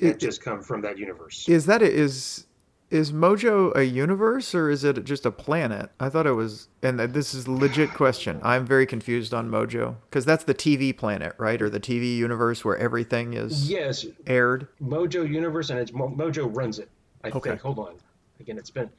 i- 0.00 0.06
that 0.06 0.18
just 0.18 0.42
come 0.42 0.60
from 0.62 0.80
that 0.82 0.98
universe. 0.98 1.48
Is 1.48 1.66
that 1.66 1.82
it? 1.82 1.92
Is 1.94 2.46
is 2.90 3.10
Mojo 3.12 3.74
a 3.74 3.84
universe 3.84 4.54
or 4.54 4.70
is 4.70 4.84
it 4.84 5.02
just 5.04 5.26
a 5.26 5.30
planet? 5.30 5.90
I 5.98 6.08
thought 6.08 6.26
it 6.26 6.32
was, 6.32 6.68
and 6.82 6.98
this 7.00 7.34
is 7.34 7.46
a 7.46 7.50
legit 7.50 7.92
question. 7.94 8.40
I'm 8.42 8.66
very 8.66 8.86
confused 8.86 9.34
on 9.34 9.50
Mojo 9.50 9.96
because 10.08 10.24
that's 10.24 10.44
the 10.44 10.54
TV 10.54 10.96
planet, 10.96 11.34
right, 11.38 11.60
or 11.60 11.68
the 11.70 11.80
TV 11.80 12.16
universe 12.16 12.64
where 12.64 12.76
everything 12.76 13.34
is 13.34 13.68
yes, 13.70 14.06
aired. 14.26 14.68
Mojo 14.80 15.28
Universe, 15.28 15.70
and 15.70 15.78
it's 15.78 15.92
Mo- 15.92 16.14
Mojo 16.16 16.54
runs 16.54 16.78
it. 16.78 16.88
I 17.24 17.28
Okay. 17.30 17.50
think. 17.50 17.62
Hold 17.62 17.78
on. 17.78 17.94
Again, 18.40 18.58
it's 18.58 18.70
been 18.70 18.90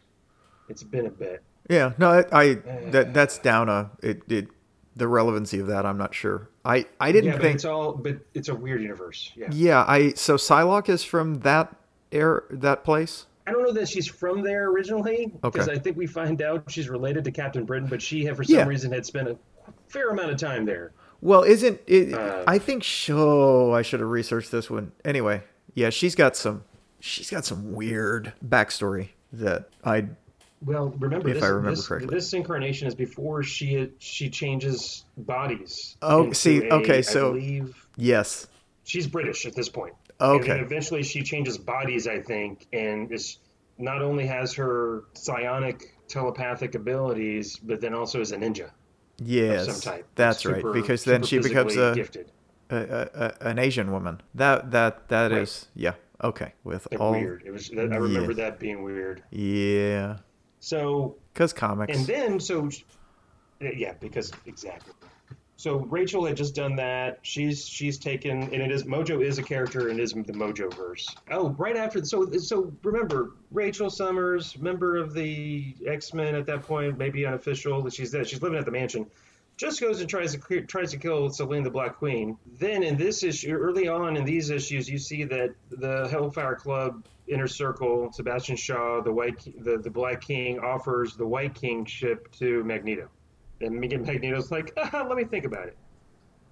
it's 0.68 0.84
been 0.84 1.06
a 1.06 1.12
bit. 1.12 1.44
Yeah, 1.70 1.94
no, 1.98 2.10
I, 2.12 2.42
I 2.42 2.54
that 2.92 3.08
uh, 3.08 3.12
that's 3.12 3.38
down 3.38 3.70
a 3.70 3.92
it, 4.02 4.22
it 4.30 4.48
the 4.96 5.08
relevancy 5.08 5.60
of 5.60 5.68
that. 5.68 5.86
I'm 5.86 5.98
not 5.98 6.14
sure. 6.16 6.50
I 6.64 6.86
I 7.00 7.12
didn't 7.12 7.26
Yeah, 7.32 7.34
but 7.34 7.42
think. 7.44 7.56
it's 7.56 7.66
all 7.66 7.94
but 7.94 8.18
it's 8.34 8.50
a 8.50 8.56
weird 8.56 8.82
universe. 8.82 9.32
Yeah. 9.36 9.48
Yeah, 9.52 9.86
I 9.88 10.14
so 10.14 10.36
Psylocke 10.36 10.90
is 10.90 11.04
from 11.04 11.36
that 11.42 11.76
air 12.12 12.44
that 12.50 12.84
place. 12.84 13.28
I 13.48 13.52
don't 13.52 13.64
know 13.64 13.72
that 13.74 13.88
she's 13.88 14.08
from 14.08 14.42
there 14.42 14.70
originally 14.70 15.32
because 15.42 15.68
Okay. 15.68 15.78
I 15.78 15.80
think 15.80 15.98
we 15.98 16.08
find 16.08 16.42
out 16.42 16.64
she's 16.70 16.90
related 16.90 17.24
to 17.26 17.32
Captain 17.32 17.64
Britain, 17.64 17.88
but 17.88 18.02
she 18.02 18.26
had 18.26 18.36
for 18.36 18.44
some 18.44 18.56
Yeah. 18.56 18.66
reason 18.68 18.92
had 18.92 19.06
spent 19.06 19.28
a 19.28 19.38
fair 19.88 20.10
amount 20.10 20.32
of 20.32 20.38
time 20.38 20.66
there. 20.66 20.92
Well, 21.22 21.44
isn't 21.44 21.80
it? 21.88 22.14
Uh, 22.14 22.44
I 22.48 22.58
think. 22.60 22.86
Oh, 23.10 23.72
I 23.72 23.82
should 23.84 24.00
have 24.00 24.10
researched 24.10 24.52
this 24.52 24.70
one. 24.70 24.92
Anyway, 25.04 25.44
yeah, 25.74 25.90
she's 25.90 26.16
got 26.16 26.36
some. 26.36 26.64
She's 27.00 27.30
got 27.30 27.46
some 27.46 27.74
weird 27.74 28.34
backstory 28.48 29.10
that 29.34 29.70
I. 29.84 30.06
Well, 30.64 30.96
remember 31.00 31.30
If 31.30 31.36
this, 31.36 31.44
I 31.44 31.48
remember 31.48 31.72
this, 31.76 31.88
correctly. 31.88 32.16
this 32.16 32.34
incarnation 32.34 32.88
is 32.88 32.96
before 32.96 33.44
she 33.44 33.92
she 34.00 34.30
changes 34.30 35.06
bodies. 35.18 35.98
Oh, 36.02 36.32
see, 36.32 36.68
a- 36.68 36.74
okay, 36.76 37.02
so- 37.04 37.40
Yes. 37.98 38.48
she's 38.84 39.06
British 39.06 39.46
at 39.46 39.54
this 39.56 39.70
point. 39.70 39.94
Okay. 40.22 40.52
And 40.52 40.62
eventually 40.62 41.04
she 41.04 41.24
changes 41.24 41.58
bodies, 41.58 42.08
I 42.08 42.22
think, 42.22 42.68
and 42.72 43.12
is 43.12 43.40
not 43.78 44.02
only 44.02 44.26
has 44.28 44.54
her 44.54 45.04
psionic 45.14 45.94
telepathic 46.08 46.76
abilities, 46.76 47.58
but 47.58 47.82
then 47.82 47.94
also 47.94 48.22
is 48.22 48.32
a 48.32 48.38
ninja 48.38 48.70
Yes. 49.18 49.66
some 49.66 49.94
type. 49.94 50.08
That's 50.16 50.40
Super- 50.40 50.72
right. 50.72 50.74
Because 50.82 51.04
then 51.04 51.24
she 51.24 51.40
becomes 51.40 51.76
a, 51.76 51.94
gifted. 51.96 52.32
a, 52.70 52.76
a, 52.78 53.10
a 53.14 53.48
an 53.50 53.60
Asian 53.60 53.92
woman. 53.92 54.22
That 54.36 54.72
that 54.72 55.08
that 55.10 55.32
Right. 55.32 55.42
is 55.42 55.68
yeah. 55.76 55.94
Okay. 56.24 56.54
With 56.64 56.88
They're 56.90 57.02
all 57.02 57.12
weird. 57.12 57.44
It 57.46 57.52
was. 57.52 57.70
I 57.72 57.82
remember 57.82 58.34
that 58.36 58.58
being 58.60 58.84
weird. 58.84 59.22
yeah. 59.32 60.18
So 60.62 61.18
Because 61.34 61.52
comics. 61.54 61.96
and 61.98 62.08
then 62.08 62.40
so 62.40 62.70
yeah, 63.60 63.94
because 64.00 64.32
exactly. 64.46 64.94
So 65.58 65.78
Rachel 65.78 66.26
had 66.26 66.36
just 66.36 66.54
done 66.54 66.76
that. 66.76 67.20
She's 67.22 67.68
she's 67.68 67.98
taken 67.98 68.44
and 68.44 68.56
it 68.56 68.72
is 68.72 68.84
Mojo 68.84 69.24
is 69.24 69.38
a 69.38 69.44
character 69.44 69.88
and 69.90 70.00
is 70.00 70.12
the 70.12 70.34
Mojo 70.34 70.74
verse. 70.74 71.08
Oh, 71.32 71.50
right 71.52 71.78
after 71.78 72.04
so 72.04 72.30
so 72.34 72.74
remember 72.84 73.32
Rachel 73.52 73.90
Summers, 73.90 74.58
member 74.60 74.98
of 74.98 75.14
the 75.14 75.76
X 75.88 76.14
Men 76.14 76.36
at 76.36 76.46
that 76.48 76.64
point, 76.64 76.98
maybe 76.98 77.26
unofficial. 77.26 77.90
She's 77.90 78.12
there. 78.12 78.26
She's 78.26 78.42
living 78.42 78.60
at 78.60 78.66
the 78.66 78.72
mansion. 78.72 79.06
Just 79.58 79.80
goes 79.80 80.02
and 80.02 80.10
tries 80.10 80.36
to 80.36 80.62
tries 80.64 80.92
to 80.92 80.98
kill 80.98 81.30
Selene 81.30 81.64
the 81.64 81.70
Black 81.70 81.96
Queen. 81.96 82.38
Then 82.60 82.84
in 82.84 82.98
this 82.98 83.24
issue, 83.24 83.52
early 83.52 83.88
on 83.88 84.18
in 84.18 84.26
these 84.26 84.50
issues, 84.50 84.90
you 84.90 84.98
see 84.98 85.24
that 85.24 85.56
the 85.70 86.10
Hellfire 86.10 86.56
Club 86.56 87.06
Inner 87.28 87.48
Circle, 87.48 88.12
Sebastian 88.12 88.58
Shaw, 88.58 89.02
the 89.02 89.14
White 89.14 89.48
the, 89.64 89.78
the 89.78 89.90
Black 89.90 90.20
King 90.22 90.60
offers 90.60 91.16
the 91.16 91.26
White 91.26 91.56
King 91.56 91.86
ship 91.86 92.30
to 92.34 92.64
Magneto. 92.66 93.10
And 93.62 93.80
Megan 93.80 94.04
Magneto's 94.04 94.52
like, 94.52 94.72
ah, 94.78 95.06
let 95.08 95.18
me 95.18 95.24
think 95.24 95.46
about 95.46 95.68
it. 95.68 95.78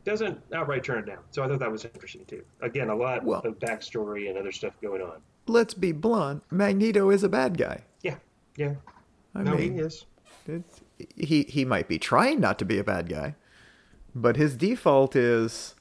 Doesn't 0.05 0.39
outright 0.53 0.83
turn 0.83 0.99
it 0.99 1.05
down. 1.05 1.19
So 1.31 1.43
I 1.43 1.47
thought 1.47 1.59
that 1.59 1.71
was 1.71 1.85
interesting 1.85 2.25
too. 2.25 2.43
Again, 2.61 2.89
a 2.89 2.95
lot 2.95 3.23
Well- 3.23 3.41
of 3.41 3.59
backstory 3.59 4.29
and 4.29 4.37
other 4.37 4.51
stuff 4.51 4.73
going 4.81 5.01
on. 5.01 5.21
Let's 5.47 5.73
be 5.73 5.91
blunt. 5.91 6.43
Magneto 6.51 7.09
is 7.09 7.23
a 7.23 7.29
bad 7.29 7.57
guy. 7.57 7.81
Yeah, 8.01 8.15
yeah. 8.55 8.75
I 9.35 9.43
no, 9.43 9.55
mean, 9.55 9.73
he 9.73 9.79
is. 9.79 10.05
He 11.17 11.43
he 11.43 11.65
might 11.65 11.87
be 11.89 11.99
trying 11.99 12.39
not 12.39 12.57
to 12.59 12.65
be 12.65 12.77
a 12.77 12.83
bad 12.83 13.09
guy, 13.09 13.35
but 14.15 14.37
his 14.37 14.55
default 14.55 15.15
is, 15.17 15.75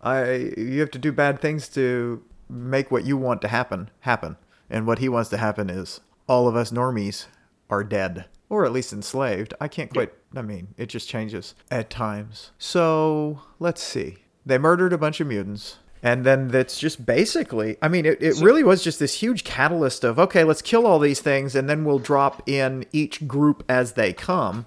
I 0.00 0.52
you 0.56 0.78
have 0.80 0.90
to 0.92 0.98
do 1.00 1.10
bad 1.10 1.40
things 1.40 1.68
to 1.70 2.22
make 2.48 2.90
what 2.92 3.04
you 3.04 3.16
want 3.16 3.40
to 3.42 3.48
happen 3.48 3.90
happen, 4.00 4.36
and 4.70 4.86
what 4.86 4.98
he 5.00 5.08
wants 5.08 5.30
to 5.30 5.36
happen 5.36 5.68
is 5.68 6.00
all 6.28 6.46
of 6.46 6.54
us 6.54 6.70
normies 6.70 7.26
are 7.70 7.84
dead 7.84 8.26
or 8.48 8.64
at 8.64 8.72
least 8.72 8.92
enslaved. 8.92 9.54
I 9.60 9.68
can't 9.68 9.92
quite. 9.92 10.12
I 10.34 10.42
mean, 10.42 10.68
it 10.76 10.86
just 10.86 11.08
changes 11.08 11.54
at 11.70 11.90
times. 11.90 12.50
So 12.58 13.42
let's 13.58 13.82
see. 13.82 14.18
They 14.46 14.58
murdered 14.58 14.92
a 14.92 14.98
bunch 14.98 15.20
of 15.20 15.26
mutants. 15.26 15.78
And 16.02 16.24
then 16.24 16.48
that's 16.48 16.78
just 16.78 17.04
basically, 17.04 17.76
I 17.82 17.88
mean, 17.88 18.06
it, 18.06 18.18
it 18.22 18.34
So- 18.36 18.44
really 18.44 18.62
was 18.62 18.84
just 18.84 19.00
this 19.00 19.14
huge 19.14 19.42
catalyst 19.42 20.04
of, 20.04 20.16
okay, 20.18 20.44
let's 20.44 20.62
kill 20.62 20.86
all 20.86 21.00
these 21.00 21.18
things, 21.20 21.56
and 21.56 21.68
then 21.68 21.84
we'll 21.84 21.98
drop 21.98 22.48
in 22.48 22.84
each 22.92 23.26
group 23.26 23.64
as 23.68 23.92
they 23.94 24.12
come 24.12 24.64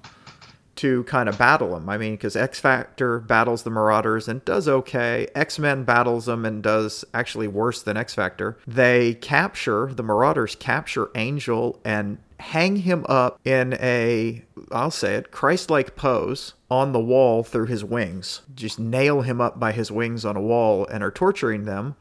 to 0.81 1.03
kind 1.03 1.29
of 1.29 1.37
battle 1.37 1.71
them. 1.75 1.87
I 1.87 1.99
mean, 1.99 2.13
because 2.13 2.35
X 2.35 2.59
Factor 2.59 3.19
battles 3.19 3.61
the 3.61 3.69
Marauders 3.69 4.27
and 4.27 4.43
does 4.45 4.67
okay. 4.67 5.27
X 5.35 5.59
Men 5.59 5.83
battles 5.83 6.25
them 6.25 6.43
and 6.43 6.63
does 6.63 7.05
actually 7.13 7.47
worse 7.47 7.83
than 7.83 7.97
X 7.97 8.15
Factor. 8.15 8.57
They 8.65 9.13
capture, 9.13 9.93
the 9.93 10.01
Marauders 10.01 10.55
capture 10.55 11.11
Angel 11.13 11.79
and 11.85 12.17
hang 12.39 12.77
him 12.77 13.05
up 13.07 13.39
in 13.45 13.73
a, 13.79 14.43
I'll 14.71 14.89
say 14.89 15.13
it, 15.13 15.29
Christ 15.29 15.69
like 15.69 15.95
pose 15.95 16.55
on 16.71 16.93
the 16.93 16.99
wall 16.99 17.43
through 17.43 17.67
his 17.67 17.83
wings. 17.85 18.41
Just 18.55 18.79
nail 18.79 19.21
him 19.21 19.39
up 19.39 19.59
by 19.59 19.73
his 19.73 19.91
wings 19.91 20.25
on 20.25 20.35
a 20.35 20.41
wall 20.41 20.87
and 20.87 21.03
are 21.03 21.11
torturing 21.11 21.65
them 21.65 21.95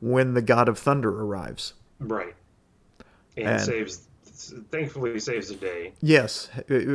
when 0.00 0.34
the 0.34 0.42
God 0.42 0.68
of 0.68 0.78
Thunder 0.78 1.08
arrives. 1.08 1.72
Right. 1.98 2.34
And, 3.38 3.48
And- 3.48 3.62
saves, 3.62 4.07
thankfully, 4.70 5.18
saves 5.20 5.48
the 5.48 5.54
day. 5.56 5.92
Yes, 6.00 6.48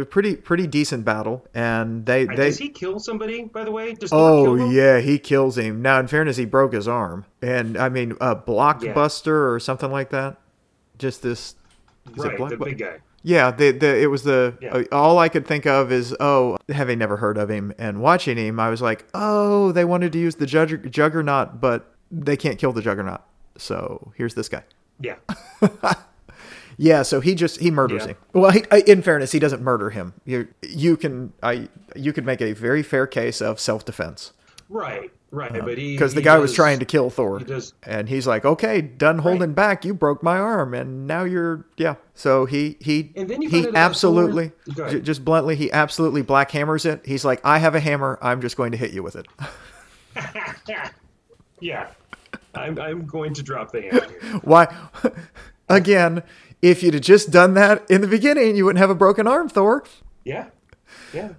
pretty 0.09 0.35
pretty 0.35 0.67
decent 0.67 1.05
battle, 1.05 1.45
and 1.53 2.05
they 2.05 2.25
they 2.25 2.35
Does 2.35 2.57
he 2.57 2.69
kill 2.69 2.99
somebody, 2.99 3.45
by 3.45 3.63
the 3.63 3.71
way? 3.71 3.93
Does 3.93 4.11
Oh 4.13 4.43
kill 4.43 4.67
him? 4.67 4.71
yeah, 4.71 4.99
he 4.99 5.19
kills 5.19 5.57
him. 5.57 5.81
Now, 5.81 5.99
in 5.99 6.07
fairness, 6.07 6.37
he 6.37 6.45
broke 6.45 6.73
his 6.73 6.87
arm, 6.87 7.25
and 7.41 7.77
I 7.77 7.89
mean, 7.89 8.11
a 8.21 8.35
blockbuster 8.35 9.53
or 9.53 9.59
something 9.59 9.91
like 9.91 10.09
that. 10.11 10.37
Just 10.97 11.21
this. 11.21 11.55
Right, 12.15 12.37
the 12.49 12.57
big 12.57 12.77
guy. 12.79 12.99
Yeah, 13.23 13.51
the 13.51 13.71
the 13.71 13.97
it 14.01 14.07
was 14.07 14.23
the 14.23 14.57
Yeah. 14.61 14.73
uh, 14.73 14.83
all 14.91 15.17
I 15.17 15.29
could 15.29 15.47
think 15.47 15.65
of 15.65 15.91
is 15.91 16.13
oh, 16.19 16.57
having 16.69 16.99
never 16.99 17.15
heard 17.17 17.37
of 17.37 17.49
him 17.49 17.73
and 17.77 18.01
watching 18.01 18.37
him, 18.37 18.59
I 18.59 18.69
was 18.69 18.81
like, 18.81 19.05
oh, 19.13 19.71
they 19.71 19.85
wanted 19.85 20.11
to 20.11 20.19
use 20.19 20.35
the 20.35 20.45
Jugger- 20.45 20.89
Juggernaut, 20.91 21.61
but 21.61 21.95
they 22.11 22.35
can't 22.35 22.59
kill 22.59 22.73
the 22.73 22.81
Juggernaut. 22.81 23.21
So 23.57 24.11
here's 24.17 24.33
this 24.35 24.49
guy. 24.49 24.63
Yeah. 24.99 25.15
Yeah, 26.77 27.03
so 27.03 27.19
he 27.21 27.35
just 27.35 27.59
he 27.59 27.69
murders 27.71 28.01
Yeah. 28.03 28.07
him. 28.09 28.17
Well, 28.33 28.51
he, 28.51 28.63
uh, 28.71 28.77
in 28.87 29.01
fairness, 29.01 29.31
he 29.31 29.39
doesn't 29.39 29.61
murder 29.61 29.89
him. 29.91 30.13
You 30.25 30.47
you 30.61 30.97
can 30.97 31.33
I 31.43 31.67
you 31.95 32.13
could 32.13 32.25
make 32.25 32.41
a 32.41 32.53
very 32.53 32.83
fair 32.83 33.07
case 33.07 33.41
of 33.41 33.59
self 33.59 33.85
defense. 33.85 34.33
Right, 34.69 35.11
right. 35.29 35.51
but 35.63 35.77
he. 35.77 35.93
because 35.93 36.13
the 36.15 36.21
he 36.21 36.25
guy 36.25 36.39
was 36.39 36.51
trying 36.53 36.79
to 36.79 36.85
kill 36.85 37.11
Thor, 37.11 37.37
he 37.39 37.45
does- 37.45 37.73
and 37.83 38.09
he's 38.09 38.25
like, 38.25 38.43
"Okay, 38.43 38.81
done 38.81 39.19
holding 39.19 39.49
Right. 39.49 39.55
back. 39.55 39.85
You 39.85 39.93
broke 39.93 40.23
my 40.23 40.37
arm, 40.39 40.73
and 40.73 41.05
now 41.05 41.25
you're 41.25 41.65
yeah." 41.77 41.95
So 42.15 42.45
he 42.45 42.77
he 42.79 43.11
And 43.15 43.29
then 43.29 43.41
you 43.43 43.49
he 43.49 43.55
find 43.57 43.65
out 43.67 43.69
about 43.71 43.79
absolutely 43.85 44.47
Thor- 44.65 44.75
Go 44.75 44.83
ahead. 44.85 44.95
j- 44.97 45.01
just 45.01 45.23
bluntly 45.23 45.55
he 45.55 45.71
absolutely 45.71 46.23
black 46.23 46.49
hammers 46.51 46.85
it. 46.85 47.05
He's 47.05 47.23
like, 47.23 47.39
"I 47.43 47.59
have 47.59 47.75
a 47.75 47.79
hammer. 47.79 48.17
I'm 48.21 48.41
just 48.41 48.57
going 48.57 48.71
to 48.71 48.77
hit 48.77 48.91
you 48.93 49.03
with 49.03 49.15
it." 49.15 49.27
Yeah. 51.59 51.87
I'm, 52.55 52.77
I'm 52.79 53.05
going 53.05 53.33
to 53.35 53.43
drop 53.43 53.71
the 53.71 53.81
hammer 53.81 54.01
here. 54.09 54.39
Why? 54.43 54.75
Again, 55.69 56.23
if 56.63 56.81
you'd 56.81 56.95
have 56.95 57.03
just 57.03 57.29
done 57.29 57.53
that 57.53 57.85
in 57.91 58.01
the 58.01 58.07
beginning, 58.07 58.55
you 58.55 58.65
wouldn't 58.65 58.79
have 58.79 58.89
a 58.89 58.95
broken 58.95 59.27
arm, 59.27 59.49
Thor. 59.49 59.83
Yeah. 60.23 60.47
Yeah. 61.13 61.33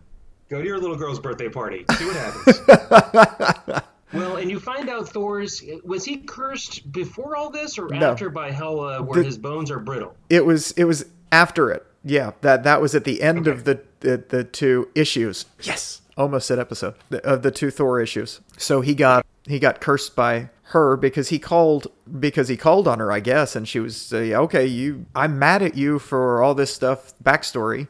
Go 0.49 0.61
to 0.61 0.65
your 0.69 0.79
little 0.79 0.97
girl's 0.97 1.19
birthday 1.19 1.49
party. 1.49 1.85
See 1.97 2.05
what 2.05 2.15
happens. 2.17 3.83
well, 4.13 4.37
and 4.37 4.51
you 4.51 4.61
find 4.61 4.89
out 4.89 5.09
Thor's. 5.09 5.63
Was 5.85 6.05
he 6.05 6.19
cursed 6.19 6.93
before 6.93 7.35
all 7.37 7.51
this 7.51 7.79
or 7.79 7.89
No. 7.89 8.11
after 8.13 8.29
by 8.31 8.51
Hela 8.51 9.01
uh, 9.01 9.03
where 9.03 9.21
The- 9.21 9.25
his 9.27 9.39
bones 9.39 9.71
are 9.71 9.79
brittle? 9.81 10.15
It 10.31 10.45
was 10.45 10.71
it 10.73 10.85
was 10.85 11.07
after 11.33 11.71
it. 11.71 11.85
Yeah, 12.05 12.33
that 12.43 12.63
that 12.65 12.81
was 12.83 12.95
at 12.95 13.05
the 13.05 13.23
end 13.23 13.41
Okay. 13.49 13.51
of 13.51 13.65
the, 13.65 13.81
the 14.01 14.23
the 14.29 14.45
two 14.45 14.89
issues. 14.95 15.47
Yes, 15.63 16.03
almost 16.19 16.47
said 16.47 16.59
episode 16.59 16.95
of 17.25 17.43
the 17.43 17.51
two 17.51 17.71
Thor 17.71 18.01
issues. 18.01 18.41
So 18.59 18.83
he 18.83 18.95
got 18.95 19.25
he 19.47 19.59
got 19.59 19.81
cursed 19.81 20.15
by 20.15 20.51
her 20.69 20.97
because 20.97 21.29
he 21.29 21.39
called 21.39 21.89
because 22.19 22.49
he 22.49 22.57
called 22.57 22.89
on 22.89 22.99
her, 22.99 23.13
I 23.13 23.21
guess, 23.21 23.55
and 23.55 23.69
she 23.69 23.81
was 23.81 24.13
uh, 24.13 24.17
okay. 24.19 24.65
You, 24.67 25.07
I'm 25.15 25.39
mad 25.39 25.63
at 25.63 25.77
you 25.77 25.99
for 25.99 26.43
all 26.43 26.55
this 26.55 26.75
stuff 26.75 27.13
backstory 27.23 27.87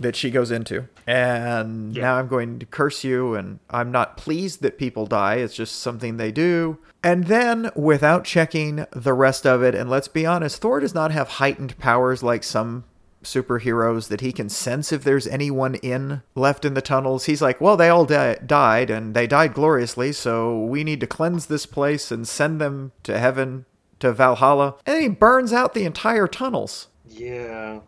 that 0.00 0.14
she 0.16 0.30
goes 0.30 0.50
into, 0.52 0.86
and 1.08 1.94
Yeah. 1.94 2.02
now 2.02 2.14
I'm 2.18 2.28
going 2.28 2.60
to 2.60 2.66
curse 2.66 3.02
you, 3.04 3.34
and 3.34 3.58
I'm 3.68 3.90
not 3.90 4.16
pleased 4.16 4.62
that 4.62 4.78
people 4.78 5.06
die. 5.06 5.36
It's 5.36 5.54
just 5.56 5.76
something 5.80 6.16
they 6.16 6.30
do. 6.32 6.78
And 7.02 7.24
then, 7.26 7.70
without 7.74 8.24
checking 8.24 8.86
the 8.92 9.12
rest 9.12 9.44
of 9.46 9.62
it, 9.62 9.74
and 9.74 9.90
let's 9.90 10.08
be 10.08 10.24
honest, 10.24 10.60
Thor 10.60 10.80
does 10.80 10.94
not 10.94 11.10
have 11.10 11.28
heightened 11.28 11.76
powers 11.78 12.22
like 12.22 12.44
some 12.44 12.84
superheroes 13.32 14.08
that 14.08 14.20
he 14.20 14.32
can 14.32 14.48
sense 14.48 14.92
if 14.92 15.04
there's 15.04 15.26
anyone 15.26 15.76
in 15.76 16.22
left 16.34 16.64
in 16.64 16.74
the 16.74 16.82
tunnels. 16.82 17.24
He's 17.24 17.42
like, 17.42 17.60
well, 17.60 17.76
they 17.76 17.88
all 17.88 18.04
di- 18.04 18.38
died, 18.44 18.90
and 18.90 19.14
they 19.14 19.26
died 19.26 19.54
gloriously, 19.54 20.12
so 20.12 20.58
we 20.64 20.84
need 20.84 21.00
to 21.00 21.06
cleanse 21.06 21.46
this 21.46 21.66
place 21.66 22.10
and 22.10 22.26
send 22.26 22.60
them 22.60 22.92
to 23.04 23.18
heaven, 23.18 23.64
to 24.00 24.12
Valhalla. 24.12 24.76
And 24.86 24.96
then 24.96 25.02
he 25.02 25.08
burns 25.08 25.52
out 25.52 25.74
the 25.74 25.84
entire 25.84 26.26
tunnels. 26.26 26.88
Yeah, 27.08 27.80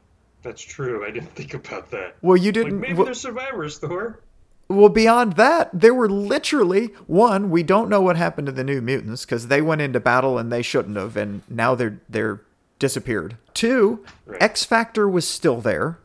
that's 0.43 0.63
true. 0.63 1.05
I 1.07 1.11
didn't 1.11 1.35
think 1.35 1.55
about 1.55 1.91
that. 1.91 2.17
Well, 2.23 2.37
you 2.37 2.53
didn't. 2.53 2.81
maybe 2.81 2.95
well- 2.95 3.05
they're 3.07 3.15
survivors, 3.15 3.79
Thor. 3.79 4.21
Well, 4.69 4.89
beyond 4.89 5.33
that, 5.33 5.69
there 5.73 5.93
were 5.93 6.09
literally 6.09 6.87
one. 7.09 7.51
We 7.51 7.65
don't 7.65 7.89
know 7.89 8.01
what 8.01 8.17
happened 8.17 8.47
to 8.47 8.53
the 8.53 8.63
New 8.63 8.81
Mutants 8.81 9.25
because 9.25 9.49
they 9.49 9.61
went 9.61 9.81
into 9.81 9.99
battle 9.99 10.39
and 10.39 10.53
they 10.53 10.63
shouldn't 10.63 10.97
have, 10.97 11.17
and 11.17 11.43
now 11.49 11.75
they're 11.75 12.01
they're 12.09 12.41
disappeared. 12.81 13.37
Two, 13.55 14.05
Right. 14.27 14.43
X 14.43 14.65
Factor 14.65 15.09
was 15.09 15.29
still 15.29 15.61
there. 15.61 15.99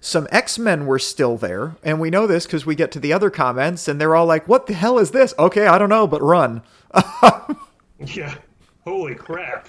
Some 0.00 0.26
X 0.32 0.58
Men 0.58 0.86
were 0.86 0.98
still 0.98 1.36
there, 1.36 1.76
and 1.84 2.00
we 2.00 2.10
know 2.10 2.26
this 2.26 2.44
because 2.46 2.66
we 2.66 2.74
get 2.74 2.90
to 2.90 2.98
the 2.98 3.12
other 3.12 3.30
comments, 3.30 3.86
and 3.86 4.00
they're 4.00 4.16
all 4.16 4.26
like, 4.26 4.48
"What 4.48 4.66
the 4.66 4.72
hell 4.74 4.98
is 4.98 5.12
this?" 5.12 5.32
Okay, 5.38 5.68
I 5.68 5.78
don't 5.78 5.88
know, 5.88 6.08
but 6.08 6.20
run. 6.22 6.62
Yeah. 8.04 8.34
Holy 8.84 9.14
crap. 9.14 9.68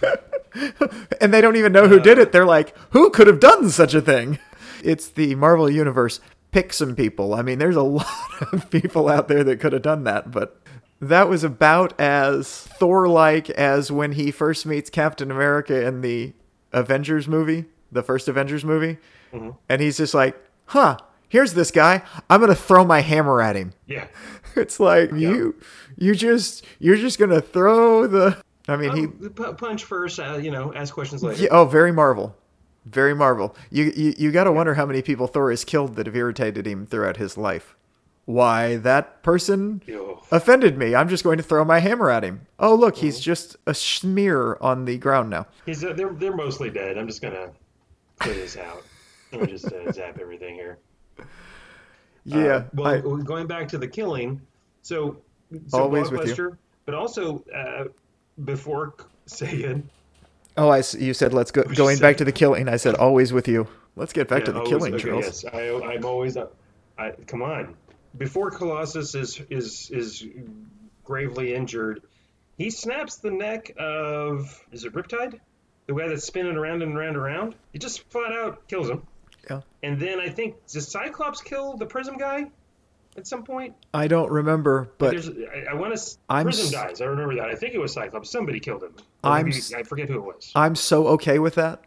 and 1.21 1.31
they 1.31 1.39
don't 1.39 1.55
even 1.55 1.71
know 1.71 1.87
who 1.87 1.99
did 1.99 2.17
it. 2.17 2.31
They're 2.31 2.47
like, 2.47 2.75
who 2.89 3.11
could 3.11 3.27
have 3.27 3.39
done 3.39 3.69
such 3.69 3.93
a 3.93 4.01
thing? 4.01 4.39
It's 4.83 5.07
the 5.07 5.35
Marvel 5.35 5.69
Universe. 5.69 6.19
Pick 6.51 6.73
some 6.73 6.95
people. 6.95 7.35
I 7.35 7.43
mean, 7.43 7.59
there's 7.59 7.75
a 7.75 7.81
lot 7.83 8.07
of 8.51 8.69
people 8.71 9.07
out 9.09 9.27
there 9.27 9.43
that 9.43 9.59
could 9.59 9.73
have 9.73 9.83
done 9.83 10.03
that, 10.05 10.31
but 10.31 10.59
that 10.99 11.29
was 11.29 11.43
about 11.43 11.99
as 11.99 12.49
Thor 12.49 13.07
like 13.07 13.51
as 13.51 13.91
when 13.91 14.13
he 14.13 14.31
first 14.31 14.65
meets 14.65 14.89
Captain 14.89 15.29
America 15.29 15.85
in 15.85 16.01
the 16.01 16.33
Avengers 16.73 17.27
movie, 17.27 17.65
the 17.91 18.03
first 18.03 18.27
Avengers 18.27 18.65
movie. 18.65 18.97
And 19.69 19.81
he's 19.81 19.97
just 19.97 20.13
like, 20.13 20.35
huh, 20.67 20.97
here's 21.27 21.53
this 21.53 21.71
guy. 21.71 22.03
I'm 22.29 22.39
going 22.39 22.49
to 22.51 22.55
throw 22.55 22.85
my 22.85 23.01
hammer 23.01 23.41
at 23.41 23.55
him. 23.55 23.73
Yeah. 23.87 24.07
It's 24.55 24.79
like, 24.79 25.11
you, 25.11 25.55
you 25.97 26.13
just, 26.13 26.63
you're 26.77 26.95
just 26.95 27.17
going 27.17 27.31
to 27.31 27.41
throw 27.41 28.05
the. 28.05 28.37
I 28.67 28.75
mean, 28.75 28.95
he. 28.95 29.07
Oh, 29.25 29.29
pu- 29.29 29.53
punch 29.53 29.83
first, 29.83 30.19
uh, 30.19 30.37
you 30.37 30.51
know, 30.51 30.71
ask 30.75 30.93
questions 30.93 31.23
later. 31.23 31.41
Yeah, 31.41 31.49
oh, 31.49 31.65
very 31.65 31.91
Marvel. 31.91 32.35
Very 32.85 33.15
Marvel. 33.15 33.55
You 33.71 33.91
you, 33.95 34.13
you 34.15 34.31
got 34.31 34.43
to 34.43 34.51
wonder 34.51 34.75
how 34.75 34.85
many 34.85 35.01
people 35.01 35.25
Thor 35.25 35.49
has 35.49 35.65
killed 35.65 35.95
that 35.95 36.05
have 36.05 36.15
irritated 36.15 36.67
him 36.67 36.85
throughout 36.85 37.17
his 37.17 37.35
life. 37.35 37.75
Why 38.25 38.77
that 38.77 39.21
person 39.21 39.81
Ew. 39.85 40.17
offended 40.31 40.77
me. 40.77 40.95
I'm 40.95 41.09
just 41.09 41.23
going 41.25 41.37
to 41.37 41.43
throw 41.43 41.65
my 41.65 41.79
hammer 41.79 42.09
at 42.09 42.23
him. 42.23 42.47
Oh, 42.57 42.73
look, 42.73 42.95
he's 42.95 43.19
just 43.19 43.57
a 43.67 43.73
smear 43.73 44.55
on 44.61 44.85
the 44.85 44.97
ground 44.97 45.29
now. 45.29 45.45
He's 45.65 45.83
uh, 45.83 45.91
they're 45.93 46.13
they're 46.13 46.35
mostly 46.35 46.69
dead. 46.69 46.97
I'm 46.97 47.05
just 47.07 47.21
gonna 47.21 47.51
clear 48.19 48.33
this 48.35 48.55
out. 48.55 48.83
Let 49.33 49.41
me 49.41 49.47
just 49.47 49.65
uh, 49.65 49.91
zap 49.91 50.19
everything 50.21 50.55
here. 50.55 50.77
Yeah. 52.23 52.37
Uh, 52.45 52.63
well, 52.73 52.87
I- 52.87 53.23
going 53.23 53.47
back 53.47 53.67
to 53.69 53.77
the 53.77 53.87
killing, 53.87 54.39
so, 54.81 55.17
so 55.67 55.79
Always 55.81 56.09
with 56.09 56.37
you. 56.37 56.57
But 56.85 56.95
also 56.95 57.43
uh, 57.53 57.85
before 58.45 58.93
say 59.25 59.51
it. 59.51 59.83
oh, 60.57 60.69
I 60.69 60.81
you 60.97 61.13
said 61.13 61.33
let's 61.33 61.51
go. 61.51 61.63
Going 61.63 61.99
back 61.99 62.15
to 62.17 62.25
the 62.25 62.31
killing, 62.31 62.69
I 62.69 62.77
said 62.77 62.95
always 62.95 63.33
with 63.33 63.47
you. 63.49 63.67
Let's 63.97 64.13
get 64.13 64.27
back 64.29 64.39
Yeah, 64.39 64.45
to 64.45 64.51
the 64.53 64.59
always- 64.59 64.69
killing, 64.71 64.93
okay, 64.95 65.03
Charles. 65.03 65.43
Yes, 65.43 65.45
I, 65.53 65.69
I'm 65.93 66.05
always. 66.05 66.37
I, 66.97 67.11
come 67.27 67.41
on, 67.41 67.75
before 68.17 68.51
Colossus 68.51 69.15
is 69.15 69.41
is 69.49 69.89
is 69.91 70.25
gravely 71.03 71.53
injured, 71.53 72.01
he 72.57 72.69
snaps 72.69 73.17
the 73.17 73.31
neck 73.31 73.73
of 73.77 74.63
is 74.71 74.85
it 74.85 74.93
Riptide, 74.93 75.39
the 75.87 75.93
guy 75.93 76.07
that's 76.07 76.25
spinning 76.25 76.55
around 76.55 76.81
and 76.81 76.95
around 76.95 77.09
and 77.09 77.17
around. 77.17 77.55
He 77.71 77.79
just 77.79 78.09
flat 78.11 78.31
out 78.31 78.67
kills 78.67 78.89
him. 78.89 79.03
Yeah. 79.49 79.61
And 79.81 79.99
then 79.99 80.19
I 80.19 80.29
think 80.29 80.55
does 80.67 80.87
Cyclops 80.87 81.41
kill 81.41 81.75
the 81.75 81.85
Prism 81.85 82.17
guy 82.17 82.49
at 83.17 83.27
some 83.27 83.43
point? 83.43 83.75
I 83.93 84.07
don't 84.07 84.31
remember, 84.31 84.89
but 84.97 85.11
There's 85.11 85.29
I, 85.29 85.71
I 85.71 85.73
want 85.73 85.95
to 85.97 86.17
I'm 86.29 86.45
Prism 86.45 86.67
s- 86.67 86.71
dies. 86.71 87.01
I 87.01 87.05
remember 87.05 87.35
that. 87.35 87.49
I 87.49 87.55
think 87.55 87.73
it 87.73 87.79
was 87.79 87.93
Cyclops. 87.93 88.29
Somebody 88.29 88.59
killed 88.59 88.83
him. 88.83 88.93
Or 89.23 89.31
I'm 89.31 89.45
maybe- 89.47 89.59
I 89.77 89.83
forget 89.83 90.07
who 90.07 90.15
it 90.19 90.23
was. 90.23 90.51
I'm 90.55 90.75
so 90.75 91.07
okay 91.09 91.39
with 91.39 91.55
that. 91.55 91.83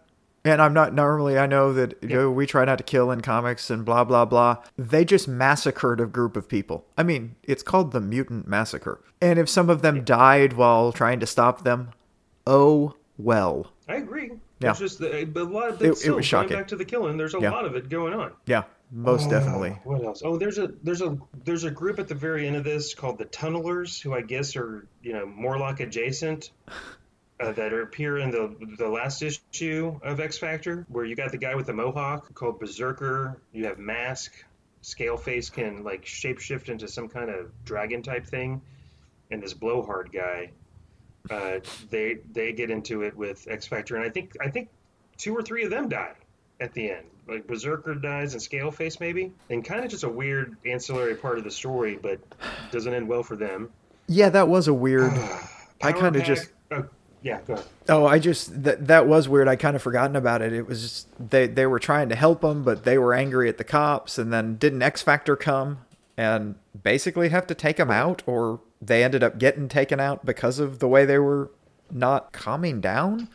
And 0.46 0.62
I'm 0.62 0.72
not 0.72 0.94
normally, 0.94 1.36
I 1.38 1.46
know 1.46 1.72
that 1.72 1.94
you 2.02 2.08
know, 2.10 2.30
we 2.30 2.46
try 2.46 2.64
not 2.64 2.78
to 2.78 2.84
kill 2.84 3.10
in 3.10 3.20
comics 3.20 3.68
and 3.68 3.84
blah, 3.84 4.04
blah, 4.04 4.24
blah. 4.24 4.58
They 4.78 5.04
just 5.04 5.26
massacred 5.26 6.00
a 6.00 6.06
group 6.06 6.36
of 6.36 6.48
people. 6.48 6.86
I 6.96 7.02
mean, 7.02 7.34
it's 7.42 7.64
called 7.64 7.90
the 7.90 8.00
Mutant 8.00 8.46
Massacre. 8.46 9.02
And 9.20 9.40
if 9.40 9.48
some 9.48 9.68
of 9.68 9.82
them 9.82 10.04
died 10.04 10.52
while 10.52 10.92
trying 10.92 11.18
to 11.20 11.26
stop 11.26 11.64
them, 11.64 11.90
oh 12.46 12.94
well. 13.18 13.72
I 13.88 13.96
agree. 13.96 14.32
Yeah. 14.60 14.70
It's 14.70 14.78
just 14.78 14.98
the, 15.00 15.24
but 15.32 15.42
a 15.42 15.44
lot 15.44 15.68
of 15.70 15.82
It- 15.82 15.88
it 15.90 15.96
still, 15.98 16.16
was 16.16 16.30
going 16.30 16.44
shocking. 16.44 16.56
back 16.58 16.68
to 16.68 16.76
the 16.76 16.84
killing. 16.84 17.16
There's 17.16 17.34
a 17.34 17.40
Yeah. 17.40 17.50
lot 17.50 17.64
of 17.64 17.74
it 17.74 17.88
going 17.88 18.14
on. 18.14 18.30
Yeah, 18.46 18.62
most 18.92 19.28
definitely. 19.28 19.76
Oh, 19.84 19.90
what 19.90 20.04
else? 20.04 20.22
Oh, 20.24 20.36
there's 20.36 20.58
a 20.58 20.70
there's 20.84 21.02
a 21.02 21.18
there's 21.44 21.64
a 21.64 21.70
group 21.70 21.98
at 21.98 22.08
the 22.08 22.14
very 22.14 22.46
end 22.46 22.56
of 22.56 22.62
this 22.64 22.94
called 22.94 23.18
the 23.18 23.26
Tunnelers, 23.26 24.00
who 24.00 24.14
I 24.14 24.20
guess 24.22 24.54
are 24.56 24.86
you 25.02 25.12
know 25.12 25.26
Morlock 25.26 25.80
adjacent, 25.80 26.50
uh, 27.40 27.52
that 27.52 27.72
appear 27.72 28.18
in 28.18 28.30
the 28.30 28.54
the 28.78 28.88
last 28.88 29.22
issue 29.22 29.98
of 30.02 30.20
X 30.20 30.38
Factor, 30.38 30.86
where 30.88 31.04
you 31.04 31.14
got 31.14 31.32
the 31.32 31.38
guy 31.38 31.54
with 31.54 31.66
the 31.66 31.72
mohawk 31.72 32.32
called 32.34 32.58
Berserker. 32.58 33.40
You 33.52 33.66
have 33.66 33.78
Mask. 33.78 34.32
Scaleface 34.82 35.52
can 35.52 35.82
like 35.82 36.04
shapeshift 36.04 36.68
into 36.68 36.86
some 36.86 37.08
kind 37.08 37.28
of 37.28 37.50
dragon 37.64 38.02
type 38.02 38.24
thing, 38.26 38.62
and 39.30 39.42
this 39.42 39.52
blowhard 39.54 40.10
guy. 40.12 40.50
Uh, 41.28 41.58
they 41.90 42.18
they 42.32 42.52
get 42.52 42.70
into 42.70 43.02
it 43.02 43.16
with 43.16 43.46
X 43.50 43.66
Factor, 43.66 43.96
and 43.96 44.04
I 44.04 44.08
think 44.10 44.36
I 44.40 44.48
think 44.48 44.68
two 45.18 45.36
or 45.36 45.42
three 45.42 45.64
of 45.64 45.70
them 45.70 45.88
die 45.88 46.12
at 46.60 46.72
the 46.72 46.90
end. 46.90 47.04
Like 47.28 47.48
Berserker 47.48 47.96
dies 47.96 48.34
and 48.34 48.40
Scaleface 48.40 49.00
maybe, 49.00 49.32
and 49.50 49.64
kind 49.64 49.84
of 49.84 49.90
just 49.90 50.04
a 50.04 50.08
weird 50.08 50.56
ancillary 50.64 51.16
part 51.16 51.36
of 51.38 51.42
the 51.44 51.50
story, 51.50 51.98
but 52.00 52.20
doesn't 52.70 52.94
end 52.94 53.08
well 53.08 53.24
for 53.24 53.34
them. 53.34 53.70
Yeah, 54.06 54.28
that 54.28 54.46
was 54.46 54.68
a 54.68 54.74
weird. 54.74 55.12
I 55.82 55.90
kinda 55.92 56.22
just- 56.22 56.52
oh, 56.70 56.86
yeah, 57.22 57.40
go 57.46 57.54
ahead. 57.54 57.66
Oh, 57.88 58.06
I 58.06 58.18
just 58.18 58.62
that 58.64 58.86
that 58.86 59.06
was 59.06 59.28
weird. 59.28 59.48
I 59.48 59.56
kind 59.56 59.76
of 59.76 59.82
forgotten 59.82 60.16
about 60.16 60.42
it. 60.42 60.52
It 60.52 60.66
was 60.66 60.82
just 60.82 61.30
they 61.30 61.46
they 61.46 61.66
were 61.66 61.78
trying 61.78 62.08
to 62.10 62.16
help 62.16 62.40
them, 62.40 62.62
but 62.62 62.84
they 62.84 62.98
were 62.98 63.14
angry 63.14 63.48
at 63.48 63.58
the 63.58 63.64
cops, 63.64 64.18
and 64.18 64.32
then 64.32 64.56
didn't 64.56 64.82
X 64.82 65.02
Factor 65.02 65.36
come 65.36 65.78
and 66.16 66.56
basically 66.80 67.28
have 67.28 67.46
to 67.46 67.54
take 67.54 67.76
them 67.76 67.90
out, 67.90 68.22
or 68.26 68.60
they 68.80 69.02
ended 69.04 69.22
up 69.22 69.38
getting 69.38 69.68
taken 69.68 70.00
out 70.00 70.24
because 70.24 70.58
of 70.58 70.78
the 70.78 70.88
way 70.88 71.04
they 71.04 71.18
were 71.18 71.50
not 71.90 72.32
calming 72.32 72.80
down. 72.80 73.28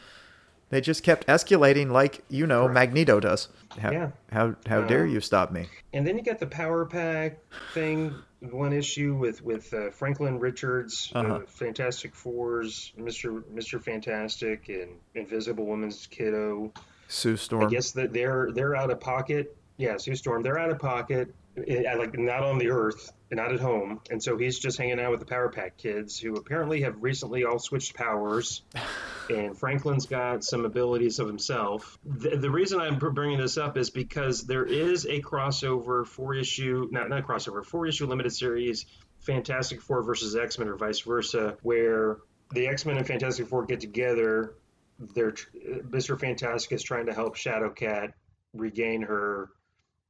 They 0.72 0.82
just 0.82 1.04
kept 1.04 1.28
escalating, 1.28 1.92
like 1.92 2.24
you 2.30 2.48
know 2.48 2.68
Magneto 2.68 3.20
does. 3.20 3.50
How 3.80 3.92
Yeah. 3.92 4.12
how, 4.32 4.56
how 4.66 4.82
dare 4.82 5.04
Uh, 5.04 5.08
you 5.08 5.22
stop 5.22 5.52
me? 5.52 5.68
And 5.94 6.08
then 6.08 6.18
you 6.18 6.24
got 6.24 6.40
the 6.40 6.48
Power 6.48 6.86
Pack 6.86 7.38
thing, 7.74 8.16
one 8.40 8.74
issue 8.74 9.14
with 9.16 9.44
with 9.44 9.72
uh, 9.74 9.92
Franklin 9.92 10.40
Richards, 10.40 11.12
Uh-huh. 11.14 11.36
uh, 11.36 11.40
Fantastic 11.46 12.16
Fours, 12.16 12.94
Mister 12.98 13.44
Mister 13.54 13.80
Fantastic, 13.80 14.70
and 14.70 14.92
Invisible 15.14 15.66
Woman's 15.66 16.08
kiddo. 16.08 16.72
Sue 17.10 17.36
Storm. 17.36 17.66
I 17.66 17.70
guess 17.70 17.92
that 17.92 18.14
they're 18.14 18.50
they're 18.54 18.76
out 18.76 18.90
of 18.92 19.00
pocket. 19.02 19.56
Yeah, 19.78 19.98
Sue 19.98 20.16
Storm. 20.16 20.42
They're 20.42 20.58
out 20.60 20.70
of 20.72 20.80
pocket. 20.80 21.34
eh, 21.68 21.84
like 21.96 22.18
not 22.18 22.44
on 22.44 22.58
the 22.60 22.70
Earth, 22.70 23.12
not 23.30 23.52
at 23.52 23.60
home, 23.60 24.00
and 24.10 24.24
so 24.24 24.38
he's 24.38 24.58
just 24.58 24.78
hanging 24.78 25.02
out 25.02 25.12
with 25.12 25.20
the 25.20 25.26
Power 25.26 25.50
Pack 25.50 25.76
kids, 25.76 26.18
who 26.18 26.36
apparently 26.38 26.82
have 26.84 26.96
recently 27.04 27.44
all 27.44 27.60
switched 27.60 27.94
powers. 27.94 28.62
And 29.32 29.58
Franklin's 29.58 30.06
got 30.08 30.44
some 30.44 30.66
abilities 30.66 31.20
of 31.20 31.28
himself. 31.28 31.98
The, 32.04 32.38
the 32.38 32.50
reason 32.50 32.82
I'm 32.82 33.00
bringing 33.00 33.40
this 33.40 33.58
up 33.58 33.78
is 33.78 33.90
because 33.90 34.44
there 34.44 34.66
is 34.66 35.06
a 35.06 35.22
crossover 35.22 36.06
four 36.06 36.36
issue, 36.36 36.88
not 36.92 37.10
not 37.10 37.26
crossover, 37.26 37.66
four 37.66 37.88
issue 37.88 38.08
limited 38.08 38.34
series, 38.34 38.86
Fantastic 39.22 39.82
Four 39.82 40.04
versus 40.04 40.36
X 40.36 40.58
Men 40.60 40.68
or 40.68 40.76
vice 40.76 41.02
versa, 41.02 41.58
where 41.62 42.18
the 42.52 42.68
X 42.68 42.86
Men 42.86 42.98
and 42.98 43.08
Fantastic 43.08 43.48
Four 43.48 43.66
get 43.66 43.80
together. 43.80 44.56
They're 45.00 45.32
Mr. 45.32 46.14
Uh, 46.14 46.18
Fantastic 46.18 46.72
is 46.74 46.84
trying 46.84 47.06
to 47.06 47.14
help 47.14 47.36
Shadowcat 47.36 48.14
regain 48.54 49.04
her 49.04 49.50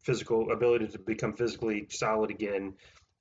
physical 0.02 0.52
ability 0.52 0.88
to 0.88 1.00
become 1.00 1.34
physically 1.34 1.88
solid 1.90 2.32
again. 2.32 2.74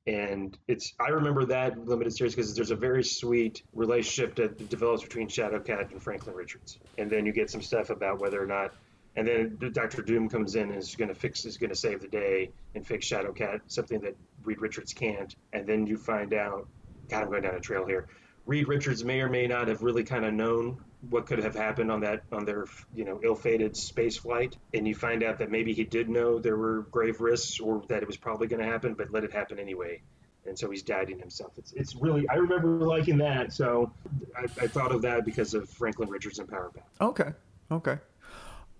And 0.06 0.56
it's 0.66 0.94
I 0.98 1.10
remember 1.10 1.44
that 1.46 1.78
limited 1.86 2.14
series 2.14 2.34
because 2.34 2.54
there's 2.54 2.70
a 2.70 2.76
very 2.76 3.04
sweet 3.04 3.62
relationship 3.74 4.34
that 4.36 4.68
develops 4.68 5.02
between 5.02 5.28
Shadowcat 5.28 5.90
and 5.90 6.02
Franklin 6.02 6.34
Richards. 6.34 6.78
And 6.98 7.10
then 7.10 7.26
you 7.26 7.32
get 7.32 7.50
some 7.50 7.62
stuff 7.62 7.90
about 7.90 8.20
whether 8.20 8.42
or 8.42 8.46
not 8.46 8.72
and 9.16 9.26
then 9.26 9.58
Doctor 9.72 10.02
Doom 10.02 10.28
comes 10.28 10.54
in 10.54 10.70
and 10.70 10.78
is 10.78 10.94
going 10.94 11.08
to 11.08 11.14
fix, 11.14 11.44
is 11.44 11.56
going 11.58 11.70
to 11.70 11.76
save 11.76 12.00
the 12.00 12.08
day 12.08 12.50
and 12.74 12.86
fix 12.86 13.08
Shadowcat, 13.08 13.60
something 13.66 14.00
that 14.00 14.16
Reed 14.44 14.60
Richards 14.60 14.92
can't. 14.92 15.34
And 15.52 15.66
then 15.66 15.86
you 15.86 15.96
find 15.96 16.32
out, 16.32 16.68
God, 17.10 17.24
I'm 17.24 17.30
going 17.30 17.42
down 17.42 17.54
a 17.54 17.60
trail 17.60 17.86
here. 17.86 18.06
Reed 18.46 18.68
Richards 18.68 19.04
may 19.04 19.20
or 19.20 19.28
may 19.28 19.46
not 19.46 19.68
have 19.68 19.82
really 19.82 20.04
kind 20.04 20.24
of 20.24 20.32
known 20.32 20.80
what 21.08 21.26
could 21.26 21.42
have 21.42 21.54
happened 21.54 21.90
on 21.90 22.00
that 22.00 22.22
on 22.30 22.44
their 22.44 22.66
you 22.94 23.04
know 23.04 23.18
ill-fated 23.22 23.76
space 23.76 24.16
flight, 24.18 24.56
and 24.74 24.86
you 24.86 24.94
find 24.94 25.22
out 25.22 25.38
that 25.38 25.50
maybe 25.50 25.72
he 25.72 25.84
did 25.84 26.08
know 26.10 26.38
there 26.38 26.56
were 26.56 26.82
grave 26.90 27.20
risks 27.20 27.58
or 27.58 27.82
that 27.88 28.02
it 28.02 28.06
was 28.06 28.18
probably 28.18 28.46
going 28.46 28.62
to 28.62 28.68
happen, 28.68 28.94
but 28.94 29.10
let 29.10 29.24
it 29.24 29.32
happen 29.32 29.58
anyway. 29.58 30.02
And 30.46 30.58
so 30.58 30.70
he's 30.70 30.82
dieting 30.82 31.18
himself. 31.18 31.52
It's, 31.58 31.72
it's 31.72 31.94
really 31.94 32.28
I 32.28 32.34
remember 32.34 32.68
liking 32.86 33.18
that, 33.18 33.52
so 33.52 33.92
I, 34.36 34.44
I 34.62 34.66
thought 34.66 34.92
of 34.92 35.02
that 35.02 35.24
because 35.24 35.54
of 35.54 35.68
Franklin 35.68 36.08
Richards 36.08 36.38
and 36.38 36.48
Power 36.48 36.70
Pack. 36.74 36.86
Okay, 37.00 37.32
okay. 37.70 37.98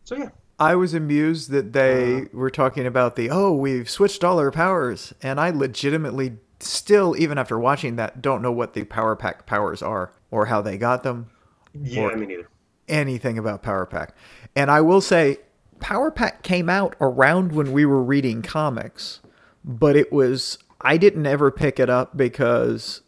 So 0.05 0.17
yeah, 0.17 0.31
I 0.59 0.75
was 0.75 0.95
amused 0.95 1.51
that 1.51 1.73
they 1.73 2.17
Uh-huh. 2.17 2.29
were 2.33 2.51
talking 2.51 2.87
about 2.87 3.17
the 3.17 3.31
oh 3.31 3.53
we've 3.55 3.89
switched 3.89 4.25
all 4.25 4.39
our 4.39 4.51
powers, 4.51 5.13
and 5.23 5.39
I 5.41 5.51
legitimately 5.51 6.39
still 6.61 7.15
even 7.19 7.39
after 7.39 7.59
watching 7.59 7.97
that 7.97 8.21
don't 8.21 8.43
know 8.43 8.53
what 8.53 8.75
the 8.75 8.85
power 8.85 9.17
pack 9.17 9.47
powers 9.47 9.81
are 9.83 10.13
or 10.31 10.47
how 10.47 10.61
they 10.61 10.77
got 10.77 11.03
them, 11.03 11.31
yeah, 11.75 12.15
me 12.15 12.27
neither. 12.27 12.49
anything 12.89 13.39
about 13.39 13.63
power 13.63 13.87
pack. 13.87 14.15
And 14.57 14.71
I 14.71 14.81
will 14.81 15.01
say 15.01 15.39
power 15.81 16.11
pack 16.11 16.43
came 16.43 16.69
out 16.69 16.97
around 17.01 17.53
when 17.53 17.73
we 17.73 17.85
were 17.87 18.03
reading 18.03 18.43
comics, 18.43 19.21
but 19.65 19.97
it 19.97 20.13
was 20.13 20.59
I 20.81 20.97
didn't 20.97 21.27
ever 21.27 21.51
pick 21.51 21.79
it 21.79 21.91
up 21.91 22.17
because 22.17 23.03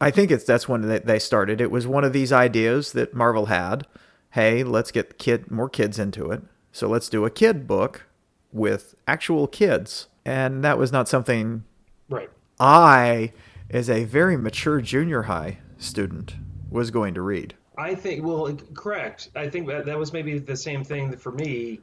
I 0.00 0.10
think 0.10 0.30
it's 0.30 0.44
that's 0.44 0.68
when 0.68 0.82
they- 0.88 0.98
they 0.98 1.18
started. 1.18 1.60
It 1.60 1.70
was 1.70 1.86
one 1.86 2.02
of 2.04 2.12
these 2.12 2.32
ideas 2.32 2.92
that 2.92 3.14
Marvel 3.14 3.46
had. 3.46 3.86
Hey, 4.30 4.64
let's 4.64 4.90
get 4.90 5.18
kid 5.18 5.50
more 5.50 5.68
kids 5.68 5.98
into 5.98 6.30
it. 6.30 6.42
So 6.72 6.88
let's 6.88 7.08
do 7.08 7.24
a 7.24 7.30
kid 7.30 7.66
book 7.66 8.06
with 8.52 8.94
actual 9.06 9.46
kids. 9.46 10.08
And 10.24 10.62
that 10.64 10.78
was 10.78 10.90
not 10.92 11.08
something 11.08 11.64
Right. 12.08 12.30
I, 12.58 13.32
as 13.70 13.88
a 13.88 14.04
very 14.04 14.36
mature 14.36 14.80
junior 14.80 15.22
high 15.22 15.58
student, 15.78 16.34
was 16.70 16.90
going 16.90 17.14
to 17.14 17.22
read. 17.22 17.54
I 17.76 17.94
think, 17.94 18.24
well, 18.24 18.54
correct. 18.74 19.30
I 19.34 19.48
think 19.48 19.66
that, 19.68 19.86
that 19.86 19.98
was 19.98 20.12
maybe 20.12 20.38
the 20.38 20.56
same 20.56 20.84
thing 20.84 21.16
for 21.16 21.32
me. 21.32 21.80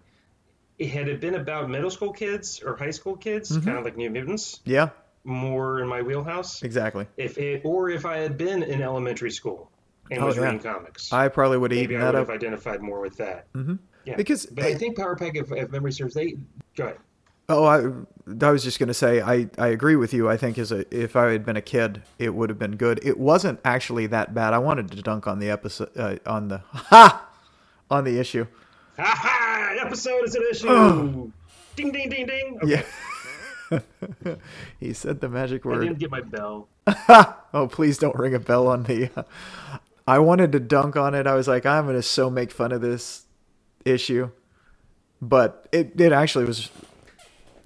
It, 0.77 0.89
had 0.89 1.07
it 1.09 1.19
been 1.19 1.35
about 1.35 1.69
middle 1.69 1.89
school 1.89 2.13
kids 2.13 2.61
or 2.63 2.75
high 2.75 2.91
school 2.91 3.15
kids, 3.17 3.51
Mm-hmm. 3.51 3.65
kind 3.65 3.77
of 3.77 3.83
like 3.83 3.97
New 3.97 4.09
Mutants, 4.09 4.61
Yeah, 4.65 4.89
more 5.23 5.79
in 5.81 5.87
my 5.87 6.01
wheelhouse. 6.01 6.63
exactly. 6.63 7.05
If 7.17 7.37
it, 7.37 7.61
or 7.65 7.89
if 7.89 8.05
I 8.05 8.17
had 8.17 8.37
been 8.37 8.63
in 8.63 8.81
elementary 8.81 9.31
school 9.31 9.69
and 10.11 10.21
Oh, 10.23 10.27
was 10.27 10.37
yeah. 10.37 10.43
reading 10.43 10.59
comics, 10.59 11.11
I 11.11 11.27
probably 11.27 11.57
would 11.57 11.71
have 11.71 11.79
maybe 11.81 11.97
I 11.97 12.05
would 12.05 12.15
up. 12.15 12.27
have 12.27 12.29
identified 12.29 12.81
more 12.81 13.01
with 13.01 13.17
that. 13.17 13.51
Mm-hmm. 13.53 13.75
Yeah, 14.05 14.15
Because 14.15 14.45
but 14.45 14.63
I 14.65 14.75
think 14.75 14.95
Power 14.97 15.15
Pack, 15.15 15.35
if, 15.35 15.51
if 15.51 15.69
memory 15.71 15.91
serves, 15.91 16.13
they 16.13 16.35
go 16.77 16.85
ahead. 16.85 16.97
Oh, 17.49 17.65
I, 17.65 18.45
I 18.45 18.51
was 18.51 18.63
just 18.63 18.77
going 18.77 18.87
to 18.87 18.93
say, 18.93 19.21
I, 19.21 19.49
I 19.57 19.67
agree 19.67 19.95
with 19.95 20.13
you. 20.13 20.29
I 20.29 20.37
think 20.37 20.59
as 20.59 20.71
a, 20.71 20.85
if 20.95 21.15
I 21.15 21.31
had 21.31 21.43
been 21.43 21.57
a 21.57 21.61
kid, 21.61 22.03
it 22.19 22.35
would 22.35 22.49
have 22.49 22.59
been 22.59 22.75
good. 22.77 22.99
It 23.03 23.17
wasn't 23.17 23.59
actually 23.65 24.05
that 24.07 24.35
bad. 24.35 24.53
I 24.53 24.59
wanted 24.59 24.91
to 24.91 25.01
dunk 25.01 25.25
on 25.25 25.39
the 25.39 25.49
episode, 25.49 25.89
uh, 25.97 26.17
on 26.25 26.49
the, 26.49 26.59
ha! 26.71 27.25
On 27.91 28.03
the 28.03 28.19
issue. 28.19 28.45
Ha 28.99 29.03
ha! 29.03 29.75
Episode 29.81 30.25
is 30.25 30.35
an 30.35 30.43
issue. 30.51 31.31
ding 31.75 31.91
ding 31.91 32.07
ding 32.07 32.27
ding. 32.27 32.59
Okay. 32.61 32.83
Yeah. 33.71 33.79
he 34.79 34.93
said 34.93 35.21
the 35.21 35.29
magic 35.29 35.65
word. 35.65 35.81
I 35.81 35.87
didn't 35.87 35.97
get 35.97 36.11
my 36.11 36.21
bell. 36.21 36.67
oh, 37.53 37.67
please 37.71 37.97
don't 37.97 38.15
ring 38.15 38.35
a 38.35 38.39
bell 38.39 38.67
on 38.67 38.83
the. 38.83 39.09
Uh, 39.15 39.23
I 40.07 40.19
wanted 40.19 40.51
to 40.51 40.59
dunk 40.59 40.95
on 40.95 41.15
it. 41.15 41.27
I 41.27 41.35
was 41.35 41.47
like, 41.47 41.65
I'm 41.65 41.85
going 41.85 41.95
to 41.95 42.03
so 42.03 42.29
make 42.29 42.51
fun 42.51 42.71
of 42.71 42.81
this 42.81 43.25
issue. 43.85 44.31
But 45.21 45.67
it, 45.71 45.99
it 45.99 46.11
actually 46.11 46.45
was. 46.45 46.69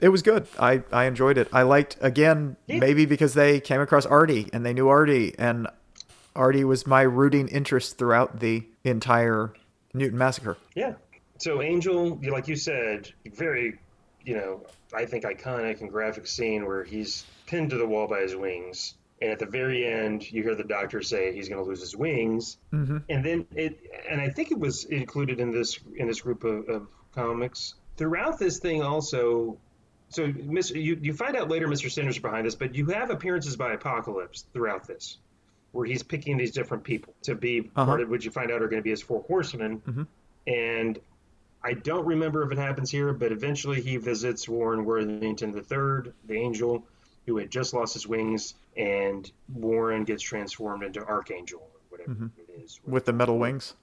It 0.04 0.10
was 0.10 0.22
good. 0.22 0.46
I, 0.60 0.84
I 0.92 1.06
enjoyed 1.06 1.38
it. 1.38 1.48
I 1.54 1.62
liked, 1.62 1.96
again, 2.02 2.58
maybe 2.68 3.06
because 3.06 3.36
they 3.36 3.62
came 3.62 3.80
across 3.80 4.06
Artie 4.06 4.50
and 4.52 4.66
they 4.66 4.74
knew 4.74 4.90
Artie. 4.90 5.34
And 5.40 5.68
Artie 6.36 6.66
was 6.66 6.86
my 6.86 7.04
rooting 7.04 7.48
interest 7.48 7.98
throughout 7.98 8.42
the 8.42 8.68
entire 8.84 9.54
Mutant 9.94 10.20
Massacre. 10.20 10.58
Yeah. 10.76 10.96
So 11.38 11.62
Angel, 11.62 12.20
like 12.30 12.50
you 12.50 12.58
said, 12.58 13.14
very, 13.34 13.80
you 14.26 14.36
know, 14.36 14.66
I 14.94 15.06
think 15.06 15.24
iconic 15.24 15.80
and 15.80 15.90
graphic 15.90 16.28
scene 16.28 16.66
where 16.66 16.84
he's 16.84 17.26
pinned 17.46 17.70
to 17.70 17.78
the 17.78 17.86
wall 17.86 18.06
by 18.08 18.20
his 18.24 18.36
wings, 18.36 18.96
and 19.22 19.32
at 19.32 19.40
the 19.40 19.46
very 19.46 19.86
end, 19.86 20.30
you 20.30 20.44
hear 20.44 20.56
the 20.56 20.66
doctor 20.66 21.02
say 21.02 21.34
he's 21.34 21.48
going 21.48 21.64
to 21.64 21.68
lose 21.70 21.80
his 21.80 21.96
wings, 21.96 22.58
Mm-hmm. 22.74 22.98
and 23.10 23.26
then 23.26 23.46
it, 23.56 23.80
and 24.10 24.20
I 24.20 24.28
think 24.30 24.52
it 24.52 24.60
was 24.60 24.84
included 24.86 25.40
in 25.40 25.52
this 25.52 25.80
in 25.96 26.08
this 26.08 26.20
group 26.22 26.44
of, 26.44 26.68
of 26.68 26.88
comics 27.16 27.76
throughout 27.96 28.38
this 28.38 28.60
thing 28.60 28.82
also. 28.82 29.58
So, 30.14 30.26
you 30.26 30.98
you 31.02 31.12
find 31.14 31.36
out 31.36 31.50
later, 31.50 31.68
Mr. 31.68 31.90
Sinister 31.90 32.10
is 32.10 32.20
behind 32.20 32.46
this, 32.46 32.54
but 32.54 32.76
you 32.76 32.86
have 32.88 33.10
appearances 33.10 33.56
by 33.56 33.74
Apocalypse 33.74 34.46
throughout 34.54 34.86
this, 34.88 35.18
where 35.72 35.86
he's 35.88 36.04
picking 36.04 36.38
these 36.38 36.52
different 36.52 36.84
people 36.84 37.16
to 37.24 37.34
be 37.34 37.62
Uh-huh. 37.76 37.86
part 37.86 38.02
of 38.02 38.10
what 38.12 38.24
you 38.24 38.30
find 38.30 38.52
out 38.52 38.62
are 38.62 38.68
going 38.68 38.80
to 38.80 38.84
be 38.84 38.92
his 38.92 39.02
four 39.02 39.24
horsemen, 39.24 39.82
Mhm. 39.82 40.08
and 40.46 41.00
I 41.64 41.74
don't 41.74 42.06
remember 42.06 42.44
if 42.44 42.52
it 42.52 42.58
happens 42.60 42.92
here, 42.92 43.12
but 43.14 43.32
eventually 43.32 43.82
he 43.82 43.98
visits 43.98 44.48
Warren 44.48 44.86
Worthington 44.86 45.56
III, 45.56 46.12
the 46.26 46.36
angel, 46.36 46.86
who 47.26 47.38
had 47.38 47.50
just 47.50 47.74
lost 47.74 47.94
his 47.96 48.06
wings, 48.06 48.54
and 48.78 49.32
Warren 49.52 50.04
gets 50.04 50.22
transformed 50.22 50.84
into 50.84 51.04
Archangel, 51.08 51.62
or 51.62 51.80
whatever 51.90 52.12
Mhm. 52.14 52.32
it 52.38 52.62
is. 52.62 52.80
With 52.86 53.06
the 53.06 53.14
metal 53.14 53.40
wings. 53.40 53.76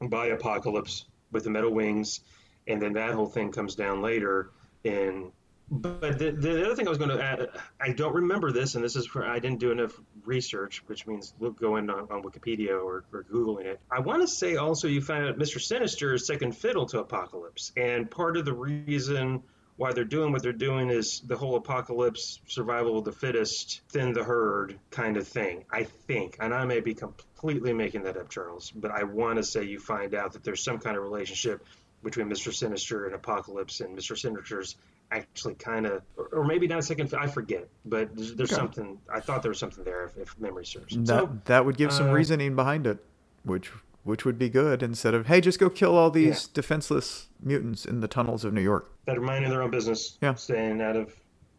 by 0.00 0.26
Apocalypse 0.28 1.04
with 1.32 1.44
the 1.44 1.50
metal 1.50 1.70
wings, 1.72 2.20
and 2.66 2.80
then 2.82 2.92
that 2.94 3.12
whole 3.14 3.26
thing 3.26 3.52
comes 3.52 3.74
down 3.76 4.00
later. 4.00 4.50
And 4.84 5.30
but 5.70 6.18
the, 6.18 6.30
the 6.30 6.64
other 6.64 6.74
thing 6.74 6.86
I 6.86 6.90
was 6.90 6.98
going 6.98 7.16
to 7.16 7.22
add, 7.22 7.48
I 7.80 7.92
don't 7.92 8.14
remember 8.14 8.52
this, 8.52 8.74
and 8.74 8.84
this 8.84 8.96
is 8.96 9.06
for 9.06 9.24
I 9.24 9.38
didn't 9.38 9.60
do 9.60 9.70
enough 9.70 9.92
research, 10.24 10.82
which 10.86 11.06
means 11.06 11.34
look 11.40 11.60
going 11.60 11.90
on, 11.90 12.08
on 12.10 12.22
Wikipedia 12.22 12.70
or, 12.70 13.04
or 13.12 13.24
googling 13.32 13.66
it. 13.66 13.80
I 13.90 14.00
want 14.00 14.22
to 14.22 14.28
say 14.28 14.56
also 14.56 14.88
you 14.88 15.00
found 15.00 15.26
out 15.26 15.38
Mister 15.38 15.58
Sinister 15.58 16.14
is 16.14 16.26
second 16.26 16.56
fiddle 16.56 16.86
to 16.86 17.00
Apocalypse, 17.00 17.72
and 17.76 18.10
part 18.10 18.36
of 18.36 18.44
the 18.44 18.54
reason 18.54 19.42
why 19.76 19.92
they're 19.92 20.04
doing 20.04 20.32
what 20.32 20.42
they're 20.42 20.52
doing 20.52 20.90
is 20.90 21.22
the 21.24 21.36
whole 21.36 21.54
apocalypse, 21.54 22.40
survival 22.48 22.98
of 22.98 23.04
the 23.04 23.12
fittest, 23.12 23.80
thin 23.90 24.12
the 24.12 24.24
herd 24.24 24.76
kind 24.90 25.16
of 25.16 25.28
thing. 25.28 25.64
I 25.70 25.84
think, 25.84 26.36
and 26.40 26.52
I 26.52 26.64
may 26.64 26.80
be 26.80 26.94
completely 26.94 27.72
making 27.72 28.02
that 28.02 28.16
up, 28.16 28.28
Charles, 28.28 28.72
but 28.72 28.90
I 28.90 29.04
want 29.04 29.36
to 29.36 29.44
say 29.44 29.62
you 29.62 29.78
find 29.78 30.16
out 30.16 30.32
that 30.32 30.42
there's 30.42 30.64
some 30.64 30.78
kind 30.78 30.96
of 30.96 31.04
relationship 31.04 31.64
between 32.02 32.26
Mister 32.26 32.50
Sinister 32.50 33.06
and 33.06 33.14
Apocalypse, 33.14 33.80
and 33.80 33.94
Mister 33.94 34.16
Sinister's 34.16 34.74
actually 35.10 35.54
kind 35.54 35.86
of, 35.86 36.02
or, 36.16 36.26
or 36.32 36.44
maybe 36.44 36.66
not 36.66 36.84
second. 36.84 37.12
I 37.14 37.26
forget, 37.26 37.68
but 37.86 38.14
there's, 38.16 38.34
there's 38.34 38.52
Okay. 38.52 38.60
something. 38.60 38.98
I 39.12 39.20
thought 39.20 39.42
there 39.42 39.50
was 39.50 39.58
something 39.58 39.84
there, 39.84 40.04
if, 40.04 40.16
if 40.18 40.38
memory 40.38 40.66
serves. 40.66 40.96
That 40.96 41.06
So, 41.06 41.38
that 41.46 41.64
would 41.64 41.76
give 41.76 41.92
some 41.92 42.10
uh, 42.10 42.12
reasoning 42.12 42.54
behind 42.56 42.86
it, 42.86 42.98
which 43.44 43.70
which 44.04 44.24
would 44.24 44.38
be 44.38 44.48
good 44.48 44.82
instead 44.82 45.12
of 45.14 45.26
hey, 45.26 45.40
just 45.40 45.58
go 45.58 45.68
kill 45.68 45.96
all 45.96 46.10
these 46.10 46.46
defenseless 46.48 47.28
mutants 47.42 47.84
in 47.84 48.00
the 48.00 48.08
tunnels 48.08 48.44
of 48.44 48.52
New 48.54 48.60
York. 48.62 48.90
that 49.06 49.16
are 49.18 49.20
minding 49.22 49.50
their 49.50 49.62
own 49.62 49.70
business, 49.70 50.18
Yeah. 50.20 50.34
staying 50.34 50.80
out 50.82 50.96
of 50.96 51.14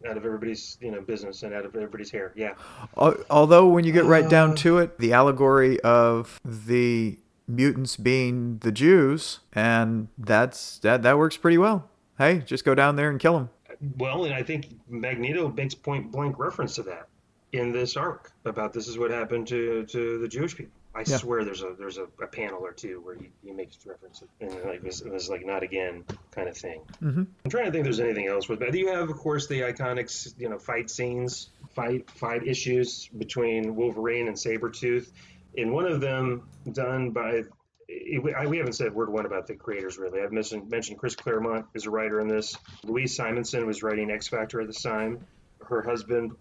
out 0.08 0.16
of 0.16 0.24
everybody's 0.24 0.78
you 0.80 0.90
know 0.90 1.00
business 1.00 1.42
and 1.42 1.52
out 1.52 1.64
of 1.66 1.74
everybody's 1.76 2.10
hair. 2.10 2.32
Yeah. 2.36 2.54
Although 2.96 3.68
when 3.68 3.84
you 3.84 3.92
get 3.92 4.04
right 4.04 4.28
down 4.28 4.52
Uh. 4.52 4.56
to 4.56 4.78
it, 4.78 4.98
the 4.98 5.12
allegory 5.12 5.78
of 5.80 6.40
the 6.44 7.18
mutants 7.48 7.96
being 7.96 8.58
the 8.58 8.70
Jews, 8.72 9.40
and 9.52 10.08
that's 10.16 10.78
that 10.78 11.02
that 11.02 11.18
works 11.18 11.36
pretty 11.36 11.58
well. 11.58 11.89
Hey, 12.20 12.40
just 12.40 12.66
go 12.66 12.74
down 12.74 12.96
there 12.96 13.08
and 13.08 13.18
kill 13.18 13.38
him. 13.38 13.48
Well, 13.96 14.26
and 14.26 14.34
I 14.34 14.42
think 14.42 14.66
Magneto 14.90 15.48
makes 15.48 15.74
point 15.74 16.12
blank 16.12 16.38
reference 16.38 16.74
to 16.74 16.82
that 16.82 17.08
in 17.52 17.72
this 17.72 17.96
arc 17.96 18.30
about 18.44 18.74
this 18.74 18.88
is 18.88 18.98
what 18.98 19.10
happened 19.10 19.48
to, 19.48 19.86
to 19.86 20.18
the 20.18 20.28
Jewish 20.28 20.54
people. 20.54 20.72
I 20.94 20.98
Yeah. 21.06 21.16
swear 21.16 21.44
there's 21.44 21.62
a 21.62 21.74
there's 21.78 21.96
a, 21.98 22.06
a 22.22 22.26
panel 22.26 22.58
or 22.60 22.72
two 22.72 23.00
where 23.00 23.14
he, 23.14 23.30
he 23.44 23.52
makes 23.52 23.78
reference 23.86 24.22
and 24.40 24.52
like 24.64 24.82
this 24.82 25.00
it 25.00 25.10
was 25.10 25.30
like 25.30 25.46
not 25.46 25.62
again 25.62 26.04
kind 26.32 26.48
of 26.48 26.56
thing. 26.56 26.82
Mhm. 27.00 27.26
I'm 27.44 27.50
trying 27.50 27.66
to 27.66 27.70
think 27.70 27.82
if 27.82 27.84
there's 27.84 28.00
anything 28.00 28.26
else 28.26 28.48
with 28.48 28.58
that. 28.58 28.74
You 28.74 28.88
have 28.88 29.08
of 29.08 29.16
course 29.16 29.46
the 29.46 29.60
iconic 29.60 30.34
you 30.36 30.48
know 30.50 30.58
fight 30.58 30.90
scenes, 30.90 31.50
fight 31.70 32.10
fight 32.10 32.44
issues 32.46 33.08
between 33.16 33.76
Wolverine 33.76 34.26
and 34.26 34.36
Sabretooth. 34.36 35.10
In 35.54 35.72
one 35.72 35.86
of 35.86 36.00
them 36.00 36.42
done 36.72 37.10
by 37.10 37.44
we 38.22 38.34
I- 38.34 38.46
we 38.46 38.58
haven't 38.58 38.74
said 38.74 38.94
word 38.94 39.10
one 39.10 39.26
about 39.26 39.46
the 39.46 39.54
creators 39.54 39.98
really. 39.98 40.20
I've 40.20 40.32
mentioned 40.32 40.70
mentioned 40.70 40.98
Chris 40.98 41.16
Claremont 41.16 41.66
is 41.74 41.86
a 41.86 41.90
writer 41.90 42.20
in 42.20 42.28
this. 42.28 42.56
Louise 42.84 43.14
Simonson 43.16 43.66
was 43.66 43.82
writing 43.82 44.10
X 44.10 44.28
Factor 44.28 44.60
at 44.60 44.66
the 44.66 44.72
time. 44.72 45.26
Her 45.64 45.82
husband, 45.82 46.32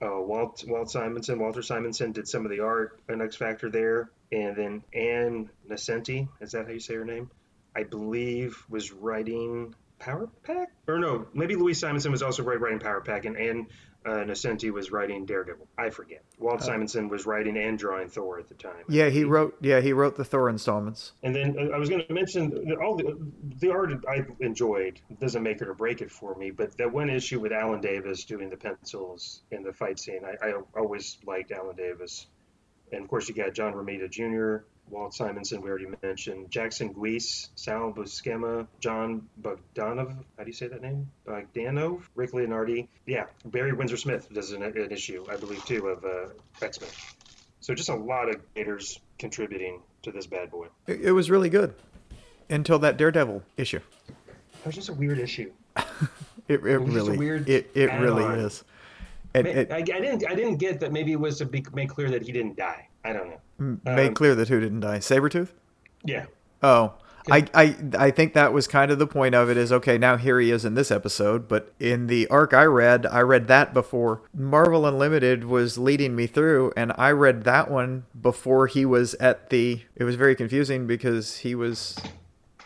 uh, 0.00 0.20
Walt 0.20 0.64
Walt 0.66 0.90
Simonson, 0.90 1.38
Walter 1.38 1.62
Simonson, 1.62 2.12
did 2.12 2.28
some 2.28 2.44
of 2.44 2.50
the 2.50 2.60
art 2.60 3.00
in 3.08 3.20
X 3.20 3.36
Factor 3.36 3.70
there, 3.70 4.10
and 4.30 4.56
then 4.56 4.84
Ann 4.94 5.50
Nocenti, 5.68 6.28
is 6.40 6.52
that 6.52 6.66
how 6.66 6.72
you 6.72 6.80
say 6.80 6.94
her 6.94 7.04
name? 7.04 7.30
I 7.74 7.84
believe 7.84 8.62
was 8.68 8.92
writing 8.92 9.74
Power 9.98 10.28
Pack, 10.42 10.72
or 10.88 10.98
no, 10.98 11.26
maybe 11.32 11.54
Louise 11.56 11.78
Simonson 11.80 12.10
was 12.12 12.22
also 12.22 12.42
writing 12.42 12.80
Power 12.80 13.00
Pack, 13.00 13.24
and 13.24 13.36
Ann 13.36 13.66
uh, 14.04 14.24
Nocenti 14.24 14.70
was 14.70 14.90
writing 14.90 15.24
Daredevil. 15.24 15.66
I 15.78 15.90
forget. 15.90 16.24
Walt 16.38 16.62
Simonson 16.62 17.08
was 17.08 17.26
writing 17.26 17.56
and 17.56 17.78
drawing 17.78 18.08
Thor 18.08 18.38
at 18.38 18.48
the 18.48 18.54
time. 18.54 18.72
Oh. 18.80 18.84
Yeah, 18.88 19.08
he 19.08 19.24
wrote. 19.24 19.56
Yeah, 19.60 19.80
he 19.80 19.92
wrote 19.92 20.16
the 20.16 20.24
Thor 20.24 20.48
installments. 20.48 21.12
And 21.22 21.34
then 21.34 21.56
uh, 21.58 21.74
I 21.74 21.78
was 21.78 21.88
going 21.88 22.04
to 22.06 22.12
mention 22.12 22.72
all 22.82 22.96
the, 22.96 23.16
the 23.60 23.70
art 23.70 23.92
I 24.08 24.24
enjoyed 24.40 25.00
It 25.10 25.20
doesn't 25.20 25.42
make 25.42 25.60
it 25.60 25.68
or 25.68 25.74
break 25.74 26.00
it 26.00 26.10
for 26.10 26.34
me, 26.34 26.50
but 26.50 26.76
that 26.78 26.92
one 26.92 27.10
issue 27.10 27.40
with 27.40 27.52
Alan 27.52 27.80
Davis 27.80 28.24
doing 28.24 28.50
the 28.50 28.56
pencils 28.56 29.42
in 29.50 29.62
the 29.62 29.72
fight 29.72 29.98
scene, 29.98 30.22
I, 30.24 30.48
I 30.48 30.54
always 30.76 31.18
liked 31.26 31.52
Alan 31.52 31.76
Davis. 31.76 32.26
And 32.92 33.02
of 33.02 33.08
course, 33.08 33.28
you 33.28 33.34
got 33.34 33.54
John 33.54 33.72
Romita 33.72 34.10
Jr., 34.10 34.64
Walt 34.92 35.14
Simonson, 35.14 35.62
we 35.62 35.70
already 35.70 35.88
mentioned, 36.02 36.50
Jackson 36.50 36.92
Guice, 36.92 37.48
Sal 37.54 37.92
Buscema, 37.92 38.66
John 38.78 39.26
Bogdanove, 39.40 40.14
how 40.36 40.44
do 40.44 40.46
you 40.46 40.52
say 40.52 40.68
that 40.68 40.82
name? 40.82 41.10
Bogdanov, 41.26 42.02
Rick 42.14 42.32
Leonardi. 42.32 42.86
Yeah, 43.06 43.24
Barry 43.46 43.72
Windsor 43.72 43.96
Smith 43.96 44.28
does 44.32 44.52
an, 44.52 44.62
an 44.62 44.92
issue, 44.92 45.24
I 45.30 45.36
believe, 45.36 45.64
too, 45.64 45.88
of 45.88 46.04
uh, 46.04 46.28
X 46.60 46.80
Men. 46.80 46.90
So 47.60 47.74
just 47.74 47.88
a 47.88 47.94
lot 47.94 48.28
of 48.28 48.36
creators 48.52 49.00
contributing 49.18 49.80
to 50.02 50.12
this 50.12 50.26
bad 50.26 50.50
boy. 50.50 50.66
It, 50.86 51.00
it 51.00 51.12
was 51.12 51.30
really 51.30 51.48
good 51.48 51.74
until 52.50 52.78
that 52.80 52.98
Daredevil 52.98 53.42
issue. 53.56 53.80
It 54.08 54.66
was 54.66 54.74
just 54.74 54.90
a 54.90 54.94
weird 54.94 55.18
issue. 55.18 55.50
It, 56.48 56.66
it 56.66 56.78
was 56.78 56.92
really, 56.92 57.16
weird 57.16 57.48
it, 57.48 57.70
it 57.72 57.86
really 58.00 58.24
is. 58.40 58.64
And 59.32 59.46
it 59.46 59.70
I, 59.70 59.76
I 59.76 59.82
didn't. 59.82 60.28
I 60.28 60.34
didn't 60.34 60.56
get 60.56 60.80
that. 60.80 60.92
Maybe 60.92 61.12
it 61.12 61.20
was 61.20 61.38
to 61.38 61.46
be, 61.46 61.64
make 61.72 61.88
clear 61.88 62.10
that 62.10 62.20
he 62.22 62.32
didn't 62.32 62.56
die. 62.56 62.88
I 63.04 63.12
don't 63.12 63.28
know. 63.30 63.40
m- 63.58 63.80
made 63.84 64.08
um, 64.08 64.14
clear 64.14 64.34
that 64.34 64.48
who 64.48 64.60
didn't 64.60 64.80
die. 64.80 64.98
Sabretooth? 64.98 65.52
Yeah. 66.04 66.26
Oh, 66.62 66.94
I, 67.30 67.46
I, 67.54 67.76
I 67.96 68.10
think 68.10 68.34
that 68.34 68.52
was 68.52 68.66
kind 68.66 68.90
of 68.90 68.98
the 68.98 69.06
point 69.06 69.34
of 69.34 69.48
it 69.48 69.56
is 69.56 69.70
okay, 69.72 69.96
now 69.96 70.16
here 70.16 70.40
he 70.40 70.50
is 70.50 70.64
in 70.64 70.74
this 70.74 70.90
episode, 70.90 71.46
but 71.46 71.72
in 71.78 72.08
the 72.08 72.26
arc 72.28 72.52
I 72.52 72.64
read, 72.64 73.06
I 73.06 73.20
read 73.20 73.46
that 73.48 73.72
before 73.72 74.22
Marvel 74.34 74.86
Unlimited 74.86 75.44
was 75.44 75.78
leading 75.78 76.16
me 76.16 76.26
through, 76.26 76.72
and 76.76 76.92
I 76.98 77.10
read 77.12 77.44
that 77.44 77.70
one 77.70 78.06
before 78.20 78.66
he 78.66 78.84
was 78.84 79.14
at 79.14 79.50
the. 79.50 79.82
It 79.94 80.04
was 80.04 80.16
very 80.16 80.34
confusing 80.34 80.86
because 80.86 81.38
he 81.38 81.54
was 81.54 81.96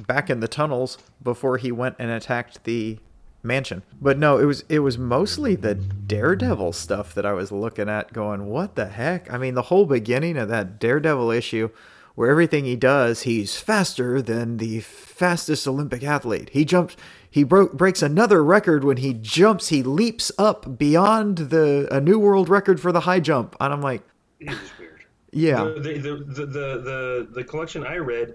back 0.06 0.30
in 0.30 0.40
the 0.40 0.48
tunnels 0.48 0.98
before 1.22 1.58
he 1.58 1.72
went 1.72 1.96
and 1.98 2.10
attacked 2.10 2.64
the 2.64 2.98
mansion. 3.46 3.82
But 4.00 4.18
no, 4.18 4.38
it 4.38 4.44
was 4.44 4.64
it 4.68 4.80
was 4.80 4.98
mostly 4.98 5.54
the 5.54 5.74
Daredevil 5.74 6.72
stuff 6.72 7.14
that 7.14 7.24
I 7.26 7.32
was 7.32 7.52
looking 7.52 7.88
at 7.88 8.12
going, 8.12 8.46
what 8.46 8.74
the 8.74 8.86
heck? 8.86 9.32
I 9.32 9.38
mean, 9.38 9.54
the 9.54 9.62
whole 9.62 9.86
beginning 9.86 10.36
of 10.36 10.48
that 10.48 10.78
Daredevil 10.78 11.30
issue 11.30 11.70
where 12.14 12.30
everything 12.30 12.64
he 12.64 12.76
does, 12.76 13.22
he's 13.22 13.58
faster 13.58 14.22
than 14.22 14.56
the 14.56 14.80
fastest 14.80 15.68
Olympic 15.68 16.02
athlete. 16.02 16.50
He 16.52 16.64
jumps 16.64 16.96
he 17.30 17.44
broke 17.44 17.74
breaks 17.74 18.00
another 18.00 18.42
record 18.42 18.82
when 18.82 18.96
he 18.96 19.12
jumps, 19.12 19.68
he 19.68 19.82
leaps 19.82 20.32
up 20.38 20.78
beyond 20.78 21.36
the 21.36 21.86
a 21.90 22.00
new 22.00 22.18
world 22.18 22.48
record 22.48 22.80
for 22.80 22.92
the 22.92 23.00
high 23.00 23.20
jump. 23.20 23.54
And 23.60 23.72
I'm 23.74 23.82
like, 23.82 24.02
It 24.40 24.48
was 24.48 24.70
weird. 24.78 25.04
yeah. 25.32 25.64
The, 25.64 25.80
the, 25.80 25.98
the, 25.98 26.46
the, 26.46 26.46
the, 26.46 27.28
the 27.34 27.44
collection 27.44 27.84
I 27.84 27.96
read, 27.96 28.34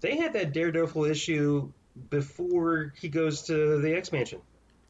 they 0.00 0.16
had 0.16 0.32
that 0.32 0.52
Daredevil 0.52 1.04
issue 1.04 1.70
before 2.08 2.92
he 3.00 3.08
goes 3.08 3.42
to 3.42 3.78
the 3.80 3.94
X 3.94 4.10
Mansion. 4.10 4.40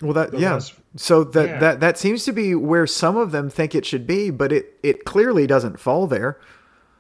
Well, 0.03 0.12
that 0.14 0.32
yeah. 0.38 0.55
last- 0.55 0.74
So 0.96 1.24
that 1.24 1.48
yeah. 1.48 1.59
that 1.59 1.80
that 1.80 1.98
seems 1.98 2.24
to 2.24 2.32
be 2.32 2.55
where 2.55 2.86
some 2.86 3.16
of 3.16 3.32
them 3.32 3.48
think 3.51 3.74
it 3.74 3.84
should 3.86 4.07
be, 4.07 4.30
but 4.30 4.51
it 4.53 4.78
it 4.82 5.05
clearly 5.05 5.46
doesn't 5.46 5.78
fall 5.80 6.07
there. 6.07 6.38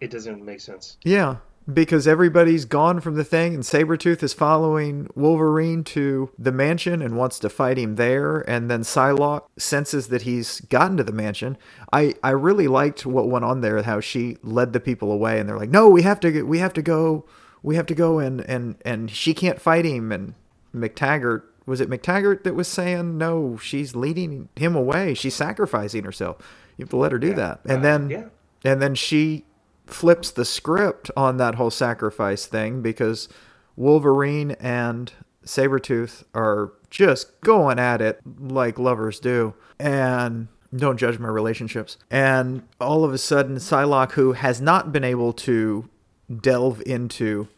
It 0.00 0.10
doesn't 0.10 0.44
make 0.44 0.60
sense. 0.60 0.96
Yeah, 1.04 1.36
because 1.72 2.06
everybody's 2.08 2.64
gone 2.64 3.00
from 3.00 3.16
the 3.16 3.24
thing, 3.24 3.54
and 3.54 3.62
Sabretooth 3.62 4.22
is 4.22 4.32
following 4.32 5.08
Wolverine 5.14 5.84
to 5.84 6.30
the 6.38 6.52
mansion 6.52 7.02
and 7.02 7.16
wants 7.16 7.38
to 7.40 7.48
fight 7.50 7.78
him 7.78 7.96
there. 7.96 8.40
And 8.48 8.70
then 8.70 8.80
Psylocke 8.82 9.44
senses 9.58 10.08
that 10.08 10.22
he's 10.22 10.60
gotten 10.62 10.96
to 10.96 11.04
the 11.04 11.12
mansion. 11.12 11.58
I, 11.92 12.14
I 12.22 12.30
really 12.30 12.66
liked 12.68 13.04
what 13.04 13.28
went 13.28 13.44
on 13.44 13.60
there, 13.60 13.82
how 13.82 14.00
she 14.00 14.38
led 14.42 14.72
the 14.72 14.80
people 14.80 15.12
away, 15.12 15.38
and 15.38 15.48
they're 15.48 15.58
like, 15.58 15.70
"No, 15.70 15.88
we 15.88 16.02
have 16.02 16.20
to, 16.20 16.42
we 16.42 16.58
have 16.60 16.72
to 16.74 16.82
go, 16.82 17.26
we 17.62 17.76
have 17.76 17.86
to 17.86 17.94
go," 17.94 18.18
and 18.20 18.40
and 18.42 18.76
and 18.84 19.10
she 19.10 19.34
can't 19.34 19.60
fight 19.60 19.84
him. 19.84 20.12
And 20.12 20.34
MacTaggert 20.74 21.42
was 21.66 21.80
it 21.80 21.88
MacTaggert 21.90 22.42
that 22.44 22.54
was 22.54 22.68
saying, 22.68 23.18
"No, 23.18 23.56
she's 23.56 23.94
leading 23.94 24.48
him 24.56 24.74
away. 24.74 25.14
She's 25.14 25.34
sacrificing 25.34 26.04
herself. 26.04 26.38
You 26.76 26.84
have 26.84 26.90
to 26.90 26.96
let 26.96 27.12
her 27.12 27.18
do 27.18 27.34
that." 27.34 27.60
And 27.64 27.78
Uh, 27.78 27.82
then 27.82 28.10
yeah. 28.10 28.24
and 28.64 28.80
then 28.82 28.94
she 28.94 29.44
flips 29.86 30.30
the 30.30 30.44
script 30.44 31.10
on 31.16 31.36
that 31.38 31.56
whole 31.56 31.70
sacrifice 31.70 32.46
thing 32.46 32.80
because 32.80 33.28
Wolverine 33.76 34.52
and 34.60 35.12
Sabretooth 35.44 36.22
are 36.34 36.72
just 36.90 37.40
going 37.40 37.78
at 37.78 38.00
it 38.00 38.20
like 38.40 38.78
lovers 38.78 39.18
do. 39.20 39.54
And 39.78 40.48
don't 40.74 40.96
judge 40.98 41.18
my 41.18 41.28
relationships. 41.28 41.96
And 42.10 42.62
all 42.80 43.04
of 43.04 43.12
a 43.12 43.18
sudden, 43.18 43.56
Psylocke, 43.56 44.12
who 44.12 44.32
has 44.34 44.60
not 44.60 44.92
been 44.92 45.02
able 45.02 45.32
to 45.32 45.88
delve 46.40 46.82
into 46.86 47.48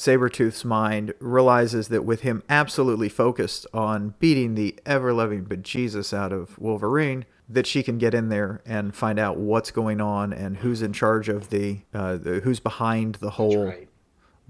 Sabretooth's 0.00 0.64
mind, 0.64 1.12
realizes 1.20 1.88
that 1.88 2.06
with 2.06 2.22
him 2.22 2.42
absolutely 2.48 3.10
focused 3.10 3.66
on 3.74 4.14
beating 4.18 4.54
the 4.54 4.74
ever 4.86 5.12
loving 5.12 5.44
bejesus 5.44 6.14
out 6.14 6.32
of 6.32 6.58
Wolverine, 6.58 7.26
that 7.50 7.66
she 7.66 7.82
can 7.82 7.98
get 7.98 8.14
in 8.14 8.30
there 8.30 8.62
and 8.64 8.94
find 8.94 9.18
out 9.18 9.36
what's 9.36 9.70
going 9.70 10.00
on 10.00 10.32
and 10.32 10.56
who's 10.56 10.80
in 10.80 10.94
charge 10.94 11.28
of 11.28 11.50
the, 11.50 11.80
uh, 11.92 12.16
the 12.16 12.40
who's 12.40 12.60
behind 12.60 13.16
the 13.16 13.32
whole 13.32 13.66
Right. 13.66 13.89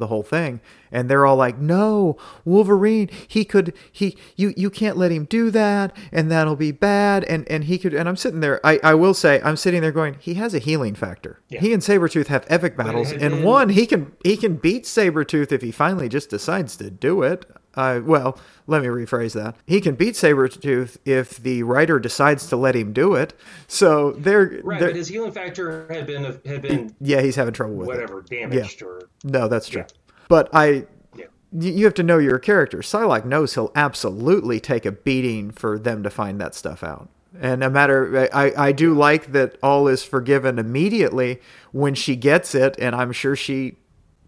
The 0.01 0.09
whole 0.09 0.25
thing. 0.25 0.61
And 0.91 1.09
they're 1.09 1.25
all 1.25 1.37
like 1.37 1.59
no 1.59 2.17
wolverine 2.45 3.09
he 3.29 3.45
could 3.45 3.73
he 3.93 4.17
you 4.35 4.53
you 4.57 4.71
can't 4.71 4.97
let 4.97 5.13
him 5.13 5.25
do 5.27 5.51
that 5.53 5.97
and 6.11 6.31
that'll 6.31 6.57
be 6.57 6.73
bad. 6.73 7.23
And 7.25 7.49
and 7.49 7.65
he 7.65 7.79
could 7.79 7.95
and 7.95 8.09
i'm 8.09 8.17
sitting 8.17 8.41
there 8.41 8.65
i 8.67 8.81
i 8.83 8.95
will 8.95 9.15
say 9.15 9.41
i'm 9.45 9.57
sitting 9.57 9.83
there 9.83 9.93
going 9.93 10.17
he 10.19 10.35
has 10.35 10.53
a 10.55 10.59
healing 10.59 10.97
factor. 10.97 11.41
Yeah. 11.49 11.61
he 11.61 11.73
and 11.73 11.83
Sabretooth 11.83 12.27
have 12.27 12.45
epic 12.49 12.77
battles 12.77 13.13
and 13.13 13.45
one 13.45 13.69
he 13.69 13.87
can 13.87 14.13
he 14.25 14.37
can 14.37 14.57
beat 14.57 14.85
Sabretooth 14.85 15.53
if 15.53 15.63
he 15.63 15.71
finally 15.71 16.09
just 16.09 16.31
decides 16.31 16.77
to 16.79 16.91
do 16.91 17.23
it 17.23 17.47
uh, 17.77 18.01
well, 18.05 18.39
let 18.66 18.83
me 18.83 18.89
rephrase 18.89 19.35
that. 19.35 19.55
He 19.66 19.81
can 19.81 19.95
beat 19.95 20.14
Sabretooth 20.14 20.97
if 21.05 21.37
the 21.37 21.62
writer 21.62 21.99
decides 21.99 22.47
to 22.49 22.57
let 22.57 22.75
him 22.75 22.93
do 22.93 23.14
it. 23.14 23.33
So 23.68 24.12
they're, 24.12 24.61
Right, 24.62 24.81
they're 24.81 24.89
but 24.89 24.97
his 24.97 25.09
healing 25.09 25.33
factor 25.33 25.87
had 25.93 26.07
been 26.07 26.25
had 26.45 26.62
been 26.62 26.95
yeah, 27.01 27.21
he's 27.21 27.37
having 27.37 27.55
trouble 27.55 27.75
with 27.75 27.89
it. 27.89 27.93
whatever 27.93 28.23
damaged 28.23 28.83
or 28.83 29.09
No, 29.25 29.49
that's 29.49 29.68
true. 29.68 29.83
Yeah. 29.83 30.14
But 30.29 30.49
I, 30.53 30.87
yeah. 31.16 31.27
you 31.53 31.85
have 31.85 31.95
to 31.95 32.03
know 32.03 32.18
your 32.18 32.39
character. 32.39 32.79
Psylocke 32.79 33.25
knows 33.25 33.55
he'll 33.55 33.73
absolutely 33.75 34.61
take 34.61 34.85
a 34.87 34.93
beating 34.93 35.51
for 35.51 35.79
them 35.79 36.03
to 36.03 36.11
find 36.11 36.41
that 36.41 36.55
stuff 36.55 36.83
out. 36.85 37.09
And 37.41 37.61
no 37.61 37.71
matter, 37.71 38.29
I, 38.33 38.53
I 38.57 38.73
do 38.73 38.93
like 38.93 39.33
that 39.33 39.57
all 39.62 39.87
is 39.87 40.03
forgiven 40.03 40.59
immediately 40.59 41.41
when 41.71 41.95
she 41.95 42.16
gets 42.16 42.57
it, 42.57 42.77
and 42.79 42.95
I'm 42.95 43.12
sure 43.12 43.37
she 43.37 43.77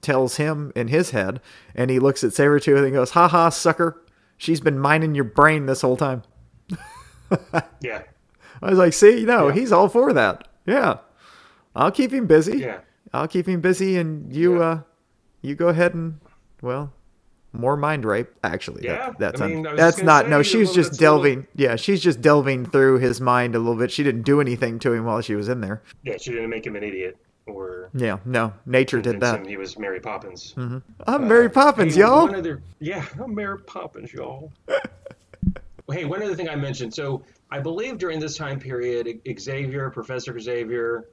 tells 0.03 0.37
him 0.37 0.73
in 0.77 0.89
his 0.89 1.11
head, 1.11 1.41
and 1.75 1.91
he 1.91 1.99
looks 1.99 2.23
at 2.23 2.33
Sabretooth 2.33 2.85
and 2.85 2.93
goes, 2.93 3.13
"Ha 3.13 3.29
ha, 3.29 3.49
sucker! 3.49 4.03
She's 4.37 4.61
been 4.61 4.79
mining 4.79 5.15
your 5.15 5.25
brain 5.25 5.67
this 5.67 5.81
whole 5.81 5.97
time." 5.97 6.23
Yeah. 7.81 8.03
I 8.61 8.69
was 8.71 8.79
like, 8.79 8.93
"See, 8.93 9.25
no, 9.25 9.49
Yeah. 9.49 9.55
he's 9.55 9.73
all 9.73 9.89
for 9.89 10.13
that. 10.13 10.47
Yeah, 10.67 10.99
I'll 11.75 11.91
keep 11.91 12.13
him 12.13 12.27
busy. 12.27 12.59
Yeah. 12.59 12.79
I'll 13.13 13.27
keep 13.29 13.47
him 13.49 13.61
busy, 13.61 13.97
and 13.97 14.33
you, 14.35 14.59
Yeah. 14.59 14.61
uh, 14.67 14.81
you 15.41 15.55
go 15.55 15.69
ahead 15.69 15.95
and, 15.95 16.21
well, 16.61 16.93
more 17.53 17.77
mind 17.77 18.05
rape. 18.05 18.29
Actually, 18.45 18.85
Yeah, 18.85 19.09
that, 19.11 19.19
that's 19.19 19.41
I 19.41 19.45
un- 19.47 19.51
mean, 19.55 19.67
I 19.67 19.75
that's 19.75 20.03
not. 20.03 20.29
no, 20.29 20.43
she 20.43 20.59
was 20.59 20.73
just 20.75 20.91
a 20.91 20.93
little- 20.93 21.17
delving. 21.23 21.47
Yeah, 21.55 21.77
she's 21.77 22.01
just 22.03 22.21
delving 22.21 22.67
through 22.67 22.99
his 22.99 23.21
mind 23.21 23.55
a 23.55 23.59
little 23.59 23.77
bit. 23.77 23.91
She 23.91 24.03
didn't 24.03 24.23
do 24.23 24.41
anything 24.41 24.79
to 24.81 24.93
him 24.93 25.05
while 25.05 25.21
she 25.23 25.35
was 25.35 25.49
in 25.49 25.61
there. 25.61 25.83
Yeah, 26.05 26.17
she 26.19 26.31
didn't 26.31 26.51
make 26.51 26.67
him 26.67 26.77
an 26.77 26.85
idiot 26.85 27.17
or 27.47 27.91
Yeah, 27.95 28.19
no, 28.25 28.53
nature 28.67 29.01
did 29.01 29.21
that. 29.21 29.47
he 29.47 29.57
was 29.57 29.79
Mary 29.79 30.01
Poppins. 30.01 30.55
Mm-hmm. 30.57 30.79
I'm 31.07 31.25
uh, 31.25 31.27
Mary 31.27 31.51
Poppins, 31.51 31.95
Hey, 31.95 32.01
y'all. 32.01 32.35
Other, 32.35 32.63
yeah, 32.79 33.05
I'm 33.23 33.35
Mary 33.35 33.59
Poppins, 33.59 34.13
y'all. 34.13 34.53
hey, 35.91 36.05
one 36.05 36.23
other 36.23 36.35
thing 36.35 36.49
I 36.49 36.55
mentioned. 36.57 36.95
So 36.95 37.23
I 37.51 37.59
believe 37.61 37.99
during 37.99 38.21
this 38.21 38.37
time 38.37 38.59
period, 38.61 39.21
Xavier, 39.39 39.91
Professor 39.91 40.39
Xavier, 40.39 41.05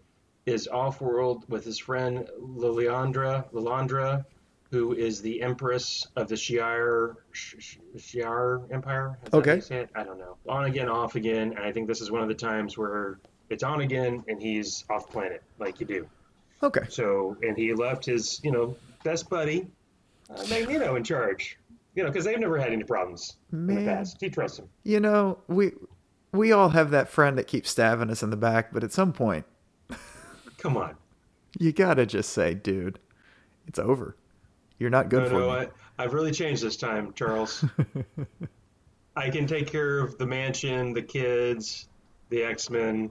is 0.45 0.67
off-world 0.67 1.45
with 1.49 1.65
his 1.65 1.77
friend 1.79 2.27
Lilandra, 2.41 3.51
Lilandra, 3.51 4.25
who 4.71 4.93
is 4.93 5.21
the 5.21 5.41
Empress 5.41 6.07
of 6.15 6.27
the 6.27 6.35
Shi'ar 6.35 7.15
Sh- 7.31 7.55
Sh- 7.59 7.77
Shi'ar 7.97 8.71
Empire. 8.71 9.17
Is 9.25 9.33
Okay. 9.33 9.55
you 9.55 9.61
say 9.61 9.77
it? 9.81 9.89
I 9.95 10.03
don't 10.03 10.17
know. 10.19 10.37
On 10.47 10.65
again, 10.65 10.87
off 10.89 11.15
again, 11.15 11.53
and 11.55 11.59
I 11.59 11.71
think 11.71 11.87
this 11.87 12.01
is 12.01 12.11
one 12.11 12.21
of 12.21 12.27
the 12.27 12.35
times 12.35 12.77
where 12.77 13.19
it's 13.49 13.63
on 13.63 13.81
again 13.81 14.23
and 14.27 14.41
he's 14.41 14.85
off 14.89 15.09
planet, 15.09 15.43
like 15.59 15.79
you 15.79 15.85
do. 15.87 16.07
Okay. 16.61 16.81
So, 16.89 17.37
and 17.41 17.55
he 17.57 17.73
left 17.73 18.05
his, 18.05 18.41
you 18.43 18.51
know, 18.51 18.75
best 19.03 19.29
buddy, 19.29 19.67
uh, 20.29 20.45
Magneto, 20.49 20.95
in 20.95 21.03
charge. 21.03 21.57
You 21.95 22.03
know, 22.03 22.09
because 22.09 22.25
they've 22.25 22.39
never 22.39 22.57
had 22.57 22.71
any 22.71 22.83
problems 22.83 23.37
in 23.51 23.67
the 23.67 23.83
past. 23.85 24.17
He 24.21 24.29
trusts 24.29 24.59
him. 24.59 24.69
You 24.83 24.99
know, 24.99 25.39
we 25.47 25.71
we 26.31 26.51
all 26.51 26.69
have 26.69 26.91
that 26.91 27.09
friend 27.09 27.37
that 27.37 27.47
keeps 27.47 27.69
stabbing 27.71 28.09
us 28.09 28.21
in 28.23 28.29
the 28.29 28.37
back, 28.37 28.71
but 28.71 28.83
at 28.83 28.91
some 28.93 29.11
point, 29.11 29.45
Come 30.57 30.77
on. 30.77 30.95
you 31.59 31.71
gotta 31.71 32.05
just 32.05 32.31
say, 32.31 32.53
dude, 32.53 32.99
it's 33.67 33.79
over. 33.79 34.15
You're 34.77 34.89
not 34.91 35.09
good 35.09 35.23
No, 35.23 35.29
for 35.29 35.39
no, 35.39 35.47
me. 35.47 35.51
I, 35.51 35.67
I've 36.03 36.13
really 36.13 36.31
changed 36.31 36.61
this 36.63 36.77
time, 36.77 37.11
Charles. 37.13 37.65
I 39.15 39.29
can 39.29 39.47
take 39.47 39.67
care 39.67 39.99
of 39.99 40.17
the 40.17 40.25
mansion, 40.25 40.93
the 40.93 41.01
kids, 41.01 41.87
the 42.29 42.43
X 42.43 42.69
Men, 42.69 43.09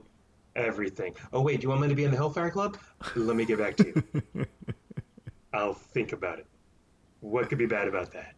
everything. 0.59 1.15
Oh, 1.33 1.41
wait, 1.41 1.59
do 1.59 1.65
you 1.65 1.69
want 1.69 1.81
me 1.81 1.87
to 1.87 1.95
be 1.95 2.03
in 2.03 2.11
the 2.11 2.17
Hellfire 2.17 2.51
Club? 2.51 2.77
Let 3.15 3.35
me 3.35 3.45
get 3.45 3.57
back 3.57 3.75
to 3.77 3.87
you. 3.87 4.45
I'll 5.53 5.73
think 5.73 6.13
about 6.13 6.39
it. 6.39 6.45
What 7.21 7.49
could 7.49 7.57
be 7.57 7.65
bad 7.65 7.87
about 7.87 8.11
that? 8.13 8.35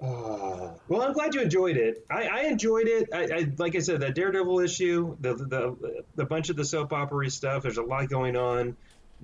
Oh, 0.00 0.78
well, 0.88 1.02
I'm 1.02 1.14
glad 1.14 1.34
you 1.34 1.40
enjoyed 1.40 1.78
it. 1.78 2.04
I, 2.10 2.28
I 2.28 2.40
enjoyed 2.42 2.86
it. 2.86 3.08
I, 3.14 3.22
I 3.34 3.52
like 3.56 3.74
I 3.76 3.78
said, 3.78 4.00
that 4.00 4.14
Daredevil 4.14 4.60
issue, 4.60 5.16
the 5.20 5.34
the 5.34 6.04
the 6.16 6.26
bunch 6.26 6.50
of 6.50 6.56
the 6.56 6.66
soap 6.66 6.92
opera 6.92 7.30
stuff. 7.30 7.62
There's 7.62 7.78
a 7.78 7.82
lot 7.82 8.10
going 8.10 8.36
on, 8.36 8.76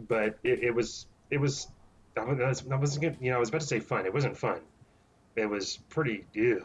but 0.09 0.39
it, 0.43 0.63
it 0.63 0.75
was 0.75 1.07
it 1.31 1.39
was 1.39 1.69
I 2.17 2.25
was 2.25 2.65
wasn't 2.65 3.03
gonna, 3.03 3.17
you 3.21 3.31
know 3.31 3.37
I 3.37 3.41
was 3.41 3.51
about 3.51 3.61
to 3.61 3.67
say 3.67 3.81
fun. 3.81 4.07
It 4.07 4.15
wasn't 4.15 4.37
fun. 4.37 4.61
It 5.37 5.47
was 5.47 5.79
pretty. 5.91 6.25
Ew. 6.33 6.65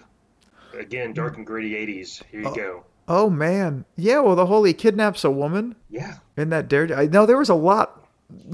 Again, 0.77 1.13
dark 1.13 1.35
and 1.35 1.45
gritty 1.45 1.71
'80s. 1.71 2.23
Here 2.31 2.41
you 2.41 2.47
oh. 2.47 2.55
go. 2.55 2.83
Oh 3.07 3.29
man, 3.29 3.85
yeah. 3.95 4.19
Well, 4.19 4.35
the 4.35 4.45
whole 4.47 4.63
he 4.63 4.73
kidnaps 4.73 5.23
a 5.23 5.31
woman 5.31 5.75
Yeah. 5.89 6.15
in 6.35 6.49
that 6.49 6.67
dare. 6.67 6.93
I 6.97 7.05
know 7.07 7.25
there 7.25 7.37
was 7.37 7.49
a 7.49 7.55
lot. 7.55 8.05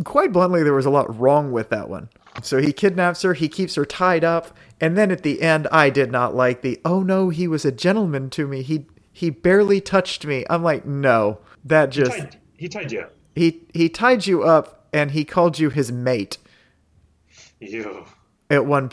Quite 0.04 0.32
bluntly, 0.32 0.62
there 0.62 0.74
was 0.74 0.86
a 0.86 0.92
lot 0.92 1.20
wrong 1.20 1.52
with 1.52 1.70
that 1.70 1.90
one. 1.90 2.10
So 2.44 2.60
he 2.60 2.72
kidnaps 2.72 3.24
her, 3.24 3.34
he 3.34 3.48
keeps 3.50 3.74
her 3.76 3.86
tied 3.86 4.24
up, 4.24 4.56
and 4.80 4.96
then 4.98 5.10
at 5.12 5.24
the 5.24 5.42
end, 5.42 5.68
I 5.72 5.90
did 5.90 6.12
not 6.12 6.36
like 6.36 6.62
the. 6.62 6.80
Oh 6.86 7.02
no, 7.02 7.30
he 7.30 7.48
was 7.48 7.66
a 7.66 7.72
gentleman 7.72 8.30
to 8.32 8.48
me. 8.48 8.62
He 8.62 8.86
he 9.12 9.30
barely 9.32 9.82
touched 9.82 10.26
me. 10.26 10.46
I'm 10.50 10.64
like, 10.64 10.86
no, 10.86 11.40
that 11.66 11.90
just 11.90 12.12
Tied, 12.18 12.38
he 12.58 12.68
tied 12.70 12.92
you 12.92 13.02
up. 13.02 13.14
he 13.36 13.62
he 13.74 13.90
tied 13.90 14.28
you 14.28 14.44
up 14.44 14.86
and 14.94 15.12
he 15.12 15.26
called 15.26 15.58
you 15.58 15.70
his 15.72 15.92
mate 15.92 16.38
You. 17.60 18.06
at 18.50 18.66
one. 18.66 18.90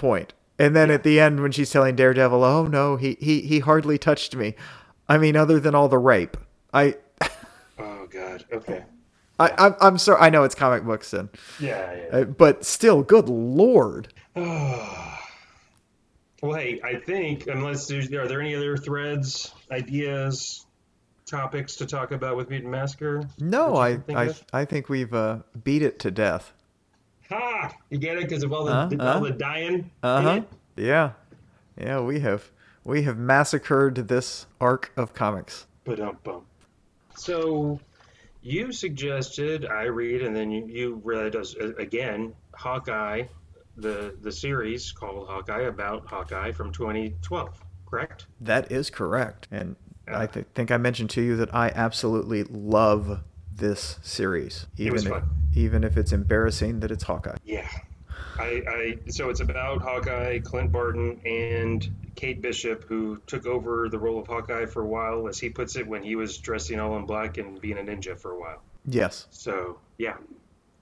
And 0.59 0.77
then 0.77 0.91
at 0.91 1.03
the 1.03 1.19
end, 1.21 1.41
when 1.41 1.53
she's 1.53 1.71
telling 1.71 1.97
Daredevil, 1.97 2.43
"Oh 2.45 2.67
no, 2.67 2.97
he 2.97 3.17
he 3.21 3.41
he 3.43 3.59
hardly 3.61 3.97
touched 3.99 4.37
me," 4.37 4.55
I 5.11 5.19
mean, 5.19 5.37
other 5.37 5.59
than 5.59 5.75
all 5.75 5.89
the 5.89 5.99
rape, 5.99 6.37
I 6.73 6.95
Oh 7.79 8.07
God. 8.09 8.45
Okay. 8.53 8.85
I 9.41 9.51
I'm, 9.59 9.75
I'm 9.81 9.99
sorry. 9.99 10.21
I 10.21 10.31
know 10.31 10.45
it's 10.45 10.55
comic 10.55 10.85
books, 10.85 11.13
and 11.13 11.29
Yeah. 11.59 11.95
yeah. 11.95 12.17
uh, 12.19 12.25
but 12.25 12.65
still, 12.65 13.03
good 13.03 13.29
lord. 13.29 14.09
Well, 16.43 16.55
hey, 16.55 16.81
I 16.83 16.95
think 16.95 17.49
unless 17.49 17.87
there's 17.87 18.11
are 18.15 18.27
there 18.27 18.41
any 18.41 18.55
other 18.55 18.75
threads, 18.75 19.53
ideas, 19.71 20.65
topics 21.27 21.77
to 21.77 21.87
talk 21.87 22.13
about 22.13 22.35
with 22.35 22.49
Mutant 22.49 22.71
Massacre? 22.71 23.29
No, 23.39 23.77
I 23.77 23.99
think 23.99 24.19
I 24.19 24.25
of? 24.25 24.45
I 24.51 24.65
think 24.65 24.89
we've 24.89 25.13
uh, 25.13 25.41
beat 25.65 25.83
it 25.83 25.99
to 25.99 26.11
death. 26.11 26.55
Ha! 27.29 27.71
You 27.91 27.99
get 27.99 28.17
it 28.17 28.23
because 28.29 28.43
of 28.43 28.55
all 28.55 28.65
the 28.65 28.73
Uh, 28.73 29.15
all 29.15 29.21
the 29.21 29.33
dying. 29.33 29.91
Uh 30.03 30.23
huh. 30.23 30.41
Yeah, 30.77 31.11
yeah. 31.79 32.01
We 32.01 32.21
have 32.21 32.51
we 32.85 33.03
have 33.03 33.18
massacred 33.18 34.09
this 34.09 34.47
arc 34.61 34.93
of 34.97 35.14
comics. 35.14 35.66
Ba-dum-bum. 35.85 36.45
So, 37.16 37.81
you 38.43 38.72
suggested 38.72 39.66
I 39.66 39.85
read, 39.85 40.22
and 40.22 40.35
then 40.35 40.51
you, 40.51 40.66
you 40.66 41.01
read 41.05 41.37
us 41.37 41.55
uh, 41.61 41.74
again 41.76 42.35
Hawkeye, 42.55 43.24
the 43.76 44.14
the 44.22 44.33
series 44.33 44.93
called 44.93 45.28
Hawkeye 45.28 45.62
about 45.62 46.07
Hawkeye 46.07 46.53
from 46.53 46.72
2012. 46.72 47.61
Correct? 47.87 48.26
That 48.41 48.70
is 48.70 48.89
correct, 48.89 49.49
and 49.51 49.76
I 50.07 50.26
th- 50.26 50.47
think 50.55 50.70
I 50.70 50.76
mentioned 50.76 51.11
to 51.11 51.22
you 51.22 51.37
that 51.37 51.55
I 51.55 51.70
absolutely 51.74 52.45
love 52.45 53.20
this 53.53 53.99
series, 54.03 54.66
even 54.76 54.95
was 54.95 55.07
if, 55.07 55.22
even 55.55 55.85
if 55.85 55.97
it's 55.97 56.12
embarrassing 56.12 56.81
that 56.81 56.91
it's 56.91 57.05
Hawkeye. 57.05 57.37
Yeah. 57.45 57.68
I, 58.39 58.63
I 58.69 59.11
so 59.11 59.29
it's 59.31 59.41
about 59.41 59.83
Hawkeye, 59.83 60.39
Clint 60.41 60.73
Barton, 60.73 61.21
and 61.25 61.89
Kate 62.15 62.41
Bishop, 62.41 62.85
who 62.89 63.21
took 63.27 63.47
over 63.47 63.89
the 63.89 63.99
role 63.99 64.19
of 64.19 64.27
Hawkeye 64.27 64.67
for 64.67 64.83
a 64.83 64.87
while, 64.87 65.29
as 65.29 65.39
he 65.39 65.51
puts 65.51 65.77
it, 65.77 65.87
when 65.87 66.03
he 66.03 66.17
was 66.17 66.39
dressing 66.39 66.81
all 66.81 66.97
in 66.97 67.07
black 67.07 67.39
and 67.39 67.61
being 67.61 67.79
a 67.79 67.83
ninja 67.83 68.19
for 68.19 68.33
a 68.33 68.39
while. 68.41 68.63
Yes. 68.87 69.27
So 69.31 69.79
yeah, 69.99 70.17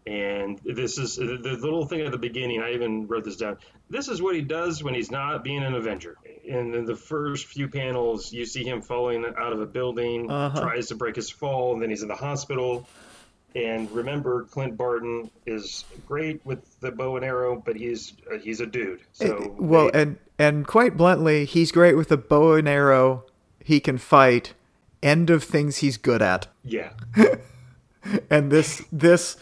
and 0.06 0.60
this 0.64 0.98
is 0.98 1.16
the 1.16 1.38
the 1.42 1.50
little 1.60 1.84
thing 1.86 2.00
at 2.02 2.12
the 2.12 2.18
beginning. 2.18 2.62
I 2.62 2.74
even 2.74 3.06
wrote 3.08 3.24
this 3.24 3.36
down. 3.36 3.58
This 3.90 4.08
is 4.08 4.22
what 4.22 4.34
he 4.34 4.42
does 4.42 4.82
when 4.82 4.94
he's 4.94 5.10
not 5.10 5.42
being 5.42 5.62
an 5.64 5.74
Avenger. 5.74 6.16
And 6.48 6.74
in 6.74 6.84
the 6.84 6.96
first 6.96 7.46
few 7.46 7.68
panels, 7.68 8.32
you 8.32 8.46
see 8.46 8.64
him 8.64 8.82
falling 8.82 9.24
out 9.24 9.52
of 9.52 9.60
a 9.60 9.66
building, 9.66 10.30
Uh-huh. 10.30 10.60
tries 10.60 10.88
to 10.88 10.94
break 10.94 11.16
his 11.16 11.30
fall, 11.30 11.72
and 11.72 11.82
then 11.82 11.90
he's 11.90 12.02
in 12.02 12.08
the 12.08 12.14
hospital. 12.16 12.86
And 13.58 13.90
remember, 13.90 14.44
Clint 14.44 14.76
Barton 14.76 15.30
is 15.46 15.84
great 16.06 16.40
with 16.46 16.78
the 16.80 16.92
bow 16.92 17.16
and 17.16 17.24
arrow, 17.24 17.60
but 17.64 17.74
he's 17.74 18.12
uh, 18.32 18.38
he's 18.38 18.60
a 18.60 18.66
dude. 18.66 19.00
So 19.12 19.54
well, 19.58 19.90
they- 19.90 20.02
and 20.02 20.18
and 20.38 20.66
quite 20.66 20.96
bluntly, 20.96 21.44
he's 21.44 21.72
great 21.72 21.96
with 21.96 22.12
a 22.12 22.16
bow 22.16 22.52
and 22.54 22.68
arrow. 22.68 23.24
He 23.64 23.80
can 23.80 23.98
fight. 23.98 24.54
End 25.02 25.30
of 25.30 25.42
things 25.44 25.78
he's 25.78 25.96
good 25.96 26.22
at. 26.22 26.46
yeah, 26.64 26.90
And 28.30 28.50
this 28.50 28.82
this 28.92 29.36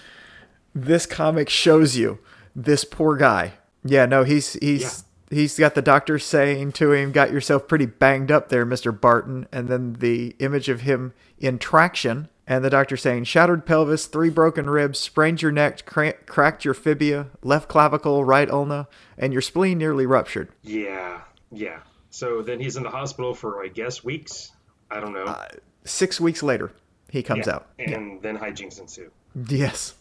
this 0.74 1.06
comic 1.06 1.48
shows 1.48 1.96
you 1.96 2.18
this 2.54 2.84
poor 2.84 3.16
guy. 3.16 3.52
Yeah, 3.84 4.06
no, 4.06 4.24
he's 4.24 4.54
he's 4.54 5.04
he's 5.30 5.58
got 5.58 5.74
the 5.74 5.82
doctor 5.82 6.18
saying 6.18 6.72
to 6.72 6.92
him, 6.92 7.12
"Got 7.12 7.32
yourself 7.32 7.68
pretty 7.68 7.86
banged 7.86 8.30
up 8.32 8.48
there, 8.48 8.64
Mister 8.64 8.92
Barton." 8.92 9.46
And 9.52 9.68
then 9.68 9.94
the 9.94 10.34
image 10.38 10.68
of 10.68 10.80
him 10.82 11.12
in 11.38 11.58
traction 11.58 12.28
And 12.48 12.64
the 12.64 12.70
doctor 12.70 12.96
saying 12.96 13.24
shattered 13.24 13.66
pelvis, 13.66 14.06
three 14.06 14.30
broken 14.30 14.70
ribs, 14.70 15.00
sprained 15.00 15.42
your 15.42 15.50
neck, 15.50 15.84
cra- 15.84 16.12
cracked 16.26 16.64
your 16.64 16.74
fibia, 16.74 17.26
left 17.42 17.68
clavicle, 17.68 18.24
right 18.24 18.48
ulna, 18.48 18.86
and 19.18 19.32
your 19.32 19.42
spleen 19.42 19.78
nearly 19.78 20.06
ruptured. 20.06 20.50
Yeah, 20.62 21.22
yeah. 21.50 21.80
So 22.10 22.42
then 22.42 22.60
he's 22.60 22.76
in 22.76 22.84
the 22.84 22.90
hospital 22.90 23.34
for, 23.34 23.64
I 23.64 23.68
guess, 23.68 24.04
weeks. 24.04 24.52
I 24.90 25.00
don't 25.00 25.12
know. 25.12 25.36
Six 25.84 26.20
weeks 26.20 26.42
later, 26.42 26.72
he 27.10 27.22
comes 27.22 27.46
Yeah, 27.48 27.54
out. 27.54 27.66
And 27.78 28.22
then 28.22 28.38
hijinks 28.38 28.80
ensue. 28.80 29.10
Yes, 29.48 29.94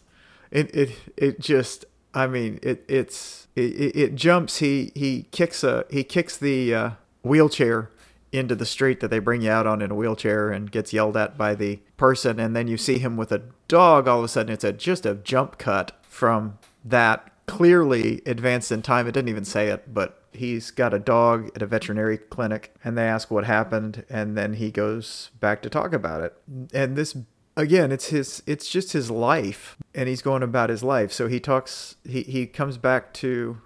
it 0.50 0.74
it 0.74 0.90
it 1.16 1.40
just. 1.40 1.84
I 2.14 2.26
mean, 2.26 2.60
it 2.62 2.84
it's 2.88 3.48
it, 3.56 3.74
it 3.74 3.96
it 3.96 4.14
jumps. 4.14 4.58
He 4.58 4.92
he 4.94 5.26
kicks 5.32 5.62
a 5.62 5.84
he 5.90 6.04
kicks 6.04 6.36
the 6.38 6.74
uh, 6.74 6.90
wheelchair 7.22 7.90
into 8.36 8.54
the 8.54 8.66
street 8.66 9.00
that 9.00 9.08
they 9.08 9.18
bring 9.18 9.42
you 9.42 9.50
out 9.50 9.66
on 9.66 9.82
in 9.82 9.90
a 9.90 9.94
wheelchair 9.94 10.50
and 10.50 10.70
gets 10.70 10.92
yelled 10.92 11.16
at 11.16 11.36
by 11.38 11.54
the 11.54 11.76
person, 11.96 12.38
and 12.38 12.54
then 12.54 12.68
you 12.68 12.76
see 12.76 12.98
him 12.98 13.16
with 13.16 13.32
a 13.32 13.42
dog. 13.68 14.08
All 14.08 14.18
of 14.18 14.24
a 14.24 14.28
sudden, 14.28 14.52
it's 14.52 14.64
a 14.64 14.72
just 14.72 15.06
a 15.06 15.14
jump 15.14 15.58
cut 15.58 15.92
from 16.02 16.58
that 16.84 17.30
clearly 17.46 18.22
advanced 18.26 18.72
in 18.72 18.82
time. 18.82 19.06
It 19.06 19.12
didn't 19.12 19.28
even 19.28 19.44
say 19.44 19.68
it, 19.68 19.92
but 19.94 20.22
he's 20.32 20.70
got 20.70 20.94
a 20.94 20.98
dog 20.98 21.50
at 21.54 21.62
a 21.62 21.66
veterinary 21.66 22.18
clinic, 22.18 22.74
and 22.84 22.96
they 22.96 23.06
ask 23.06 23.30
what 23.30 23.44
happened, 23.44 24.04
and 24.08 24.36
then 24.36 24.54
he 24.54 24.70
goes 24.70 25.30
back 25.40 25.62
to 25.62 25.70
talk 25.70 25.92
about 25.92 26.22
it. 26.22 26.36
And 26.72 26.96
this 26.96 27.16
again 27.56 27.90
it's 27.90 28.08
his 28.08 28.42
it's 28.46 28.68
just 28.68 28.92
his 28.92 29.10
life 29.10 29.76
and 29.94 30.08
he's 30.08 30.20
going 30.22 30.42
about 30.42 30.68
his 30.68 30.82
life 30.82 31.10
so 31.10 31.26
he 31.26 31.40
talks 31.40 31.96
he, 32.04 32.22
he 32.22 32.46
comes 32.46 32.76
back 32.76 33.14
to 33.14 33.58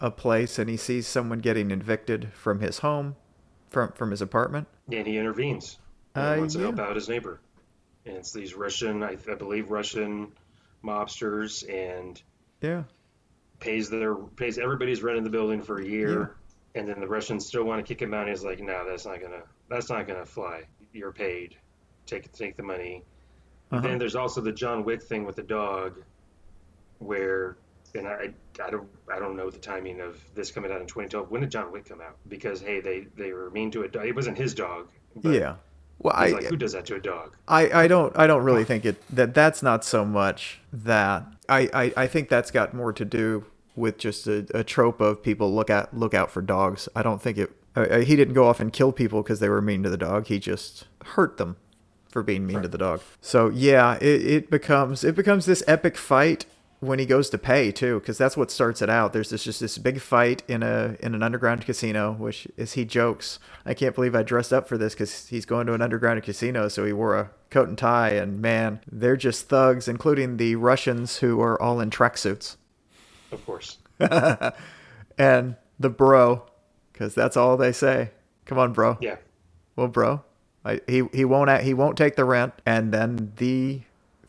a 0.00 0.10
place 0.10 0.58
and 0.58 0.70
he 0.70 0.76
sees 0.76 1.06
someone 1.06 1.38
getting 1.38 1.70
evicted 1.70 2.32
from 2.32 2.60
his 2.60 2.78
home 2.78 3.16
from 3.70 3.92
from 3.92 4.10
his 4.10 4.22
apartment 4.22 4.68
And 4.90 5.06
he 5.06 5.18
intervenes. 5.18 5.78
Uh, 6.14 6.36
wants 6.38 6.54
to 6.54 6.60
help 6.60 6.78
yeah. 6.78 6.84
out 6.84 6.96
his 6.96 7.08
neighbor. 7.08 7.40
And 8.06 8.16
it's 8.16 8.32
these 8.32 8.54
Russian, 8.54 9.02
I, 9.02 9.16
I 9.30 9.34
believe, 9.34 9.70
Russian 9.70 10.32
mobsters, 10.82 11.68
and 11.68 12.20
yeah 12.60 12.84
pays 13.60 13.90
their 13.90 14.14
pays 14.14 14.58
everybody's 14.58 15.02
rent 15.02 15.18
in 15.18 15.24
the 15.24 15.30
building 15.30 15.62
for 15.62 15.78
a 15.78 15.84
year. 15.84 16.34
And 16.74 16.88
then 16.88 17.00
the 17.00 17.08
Russians 17.08 17.46
still 17.46 17.64
want 17.64 17.84
to 17.84 17.94
kick 17.94 18.00
him 18.00 18.14
out. 18.14 18.22
And 18.22 18.30
he's 18.30 18.44
like, 18.44 18.60
"No, 18.60 18.86
that's 18.88 19.06
not 19.06 19.20
gonna 19.20 19.42
that's 19.68 19.90
not 19.90 20.06
gonna 20.06 20.26
fly. 20.26 20.64
You're 20.92 21.12
paid. 21.12 21.56
Take 22.06 22.30
take 22.32 22.56
the 22.56 22.62
money." 22.62 23.04
Uh-huh. 23.70 23.82
Then 23.82 23.98
there's 23.98 24.16
also 24.16 24.40
the 24.40 24.52
John 24.52 24.84
Wick 24.84 25.02
thing 25.02 25.24
with 25.24 25.36
the 25.36 25.42
dog, 25.42 26.02
where 26.98 27.56
and 27.94 28.06
I 28.06 28.30
I 28.62 28.70
don't 28.70 28.88
I 29.12 29.18
don't 29.18 29.36
know 29.36 29.50
the 29.50 29.58
timing 29.58 30.00
of 30.00 30.18
this 30.34 30.50
coming 30.50 30.70
out 30.70 30.80
in 30.80 30.86
2012. 30.86 31.30
When 31.30 31.40
did 31.40 31.50
John 31.50 31.72
Wick 31.72 31.88
come 31.88 32.00
out? 32.00 32.16
Because 32.28 32.60
hey, 32.60 32.80
they 32.80 33.06
they 33.16 33.32
were 33.32 33.50
mean 33.50 33.70
to 33.72 33.82
a 33.82 33.88
dog. 33.88 34.06
It 34.06 34.14
wasn't 34.14 34.38
his 34.38 34.54
dog. 34.54 34.88
But 35.16 35.34
yeah 35.34 35.54
well 35.98 36.14
i 36.16 36.28
like, 36.28 36.44
who 36.44 36.56
does 36.56 36.72
that 36.72 36.86
to 36.86 36.94
a 36.94 37.00
dog? 37.00 37.36
I, 37.46 37.82
I 37.84 37.88
don't 37.88 38.16
I 38.16 38.26
don't 38.26 38.42
really 38.42 38.64
think 38.64 38.84
it 38.84 39.02
that 39.14 39.34
that's 39.34 39.62
not 39.62 39.84
so 39.84 40.04
much 40.04 40.60
that 40.72 41.24
I, 41.48 41.68
I, 41.72 41.92
I 41.96 42.06
think 42.06 42.28
that's 42.28 42.50
got 42.50 42.74
more 42.74 42.92
to 42.92 43.04
do 43.04 43.44
with 43.74 43.98
just 43.98 44.26
a, 44.26 44.46
a 44.54 44.64
trope 44.64 45.00
of 45.00 45.22
people 45.22 45.52
look 45.52 45.70
at 45.70 45.96
look 45.96 46.14
out 46.14 46.30
for 46.30 46.42
dogs. 46.42 46.88
I 46.94 47.02
don't 47.02 47.22
think 47.22 47.38
it 47.38 47.50
uh, 47.74 47.98
he 47.98 48.16
didn't 48.16 48.34
go 48.34 48.46
off 48.46 48.60
and 48.60 48.72
kill 48.72 48.92
people 48.92 49.22
because 49.22 49.40
they 49.40 49.48
were 49.48 49.62
mean 49.62 49.82
to 49.82 49.90
the 49.90 49.96
dog. 49.96 50.26
He 50.26 50.38
just 50.38 50.86
hurt 51.04 51.36
them 51.36 51.56
for 52.10 52.22
being 52.22 52.46
mean 52.46 52.62
to 52.62 52.68
the 52.68 52.78
dog. 52.78 53.00
So 53.20 53.48
yeah, 53.48 53.96
it, 53.96 54.26
it 54.26 54.50
becomes 54.50 55.04
it 55.04 55.14
becomes 55.14 55.46
this 55.46 55.62
epic 55.66 55.96
fight 55.96 56.46
when 56.80 56.98
he 56.98 57.06
goes 57.06 57.28
to 57.30 57.38
pay 57.38 57.72
too, 57.72 57.98
because 57.98 58.18
that's 58.18 58.36
what 58.36 58.50
starts 58.50 58.80
it 58.82 58.88
out. 58.88 59.12
There's 59.12 59.30
this 59.30 59.44
just 59.44 59.60
this 59.60 59.78
big 59.78 60.00
fight 60.00 60.42
in 60.46 60.62
a 60.62 60.96
in 61.00 61.14
an 61.14 61.22
underground 61.22 61.64
casino, 61.64 62.12
which 62.12 62.46
is 62.56 62.74
he 62.74 62.84
jokes, 62.84 63.38
I 63.66 63.74
can't 63.74 63.94
believe 63.94 64.14
I 64.14 64.22
dressed 64.22 64.52
up 64.52 64.68
for 64.68 64.78
this 64.78 64.94
because 64.94 65.26
he's 65.26 65.44
going 65.44 65.66
to 65.66 65.74
an 65.74 65.82
underground 65.82 66.22
casino, 66.22 66.68
so 66.68 66.84
he 66.84 66.92
wore 66.92 67.16
a 67.16 67.30
coat 67.50 67.68
and 67.68 67.76
tie, 67.76 68.10
and 68.10 68.40
man, 68.40 68.80
they're 68.90 69.16
just 69.16 69.48
thugs, 69.48 69.88
including 69.88 70.36
the 70.36 70.56
Russians 70.56 71.18
who 71.18 71.40
are 71.40 71.60
all 71.60 71.80
in 71.80 71.90
tracksuits, 71.90 72.56
Of 73.32 73.44
course. 73.44 73.78
and 75.18 75.56
the 75.80 75.90
bro, 75.90 76.44
because 76.92 77.14
that's 77.14 77.36
all 77.36 77.56
they 77.56 77.72
say. 77.72 78.10
Come 78.44 78.58
on, 78.58 78.72
bro. 78.72 78.98
Yeah. 79.00 79.16
Well, 79.74 79.88
bro, 79.88 80.22
I, 80.64 80.80
he 80.86 81.02
he 81.12 81.24
won't 81.24 81.62
he 81.62 81.74
won't 81.74 81.98
take 81.98 82.14
the 82.16 82.24
rent, 82.24 82.52
and 82.64 82.92
then 82.92 83.32
the 83.36 83.82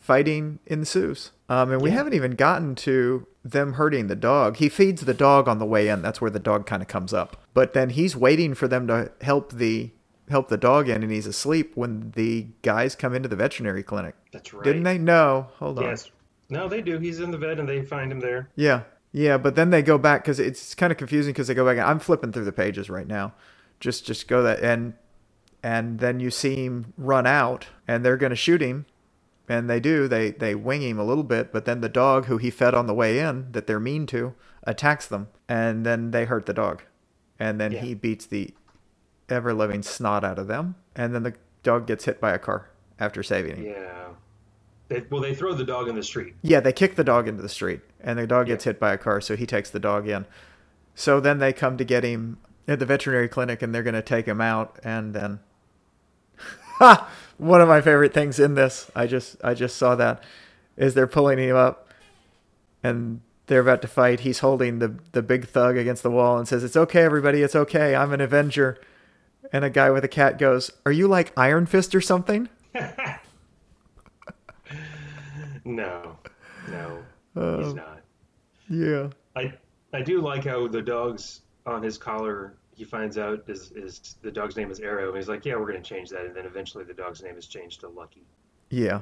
fighting 0.10 0.57
ensues. 0.66 1.30
Um, 1.49 1.72
and 1.72 1.82
we 1.84 1.91
Yeah. 1.91 1.97
haven't 1.97 2.16
even 2.16 2.32
gotten 2.32 2.74
to 2.74 3.28
them 3.45 3.74
hurting 3.74 4.07
the 4.07 4.16
dog. 4.16 4.57
He 4.57 4.68
feeds 4.68 5.03
the 5.03 5.14
dog 5.14 5.47
on 5.47 5.60
the 5.60 5.68
way 5.68 5.88
in. 5.88 6.01
That's 6.01 6.20
where 6.20 6.32
the 6.32 6.39
dog 6.39 6.66
kind 6.66 6.82
of 6.82 6.88
comes 6.88 7.14
up. 7.14 7.38
But 7.53 7.74
then 7.74 7.91
he's 7.91 8.16
waiting 8.16 8.55
for 8.55 8.68
them 8.68 8.88
to 8.88 9.12
help 9.22 9.53
the 9.53 9.91
help 10.30 10.47
the 10.49 10.57
dog 10.57 10.89
in, 10.89 11.03
and 11.03 11.12
he's 11.12 11.28
asleep 11.28 11.74
when 11.76 12.12
the 12.16 12.47
guys 12.64 12.95
come 12.95 13.14
into 13.14 13.30
the 13.30 13.36
veterinary 13.36 13.84
clinic. 13.84 14.16
That's 14.32 14.51
right. 14.51 14.64
Didn't 14.64 14.84
they? 14.84 14.97
No. 14.97 15.47
Hold 15.60 15.78
on. 15.80 15.86
Yes. 15.86 16.10
No, 16.49 16.68
they 16.68 16.82
do. 16.82 16.97
He's 16.97 17.20
in 17.20 17.30
the 17.30 17.38
vet, 17.38 17.60
and 17.60 17.70
they 17.70 17.84
find 17.84 18.12
him 18.12 18.20
there. 18.20 18.49
Yeah, 18.55 18.82
yeah, 19.12 19.38
but 19.38 19.53
then 19.55 19.70
they 19.70 19.84
go 19.84 19.99
back 19.99 20.24
because 20.24 20.39
it's 20.39 20.74
kind 20.74 20.91
of 20.91 20.97
confusing 20.97 21.34
because 21.34 21.47
they 21.47 21.53
go 21.53 21.66
back. 21.66 21.78
And 21.78 21.86
I'm 21.88 21.99
flipping 21.99 22.32
through 22.32 22.45
the 22.45 22.51
pages 22.51 22.89
right 22.89 23.07
now. 23.07 23.34
Just, 23.80 24.05
just 24.07 24.28
go 24.28 24.41
that 24.41 24.60
and 24.62 24.93
and 25.62 25.99
then 25.99 26.20
you 26.20 26.32
see 26.32 26.66
him 26.66 26.93
run 26.97 27.28
out, 27.28 27.68
and 27.88 28.03
they're 28.03 28.18
gonna 28.18 28.36
shoot 28.36 28.62
him, 28.62 28.86
and 29.50 29.70
they 29.70 29.80
do. 29.82 30.08
They 30.08 30.32
they 30.32 30.56
wing 30.56 30.82
him 30.82 31.00
a 31.00 31.04
little 31.04 31.24
bit, 31.24 31.52
but 31.52 31.66
then 31.66 31.82
the 31.82 31.89
dog 31.89 32.26
who 32.26 32.38
he 32.38 32.50
fed 32.52 32.74
on 32.74 32.88
the 32.88 32.93
way 32.93 33.20
in 33.20 33.52
that 33.52 33.68
they're 33.68 33.80
mean 33.80 34.06
to 34.08 34.36
attacks 34.64 35.08
them, 35.08 35.28
and 35.50 35.86
then 35.86 36.12
they 36.12 36.26
hurt 36.26 36.45
the 36.45 36.54
dog, 36.54 36.84
and 37.39 37.60
then 37.60 37.72
Yeah. 37.74 37.80
he 37.82 37.93
beats 37.95 38.26
the 38.26 38.54
ever 39.28 39.54
living 39.54 39.82
snot 39.84 40.24
out 40.24 40.39
of 40.39 40.47
them, 40.47 40.76
and 40.95 41.14
then 41.14 41.24
the 41.24 41.34
dog 41.64 41.88
gets 41.88 42.06
hit 42.06 42.22
by 42.22 42.32
a 42.32 42.39
car 42.39 42.70
after 43.00 43.24
saving 43.24 43.58
him. 43.58 43.66
Yeah. 43.66 44.06
They, 44.88 45.04
well, 45.10 45.22
they 45.22 45.36
throw 45.36 45.54
the 45.54 45.64
dog 45.64 45.88
in 45.88 45.95
the 45.95 46.02
street. 46.04 46.34
Yeah, 46.41 46.60
they 46.62 46.74
kick 46.74 46.95
the 46.95 47.04
dog 47.04 47.28
into 47.28 47.41
the 47.43 47.50
street, 47.50 47.82
and 48.02 48.18
the 48.18 48.26
dog 48.26 48.47
gets 48.47 48.64
hit 48.64 48.80
by 48.80 48.91
a 48.93 48.97
car, 48.97 49.22
so 49.22 49.36
he 49.36 49.45
takes 49.45 49.70
the 49.70 49.80
dog 49.80 50.08
in. 50.08 50.26
So 50.95 51.20
then 51.20 51.38
they 51.39 51.54
come 51.54 51.78
to 51.78 51.84
get 51.84 52.04
him 52.04 52.38
at 52.68 52.80
the 52.80 52.86
veterinary 52.88 53.28
clinic, 53.30 53.62
and 53.62 53.74
they're 53.74 53.84
going 53.84 53.93
to 53.93 54.02
take 54.02 54.26
him 54.26 54.41
out, 54.41 54.80
and 54.84 55.14
then, 55.14 55.39
ha! 56.80 57.08
One 57.40 57.62
of 57.62 57.68
my 57.68 57.82
favorite 57.82 58.14
things 58.14 58.40
in 58.40 58.54
this, 58.54 58.92
I 58.96 59.08
just 59.08 59.38
I 59.44 59.54
just 59.56 59.76
saw 59.78 59.96
that, 59.96 60.22
is 60.78 60.94
they're 60.94 61.08
pulling 61.08 61.40
him 61.40 61.56
up, 61.56 61.90
and 62.84 63.22
they're 63.48 63.62
about 63.62 63.82
to 63.82 63.88
fight. 63.88 64.20
He's 64.20 64.40
holding 64.40 64.78
the 64.80 64.96
the 65.14 65.22
big 65.24 65.48
thug 65.48 65.76
against 65.78 66.04
the 66.04 66.12
wall 66.12 66.38
and 66.38 66.48
says, 66.48 66.64
"It's 66.64 66.78
okay, 66.78 67.02
everybody. 67.02 67.42
It's 67.42 67.56
okay. 67.56 67.96
I'm 67.96 68.14
an 68.14 68.22
Avenger." 68.22 68.80
And 69.52 69.66
a 69.66 69.70
guy 69.72 69.90
with 69.90 70.04
a 70.04 70.08
cat 70.10 70.38
goes, 70.38 70.70
"Are 70.86 70.92
you 70.92 71.08
like 71.08 71.34
Iron 71.36 71.66
Fist 71.66 71.96
or 71.96 72.02
something?" 72.02 72.48
No, 75.66 76.18
no, 76.70 77.04
Oh. 77.36 77.58
he's 77.60 77.74
uh, 77.74 77.76
not. 77.76 78.02
Yeah. 78.70 79.10
I 79.36 79.54
I 79.94 80.02
do 80.02 80.22
like 80.22 80.46
how 80.46 80.68
the 80.68 80.82
dog's 80.82 81.42
on 81.66 81.84
his 81.84 81.98
collar. 81.98 82.56
He 82.80 82.86
finds 82.86 83.18
out 83.18 83.44
is 83.48 83.74
is 83.74 84.16
the 84.22 84.32
dog's 84.32 84.56
name 84.56 84.72
is 84.72 84.80
Arrow, 84.80 85.10
and 85.10 85.18
he's 85.18 85.28
like, 85.28 85.44
"Yeah, 85.46 85.58
we're 85.58 85.68
gonna 85.68 85.82
change 85.82 86.10
that." 86.12 86.26
And 86.26 86.34
then 86.34 86.46
eventually, 86.46 86.86
the 86.86 86.94
dog's 86.94 87.22
name 87.22 87.36
is 87.38 87.46
changed 87.46 87.82
to 87.82 87.90
Lucky 87.90 88.24
Yeah. 88.70 89.02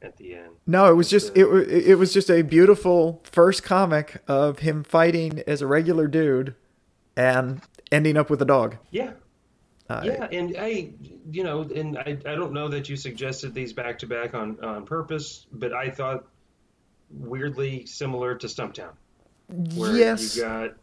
at 0.00 0.16
the 0.16 0.36
end. 0.36 0.52
No, 0.64 0.88
it 0.92 0.94
was 0.94 1.10
just 1.10 1.36
uh, 1.36 1.44
it, 1.56 1.88
it 1.88 1.94
was 1.96 2.12
just 2.12 2.30
a 2.30 2.42
beautiful 2.42 3.20
first 3.24 3.64
comic 3.64 4.22
of 4.28 4.60
him 4.60 4.84
fighting 4.84 5.42
as 5.48 5.60
a 5.60 5.66
regular 5.66 6.06
dude 6.06 6.54
and 7.16 7.62
ending 7.90 8.16
up 8.16 8.30
with 8.30 8.40
a 8.42 8.44
dog. 8.44 8.76
Yeah, 8.92 9.14
Uh, 9.88 10.02
yeah, 10.04 10.28
and 10.30 10.54
I, 10.56 10.90
you 11.32 11.42
know, 11.42 11.62
and 11.62 11.98
I, 11.98 12.16
I 12.24 12.36
don't 12.36 12.52
know 12.52 12.68
that 12.68 12.88
you 12.88 12.94
suggested 12.94 13.54
these 13.54 13.72
back 13.72 13.98
to 13.98 14.06
back 14.06 14.34
on 14.34 14.56
on 14.62 14.86
purpose, 14.86 15.46
but 15.50 15.72
I 15.72 15.90
thought 15.90 16.26
weirdly 17.10 17.86
similar 17.86 18.36
to 18.36 18.46
Stumptown, 18.46 18.92
where 19.74 19.96
yes. 19.96 20.36
you 20.36 20.42
got 20.42 20.76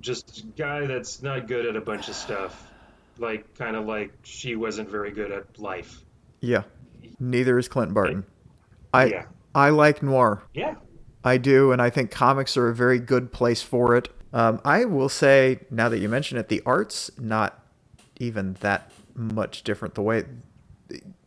just 0.00 0.40
a 0.40 0.46
guy 0.56 0.86
that's 0.86 1.22
not 1.22 1.46
good 1.46 1.66
at 1.66 1.76
a 1.76 1.80
bunch 1.80 2.08
of 2.08 2.14
stuff, 2.14 2.70
like 3.18 3.54
kind 3.56 3.76
of 3.76 3.86
like 3.86 4.12
she 4.22 4.56
wasn't 4.56 4.88
very 4.88 5.10
good 5.10 5.30
at 5.30 5.58
life. 5.58 6.02
Yeah. 6.40 6.62
Neither 7.20 7.58
is 7.58 7.68
Clint 7.68 7.94
Barton. 7.94 8.24
I 8.92 9.04
Yeah. 9.06 9.24
I 9.54 9.70
like 9.70 10.02
noir. 10.02 10.42
Yeah, 10.52 10.74
I 11.22 11.38
do, 11.38 11.70
and 11.70 11.80
I 11.80 11.88
think 11.88 12.10
comics 12.10 12.56
are 12.56 12.68
a 12.68 12.74
very 12.74 12.98
good 12.98 13.32
place 13.32 13.62
for 13.62 13.94
it. 13.94 14.08
Um, 14.32 14.60
I 14.64 14.84
will 14.84 15.08
say, 15.08 15.60
now 15.70 15.88
that 15.88 15.98
you 15.98 16.08
mention 16.08 16.38
it, 16.38 16.48
the 16.48 16.60
art's 16.66 17.08
not 17.20 17.62
even 18.18 18.54
that 18.60 18.90
much 19.14 19.62
different. 19.62 19.94
The 19.94 20.02
way, 20.02 20.24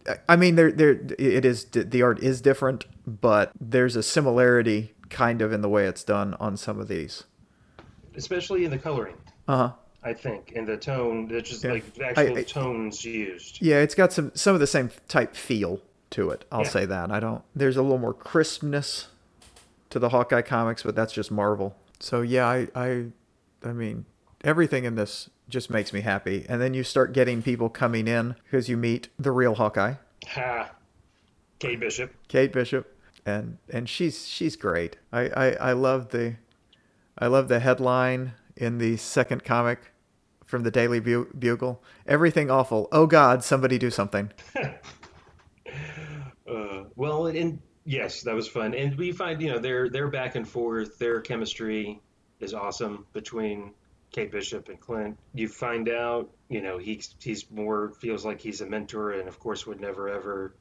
I- 0.06 0.18
I 0.28 0.36
mean, 0.36 0.56
there, 0.56 0.74
there, 0.74 1.00
it 1.18 1.46
is. 1.46 1.64
The 1.72 2.02
art 2.02 2.20
is 2.20 2.42
different, 2.42 2.84
but 3.06 3.52
there's 3.62 3.96
a 3.96 4.04
similarity, 4.04 4.94
kind 5.10 5.42
of, 5.42 5.54
in 5.54 5.62
the 5.62 5.70
way 5.70 5.86
it's 5.86 6.04
done 6.04 6.34
on 6.34 6.58
some 6.58 6.82
of 6.82 6.90
these. 6.90 7.24
Especially 8.18 8.66
in 8.66 8.72
the 8.72 8.78
coloring. 8.78 9.16
Uh 9.48 9.58
huh. 9.58 9.72
I 10.04 10.14
think, 10.14 10.54
and 10.56 10.68
the 10.68 10.78
tone, 10.78 11.28
it's 11.32 11.50
just 11.50 11.64
Yeah. 11.64 11.72
like 11.74 11.94
the 11.94 12.06
actual 12.06 12.38
I- 12.38 12.40
I- 12.40 12.44
tones 12.44 13.04
used. 13.06 13.62
Yeah, 13.62 13.80
it's 13.82 13.96
got 13.96 14.12
some 14.14 14.32
some 14.36 14.54
of 14.54 14.60
the 14.60 14.68
same 14.68 14.90
type 15.08 15.36
feel 15.36 15.82
to 16.12 16.30
it. 16.30 16.46
I'll 16.52 16.62
Yeah. 16.64 16.70
say 16.70 16.86
that. 16.86 17.12
I 17.12 17.20
don't. 17.20 17.44
There's 17.56 17.78
a 17.78 17.82
little 17.82 17.98
more 17.98 18.14
crispness 18.14 19.08
to 19.90 20.00
the 20.00 20.10
Hawkeye 20.10 20.42
comics, 20.42 20.84
but 20.84 20.96
that's 20.96 21.14
just 21.14 21.32
Marvel. 21.32 21.76
So 22.00 22.22
yeah, 22.22 22.46
I 22.48 22.68
I 22.76 23.06
I 23.64 23.74
mean 23.74 24.06
everything 24.44 24.86
in 24.86 24.96
this 24.96 25.30
just 25.50 25.70
makes 25.70 25.92
me 25.94 26.02
happy. 26.02 26.46
And 26.48 26.62
then 26.62 26.74
you 26.74 26.84
start 26.84 27.12
getting 27.14 27.42
people 27.42 27.70
coming 27.70 28.08
in 28.08 28.36
because 28.44 28.70
you 28.70 28.78
meet 28.78 29.10
the 29.18 29.32
real 29.32 29.56
Hawkeye. 29.56 29.96
Ha! 30.28 30.70
Kate 31.60 31.80
Bishop. 31.80 32.14
Kate 32.28 32.54
Bishop, 32.54 32.96
and 33.26 33.58
and 33.70 33.90
she's 33.90 34.28
she's 34.28 34.56
great. 34.56 34.98
I 35.12 35.22
I, 35.30 35.52
I 35.54 35.72
love 35.74 36.10
the 36.10 36.36
I 37.18 37.28
love 37.28 37.48
the 37.48 37.60
headline 37.60 38.34
in 38.56 38.78
the 38.78 38.98
second 38.98 39.44
comic 39.44 39.92
from 40.46 40.64
the 40.64 40.72
Daily 40.72 41.00
Bugle. 41.00 41.84
Everything 42.06 42.50
awful. 42.50 42.88
Oh 42.92 43.06
God, 43.06 43.44
somebody 43.44 43.78
do 43.78 43.90
something. 43.90 44.32
Uh, 46.48 46.86
well, 46.96 47.28
and 47.28 47.60
yes, 47.84 48.22
that 48.22 48.34
was 48.34 48.48
fun. 48.48 48.74
And 48.74 48.98
we 48.98 49.12
find, 49.12 49.42
you 49.42 49.50
know, 49.52 49.60
their 49.60 49.90
their 49.90 50.08
back 50.08 50.36
and 50.36 50.48
forth, 50.48 50.98
their 50.98 51.20
chemistry 51.20 52.00
is 52.40 52.54
awesome 52.54 53.06
between 53.14 53.74
Kate 54.12 54.32
Bishop 54.32 54.70
and 54.70 54.80
Clint. 54.80 55.18
You 55.34 55.48
find 55.50 55.90
out, 55.90 56.30
you 56.50 56.62
know, 56.62 56.78
he's 56.78 57.16
he's 57.20 57.50
more 57.52 57.92
feels 58.00 58.26
like 58.26 58.40
he's 58.40 58.62
a 58.62 58.66
mentor, 58.66 59.12
and 59.12 59.28
of 59.28 59.40
course 59.40 59.68
would 59.68 59.82
never 59.82 60.08
ever 60.08 60.56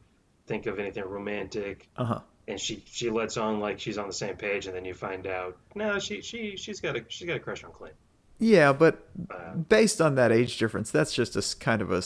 think 0.47 0.67
of 0.67 0.79
anything 0.79 1.05
romantic. 1.05 1.89
Uh 1.97 2.05
huh. 2.05 2.21
And 2.49 2.61
she 2.61 2.83
she 2.87 3.11
lets 3.11 3.37
on 3.37 3.59
like 3.61 3.81
she's 3.81 3.99
on 3.99 4.07
the 4.07 4.13
same 4.15 4.37
page, 4.37 4.67
and 4.67 4.75
then 4.75 4.85
you 4.85 4.95
find 4.95 5.27
out, 5.27 5.57
no, 5.75 5.99
she 5.99 6.23
she 6.23 6.57
she's 6.57 6.81
got 6.81 6.97
a 6.97 7.05
she's 7.09 7.27
got 7.27 7.37
a 7.37 7.41
crush 7.41 7.65
on 7.65 7.73
Clint. 7.73 7.95
Yeah, 8.39 8.73
but 8.73 9.09
Uh, 9.31 9.55
based 9.55 10.01
on 10.01 10.15
that 10.17 10.31
age 10.31 10.59
difference, 10.59 10.91
that's 10.91 11.13
just 11.15 11.37
a 11.37 11.59
kind 11.59 11.83
of 11.83 11.91
a 11.91 12.03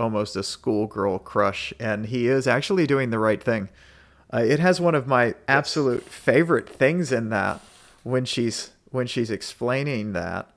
almost 0.00 0.36
a 0.36 0.42
schoolgirl 0.42 1.18
crush, 1.18 1.74
and 1.78 2.06
he 2.06 2.28
is 2.28 2.46
actually 2.46 2.86
doing 2.86 3.10
the 3.10 3.18
right 3.18 3.42
thing. 3.42 3.68
Uh, 4.32 4.38
it 4.38 4.60
has 4.60 4.80
one 4.80 4.94
of 4.94 5.06
my 5.06 5.34
absolute 5.46 6.04
favorite 6.04 6.68
things 6.68 7.12
in 7.12 7.28
that 7.28 7.60
when 8.02 8.24
she's 8.24 8.70
when 8.90 9.06
she's 9.06 9.30
explaining 9.30 10.12
that. 10.14 10.48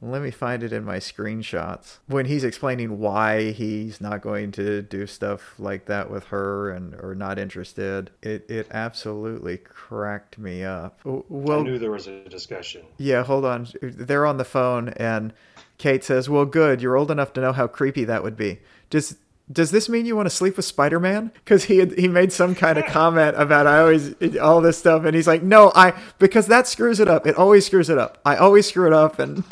Let 0.00 0.22
me 0.22 0.30
find 0.30 0.62
it 0.62 0.72
in 0.72 0.84
my 0.84 0.98
screenshots. 0.98 1.98
When 2.06 2.26
he's 2.26 2.44
explaining 2.44 3.00
why 3.00 3.50
he's 3.50 4.00
not 4.00 4.20
going 4.20 4.52
to 4.52 4.82
do 4.82 5.06
stuff 5.06 5.54
like 5.58 5.86
that 5.86 6.08
with 6.10 6.24
her 6.26 6.70
and 6.70 6.94
or 6.94 7.14
not 7.16 7.38
interested, 7.38 8.10
it 8.22 8.48
it 8.48 8.68
absolutely 8.70 9.56
cracked 9.58 10.38
me 10.38 10.62
up. 10.64 11.00
Well, 11.04 11.60
I 11.60 11.62
knew 11.62 11.78
there 11.78 11.90
was 11.90 12.06
a 12.06 12.22
discussion. 12.28 12.82
yeah, 12.98 13.24
hold 13.24 13.44
on. 13.44 13.66
They're 13.82 14.26
on 14.26 14.36
the 14.36 14.44
phone, 14.44 14.90
and 14.90 15.32
Kate 15.78 16.04
says, 16.04 16.28
"Well, 16.28 16.44
good. 16.44 16.80
You're 16.80 16.96
old 16.96 17.10
enough 17.10 17.32
to 17.32 17.40
know 17.40 17.52
how 17.52 17.66
creepy 17.66 18.04
that 18.04 18.22
would 18.22 18.36
be. 18.36 18.60
Does 18.90 19.16
does 19.50 19.70
this 19.70 19.88
mean 19.88 20.06
you 20.06 20.14
want 20.14 20.26
to 20.26 20.34
sleep 20.34 20.56
with 20.56 20.66
Spider 20.66 21.00
Man? 21.00 21.32
Because 21.34 21.64
he 21.64 21.78
had, 21.78 21.98
he 21.98 22.06
made 22.06 22.32
some 22.32 22.54
kind 22.54 22.78
of 22.78 22.84
comment 22.88 23.34
about 23.36 23.66
I 23.66 23.80
always 23.80 24.14
all 24.38 24.60
this 24.60 24.78
stuff, 24.78 25.04
and 25.04 25.14
he's 25.16 25.26
like, 25.26 25.42
no, 25.42 25.72
I 25.74 25.94
because 26.18 26.46
that 26.46 26.68
screws 26.68 27.00
it 27.00 27.08
up. 27.08 27.26
It 27.26 27.34
always 27.36 27.66
screws 27.66 27.90
it 27.90 27.98
up. 27.98 28.18
I 28.24 28.36
always 28.36 28.66
screw 28.68 28.86
it 28.86 28.92
up, 28.92 29.18
and 29.18 29.42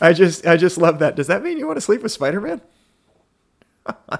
I 0.00 0.12
just 0.12 0.46
I 0.46 0.56
just 0.56 0.78
love 0.78 0.98
that. 1.00 1.16
Does 1.16 1.26
that 1.26 1.42
mean 1.42 1.58
you 1.58 1.66
want 1.66 1.76
to 1.76 1.80
sleep 1.82 2.02
with 2.02 2.12
Spider 2.12 2.40
Man? 2.40 2.60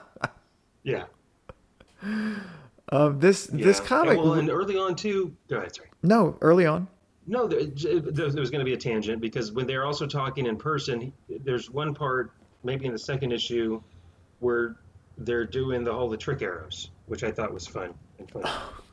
Yeah. 0.83 1.05
Um, 2.93 3.20
this 3.20 3.47
this 3.47 3.81
comic, 3.81 4.12
And, 4.16 4.22
well, 4.22 4.33
and 4.35 4.51
early 4.51 4.76
on 4.78 4.97
too. 4.97 5.37
Go 5.49 5.59
ahead, 5.59 5.74
sorry. 5.76 5.91
no, 6.03 6.37
early 6.41 6.64
on, 6.64 6.89
No, 7.26 7.47
there, 7.47 7.64
there 7.66 8.41
was 8.41 8.51
going 8.51 8.61
to 8.61 8.64
be 8.64 8.72
a 8.72 8.78
tangent 8.78 9.20
because 9.20 9.53
when 9.53 9.66
they're 9.66 9.85
also 9.85 10.07
talking 10.07 10.47
in 10.47 10.57
person, 10.57 11.12
there's 11.45 11.70
one 11.70 11.95
part, 11.95 12.33
maybe 12.64 12.87
in 12.87 12.93
the 12.93 12.99
second 12.99 13.31
issue, 13.33 13.81
where 14.41 14.76
they're 15.18 15.45
doing 15.45 15.85
the 15.85 15.93
whole 15.93 16.09
the 16.09 16.16
trick 16.16 16.41
arrows, 16.41 16.91
which 17.07 17.22
I 17.22 17.31
thought 17.31 17.53
was 17.53 17.66
fun 17.66 17.93
and 18.18 18.31
fun. 18.31 18.43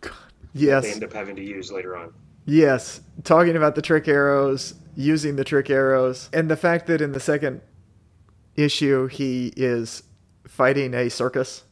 They 0.01 0.09
yes, 0.53 0.83
They 0.83 0.91
end 0.91 1.03
up 1.05 1.13
having 1.13 1.38
to 1.38 1.43
use 1.43 1.71
later 1.71 1.95
on. 1.95 2.13
Yes, 2.45 3.01
talking 3.23 3.55
about 3.55 3.75
the 3.75 3.81
trick 3.81 4.07
arrows, 4.09 4.75
using 4.97 5.35
the 5.35 5.43
trick 5.43 5.69
arrows, 5.69 6.27
and 6.33 6.49
the 6.49 6.57
fact 6.57 6.87
that 6.87 7.01
in 7.01 7.11
the 7.11 7.19
second 7.19 7.61
issue 8.55 9.05
he 9.05 9.53
is 9.55 10.01
fighting 10.45 10.93
a 10.95 11.07
circus, 11.07 11.63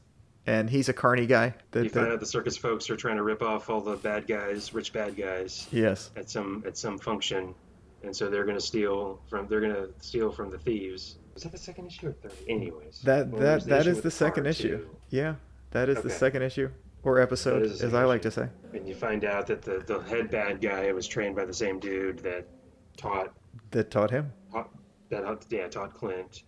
and 0.45 0.69
he's 0.69 0.87
a 0.87 0.93
carny 0.93 1.25
guy. 1.25 1.55
You 1.73 1.89
find 1.89 2.05
that 2.05 2.11
out 2.13 2.19
the 2.19 2.25
circus 2.25 2.55
folks 2.55 2.87
are 2.89 2.95
trying 2.95 3.17
to 3.17 3.23
rip 3.23 3.41
off 3.41 3.69
all 3.69 3.81
the 3.81 3.95
bad 3.95 4.27
guys, 4.27 4.73
rich 4.73 4.93
bad 4.93 5.17
guys, 5.17 5.67
yes, 5.71 6.11
at 6.15 6.29
some 6.29 6.63
at 6.67 6.77
some 6.77 6.99
function, 6.99 7.55
and 8.03 8.15
so 8.15 8.29
they're 8.29 8.45
going 8.45 8.57
to 8.57 8.65
steal 8.65 9.19
from 9.27 9.47
they're 9.47 9.61
going 9.61 9.73
to 9.73 9.89
steal 9.99 10.31
from 10.31 10.51
the 10.51 10.59
thieves. 10.59 11.17
Was 11.33 11.43
that 11.43 11.51
the 11.51 11.57
second 11.57 11.87
issue 11.87 12.09
or 12.09 12.13
third? 12.13 12.31
Anyways, 12.47 13.01
that 13.01 13.31
that 13.39 13.65
that 13.65 13.81
issue 13.81 13.89
is 13.89 14.01
the 14.01 14.11
second 14.11 14.45
issue. 14.45 14.77
two? 14.77 14.89
Yeah, 15.09 15.35
that 15.71 15.89
is 15.89 16.01
the 16.01 16.11
second 16.11 16.43
issue 16.43 16.69
or 17.01 17.19
episode, 17.19 17.63
is 17.63 17.81
as 17.81 17.93
I 17.95 18.03
like 18.03 18.21
to 18.23 18.31
say. 18.31 18.49
And 18.73 18.87
you 18.87 18.95
find 18.95 19.25
out 19.25 19.47
that 19.47 19.61
the, 19.61 19.83
the 19.85 19.99
head 19.99 20.29
bad 20.29 20.61
guy 20.61 20.91
was 20.91 21.07
trained 21.07 21.35
by 21.35 21.45
the 21.45 21.53
same 21.53 21.79
dude 21.79 22.19
that 22.19 22.47
taught 22.95 23.33
That 23.71 23.91
taught 23.91 24.11
him. 24.11 24.31
taught 24.51 24.69
that 25.09 25.45
yeah 25.49 25.67
taught 25.67 25.93
Clint. 25.93 26.43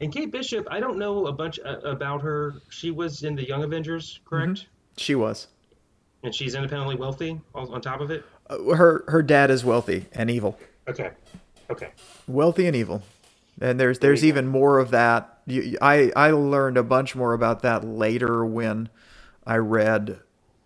And 0.00 0.12
Kate 0.12 0.32
Bishop, 0.32 0.66
I 0.70 0.80
don't 0.80 0.98
know 0.98 1.26
a 1.28 1.32
bunch 1.32 1.60
uh, 1.64 1.78
about 1.84 2.20
her. 2.22 2.54
She 2.68 2.90
was 2.90 3.22
in 3.22 3.36
the 3.36 3.46
Young 3.46 3.62
Avengers, 3.62 4.18
correct? 4.24 4.66
She 4.96 5.14
was. 5.14 5.46
And 6.24 6.34
she's 6.34 6.54
independently 6.56 6.96
wealthy. 6.96 7.40
On 7.54 7.72
on 7.72 7.80
top 7.80 8.00
of 8.00 8.10
it. 8.10 8.24
Uh, 8.50 8.74
her 8.74 9.04
her 9.08 9.22
dad 9.22 9.50
is 9.50 9.64
wealthy 9.64 10.06
and 10.12 10.30
evil. 10.30 10.58
Okay, 10.88 11.10
okay. 11.70 11.90
wealthy 12.26 12.66
and 12.66 12.76
evil 12.76 13.02
and 13.60 13.78
there's 13.80 14.00
there's 14.00 14.20
go. 14.22 14.26
even 14.26 14.46
more 14.48 14.78
of 14.78 14.90
that 14.90 15.38
you- 15.46 15.78
i 15.80 16.10
i 16.16 16.30
learned 16.30 16.76
a 16.76 16.82
bunch 16.82 17.14
more 17.14 17.32
about 17.32 17.62
that 17.62 17.84
later 17.84 18.44
when 18.44 18.88
i 19.46 19.56
read 19.56 20.18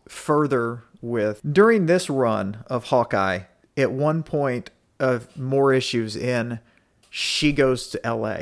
further 0.08 0.82
with 1.00 1.40
during 1.52 1.86
this 1.86 2.08
run 2.10 2.64
of 2.66 2.84
hawkeye 2.84 3.40
at 3.76 3.92
one 3.92 4.22
point 4.22 4.70
of 5.00 5.36
more 5.36 5.72
issues 5.72 6.16
in 6.16 6.58
she 7.10 7.52
goes 7.52 7.88
to 7.88 8.00
la 8.14 8.38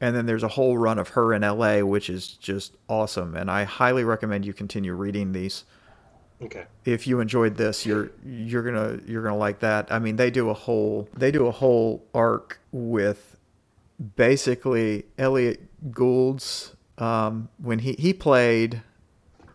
and 0.00 0.14
then 0.14 0.26
there's 0.26 0.42
a 0.42 0.48
whole 0.48 0.76
run 0.76 0.98
of 0.98 1.10
her 1.10 1.32
in 1.32 1.42
la 1.42 1.78
which 1.80 2.10
is 2.10 2.28
just 2.28 2.76
awesome 2.88 3.34
and 3.34 3.50
i 3.50 3.64
highly 3.64 4.04
recommend 4.04 4.44
you 4.44 4.52
continue 4.52 4.92
reading 4.94 5.32
these 5.32 5.64
Okay. 6.42 6.64
if 6.84 7.06
you 7.06 7.20
enjoyed 7.20 7.56
this, 7.56 7.86
you're 7.86 8.10
you're 8.26 8.62
gonna 8.62 8.98
you're 9.06 9.22
gonna 9.22 9.36
like 9.36 9.60
that. 9.60 9.90
I 9.90 9.98
mean, 9.98 10.16
they 10.16 10.30
do 10.30 10.50
a 10.50 10.52
whole 10.54 11.08
they 11.16 11.30
do 11.30 11.46
a 11.46 11.52
whole 11.52 12.04
arc 12.12 12.58
with 12.72 13.36
basically 14.16 15.04
Elliott 15.16 15.60
Gould's 15.92 16.74
um, 16.98 17.48
when 17.58 17.78
he 17.78 17.92
he 17.94 18.12
played. 18.12 18.82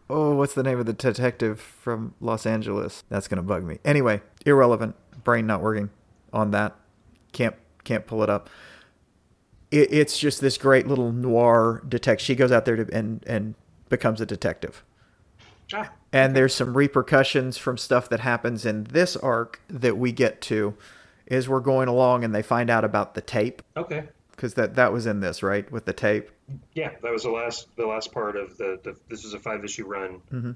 Oh, 0.09 0.33
what's 0.33 0.55
the 0.55 0.63
name 0.63 0.79
of 0.79 0.87
the 0.87 0.93
detective 0.93 1.59
from 1.61 2.15
Los 2.19 2.45
Angeles? 2.45 3.03
That's 3.09 3.27
gonna 3.27 3.43
bug 3.43 3.63
me. 3.63 3.79
Anyway, 3.85 4.21
irrelevant. 4.45 4.95
Brain 5.23 5.45
not 5.45 5.61
working 5.61 5.89
on 6.33 6.51
that. 6.51 6.75
Can't 7.31 7.55
can't 7.83 8.05
pull 8.07 8.23
it 8.23 8.29
up. 8.29 8.49
It, 9.71 9.91
it's 9.93 10.17
just 10.17 10.41
this 10.41 10.57
great 10.57 10.87
little 10.87 11.11
noir 11.11 11.83
detective. 11.87 12.25
She 12.25 12.35
goes 12.35 12.51
out 12.51 12.65
there 12.65 12.75
to, 12.83 12.93
and 12.95 13.23
and 13.27 13.55
becomes 13.89 14.21
a 14.21 14.25
detective 14.25 14.83
Ah, 15.73 15.91
and 16.13 16.35
there's 16.35 16.53
some 16.53 16.75
repercussions 16.77 17.57
from 17.57 17.77
stuff 17.77 18.09
that 18.09 18.19
happens 18.19 18.65
in 18.65 18.83
this 18.85 19.15
arc 19.17 19.59
that 19.67 19.97
we 19.97 20.11
get 20.11 20.41
to 20.41 20.75
as 21.27 21.47
we're 21.49 21.59
going 21.59 21.87
along 21.87 22.23
and 22.23 22.33
they 22.33 22.41
find 22.41 22.69
out 22.71 22.83
about 22.83 23.13
the 23.13 23.21
tape 23.21 23.61
okay. 23.77 24.03
because 24.31 24.55
that 24.55 24.75
that 24.75 24.91
was 24.93 25.05
in 25.05 25.19
this 25.19 25.41
right 25.43 25.71
with 25.71 25.85
the 25.85 25.93
tape 25.93 26.29
Yeah, 26.73 26.91
that 27.03 27.11
was 27.11 27.23
the 27.23 27.29
last 27.31 27.67
the 27.77 27.85
last 27.85 28.11
part 28.11 28.35
of 28.35 28.57
the, 28.57 28.79
the 28.83 28.95
this 29.09 29.23
is 29.25 29.33
a 29.33 29.39
five 29.39 29.63
issue 29.63 29.85
run. 29.87 30.21
Mhm. 30.31 30.55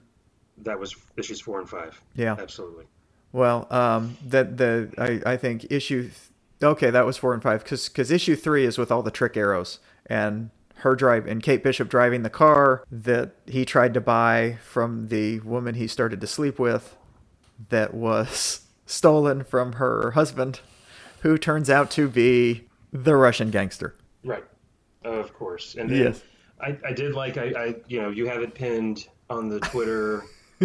That 0.60 0.80
was 0.80 0.96
issues 1.18 1.40
four 1.42 1.60
and 1.60 1.70
five. 1.70 2.00
yeah 2.16 2.36
Absolutely. 2.40 2.86
Well 3.34 3.68
um 3.70 4.16
that 4.26 4.56
the 4.58 4.90
i 4.98 5.34
i 5.34 5.36
think 5.38 5.70
issue 5.70 6.04
th- 6.04 6.14
okay 6.64 6.90
that 6.90 7.06
was 7.06 7.18
four 7.18 7.34
and 7.34 7.44
five 7.44 7.62
because 7.64 7.90
because 7.90 8.10
issue 8.12 8.36
three 8.36 8.66
is 8.66 8.78
with 8.78 8.92
all 8.92 9.04
the 9.04 9.12
trick 9.12 9.36
arrows 9.36 9.80
and 10.06 10.50
her 10.76 10.96
drive 10.96 11.28
and 11.28 11.44
kate 11.44 11.62
bishop 11.64 11.90
driving 11.90 12.24
the 12.24 12.30
car 12.30 12.84
that 12.90 13.32
he 13.46 13.66
tried 13.66 13.94
to 13.94 14.00
buy 14.00 14.58
from 14.64 15.10
the 15.10 15.40
woman 15.42 15.76
he 15.76 15.88
started 15.88 16.22
to 16.22 16.28
sleep 16.28 16.58
with 16.60 16.96
that 17.70 17.94
was 17.94 18.62
stolen 18.86 19.44
from 19.44 19.74
her 19.74 20.12
husband 20.12 20.62
who 21.22 21.38
turns 21.38 21.70
out 21.70 21.90
to 21.92 22.08
be 22.08 22.64
the 22.94 23.16
russian 23.16 23.50
gangster 23.52 23.96
Right. 24.26 24.46
Of 25.04 25.34
course. 25.34 25.76
And 25.76 25.90
Yes. 25.92 26.24
I, 26.62 26.78
I 26.88 26.94
did 26.94 27.14
like 27.14 27.36
I, 27.38 27.48
I 27.58 27.76
you 27.90 28.02
know 28.02 28.10
you 28.10 28.26
have 28.26 28.42
it 28.42 28.54
pinned 28.56 29.10
on 29.30 29.50
the 29.50 29.60
Twitter 29.60 30.24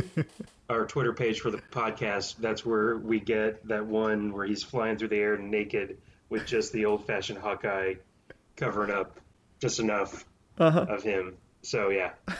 our 0.68 0.86
Twitter 0.86 1.12
page 1.12 1.40
for 1.40 1.50
the 1.50 1.58
podcast. 1.58 2.36
That's 2.38 2.64
where 2.64 2.96
we 2.98 3.20
get 3.20 3.66
that 3.68 3.86
one 3.86 4.32
where 4.32 4.46
he's 4.46 4.62
flying 4.62 4.96
through 4.96 5.08
the 5.08 5.18
air 5.18 5.36
naked 5.38 5.98
with 6.28 6.46
just 6.46 6.72
the 6.72 6.84
old 6.84 7.06
fashioned 7.06 7.38
Hawkeye 7.38 7.94
covering 8.56 8.90
up 8.90 9.18
just 9.60 9.80
enough 9.80 10.24
uh-huh 10.58 10.86
of 10.88 11.02
him. 11.02 11.36
So 11.62 11.90
yeah. 11.90 12.12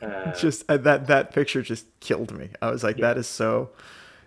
Uh, 0.00 0.32
just 0.32 0.62
uh, 0.68 0.76
that 0.76 1.08
that 1.08 1.32
picture 1.32 1.60
just 1.60 1.84
killed 1.98 2.32
me. 2.32 2.48
I 2.62 2.70
was 2.70 2.84
like, 2.84 2.98
that 2.98 3.18
is 3.18 3.26
so, 3.26 3.70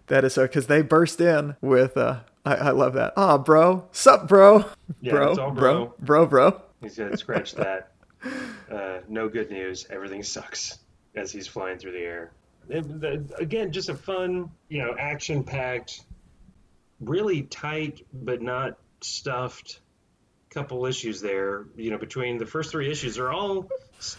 that 0.07 0.25
is 0.25 0.33
so 0.33 0.41
because 0.41 0.67
they 0.67 0.81
burst 0.81 1.21
in 1.21 1.55
with, 1.61 1.95
uh, 1.95 2.19
I, 2.45 2.55
I 2.55 2.69
love 2.71 2.91
that. 2.95 3.13
Ah, 3.15 3.37
bro, 3.37 3.87
sup, 3.93 4.27
bro, 4.27 4.65
Yeah, 4.99 5.13
bro, 5.13 5.35
all 5.37 5.51
bro, 5.51 5.93
bro, 5.97 6.25
bro. 6.25 6.61
he's 6.81 6.97
gonna 6.97 7.15
scratch 7.15 7.55
that. 7.55 7.93
Uh, 8.69 8.99
no 9.09 9.27
good 9.27 9.49
news. 9.49 9.87
Everything 9.89 10.23
sucks 10.23 10.77
as 11.15 11.31
he's 11.31 11.47
flying 11.47 11.77
through 11.77 11.91
the 11.93 11.99
air. 11.99 12.31
Again, 12.69 13.71
just 13.71 13.89
a 13.89 13.95
fun, 13.95 14.49
you 14.69 14.79
know, 14.79 14.95
action-packed, 14.97 16.01
really 16.99 17.43
tight 17.43 18.05
but 18.13 18.41
not 18.41 18.77
stuffed 19.01 19.79
couple 20.51 20.85
issues 20.85 21.21
there. 21.21 21.65
You 21.75 21.91
know, 21.91 21.97
between 21.97 22.37
the 22.37 22.45
first 22.45 22.71
three 22.71 22.91
issues, 22.91 23.15
they're 23.15 23.31
all 23.31 23.67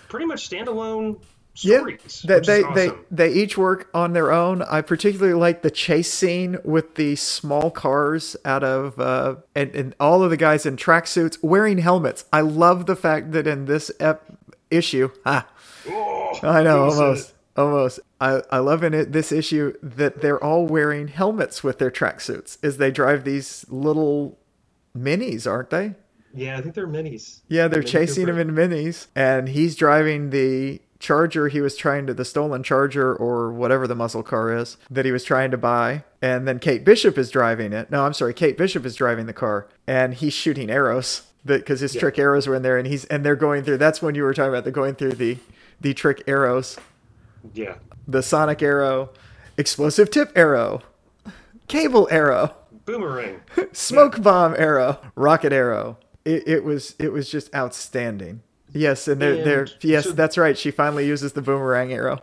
pretty 0.08 0.26
much 0.26 0.48
standalone 0.48 1.20
stories. 1.54 2.22
They, 2.26 2.36
which 2.36 2.46
they, 2.46 2.60
is 2.60 2.74
they, 2.74 2.88
awesome. 2.88 3.06
they 3.10 3.32
each 3.32 3.56
work 3.56 3.88
on 3.94 4.14
their 4.14 4.32
own. 4.32 4.62
I 4.62 4.80
particularly 4.80 5.34
like 5.34 5.62
the 5.62 5.70
chase 5.70 6.12
scene 6.12 6.58
with 6.64 6.96
the 6.96 7.16
small 7.16 7.70
cars 7.70 8.36
out 8.44 8.64
of, 8.64 8.98
uh, 8.98 9.36
and, 9.54 9.74
and 9.74 9.94
all 10.00 10.22
of 10.22 10.30
the 10.30 10.36
guys 10.36 10.66
in 10.66 10.76
tracksuits 10.76 11.38
wearing 11.42 11.78
helmets. 11.78 12.24
I 12.32 12.40
love 12.40 12.86
the 12.86 12.96
fact 12.96 13.32
that 13.32 13.46
in 13.46 13.66
this 13.66 13.92
ep- 14.00 14.32
issue, 14.70 15.10
ah, 15.24 15.46
Oh, 15.88 16.38
I 16.42 16.62
know, 16.62 16.84
almost 16.84 17.34
almost, 17.56 18.00
I, 18.20 18.42
I 18.50 18.58
love 18.58 18.82
in 18.82 18.94
it 18.94 19.12
this 19.12 19.32
issue 19.32 19.74
that 19.82 20.20
they're 20.20 20.42
all 20.42 20.66
wearing 20.66 21.08
helmets 21.08 21.62
with 21.62 21.78
their 21.78 21.90
tracksuits 21.90 22.58
as 22.62 22.78
they 22.78 22.90
drive 22.90 23.24
these 23.24 23.64
little 23.68 24.38
minis, 24.96 25.50
aren't 25.50 25.70
they? 25.70 25.94
Yeah, 26.34 26.56
I 26.56 26.62
think 26.62 26.74
they're 26.74 26.86
minis. 26.86 27.40
Yeah, 27.48 27.68
they're 27.68 27.82
chasing 27.82 28.26
him 28.26 28.38
in 28.38 28.52
minis, 28.52 29.08
and 29.14 29.50
he's 29.50 29.76
driving 29.76 30.30
the 30.30 30.80
Charger 30.98 31.48
he 31.48 31.60
was 31.60 31.76
trying 31.76 32.06
to, 32.06 32.14
the 32.14 32.24
stolen 32.24 32.62
Charger 32.62 33.12
or 33.12 33.52
whatever 33.52 33.88
the 33.88 33.96
muscle 33.96 34.22
car 34.22 34.56
is 34.56 34.76
that 34.88 35.04
he 35.04 35.10
was 35.10 35.24
trying 35.24 35.50
to 35.50 35.56
buy. 35.56 36.04
And 36.22 36.46
then 36.46 36.60
Kate 36.60 36.84
Bishop 36.84 37.18
is 37.18 37.28
driving 37.28 37.72
it. 37.72 37.90
No, 37.90 38.06
I'm 38.06 38.12
sorry, 38.12 38.32
Kate 38.32 38.56
Bishop 38.56 38.86
is 38.86 38.94
driving 38.94 39.26
the 39.26 39.32
car, 39.32 39.66
and 39.84 40.14
he's 40.14 40.32
shooting 40.32 40.70
arrows 40.70 41.22
because 41.44 41.80
his 41.80 41.94
trick 41.94 42.20
arrows 42.20 42.46
were 42.46 42.54
in 42.54 42.62
there, 42.62 42.78
and 42.78 42.86
he's 42.86 43.04
and 43.06 43.24
they're 43.24 43.34
going 43.34 43.64
through. 43.64 43.78
That's 43.78 44.00
when 44.00 44.14
you 44.14 44.22
were 44.22 44.32
talking 44.32 44.50
about 44.50 44.62
they're 44.62 44.72
going 44.72 44.94
through 44.94 45.14
the 45.14 45.38
the 45.80 45.92
trick 45.92 46.22
arrows, 46.28 46.78
Yeah. 47.54 47.74
the 48.08 48.22
sonic 48.22 48.62
arrow, 48.62 49.10
explosive 49.58 50.10
tip 50.10 50.32
arrow, 50.36 50.82
cable 51.68 52.08
arrow 52.10 52.54
Boomerang. 52.84 53.40
smoke 53.72 54.20
bomb 54.22 54.54
arrow, 54.58 54.98
rocket 55.14 55.52
arrow. 55.52 55.98
It, 56.24 56.46
it 56.48 56.64
was 56.64 56.94
it 56.98 57.12
was 57.12 57.28
just 57.30 57.54
outstanding. 57.54 58.42
Yes, 58.72 59.06
and 59.08 59.20
they're, 59.20 59.44
they're 59.44 59.66
yes, 59.82 60.04
so- 60.04 60.12
that's 60.12 60.38
right. 60.38 60.56
She 60.56 60.70
finally 60.70 61.06
uses 61.06 61.32
the 61.34 61.42
boomerang 61.42 61.92
arrow 61.92 62.22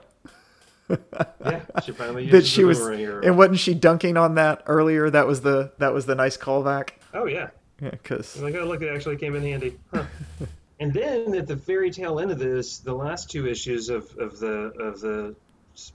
Yeah, 0.90 1.62
she 1.86 1.92
finally 1.92 2.28
that 2.32 2.46
she 2.46 2.62
the 2.62 2.68
was, 2.68 2.80
boomerang 2.80 3.02
arrow. 3.02 3.22
and 3.24 3.38
wasn't 3.38 3.60
she 3.60 3.74
dunking 3.76 4.18
on 4.18 4.36
that 4.36 4.64
earlier? 4.66 5.10
That 5.10 5.28
was 5.28 5.42
the 5.42 5.72
that 5.78 5.94
was 5.94 6.06
the 6.08 6.16
nice 6.16 6.36
callback. 6.38 6.92
Oh 7.14 7.26
yeah. 7.26 7.50
Yeah, 7.82 7.92
because 7.92 8.42
Like, 8.42 8.56
oh 8.56 8.66
look, 8.66 8.82
it 8.82 8.94
actually 8.94 9.16
came 9.18 9.36
in 9.36 9.44
handy. 9.44 9.78
Huh. 9.94 10.04
and 10.80 10.94
then 10.94 11.36
at 11.36 11.48
the 11.48 11.56
very 11.56 11.92
tail 11.92 12.20
end 12.20 12.32
of 12.32 12.40
this, 12.40 12.80
the 12.80 12.94
last 12.94 13.30
two 13.30 13.48
issues 13.48 13.90
of, 13.90 14.16
of 14.18 14.40
the 14.40 14.72
of 14.80 15.00
the 15.02 15.36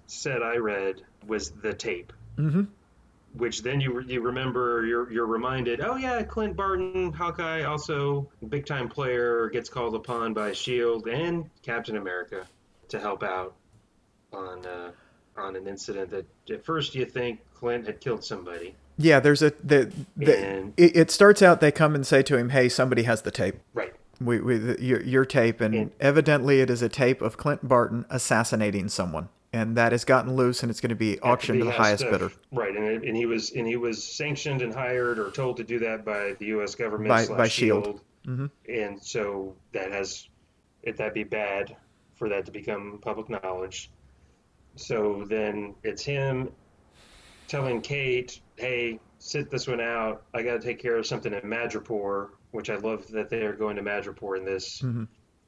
set 0.06 0.42
I 0.42 0.56
read 0.56 1.02
was 1.26 1.50
the 1.50 1.72
tape. 1.74 2.12
Mhm. 2.38 2.68
Which 3.36 3.62
then 3.62 3.80
you 3.80 4.00
you 4.00 4.20
remember 4.20 4.86
you're 4.86 5.10
you're 5.12 5.26
reminded 5.26 5.80
oh 5.80 5.96
yeah 5.96 6.22
Clint 6.22 6.56
Barton 6.56 7.12
Hawkeye 7.12 7.64
also 7.64 8.28
big 8.48 8.64
time 8.64 8.88
player 8.88 9.48
gets 9.48 9.68
called 9.68 9.94
upon 9.96 10.34
by 10.34 10.52
Shield 10.52 11.08
and 11.08 11.50
Captain 11.62 11.96
America 11.96 12.46
to 12.88 13.00
help 13.00 13.22
out 13.24 13.54
on 14.32 14.64
uh, 14.64 14.92
on 15.36 15.56
an 15.56 15.66
incident 15.66 16.10
that 16.10 16.26
at 16.48 16.64
first 16.64 16.94
you 16.94 17.04
think 17.04 17.40
Clint 17.54 17.86
had 17.86 18.00
killed 18.00 18.22
somebody 18.24 18.76
yeah, 18.96 19.18
there's 19.18 19.42
a 19.42 19.50
the, 19.64 19.92
the 20.16 20.38
And- 20.38 20.72
it, 20.76 20.94
it 20.96 21.10
starts 21.10 21.42
out 21.42 21.60
they 21.60 21.72
come 21.72 21.96
and 21.96 22.06
say 22.06 22.22
to 22.22 22.36
him, 22.38 22.50
"Hey, 22.50 22.68
somebody 22.68 23.02
has 23.02 23.22
the 23.22 23.32
tape." 23.32 23.56
right 23.74 23.92
We, 24.20 24.40
we 24.40 24.78
your, 24.78 25.00
your 25.02 25.24
tape, 25.24 25.60
and 25.60 25.74
And- 25.74 25.90
evidently 26.00 26.60
it 26.60 26.70
is 26.70 26.82
a 26.82 26.88
tape 26.88 27.20
of 27.22 27.36
Clint 27.36 27.66
Barton 27.66 28.04
assassinating 28.10 28.88
someone, 28.88 29.28
and 29.52 29.76
that 29.76 29.92
has 29.92 30.04
gotten 30.04 30.34
loose, 30.36 30.62
and 30.62 30.70
it's 30.70 30.80
going 30.80 30.90
to 30.90 30.94
be 30.94 31.18
auctioned 31.20 31.58
to 31.60 31.64
the 31.64 31.72
highest 31.72 32.04
bidder 32.04 32.30
Right, 32.52 32.74
and, 32.76 32.84
it- 32.84 33.02
and 33.04 33.16
he 33.16 33.26
was 33.26 33.50
and 33.52 33.66
he 33.66 33.76
was 33.76 34.02
sanctioned 34.02 34.62
and 34.62 34.72
hired 34.72 35.18
or 35.18 35.30
told 35.30 35.56
to 35.58 35.64
do 35.64 35.78
that 35.80 36.04
by 36.04 36.34
the 36.38 36.46
U.S. 36.46 36.74
government 36.74 37.08
By- 37.08 37.26
by 37.36 37.48
SHIELD. 37.48 37.84
Shield. 37.84 38.00
Mm-hmm. 38.26 38.46
and 38.72 39.02
so 39.02 39.54
that 39.72 39.92
has 39.92 40.28
it 40.82 40.96
that'd 40.96 41.12
be 41.12 41.24
bad 41.24 41.76
for 42.14 42.28
that 42.30 42.46
to 42.46 42.52
become 42.52 42.98
public 43.02 43.28
knowledge. 43.28 43.90
So 44.76 45.24
then 45.28 45.74
it's 45.82 46.02
him 46.02 46.50
telling 47.48 47.80
Kate, 47.82 48.40
"Hey, 48.56 48.98
sit 49.18 49.50
this 49.50 49.66
one 49.66 49.80
out. 49.80 50.22
I 50.32 50.42
got 50.42 50.54
to 50.54 50.60
take 50.60 50.78
care 50.80 50.96
of 50.96 51.06
something 51.06 51.32
in 51.34 51.40
Madripoor," 51.42 52.30
which 52.54 52.70
I 52.70 52.76
love 52.76 53.08
that 53.08 53.28
they 53.30 53.42
are 53.42 53.52
going 53.52 53.74
to 53.76 53.82
Madripoor 53.82 54.38
in 54.38 54.44
this 54.44 54.80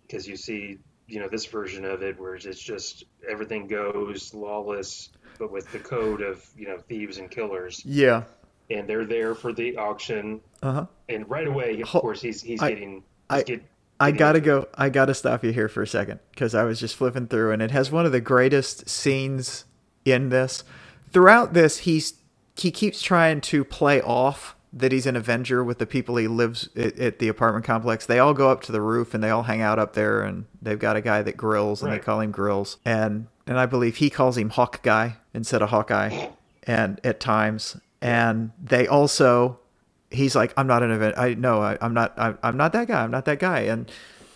because 0.07 0.27
you 0.27 0.37
see, 0.37 0.79
you 1.07 1.21
know, 1.21 1.29
this 1.29 1.47
version 1.47 1.85
of 1.85 2.03
it 2.03 2.19
where 2.19 2.35
it's 2.35 2.61
just 2.61 3.05
everything 3.29 3.69
goes 3.69 4.35
lawless, 4.35 5.11
but 5.39 5.53
with 5.53 5.71
the 5.71 5.79
code 5.79 6.21
of 6.21 6.45
you 6.59 6.67
know 6.67 6.79
thieves 6.89 7.19
and 7.19 7.31
killers, 7.31 7.81
Yeah. 7.85 8.25
and 8.71 8.89
they're 8.89 9.05
there 9.05 9.37
for 9.37 9.53
the 9.53 9.77
auction, 9.77 10.41
Uh 10.63 10.73
huh. 10.73 10.87
and 11.09 11.31
right 11.31 11.47
away, 11.47 11.81
of 11.81 11.89
course, 11.89 12.21
he's 12.21 12.43
he's 12.43 12.61
I- 12.61 12.71
getting. 12.71 12.93
He's 12.95 13.03
I- 13.31 13.43
get, 13.45 13.63
I 14.01 14.11
getting 14.11 14.19
gotta 14.19 14.41
go. 14.41 14.69
I 14.75 14.89
gotta 14.89 15.15
stop 15.15 15.45
you 15.45 15.53
here 15.53 15.69
for 15.69 15.83
a 15.83 15.87
second 15.87 16.19
because 16.33 16.55
I 16.57 16.65
was 16.65 16.81
just 16.81 16.97
flipping 16.97 17.29
through, 17.29 17.53
and 17.53 17.63
it 17.63 17.71
has 17.71 17.91
one 17.93 18.05
of 18.05 18.11
the 18.13 18.21
greatest 18.21 18.89
scenes 18.89 19.65
in 20.05 20.29
this. 20.31 20.65
Throughout 21.13 21.53
this, 21.55 21.79
he's 21.79 22.15
he 22.57 22.73
keeps 22.73 23.01
trying 23.01 23.41
to 23.43 23.63
play 23.65 24.03
off 24.03 24.56
that 24.77 24.93
he's 24.93 25.07
an 25.07 25.17
Avenger 25.17 25.65
with 25.65 25.79
the 25.79 25.87
people 25.87 26.17
he 26.17 26.29
lives 26.29 26.69
at, 26.77 26.99
at 26.99 27.19
the 27.19 27.29
apartment 27.29 27.65
complex. 27.65 28.07
They 28.07 28.19
all 28.19 28.35
go 28.35 28.51
up 28.51 28.63
to 28.63 28.73
the 28.73 28.83
roof 28.83 29.15
and 29.15 29.25
they 29.25 29.31
all 29.31 29.45
hang 29.45 29.63
out 29.63 29.79
up 29.79 29.95
there, 29.95 30.23
and 30.23 30.45
they've 30.61 30.79
got 30.79 30.97
a 30.97 31.01
guy 31.01 31.23
that 31.23 31.37
grills, 31.37 31.83
and 31.83 31.93
they 31.93 31.99
call 31.99 32.21
him 32.21 32.31
Grills, 32.31 32.79
and 32.85 33.27
and 33.47 33.59
I 33.59 33.67
believe 33.67 33.97
he 33.97 34.11
calls 34.11 34.37
him 34.37 34.51
Hawk 34.51 34.83
Guy 34.83 35.17
instead 35.33 35.63
of 35.63 35.71
Hawkeye, 35.71 36.29
and 36.65 37.01
at 37.05 37.21
times, 37.21 37.77
and 38.01 38.53
they 38.63 38.87
also 38.87 39.59
he's 40.11 40.37
like, 40.37 40.53
I'm 40.57 40.67
not 40.67 40.83
an 40.83 40.91
event. 40.91 41.17
I 41.19 41.35
no, 41.35 41.63
I, 41.63 41.79
I'm 41.81 41.95
not. 41.95 42.19
I, 42.19 42.35
I'm 42.43 42.57
not 42.57 42.73
that 42.73 42.89
guy. 42.89 43.03
I'm 43.03 43.11
not 43.11 43.25
that 43.25 43.39
guy. 43.39 43.61
And 43.61 43.91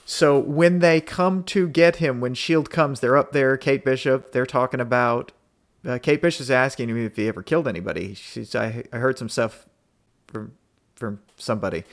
so 0.05 0.39
when 0.39 0.81
they 0.81 1.01
come 1.01 1.45
to 1.45 1.69
get 1.69 1.97
him, 1.97 2.21
when 2.21 2.35
Shield 2.35 2.71
comes, 2.71 3.01
they're 3.01 3.17
up 3.17 3.33
there. 3.33 3.57
Kate 3.57 3.85
Bishop. 3.85 4.33
They're 4.33 4.47
talking 4.47 4.81
about. 4.81 5.33
Uh, 5.83 5.99
Kate 5.99 6.21
Bishop's 6.21 6.51
asking 6.51 6.91
him 6.91 6.99
if 6.99 7.17
he 7.17 7.27
ever 7.27 7.43
killed 7.43 7.67
anybody. 7.67 8.13
She's, 8.13 8.55
I, 8.55 8.85
I 8.93 8.99
heard 8.99 9.19
some 9.19 9.31
stuff 9.31 9.67
from 10.31 10.53
from 10.95 11.21
somebody, 11.37 11.85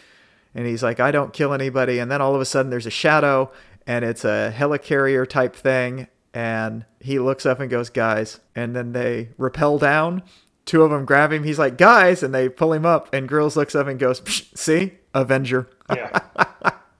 and 0.54 0.66
he's 0.66 0.84
like, 0.84 1.00
I 1.00 1.12
don't 1.12 1.34
kill 1.34 1.54
anybody. 1.54 2.00
And 2.00 2.10
then 2.12 2.22
all 2.22 2.36
of 2.36 2.42
a 2.42 2.46
sudden, 2.46 2.70
there's 2.70 2.86
a 2.86 2.92
shadow, 2.92 3.52
and 3.86 4.04
it's 4.04 4.26
a 4.26 4.54
helicarrier 4.56 5.28
type 5.28 5.56
thing. 5.56 6.08
And 6.34 6.86
he 7.00 7.20
looks 7.20 7.46
up 7.46 7.60
and 7.60 7.70
goes, 7.70 7.90
guys. 7.90 8.40
And 8.56 8.76
then 8.76 8.92
they 8.92 9.30
rappel 9.38 9.80
down. 9.80 10.22
Two 10.66 10.84
of 10.84 10.92
them 10.92 11.06
grab 11.06 11.32
him. 11.32 11.44
He's 11.44 11.58
like, 11.58 11.78
guys, 11.78 12.22
and 12.22 12.34
they 12.34 12.50
pull 12.50 12.74
him 12.74 12.86
up. 12.86 13.12
And 13.14 13.28
Grills 13.28 13.56
looks 13.56 13.74
up 13.74 13.88
and 13.88 13.98
goes, 13.98 14.22
see, 14.54 14.94
Avenger. 15.14 15.68
Yeah. 15.90 16.20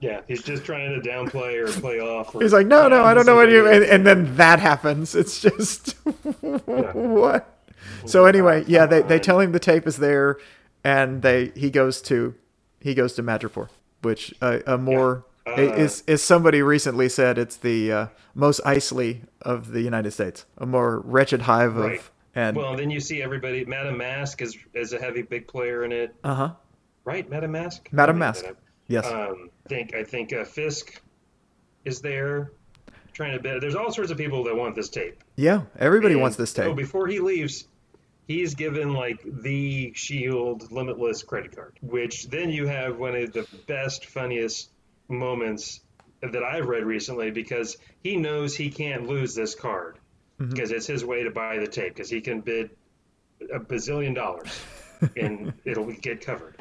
Yeah, 0.00 0.20
he's 0.28 0.42
just 0.42 0.64
trying 0.64 1.00
to 1.00 1.08
downplay 1.08 1.56
or 1.58 1.80
play 1.80 1.98
off. 1.98 2.34
Or, 2.34 2.40
He's 2.40 2.52
like, 2.52 2.68
no, 2.68 2.86
no, 2.86 3.02
I 3.02 3.14
don't 3.14 3.26
know 3.26 3.34
what 3.34 3.50
you. 3.50 3.66
And, 3.66 3.82
And, 3.82 3.84
and 3.84 4.06
then 4.06 4.36
that 4.36 4.60
happens. 4.60 5.14
It's 5.16 5.40
just 5.40 5.96
what. 6.40 7.58
So 8.06 8.24
anyway, 8.24 8.64
yeah, 8.68 8.86
they, 8.86 9.02
they 9.02 9.18
tell 9.18 9.40
him 9.40 9.50
the 9.52 9.58
tape 9.58 9.86
is 9.86 9.96
there, 9.96 10.38
and 10.88 11.22
they 11.22 11.52
he 11.54 11.70
goes 11.70 12.00
to 12.02 12.34
he 12.80 12.94
goes 12.94 13.12
to 13.14 13.22
Madripoor, 13.22 13.68
which 14.02 14.22
uh, 14.40 14.58
a 14.66 14.78
more 14.78 15.24
Uh, 15.46 15.62
is 15.86 16.02
is 16.06 16.22
somebody 16.22 16.60
recently 16.62 17.08
said 17.08 17.38
it's 17.38 17.56
the 17.56 17.78
uh, 17.98 18.06
most 18.34 18.60
Isley 18.76 19.22
of 19.42 19.58
the 19.72 19.80
United 19.80 20.10
States, 20.12 20.44
a 20.58 20.66
more 20.66 21.00
wretched 21.14 21.42
hive 21.42 21.74
of 21.76 21.84
Right. 21.92 22.02
and 22.34 22.54
well, 22.56 22.76
then 22.76 22.90
you 22.90 23.00
see 23.00 23.22
everybody. 23.22 23.64
Madam 23.64 23.96
Mask 23.96 24.42
is 24.42 24.52
is 24.74 24.92
a 24.92 24.98
heavy 24.98 25.22
big 25.22 25.44
player 25.54 25.78
in 25.86 25.92
it, 25.92 26.10
uh 26.22 26.34
huh 26.40 26.50
right? 27.04 27.24
Madam 27.30 27.52
Mask. 27.52 27.88
Madam 27.92 28.18
Mask. 28.18 28.44
yes 28.88 29.06
Um, 29.06 29.50
I 29.64 29.68
think 29.72 29.94
I 29.94 30.04
think 30.12 30.32
uh, 30.32 30.44
Fisk 30.44 31.00
is 31.84 32.00
there 32.00 32.52
trying 33.18 33.32
to 33.36 33.40
bid. 33.42 33.62
There's 33.62 33.74
all 33.80 33.90
sorts 33.98 34.10
of 34.12 34.18
people 34.18 34.40
that 34.44 34.54
want 34.62 34.74
this 34.76 34.90
tape. 34.90 35.16
yeah 35.36 35.60
everybody 35.78 36.14
And 36.14 36.22
wants 36.22 36.36
this 36.36 36.52
so 36.52 36.62
tape 36.62 36.76
before 36.76 37.06
he 37.12 37.18
leaves, 37.20 37.54
he's 38.28 38.54
given 38.54 38.92
like 38.94 39.20
the 39.24 39.92
Shield 39.94 40.70
Limitless 40.70 41.24
credit 41.24 41.56
card, 41.56 41.76
which 41.82 42.28
then 42.28 42.50
you 42.50 42.66
have 42.66 42.98
one 42.98 43.16
of 43.16 43.32
the 43.32 43.46
best, 43.66 44.06
funniest 44.06 44.70
moments 45.08 45.80
that 46.20 46.44
I've 46.44 46.66
read 46.66 46.84
recently 46.84 47.32
because 47.32 47.76
he 48.04 48.16
knows 48.16 48.54
he 48.54 48.70
can't 48.70 49.08
lose 49.08 49.34
this 49.34 49.56
card 49.56 49.98
Mm-hmm. 50.40 50.50
because 50.50 50.70
it's 50.70 50.86
his 50.86 51.04
way 51.04 51.24
to 51.24 51.32
buy 51.32 51.58
the 51.58 51.66
tape 51.66 51.94
because 51.94 52.08
he 52.08 52.20
can 52.20 52.42
bid 52.42 52.70
a 53.52 53.58
bazillion 53.58 54.14
dollars 54.14 54.56
and 55.16 55.52
it'll 55.64 55.90
get 55.90 56.24
covered. 56.24 56.54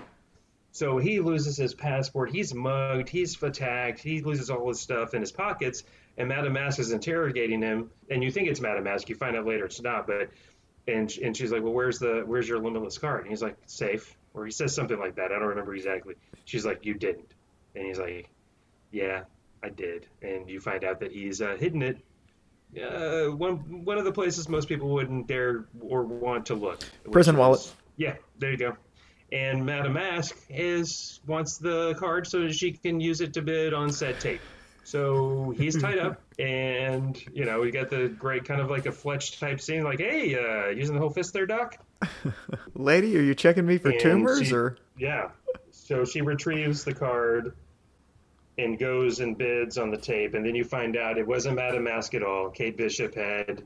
So 0.71 0.97
he 0.97 1.19
loses 1.19 1.57
his 1.57 1.75
passport. 1.75 2.31
He's 2.31 2.55
mugged. 2.55 3.07
He's 3.09 3.41
attacked. 3.41 3.99
He 3.99 4.21
loses 4.21 4.49
all 4.49 4.67
his 4.67 4.79
stuff 4.79 5.13
in 5.13 5.21
his 5.21 5.31
pockets. 5.31 5.83
And 6.17 6.27
Madame 6.27 6.53
Mask 6.53 6.79
is 6.79 6.91
interrogating 6.91 7.61
him. 7.61 7.91
And 8.09 8.23
you 8.23 8.31
think 8.31 8.47
it's 8.47 8.61
Madame 8.61 8.83
Mask. 8.83 9.09
You 9.09 9.15
find 9.15 9.35
out 9.35 9.45
later 9.45 9.65
it's 9.65 9.81
not. 9.81 10.07
But 10.07 10.29
and 10.87 11.11
and 11.17 11.35
she's 11.35 11.51
like, 11.51 11.63
well, 11.63 11.73
where's 11.73 11.99
the 11.99 12.23
where's 12.25 12.47
your 12.47 12.59
limitless 12.59 12.97
card? 12.97 13.21
And 13.21 13.29
he's 13.29 13.41
like, 13.41 13.57
safe. 13.65 14.15
Or 14.33 14.45
he 14.45 14.51
says 14.51 14.73
something 14.73 14.99
like 14.99 15.15
that. 15.15 15.31
I 15.31 15.39
don't 15.39 15.47
remember 15.47 15.73
exactly. 15.75 16.15
She's 16.45 16.65
like, 16.65 16.85
you 16.85 16.93
didn't. 16.93 17.31
And 17.75 17.85
he's 17.85 17.97
like, 17.99 18.29
yeah, 18.91 19.23
I 19.63 19.69
did. 19.69 20.07
And 20.21 20.49
you 20.49 20.59
find 20.59 20.83
out 20.83 20.99
that 20.99 21.11
he's 21.11 21.41
uh, 21.41 21.57
hidden 21.59 21.81
it. 21.81 21.97
Uh, 22.79 23.31
one 23.35 23.83
one 23.85 23.97
of 23.97 24.05
the 24.05 24.11
places 24.11 24.47
most 24.49 24.67
people 24.67 24.89
wouldn't 24.89 25.27
dare 25.27 25.65
or 25.81 26.03
want 26.03 26.45
to 26.47 26.55
look. 26.55 26.81
Prison 27.11 27.35
is- 27.35 27.39
wallet. 27.39 27.73
Yeah, 27.95 28.15
there 28.37 28.51
you 28.51 28.57
go. 28.57 28.77
And 29.31 29.65
Madame 29.65 29.93
Mask 29.93 30.37
is 30.49 31.19
wants 31.27 31.57
the 31.57 31.95
card 31.95 32.27
so 32.27 32.41
that 32.41 32.55
she 32.55 32.71
can 32.71 33.01
use 33.01 33.19
it 33.19 33.33
to 33.33 33.41
bid 33.41 33.73
on 33.73 33.91
said 33.91 34.19
tape. 34.21 34.39
So 34.83 35.53
he's 35.57 35.81
tied 35.81 35.97
up, 35.97 36.21
and 36.39 37.19
you 37.33 37.45
know 37.45 37.59
we 37.61 37.71
got 37.71 37.89
the 37.89 38.07
great 38.07 38.45
kind 38.45 38.61
of 38.61 38.69
like 38.69 38.85
a 38.85 38.91
Fletch 38.91 39.39
type 39.39 39.59
scene, 39.59 39.83
like, 39.83 39.99
"Hey, 39.99 40.35
uh, 40.35 40.69
using 40.69 40.95
the 40.95 41.01
whole 41.01 41.09
fist 41.09 41.33
there, 41.33 41.45
Doc." 41.45 41.77
Lady, 42.75 43.17
are 43.17 43.21
you 43.21 43.33
checking 43.35 43.65
me 43.65 43.77
for 43.77 43.89
And 43.89 43.99
tumors 43.99 44.47
she- 44.47 44.53
or? 44.53 44.77
Yeah. 44.97 45.29
So 45.71 46.05
she 46.05 46.21
retrieves 46.21 46.83
the 46.83 46.93
card 46.93 47.53
and 48.57 48.77
goes 48.77 49.19
and 49.19 49.37
bids 49.37 49.77
on 49.77 49.91
the 49.91 49.97
tape, 49.97 50.33
and 50.33 50.45
then 50.45 50.55
you 50.55 50.63
find 50.63 50.97
out 50.97 51.17
it 51.17 51.27
wasn't 51.27 51.55
Madame 51.55 51.83
Mask 51.85 52.13
at 52.15 52.23
all. 52.23 52.49
Kate 52.49 52.75
Bishop 52.75 53.15
had 53.15 53.63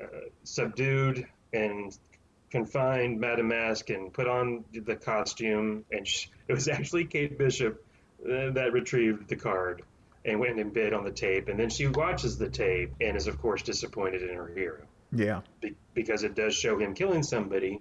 uh, 0.00 0.06
subdued 0.44 1.26
and 1.52 1.96
confined 2.50 3.20
Madame 3.20 3.48
Mask 3.48 3.90
and 3.90 4.12
put 4.12 4.26
on 4.26 4.64
the 4.72 4.96
costume, 4.96 5.84
and 5.92 6.06
sh 6.06 6.28
it 6.48 6.52
was 6.52 6.68
actually 6.68 7.04
Kate 7.04 7.36
Bishop 7.38 7.84
uh, 8.24 8.50
that 8.50 8.72
retrieved 8.72 9.28
the 9.28 9.36
card 9.36 9.82
and 10.28 10.38
went 10.38 10.58
and 10.60 10.72
bid 10.72 10.92
on 10.92 11.04
the 11.04 11.10
tape, 11.10 11.48
and 11.48 11.58
then 11.58 11.70
she 11.70 11.86
watches 11.86 12.36
the 12.38 12.48
tape 12.48 12.92
and 13.00 13.16
is 13.16 13.26
of 13.26 13.40
course 13.40 13.62
disappointed 13.62 14.22
in 14.22 14.36
her 14.36 14.48
hero 14.48 14.82
Yeah. 15.12 15.40
be- 15.60 15.74
because 15.94 16.22
it 16.22 16.34
does 16.34 16.54
show 16.54 16.78
him 16.78 16.94
killing 16.94 17.22
somebody, 17.22 17.80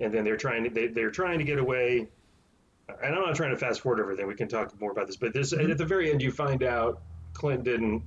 and 0.00 0.12
then 0.12 0.24
they're 0.24 0.36
trying 0.36 0.64
to 0.64 0.70
they, 0.70 0.86
they're 0.88 1.10
trying 1.10 1.38
to 1.38 1.44
get 1.44 1.58
away. 1.58 2.08
And 2.88 3.14
I'm 3.14 3.20
not 3.22 3.34
trying 3.34 3.50
to 3.50 3.56
fast 3.56 3.80
forward 3.80 4.00
everything. 4.00 4.26
We 4.28 4.36
can 4.36 4.48
talk 4.48 4.80
more 4.80 4.92
about 4.92 5.06
this, 5.08 5.16
but 5.16 5.32
this 5.32 5.52
at 5.52 5.76
the 5.76 5.84
very 5.84 6.10
end, 6.10 6.22
you 6.22 6.30
find 6.30 6.62
out 6.62 7.02
Clint 7.34 7.64
didn't 7.64 8.02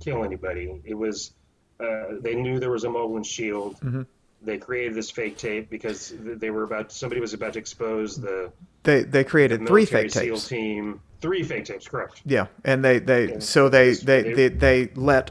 kill 0.00 0.24
anybody. 0.24 0.80
It 0.84 0.94
was 0.94 1.32
uh, 1.78 2.16
they 2.20 2.34
knew 2.34 2.58
there 2.60 2.70
was 2.70 2.84
a 2.84 2.88
Moblin 2.88 3.24
shield. 3.24 3.76
Mhm. 3.80 4.06
They 4.42 4.58
created 4.58 4.94
this 4.94 5.10
fake 5.10 5.36
tape 5.38 5.70
because 5.70 6.12
they 6.18 6.50
were 6.50 6.64
about 6.64 6.92
somebody 6.92 7.20
was 7.20 7.34
about 7.34 7.52
to 7.54 7.58
expose 7.58 8.16
the 8.20 8.50
They 8.82 9.02
they 9.02 9.24
created 9.24 9.66
three 9.66 9.82
military 9.82 10.02
fake 10.04 10.10
SEAL 10.12 10.34
tapes. 10.36 10.48
team. 10.48 11.00
Three 11.20 11.42
fake 11.42 11.66
tapes, 11.66 11.86
correct? 11.86 12.22
Yeah, 12.24 12.46
and 12.64 12.82
they 12.84 12.98
they 12.98 13.28
Yeah. 13.28 13.38
so 13.40 13.68
they 13.68 13.92
they, 13.94 14.22
They- 14.32 14.48
they 14.48 14.90
let 14.94 15.30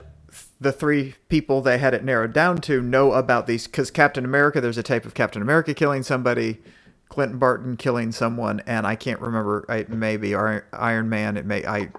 the 0.61 0.71
three 0.71 1.15
people 1.29 1.61
they 1.61 1.77
had 1.77 1.93
it 1.93 2.03
narrowed 2.03 2.33
down 2.33 2.57
to 2.61 2.81
know 2.81 3.13
about 3.13 3.47
these 3.47 3.65
because 3.65 3.89
Captain 3.89 4.23
America. 4.25 4.61
There's 4.61 4.77
a 4.77 4.83
tape 4.83 5.05
of 5.05 5.13
Captain 5.13 5.41
America 5.41 5.73
killing 5.73 6.03
somebody, 6.03 6.59
Clinton 7.07 7.39
Barton 7.39 7.75
killing 7.77 8.11
someone, 8.11 8.61
and 8.67 8.85
I 8.85 8.95
can't 8.95 9.19
remember. 9.21 9.65
It 9.69 9.89
may 9.89 10.15
be 10.17 10.35
Iron 10.35 10.61
Iron 10.73 11.09
Man. 11.09 11.37
It 11.37 11.45
may 11.45 11.65
I 11.65 11.89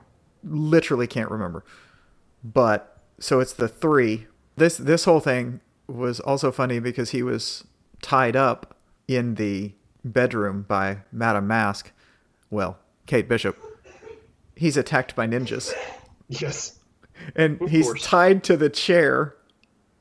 literally 0.45 1.07
can't 1.09 1.31
remember. 1.31 1.65
But 2.45 2.97
so 3.19 3.41
it's 3.41 3.53
the 3.53 3.67
three. 3.69 4.27
This 4.57 4.77
this 4.77 5.05
whole 5.05 5.21
thing 5.21 5.61
was 5.89 6.21
also 6.21 6.53
funny 6.53 6.79
because 6.79 7.11
he 7.11 7.23
was 7.23 7.65
tied 8.03 8.37
up 8.37 8.77
in 9.09 9.35
the 9.35 9.73
bedroom 10.05 10.65
by 10.69 10.99
Madame 11.13 11.47
Mask. 11.47 11.93
Well, 12.51 12.79
Kate 13.07 13.29
Bishop. 13.29 13.57
He's 14.57 14.77
attacked 14.77 15.15
by 15.17 15.27
ninjas. 15.27 15.73
Yes. 16.29 16.79
And 17.37 17.61
Of 17.61 17.71
he's 17.71 17.87
course. 17.87 18.05
tied 18.05 18.45
to 18.45 18.57
the 18.57 18.69
chair, 18.71 19.35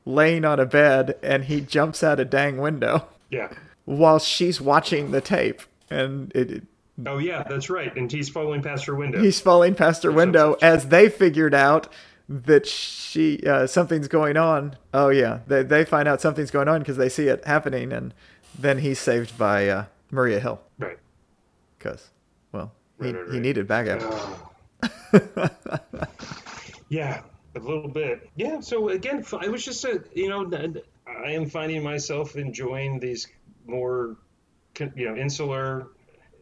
laying 0.04 0.44
on 0.44 0.58
a 0.60 0.66
bed, 0.66 1.16
and 1.22 1.44
he 1.44 1.60
jumps 1.60 2.02
out 2.02 2.20
a 2.20 2.24
dang 2.24 2.58
window 2.58 3.06
Yeah. 3.30 3.48
while 3.84 4.18
she's 4.18 4.60
watching 4.60 5.10
the 5.10 5.20
tape. 5.20 5.62
And 5.90 6.30
it, 6.34 6.50
it- 6.50 6.62
Oh 7.06 7.16
yeah, 7.18 7.42
that's 7.48 7.70
right. 7.70 7.94
And 7.96 8.12
he's 8.12 8.28
falling 8.28 8.60
past 8.62 8.84
her 8.84 8.94
window. 8.94 9.20
he's 9.22 9.40
falling 9.40 9.74
past 9.74 10.02
her 10.02 10.12
window 10.12 10.56
as 10.60 10.88
they 10.88 11.08
figured 11.08 11.54
out 11.54 11.88
that 12.28 12.66
she 12.66 13.40
uh, 13.46 13.66
something's 13.66 14.06
going 14.06 14.36
on. 14.36 14.76
Oh 14.92 15.08
yeah, 15.08 15.38
they 15.46 15.62
they 15.62 15.84
find 15.86 16.06
out 16.06 16.20
something's 16.20 16.50
going 16.50 16.68
on 16.68 16.80
because 16.80 16.98
they 16.98 17.08
see 17.08 17.28
it 17.28 17.42
happening, 17.46 17.90
and 17.90 18.12
then 18.58 18.78
he's 18.78 18.98
saved 18.98 19.36
by 19.38 19.68
uh, 19.68 19.84
Maria 20.10 20.40
Hill 20.40 20.60
right. 20.78 20.98
because 21.78 22.10
well 22.52 22.72
he, 23.00 23.06
Right, 23.06 23.14
right, 23.14 23.34
he 23.34 23.40
needed 23.40 23.66
backup. 23.66 24.02
Yeah, 26.90 27.22
a 27.54 27.60
little 27.60 27.88
bit. 27.88 28.28
Yeah. 28.34 28.60
So 28.60 28.90
again, 28.90 29.24
I 29.40 29.48
was 29.48 29.64
just 29.64 29.82
a 29.84 30.02
you 30.12 30.28
know 30.28 30.50
I 31.06 31.30
am 31.30 31.48
finding 31.48 31.82
myself 31.82 32.36
enjoying 32.36 32.98
these 32.98 33.28
more 33.64 34.16
you 34.96 35.08
know 35.08 35.16
insular, 35.16 35.86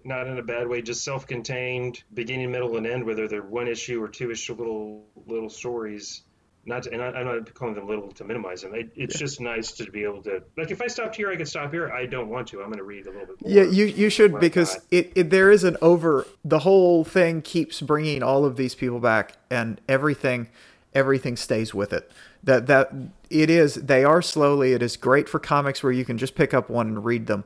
not 0.04 0.26
in 0.26 0.38
a 0.38 0.42
bad 0.42 0.66
way, 0.66 0.80
just 0.80 1.04
self-contained, 1.04 2.02
beginning, 2.14 2.50
middle, 2.50 2.78
and 2.78 2.86
end, 2.86 3.04
whether 3.04 3.28
they're 3.28 3.42
one 3.42 3.68
issue 3.68 4.02
or 4.02 4.08
two 4.08 4.30
issue 4.30 4.54
little 4.54 5.04
little 5.26 5.50
stories. 5.50 6.22
Not 6.68 6.82
to, 6.82 6.92
and 6.92 7.00
I, 7.00 7.06
I'm 7.06 7.24
not 7.24 7.54
calling 7.54 7.74
them 7.74 7.88
little 7.88 8.12
to 8.12 8.24
minimize 8.24 8.60
them. 8.60 8.74
It, 8.74 8.90
it's 8.94 9.18
just 9.18 9.40
nice 9.40 9.72
to 9.72 9.90
be 9.90 10.04
able 10.04 10.22
to 10.24 10.42
like 10.58 10.70
if 10.70 10.82
I 10.82 10.86
stopped 10.86 11.16
here, 11.16 11.30
I 11.30 11.36
could 11.36 11.48
stop 11.48 11.72
here. 11.72 11.90
I 11.90 12.04
don't 12.04 12.28
want 12.28 12.48
to. 12.48 12.60
I'm 12.60 12.66
going 12.66 12.76
to 12.76 12.84
read 12.84 13.06
a 13.06 13.10
little 13.10 13.26
bit 13.26 13.40
more. 13.40 13.50
Yeah, 13.50 13.62
you 13.62 13.86
you 13.86 14.10
should 14.10 14.38
because 14.38 14.78
it, 14.90 15.10
it 15.14 15.30
there 15.30 15.50
is 15.50 15.64
an 15.64 15.78
over 15.80 16.26
the 16.44 16.58
whole 16.58 17.04
thing 17.04 17.40
keeps 17.40 17.80
bringing 17.80 18.22
all 18.22 18.44
of 18.44 18.56
these 18.56 18.74
people 18.74 19.00
back 19.00 19.32
and 19.48 19.80
everything 19.88 20.48
everything 20.94 21.38
stays 21.38 21.72
with 21.72 21.90
it. 21.90 22.12
That 22.44 22.66
that 22.66 22.92
it 23.30 23.48
is 23.48 23.76
they 23.76 24.04
are 24.04 24.20
slowly 24.20 24.74
it 24.74 24.82
is 24.82 24.98
great 24.98 25.26
for 25.26 25.38
comics 25.38 25.82
where 25.82 25.92
you 25.92 26.04
can 26.04 26.18
just 26.18 26.34
pick 26.34 26.52
up 26.52 26.68
one 26.68 26.88
and 26.88 27.04
read 27.04 27.28
them. 27.28 27.44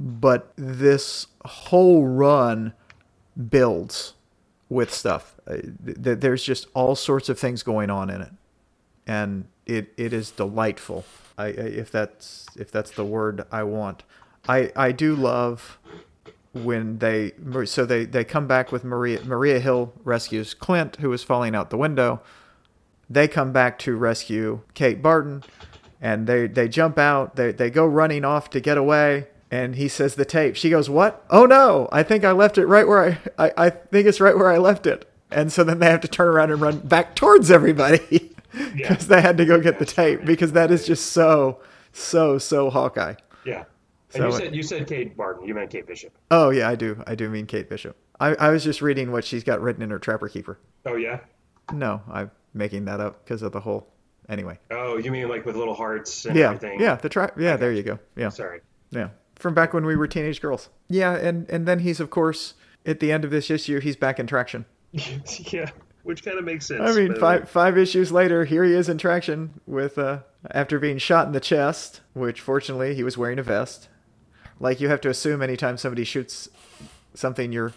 But 0.00 0.52
this 0.56 1.28
whole 1.44 2.04
run 2.04 2.72
builds 3.48 4.14
with 4.68 4.92
stuff. 4.92 5.36
Uh, 5.46 5.58
There's 5.62 6.42
just 6.42 6.66
all 6.74 6.96
sorts 6.96 7.28
of 7.28 7.38
things 7.38 7.62
going 7.62 7.90
on 7.90 8.10
in 8.10 8.22
it 8.22 8.32
and 9.06 9.46
it, 9.66 9.92
it 9.96 10.12
is 10.12 10.30
delightful. 10.30 11.04
I, 11.38 11.46
I 11.46 11.48
if 11.48 11.90
that's 11.90 12.46
if 12.56 12.70
that's 12.70 12.90
the 12.90 13.04
word 13.04 13.44
I 13.50 13.62
want. 13.62 14.02
I 14.48 14.72
I 14.76 14.92
do 14.92 15.14
love 15.14 15.78
when 16.52 16.98
they 16.98 17.32
so 17.64 17.84
they 17.84 18.04
they 18.04 18.24
come 18.24 18.46
back 18.46 18.72
with 18.72 18.84
Maria 18.84 19.22
Maria 19.24 19.60
Hill 19.60 19.92
rescues 20.04 20.54
Clint 20.54 20.96
who 20.96 21.12
is 21.12 21.22
falling 21.22 21.54
out 21.54 21.70
the 21.70 21.76
window. 21.76 22.20
They 23.08 23.28
come 23.28 23.52
back 23.52 23.78
to 23.80 23.96
rescue 23.96 24.60
Kate 24.74 25.02
Barton 25.02 25.44
and 26.00 26.26
they 26.26 26.46
they 26.46 26.68
jump 26.68 26.98
out. 26.98 27.36
They 27.36 27.52
they 27.52 27.70
go 27.70 27.86
running 27.86 28.24
off 28.24 28.50
to 28.50 28.60
get 28.60 28.78
away. 28.78 29.28
And 29.48 29.76
he 29.76 29.86
says 29.86 30.16
the 30.16 30.24
tape. 30.24 30.56
She 30.56 30.70
goes, 30.70 30.90
"What? 30.90 31.24
Oh 31.30 31.46
no! 31.46 31.88
I 31.92 32.02
think 32.02 32.24
I 32.24 32.32
left 32.32 32.58
it 32.58 32.66
right 32.66 32.86
where 32.86 33.20
I, 33.38 33.46
I 33.46 33.52
I 33.66 33.70
think 33.70 34.08
it's 34.08 34.20
right 34.20 34.36
where 34.36 34.50
I 34.50 34.58
left 34.58 34.86
it." 34.86 35.08
And 35.30 35.52
so 35.52 35.62
then 35.62 35.78
they 35.78 35.86
have 35.86 36.00
to 36.00 36.08
turn 36.08 36.26
around 36.26 36.50
and 36.50 36.60
run 36.60 36.78
back 36.80 37.14
towards 37.14 37.50
everybody 37.50 38.34
Yeah. 38.56 38.88
because 38.88 39.06
they 39.08 39.20
had 39.20 39.36
to 39.38 39.44
go 39.44 39.60
get 39.60 39.78
the 39.78 39.84
tape 39.84 40.24
because 40.24 40.52
that 40.52 40.70
is 40.70 40.86
just 40.86 41.12
so 41.12 41.60
so 41.92 42.38
so 42.38 42.70
Hawkeye. 42.70 43.14
Yeah. 43.44 43.64
So- 44.08 44.22
And 44.24 44.32
you 44.32 44.38
said 44.38 44.54
you 44.56 44.62
said 44.62 44.86
Kate 44.86 45.16
Barton. 45.16 45.46
You 45.46 45.54
meant 45.54 45.70
Kate 45.70 45.86
Bishop. 45.86 46.12
Oh 46.30 46.50
yeah, 46.50 46.68
I 46.68 46.74
do. 46.74 47.02
I 47.06 47.14
do 47.14 47.28
mean 47.28 47.46
Kate 47.46 47.68
Bishop. 47.68 47.96
I, 48.18 48.34
I 48.36 48.48
was 48.50 48.64
just 48.64 48.80
reading 48.80 49.12
what 49.12 49.24
she's 49.24 49.44
got 49.44 49.60
written 49.60 49.82
in 49.82 49.90
her 49.90 49.98
Trapper 49.98 50.28
Keeper. 50.28 50.58
Oh 50.86 50.96
yeah. 50.96 51.20
No, 51.72 52.00
I'm 52.10 52.30
making 52.54 52.84
that 52.86 53.00
up 53.00 53.24
because 53.24 53.42
of 53.42 53.52
the 53.52 53.60
whole. 53.60 53.88
Anyway. 54.28 54.58
Oh, 54.70 54.96
you 54.96 55.10
mean 55.10 55.28
like 55.28 55.44
with 55.44 55.54
little 55.56 55.74
hearts 55.74 56.24
and 56.24 56.36
Yeah. 56.36 56.46
everything? 56.46 56.80
Yeah. 56.80 56.94
The 56.96 57.08
trap. 57.08 57.38
Yeah. 57.38 57.56
There 57.56 57.72
you 57.72 57.82
go. 57.82 57.98
Yeah. 58.16 58.30
Sorry. 58.30 58.60
Yeah. 58.90 59.10
From 59.36 59.52
back 59.54 59.74
when 59.74 59.84
we 59.84 59.96
were 59.96 60.06
teenage 60.06 60.40
girls. 60.40 60.68
Yeah. 60.88 61.14
And 61.14 61.48
and 61.50 61.66
then 61.68 61.80
he's 61.80 62.00
of 62.00 62.08
course 62.10 62.54
at 62.86 63.00
the 63.00 63.12
end 63.12 63.24
of 63.24 63.30
this 63.30 63.50
issue 63.50 63.80
he's 63.80 63.96
back 63.96 64.18
in 64.18 64.26
traction. 64.26 64.64
yeah, 64.92 65.70
which 66.06 66.24
kind 66.24 66.38
of 66.38 66.44
makes 66.44 66.66
sense. 66.66 66.80
I 66.80 66.92
mean, 66.94 67.16
five 67.16 67.50
five 67.50 67.76
issues 67.76 68.12
later, 68.12 68.44
here 68.44 68.64
he 68.64 68.72
is 68.72 68.88
in 68.88 68.96
traction 68.96 69.60
with 69.66 69.98
uh 69.98 70.20
after 70.50 70.78
being 70.78 70.98
shot 70.98 71.26
in 71.26 71.32
the 71.32 71.40
chest, 71.40 72.00
which 72.14 72.40
fortunately 72.40 72.94
he 72.94 73.02
was 73.02 73.18
wearing 73.18 73.38
a 73.38 73.42
vest. 73.42 73.88
Like 74.60 74.80
you 74.80 74.88
have 74.88 75.00
to 75.02 75.10
assume 75.10 75.42
anytime 75.42 75.76
somebody 75.76 76.04
shoots 76.04 76.48
something 77.14 77.52
you're 77.52 77.72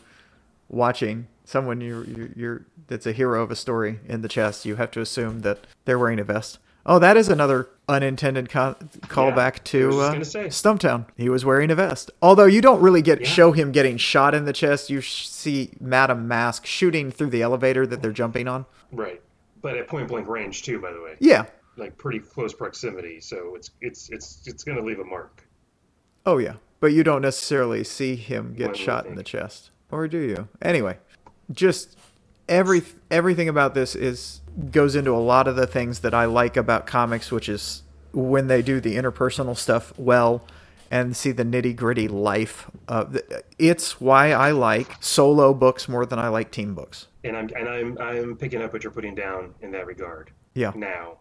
watching, 0.69 1.27
someone 1.43 1.81
you're 1.81 2.06
you're, 2.06 2.30
you're 2.35 2.65
that's 2.88 3.07
a 3.07 3.11
hero 3.11 3.41
of 3.41 3.51
a 3.51 3.56
story 3.56 3.99
in 4.07 4.22
the 4.22 4.30
chest, 4.30 4.65
you 4.65 4.76
have 4.76 4.91
to 4.91 5.01
assume 5.01 5.39
that 5.41 5.65
they're 5.85 5.99
wearing 5.99 6.19
a 6.19 6.23
vest. 6.23 6.60
Oh, 6.85 6.97
that 6.99 7.18
is 7.18 7.30
another 7.30 7.69
unintended 7.88 8.49
callback 8.49 9.51
was 9.53 9.60
to 9.65 9.89
uh. 10.01 10.14
Stumptown. 10.49 11.06
He 11.18 11.30
was 11.30 11.43
wearing 11.45 11.69
a 11.72 11.76
vest. 11.76 12.10
Although 12.22 12.45
you 12.45 12.61
don't 12.61 12.81
really 12.81 13.01
get 13.01 13.22
Yeah. 13.22 13.27
show 13.27 13.51
him 13.51 13.72
getting 13.72 13.97
shot 13.97 14.34
in 14.34 14.45
the 14.45 14.53
chest. 14.53 14.89
You 14.89 15.01
sh- 15.01 15.27
see 15.27 15.72
Madame 15.80 16.27
Mask 16.27 16.65
shooting 16.65 17.11
through 17.11 17.30
the 17.31 17.41
elevator 17.41 17.85
that 17.88 18.01
they're 18.01 18.11
jumping 18.11 18.47
on. 18.47 18.65
right, 18.91 19.22
but 19.61 19.77
at 19.77 19.88
point 19.88 20.07
blank 20.07 20.27
range 20.27 20.64
too. 20.64 20.80
By 20.80 20.91
the 20.93 21.01
way, 21.01 21.15
Yeah. 21.19 21.45
like 21.77 21.97
pretty 21.97 22.19
close 22.19 22.53
proximity, 22.53 23.19
so 23.19 23.56
it's 23.56 23.72
it's 23.81 24.10
it's 24.10 24.41
it's 24.47 24.64
going 24.64 24.77
to 24.77 24.84
leave 24.84 24.99
a 24.99 25.03
mark. 25.06 25.43
Oh 26.26 26.38
yeah, 26.38 26.53
but 26.80 26.93
you 26.93 27.03
don't 27.03 27.22
necessarily 27.22 27.84
see 27.84 28.15
him 28.15 28.53
get 28.56 28.68
One 28.68 28.76
shot 28.76 29.06
in 29.06 29.15
the 29.15 29.23
chest, 29.23 29.72
or 29.91 30.07
do 30.07 30.18
you? 30.19 30.47
Anyway, 30.61 30.97
just 31.51 31.97
every 32.47 32.81
everything 33.11 33.49
about 33.49 33.73
this 33.73 33.95
is 33.95 34.41
goes 34.72 34.95
into 34.95 35.11
a 35.11 35.18
lot 35.18 35.48
of 35.48 35.56
the 35.56 35.68
things 35.68 35.99
that 35.99 36.14
I 36.14 36.26
like 36.26 36.57
about 36.57 36.88
comics, 36.88 37.31
which 37.31 37.49
is 37.49 37.84
when 38.11 38.48
they 38.48 38.61
do 38.61 38.80
the 38.80 38.95
interpersonal 38.95 39.56
stuff 39.56 39.98
well 39.98 40.44
and 40.91 41.15
see 41.15 41.31
the 41.31 41.44
nitty 41.44 41.76
gritty 41.76 42.07
life. 42.07 42.69
Of 42.88 43.14
the, 43.14 43.44
it's 43.57 44.02
why 44.02 44.31
I 44.31 44.52
like 44.52 44.98
solo 45.02 45.53
books 45.53 45.88
more 45.88 46.06
than 46.06 46.19
I 46.19 46.30
like 46.30 46.52
team 46.52 46.73
books. 46.73 47.07
And 47.23 47.36
I'm 47.38 47.49
and 47.56 47.69
I'm 47.69 47.98
I'm 47.99 48.38
picking 48.38 48.61
up 48.61 48.73
what 48.73 48.84
you're 48.84 48.91
putting 48.91 49.15
down 49.15 49.53
in 49.61 49.72
that 49.72 49.86
regard. 49.86 50.31
Yeah. 50.53 50.72
Now, 50.76 51.18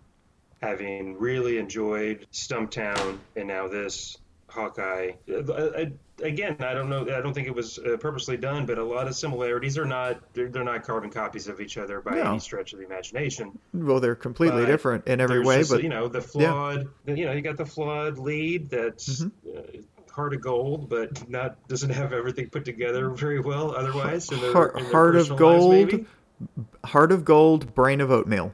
having 0.63 1.19
really 1.19 1.59
enjoyed 1.59 2.27
Stumptown 2.33 3.19
and 3.37 3.49
now 3.49 3.69
this 3.69 4.17
Hawkeye, 4.49 5.13
I, 5.29 5.53
I, 5.77 5.93
again, 6.23 6.57
I 6.61 6.75
don't 6.75 6.89
know. 6.89 7.03
I 7.03 7.21
don't 7.21 7.33
think 7.35 7.47
it 7.47 7.55
was 7.55 7.79
uh, 7.79 7.97
purposely 7.99 8.37
done, 8.37 8.67
but 8.67 8.79
a 8.79 8.85
lot 8.85 9.07
of 9.09 9.15
similarities 9.15 9.77
are 9.79 9.85
not. 9.85 10.21
They're, 10.35 10.49
they're 10.49 10.65
not 10.65 10.83
carbon 10.85 11.11
copies 11.11 11.49
of 11.49 11.61
each 11.61 11.79
other 11.79 12.01
by 12.01 12.17
No. 12.17 12.31
any 12.31 12.39
stretch 12.41 12.73
of 12.73 12.79
the 12.81 12.87
imagination. 12.87 13.59
Well, 13.73 14.01
they're 14.01 14.15
completely 14.15 14.63
But 14.63 14.67
different 14.69 15.07
in 15.07 15.21
every 15.21 15.41
way, 15.45 15.59
just, 15.59 15.71
but 15.71 15.83
you 15.83 15.89
know 15.89 16.09
the 16.09 16.21
flawed. 16.21 16.89
You 17.07 17.27
know, 17.27 17.33
you 17.33 17.41
got 17.43 17.57
the 17.57 17.67
flawed 17.67 18.19
lead 18.19 18.71
that's 18.71 19.23
Mm-hmm. 19.23 19.59
uh, 19.59 19.83
heart 20.13 20.35
of 20.35 20.41
gold, 20.41 20.89
but 20.89 21.29
not 21.31 21.57
doesn't 21.69 21.91
have 21.91 22.13
everything 22.13 22.49
put 22.51 22.65
together 22.65 23.11
very 23.11 23.39
well. 23.41 23.75
Otherwise, 23.77 24.31
in 24.33 24.41
their, 24.41 24.53
Heart- 24.53 24.79
in 24.79 24.85
heart 24.87 25.15
of 25.17 25.29
personal 25.29 25.69
lives, 25.69 25.93
gold. 25.93 26.07
heart 26.85 27.13
of 27.13 27.25
gold, 27.25 27.75
brain 27.75 28.01
of 28.01 28.11
oatmeal. 28.11 28.53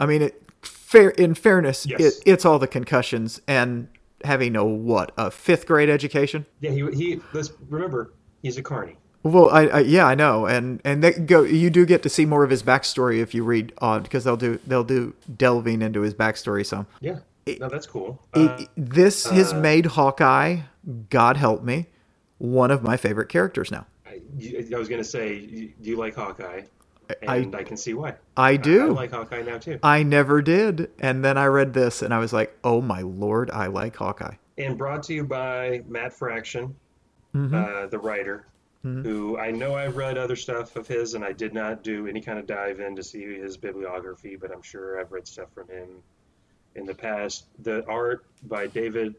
I 0.00 0.06
mean, 0.06 0.22
it, 0.22 0.42
fair 0.62 1.10
in 1.10 1.34
fairness, 1.34 1.86
Yes. 1.86 2.00
it, 2.00 2.22
it's 2.26 2.44
all 2.44 2.58
the 2.58 2.66
concussions 2.66 3.40
and 3.46 3.88
having 4.24 4.56
a 4.56 4.64
what 4.64 5.12
a 5.16 5.30
fifth 5.30 5.66
grade 5.66 5.88
education. 5.88 6.46
Yeah, 6.60 6.70
he 6.70 6.90
he. 6.92 7.20
Let's 7.32 7.52
remember, 7.68 8.12
he's 8.42 8.56
a 8.58 8.62
carny. 8.62 8.96
Well, 9.24 9.50
I, 9.50 9.66
I 9.66 9.78
yeah, 9.80 10.06
I 10.06 10.14
know, 10.14 10.46
and 10.46 10.80
and 10.84 11.02
they 11.02 11.12
go. 11.12 11.42
You 11.42 11.70
do 11.70 11.84
get 11.84 12.02
to 12.04 12.08
see 12.08 12.24
more 12.24 12.44
of 12.44 12.50
his 12.50 12.62
backstory 12.62 13.20
if 13.20 13.34
you 13.34 13.42
read 13.44 13.72
on 13.78 14.02
because 14.02 14.24
they'll 14.24 14.36
do 14.36 14.58
they'll 14.66 14.84
do 14.84 15.14
delving 15.36 15.82
into 15.82 16.02
his 16.02 16.14
backstory 16.14 16.64
some. 16.64 16.86
Yeah, 17.00 17.18
no, 17.60 17.68
that's 17.68 17.86
cool. 17.86 18.22
It- 18.34 18.50
Uh, 18.50 18.64
this 18.76 19.26
has 19.26 19.52
made 19.54 19.86
Hawkeye, 19.86 20.60
God 21.10 21.36
help 21.36 21.62
me, 21.64 21.86
one 22.38 22.70
of 22.70 22.82
my 22.82 22.96
favorite 22.96 23.28
characters 23.28 23.70
now. 23.72 23.86
I, 24.06 24.20
I 24.74 24.78
was 24.78 24.88
gonna 24.88 25.02
say, 25.04 25.34
you, 25.34 25.72
you 25.80 25.96
like 25.96 26.14
Hawkeye, 26.14 26.62
and 27.22 27.54
I, 27.54 27.62
can 27.62 27.76
see 27.76 27.94
why. 27.94 28.14
I 28.36 28.50
I 28.50 28.56
do. 28.56 28.92
like 28.92 29.10
Hawkeye 29.12 29.42
now 29.42 29.58
too. 29.58 29.78
I 29.82 30.02
never 30.02 30.42
did, 30.42 30.90
and 30.98 31.24
then 31.24 31.38
I 31.38 31.46
read 31.46 31.72
this, 31.74 32.02
and 32.02 32.12
I 32.12 32.18
was 32.18 32.32
like, 32.32 32.56
"Oh 32.64 32.80
my 32.80 33.00
lord, 33.02 33.50
I 33.50 33.66
like 33.66 33.96
Hawkeye." 33.96 34.34
and 34.56 34.76
brought 34.76 35.04
to 35.04 35.14
you 35.14 35.22
by 35.24 35.82
Matt 35.88 36.12
Fraction, 36.12 36.74
Mm-hmm. 37.34 37.54
uh, 37.54 37.86
the 37.86 37.98
writer, 37.98 38.46
who 38.82 39.36
I 39.38 39.50
know 39.50 39.74
I've 39.74 39.96
read 39.98 40.16
other 40.16 40.34
stuff 40.34 40.74
of 40.76 40.88
his, 40.88 41.12
and 41.14 41.22
I 41.22 41.32
did 41.32 41.52
not 41.52 41.84
do 41.84 42.06
any 42.06 42.20
kind 42.22 42.38
of 42.38 42.46
dive 42.46 42.80
in 42.80 42.96
to 42.96 43.02
see 43.02 43.22
his 43.38 43.56
bibliography, 43.58 44.34
but 44.36 44.50
I'm 44.50 44.62
sure 44.62 44.98
I've 44.98 45.12
read 45.12 45.28
stuff 45.28 45.52
from 45.54 45.68
him 45.68 45.88
in 46.74 46.86
the 46.86 46.94
past. 46.94 47.44
The 47.62 47.84
art 47.86 48.24
by 48.44 48.66
David, 48.66 49.14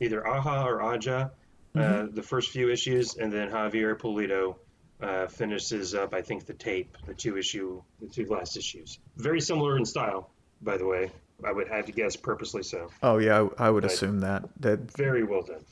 either 0.00 0.24
Aja 0.26 0.64
or 0.64 0.80
Aja, 0.82 1.32
uh, 1.74 2.06
the 2.12 2.22
first 2.22 2.50
few 2.50 2.70
issues, 2.70 3.16
and 3.16 3.32
then 3.32 3.50
Javier 3.50 3.98
Pulido 3.98 4.54
uh, 5.02 5.26
finishes 5.26 5.94
up, 5.94 6.12
I 6.14 6.22
think, 6.22 6.46
the 6.46 6.54
tape, 6.54 6.96
the 7.06 7.14
two 7.14 7.36
issue, 7.38 7.82
the 8.00 8.08
two 8.08 8.26
last 8.26 8.56
issues. 8.56 8.98
Very 9.16 9.40
similar 9.40 9.76
in 9.76 9.84
style, 9.84 10.30
by 10.62 10.76
the 10.76 10.86
way. 10.86 11.10
I 11.44 11.52
would 11.52 11.68
have 11.68 11.86
to 11.86 11.92
guess 11.92 12.16
purposely 12.16 12.64
so. 12.64 12.90
Oh 13.02 13.18
yeah, 13.18 13.46
I, 13.58 13.66
I 13.66 13.70
would 13.70 13.84
Right. 13.84 13.92
assume 13.92 14.20
that 14.20 14.42
that 14.60 14.90
Very 14.96 15.22
well 15.22 15.42
done. 15.42 15.64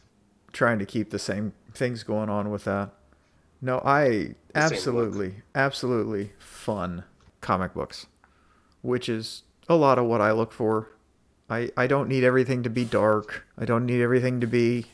trying 0.53 0.78
to 0.78 0.86
keep 0.86 1.11
the 1.11 1.19
same 1.19 1.53
things 1.74 2.05
going 2.05 2.28
on 2.28 2.51
with 2.53 2.65
that. 2.65 2.90
No, 3.61 3.82
I 3.85 4.35
absolutely, 4.55 5.43
absolutely 5.57 6.32
fun 6.39 7.03
comic 7.40 7.74
books, 7.74 8.07
which 8.82 9.09
is 9.09 9.43
a 9.69 9.74
lot 9.74 9.98
of 9.98 10.05
what 10.05 10.20
I 10.20 10.31
look 10.31 10.53
for. 10.53 10.89
I, 11.51 11.70
I 11.77 11.86
don't 11.89 12.09
need 12.09 12.23
everything 12.23 12.62
to 12.62 12.70
be 12.70 12.85
dark. 12.85 13.44
I 13.59 13.65
don't 13.65 13.86
need 13.86 14.01
everything 14.03 14.40
to 14.40 14.47
be 14.47 14.86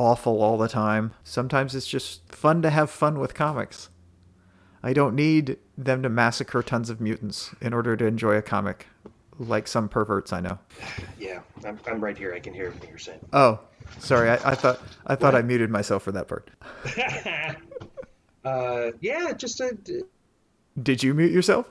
awful 0.00 0.42
all 0.42 0.56
the 0.56 0.66
time. 0.68 1.12
Sometimes 1.22 1.74
it's 1.74 1.86
just 1.86 2.26
fun 2.34 2.62
to 2.62 2.70
have 2.70 2.90
fun 2.90 3.18
with 3.18 3.34
comics. 3.34 3.90
I 4.82 4.94
don't 4.94 5.14
need 5.14 5.58
them 5.76 6.02
to 6.02 6.08
massacre 6.08 6.62
tons 6.62 6.88
of 6.88 7.02
mutants 7.02 7.54
in 7.60 7.74
order 7.74 7.96
to 7.98 8.06
enjoy 8.06 8.34
a 8.36 8.42
comic, 8.42 8.86
like 9.38 9.68
some 9.68 9.90
perverts 9.90 10.32
I 10.32 10.40
know. 10.40 10.58
Yeah, 11.20 11.40
I'm, 11.66 11.78
I'm 11.86 12.00
right 12.02 12.16
here. 12.16 12.32
I 12.34 12.40
can 12.40 12.54
hear 12.54 12.66
everything 12.68 12.88
you're 12.88 12.98
saying. 12.98 13.20
Oh, 13.34 13.60
sorry. 13.98 14.30
I, 14.30 14.34
I 14.52 14.54
thought 14.54 14.80
I 15.06 15.14
thought 15.14 15.34
I 15.34 15.42
muted 15.42 15.68
myself 15.70 16.02
for 16.02 16.12
that 16.12 16.26
part. 16.28 16.50
uh, 18.44 18.90
yeah, 19.00 19.32
just 19.34 19.60
a, 19.60 19.76
Did 20.82 21.02
you 21.02 21.12
mute 21.14 21.30
yourself? 21.30 21.66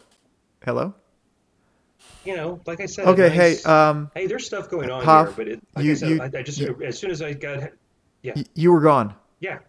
Hello. 0.63 0.93
you 2.23 2.35
know, 2.35 2.59
like 2.67 2.79
I 2.79 2.85
said. 2.85 3.07
Okay. 3.07 3.29
nice- 3.35 3.63
Hey. 3.63 3.69
Um. 3.69 4.11
hey, 4.13 4.27
there's 4.27 4.45
stuff 4.45 4.69
going 4.69 4.91
on 4.91 5.03
here, 5.03 5.33
but 5.35 5.47
it, 5.47 5.61
like 5.75 5.85
you- 5.85 5.91
I 5.91 5.95
said, 5.95 6.09
you- 6.09 6.21
I, 6.21 6.25
I 6.31 6.43
just 6.43 6.61
as 6.61 6.99
soon 6.99 7.09
as 7.11 7.21
I 7.23 7.33
got, 7.33 7.71
yeah, 8.21 8.33
y- 8.35 8.43
You 8.55 8.71
were 8.71 8.81
gone. 8.81 9.13
yeah. 9.39 9.59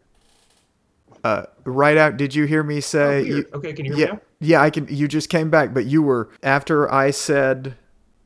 Uh. 1.23 1.45
Right 1.65 1.97
out. 1.99 2.17
Did 2.17 2.35
you 2.35 2.45
hear 2.47 2.63
me 2.63 2.79
Oh, 2.79 2.81
say? 2.81 3.23
weird. 3.23 3.27
you, 3.29 3.47
okay, 3.55 3.73
can 3.75 3.85
you 3.85 3.95
hear 3.95 4.07
yeah. 4.07 4.13
me 4.13 4.13
now? 4.13 4.21
Yeah. 4.41 4.63
I 4.63 4.71
can. 4.71 4.87
You 4.89 5.07
just 5.07 5.29
came 5.29 5.51
back, 5.51 5.75
but 5.75 5.85
you 5.85 6.03
were 6.03 6.31
after 6.43 6.91
I 6.91 7.11
said, 7.11 7.75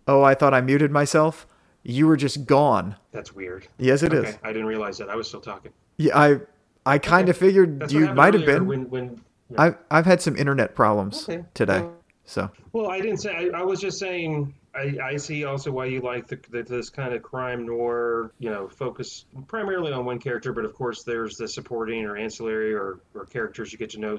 "Oh, 0.07 0.23
I 0.23 0.35
thought 0.35 0.55
I 0.55 0.61
muted 0.61 0.91
myself." 0.93 1.47
You 1.83 2.07
were 2.07 2.17
just 2.17 2.47
gone. 2.47 2.95
That's 3.13 3.35
weird. 3.35 3.67
Yes, 3.79 4.03
it 4.03 4.13
is. 4.15 4.25
okay, 4.25 4.39
I 4.45 4.53
didn't 4.53 4.67
realize 4.69 4.97
that. 4.99 5.11
I 5.11 5.17
was 5.17 5.27
still 5.29 5.41
talking. 5.41 5.73
Yeah. 5.97 6.17
I. 6.19 6.41
I 6.87 6.99
kind 6.99 7.29
of 7.31 7.37
figured 7.37 7.81
That's 7.81 7.93
you 7.95 8.13
might 8.15 8.35
have 8.35 8.45
been. 8.47 8.67
when 8.67 8.89
when. 8.91 9.21
I've 9.59 9.77
I've 9.91 10.07
had 10.07 10.21
some 10.23 10.37
internet 10.37 10.75
problems 10.75 11.29
Okay. 11.29 11.45
today, 11.55 11.81
Well- 11.81 11.95
so 12.25 12.51
Well, 12.73 12.91
I 12.91 13.01
didn't 13.01 13.19
say. 13.19 13.31
I, 13.31 13.61
I 13.61 13.63
was 13.63 13.81
just 13.81 13.99
saying. 13.99 14.55
I, 14.75 14.97
I 15.03 15.17
see 15.19 15.45
also 15.45 15.71
why 15.71 15.87
you 15.87 16.01
like 16.01 16.27
the, 16.27 16.39
the, 16.51 16.63
this 16.65 16.91
kind 16.91 17.15
of 17.15 17.23
crime 17.23 17.67
noir. 17.67 18.33
You 18.39 18.51
know, 18.51 18.69
focus 18.69 19.27
primarily 19.47 19.93
on 19.93 20.05
one 20.05 20.19
character, 20.19 20.53
but 20.53 20.65
of 20.65 20.75
course 20.75 21.05
there's 21.05 21.37
the 21.37 21.49
supporting 21.49 22.05
or 22.05 22.17
ancillary 22.17 22.75
or, 22.75 23.01
or 23.15 23.27
characters 23.27 23.73
you 23.73 23.79
get 23.79 23.91
to 23.91 24.01
know 24.01 24.19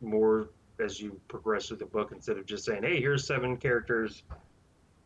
more 0.00 0.48
as 0.80 1.00
you 1.00 1.20
progress 1.28 1.66
through 1.66 1.78
the 1.78 1.86
book 1.86 2.12
instead 2.12 2.38
of 2.38 2.46
just 2.46 2.64
saying, 2.64 2.82
"Hey, 2.82 3.00
here's 3.00 3.26
seven 3.26 3.56
characters. 3.56 4.22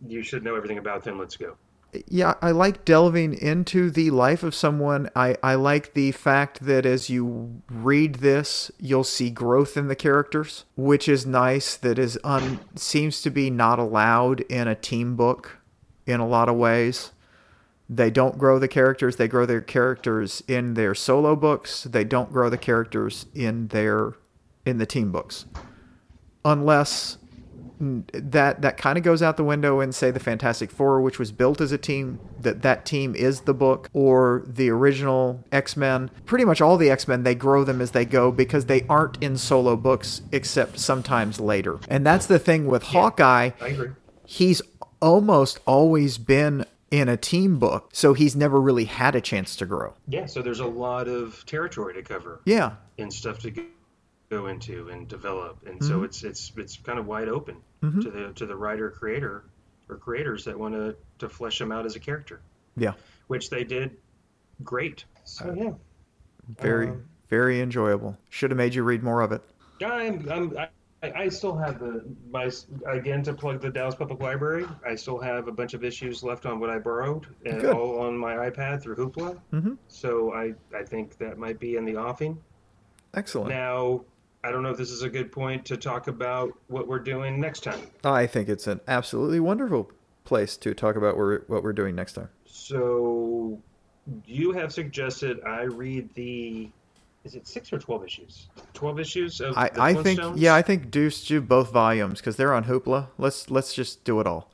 You 0.06 0.22
should 0.22 0.44
know 0.44 0.54
everything 0.54 0.78
about 0.78 1.04
them. 1.04 1.18
Let's 1.18 1.36
go." 1.36 1.56
Yeah, 2.08 2.34
I 2.42 2.50
like 2.50 2.84
delving 2.84 3.34
into 3.34 3.90
the 3.90 4.10
life 4.10 4.42
of 4.42 4.54
someone. 4.54 5.10
I, 5.14 5.36
I 5.42 5.54
like 5.54 5.94
the 5.94 6.12
fact 6.12 6.60
that 6.60 6.86
as 6.86 7.10
you 7.10 7.62
read 7.70 8.16
this, 8.16 8.70
you'll 8.78 9.04
see 9.04 9.30
growth 9.30 9.76
in 9.76 9.88
the 9.88 9.96
characters, 9.96 10.64
which 10.76 11.08
is 11.08 11.26
nice. 11.26 11.76
That 11.76 11.98
is 11.98 12.18
un, 12.24 12.60
seems 12.74 13.22
to 13.22 13.30
be 13.30 13.50
not 13.50 13.78
allowed 13.78 14.40
in 14.42 14.68
a 14.68 14.74
team 14.74 15.16
book 15.16 15.58
in 16.06 16.20
a 16.20 16.26
lot 16.26 16.48
of 16.48 16.56
ways. 16.56 17.12
They 17.88 18.10
don't 18.10 18.38
grow 18.38 18.58
the 18.58 18.68
characters. 18.68 19.16
They 19.16 19.28
grow 19.28 19.46
their 19.46 19.60
characters 19.60 20.42
in 20.48 20.74
their 20.74 20.94
solo 20.94 21.36
books. 21.36 21.84
They 21.84 22.04
don't 22.04 22.32
grow 22.32 22.50
the 22.50 22.58
characters 22.58 23.26
in 23.34 23.68
their 23.68 24.14
in 24.64 24.78
the 24.78 24.86
team 24.86 25.12
books. 25.12 25.46
Unless 26.44 27.18
that 27.78 28.62
that 28.62 28.76
kind 28.76 28.96
of 28.96 29.04
goes 29.04 29.22
out 29.22 29.36
the 29.36 29.44
window 29.44 29.80
in 29.80 29.92
say 29.92 30.10
the 30.10 30.20
Fantastic 30.20 30.70
Four, 30.70 31.00
which 31.00 31.18
was 31.18 31.32
built 31.32 31.60
as 31.60 31.72
a 31.72 31.78
team. 31.78 32.18
That 32.40 32.62
that 32.62 32.84
team 32.84 33.14
is 33.14 33.42
the 33.42 33.54
book, 33.54 33.90
or 33.92 34.44
the 34.46 34.70
original 34.70 35.44
X 35.52 35.76
Men. 35.76 36.10
Pretty 36.24 36.44
much 36.44 36.60
all 36.60 36.76
the 36.76 36.90
X 36.90 37.06
Men 37.06 37.22
they 37.22 37.34
grow 37.34 37.64
them 37.64 37.80
as 37.80 37.90
they 37.90 38.04
go 38.04 38.30
because 38.32 38.66
they 38.66 38.84
aren't 38.88 39.22
in 39.22 39.36
solo 39.36 39.76
books 39.76 40.22
except 40.32 40.78
sometimes 40.78 41.40
later. 41.40 41.78
And 41.88 42.06
that's 42.06 42.26
the 42.26 42.38
thing 42.38 42.66
with 42.66 42.82
Hawkeye. 42.82 43.50
I 43.60 43.66
agree. 43.68 43.90
He's 44.24 44.62
almost 45.00 45.60
always 45.66 46.18
been 46.18 46.64
in 46.90 47.08
a 47.08 47.16
team 47.16 47.58
book, 47.58 47.90
so 47.92 48.14
he's 48.14 48.36
never 48.36 48.60
really 48.60 48.84
had 48.84 49.14
a 49.14 49.20
chance 49.20 49.56
to 49.56 49.66
grow. 49.66 49.94
Yeah. 50.08 50.26
So 50.26 50.40
there's 50.40 50.60
a 50.60 50.66
lot 50.66 51.08
of 51.08 51.44
territory 51.46 51.94
to 51.94 52.02
cover 52.02 52.40
Yeah, 52.44 52.72
and 52.98 53.12
stuff 53.12 53.40
to 53.40 53.50
go- 54.30 54.46
into 54.46 54.88
and 54.88 55.08
develop, 55.08 55.58
and 55.66 55.78
Mm-hmm. 55.80 55.88
so 55.88 56.02
it's 56.02 56.22
it's 56.24 56.52
it's 56.56 56.76
kind 56.78 56.98
of 56.98 57.06
wide 57.06 57.28
open 57.28 57.56
to 57.82 58.10
the 58.10 58.32
to 58.34 58.46
the 58.46 58.56
writer 58.56 58.90
creator 58.90 59.44
or 59.88 59.96
creators 59.96 60.44
that 60.44 60.58
want 60.58 60.74
to 60.74 60.96
to 61.18 61.28
flesh 61.28 61.60
him 61.60 61.70
out 61.70 61.86
as 61.86 61.94
a 61.96 62.00
character, 62.00 62.40
yeah, 62.76 62.92
which 63.28 63.48
they 63.50 63.62
did 63.64 63.96
great. 64.64 65.04
So 65.24 65.54
yeah, 65.56 65.72
very 66.60 66.88
Um, 66.88 67.04
very 67.28 67.60
enjoyable. 67.60 68.16
Should 68.30 68.50
have 68.50 68.58
made 68.58 68.74
you 68.74 68.82
read 68.82 69.02
more 69.02 69.20
of 69.20 69.32
it. 69.32 69.42
I'm, 69.84 70.28
I'm 70.30 70.56
I, 70.58 70.68
I 71.02 71.28
still 71.28 71.56
have 71.56 71.78
the 71.78 72.04
my 72.30 72.50
again 72.86 73.22
to 73.24 73.34
plug 73.34 73.60
the 73.60 73.70
Dallas 73.70 73.94
Public 73.94 74.20
Library. 74.20 74.66
I 74.84 74.94
still 74.96 75.18
have 75.20 75.46
a 75.46 75.52
bunch 75.52 75.74
of 75.74 75.84
issues 75.84 76.22
left 76.24 76.46
on 76.46 76.58
what 76.58 76.70
I 76.70 76.78
borrowed, 76.78 77.26
and 77.44 77.60
Good. 77.60 77.74
all 77.74 78.00
on 78.00 78.16
my 78.18 78.34
iPad 78.50 78.82
through 78.82 78.96
Hoopla. 78.96 79.38
Mhm. 79.52 79.76
So 79.88 80.32
I 80.32 80.54
I 80.76 80.82
think 80.82 81.16
that 81.18 81.38
might 81.38 81.60
be 81.60 81.76
in 81.76 81.84
the 81.84 81.96
offing 81.96 82.38
Excellent. 83.14 83.50
now. 83.50 84.02
I 84.46 84.52
don't 84.52 84.62
know 84.62 84.70
if 84.70 84.76
this 84.76 84.90
is 84.90 85.02
a 85.02 85.08
good 85.10 85.32
point 85.32 85.64
to 85.66 85.76
talk 85.76 86.06
about 86.06 86.52
what 86.68 86.86
we're 86.86 87.00
doing 87.00 87.40
next 87.40 87.60
time. 87.64 87.80
I 88.04 88.26
think 88.26 88.48
it's 88.48 88.66
an 88.68 88.80
absolutely 88.86 89.40
wonderful 89.40 89.90
place 90.24 90.56
to 90.58 90.72
talk 90.72 90.94
about 90.96 91.16
what 91.16 91.62
we're 91.64 91.72
doing 91.72 91.94
next 91.96 92.12
time. 92.12 92.28
So 92.44 93.58
you 94.24 94.52
have 94.52 94.72
suggested 94.72 95.40
I 95.44 95.62
read 95.62 96.12
the 96.14 96.70
is 97.24 97.34
it 97.34 97.48
six 97.48 97.72
or 97.72 97.78
twelve 97.80 98.04
issues? 98.04 98.46
Twelve 98.72 99.00
issues 99.00 99.40
of 99.40 99.56
I, 99.58 99.68
the 99.68 99.82
I 99.82 99.94
think 99.94 100.20
Flintstones? 100.20 100.34
yeah, 100.36 100.54
I 100.54 100.62
think 100.62 100.92
Deuce 100.92 101.26
do 101.26 101.40
both 101.40 101.72
volumes 101.72 102.20
because 102.20 102.36
they're 102.36 102.54
on 102.54 102.64
Hoopla. 102.64 103.08
Let's 103.18 103.50
let's 103.50 103.74
just 103.74 104.04
do 104.04 104.20
it 104.20 104.28
all. 104.28 104.48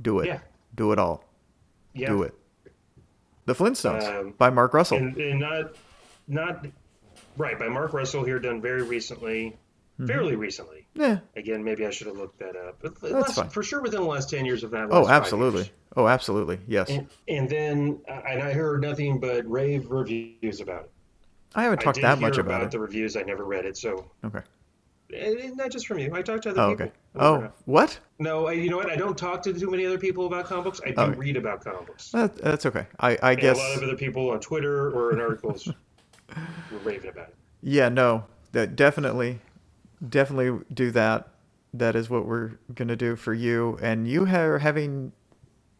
Do 0.00 0.20
it. 0.20 0.26
Yeah. 0.28 0.38
Do 0.74 0.92
it 0.92 0.98
all. 0.98 1.22
yeah. 1.92 2.08
Do 2.08 2.22
it. 2.22 2.34
The 3.44 3.54
Flintstones 3.54 4.04
Um, 4.08 4.34
by 4.38 4.48
Mark 4.48 4.72
Russell. 4.72 4.96
and, 4.98 5.14
and 5.18 5.38
not 5.40 5.76
not 6.26 6.66
right 7.36 7.58
by 7.58 7.68
Mark 7.68 7.92
Russell 7.92 8.24
here, 8.24 8.38
done 8.38 8.60
very 8.60 8.82
recently, 8.82 9.56
fairly 10.06 10.36
recently. 10.36 10.86
yeah. 10.94 11.18
Again, 11.36 11.62
maybe 11.64 11.86
I 11.86 11.90
should 11.90 12.06
have 12.06 12.16
looked 12.16 12.38
that 12.40 12.56
up. 12.56 12.78
But 12.80 13.00
That's 13.00 13.12
last- 13.12 13.34
fine. 13.36 13.48
For 13.50 13.62
sure, 13.62 13.80
within 13.82 14.00
the 14.02 14.06
last 14.08 14.30
ten 14.30 14.44
years 14.44 14.62
of 14.64 14.70
that. 14.72 14.88
Oh, 14.90 15.08
absolutely. 15.08 15.70
Oh, 15.96 16.08
absolutely. 16.08 16.58
Yes. 16.66 16.90
And, 16.90 17.06
and 17.28 17.48
then, 17.48 18.00
uh, 18.08 18.20
and 18.28 18.42
I 18.42 18.52
heard 18.52 18.82
nothing 18.82 19.20
but 19.20 19.48
rave 19.48 19.90
reviews 19.90 20.60
about 20.60 20.84
it. 20.84 20.90
I 21.54 21.62
haven't 21.62 21.80
talked 21.82 21.96
did 21.96 22.04
that 22.04 22.18
much 22.20 22.36
about, 22.38 22.54
it. 22.54 22.56
About 22.62 22.70
the 22.72 22.80
reviews. 22.80 23.16
I 23.16 23.22
never 23.22 23.44
read 23.44 23.64
it, 23.64 23.76
so 23.76 24.10
Okay. 24.24 24.40
and 25.16 25.56
not 25.56 25.70
just 25.70 25.86
from 25.86 26.00
you. 26.00 26.12
I 26.12 26.20
talked 26.22 26.42
to 26.44 26.50
other 26.50 26.60
Oh, 26.60 26.70
people. 26.70 26.86
okay. 26.86 26.92
believe 27.12 27.26
it 27.36 27.42
or 27.42 27.46
Oh, 27.46 27.52
what? 27.66 27.98
no, 28.18 28.46
I, 28.48 28.52
you 28.54 28.70
know 28.70 28.76
what? 28.78 28.90
I 28.90 28.96
don't 28.96 29.16
talk 29.16 29.42
to 29.44 29.52
too 29.52 29.70
many 29.70 29.86
other 29.86 29.98
people 29.98 30.26
about 30.26 30.46
comic 30.46 30.64
books. 30.64 30.80
I 30.84 30.88
do 30.90 30.94
Oh. 30.98 31.08
read 31.10 31.36
about 31.36 31.62
comic 31.62 31.86
books. 31.86 32.10
That, 32.10 32.34
that's 32.36 32.66
okay. 32.66 32.86
I, 32.98 33.16
I 33.22 33.34
guess. 33.36 33.56
a 33.56 33.60
lot 33.60 33.76
of 33.76 33.82
other 33.84 33.96
people 33.96 34.30
on 34.30 34.40
Twitter 34.40 34.90
or 34.90 35.12
in 35.12 35.20
articles 35.20 35.70
were 36.72 36.78
raving 36.78 37.10
about 37.10 37.28
it. 37.28 37.36
Yeah, 37.62 37.88
no, 37.88 38.24
that 38.52 38.76
definitely, 38.76 39.40
definitely 40.06 40.64
do 40.72 40.90
that. 40.92 41.28
That 41.72 41.96
is 41.96 42.08
what 42.08 42.26
we're 42.26 42.52
gonna 42.74 42.96
do 42.96 43.16
for 43.16 43.34
you. 43.34 43.78
And 43.82 44.06
you 44.06 44.26
are 44.26 44.58
having 44.58 45.12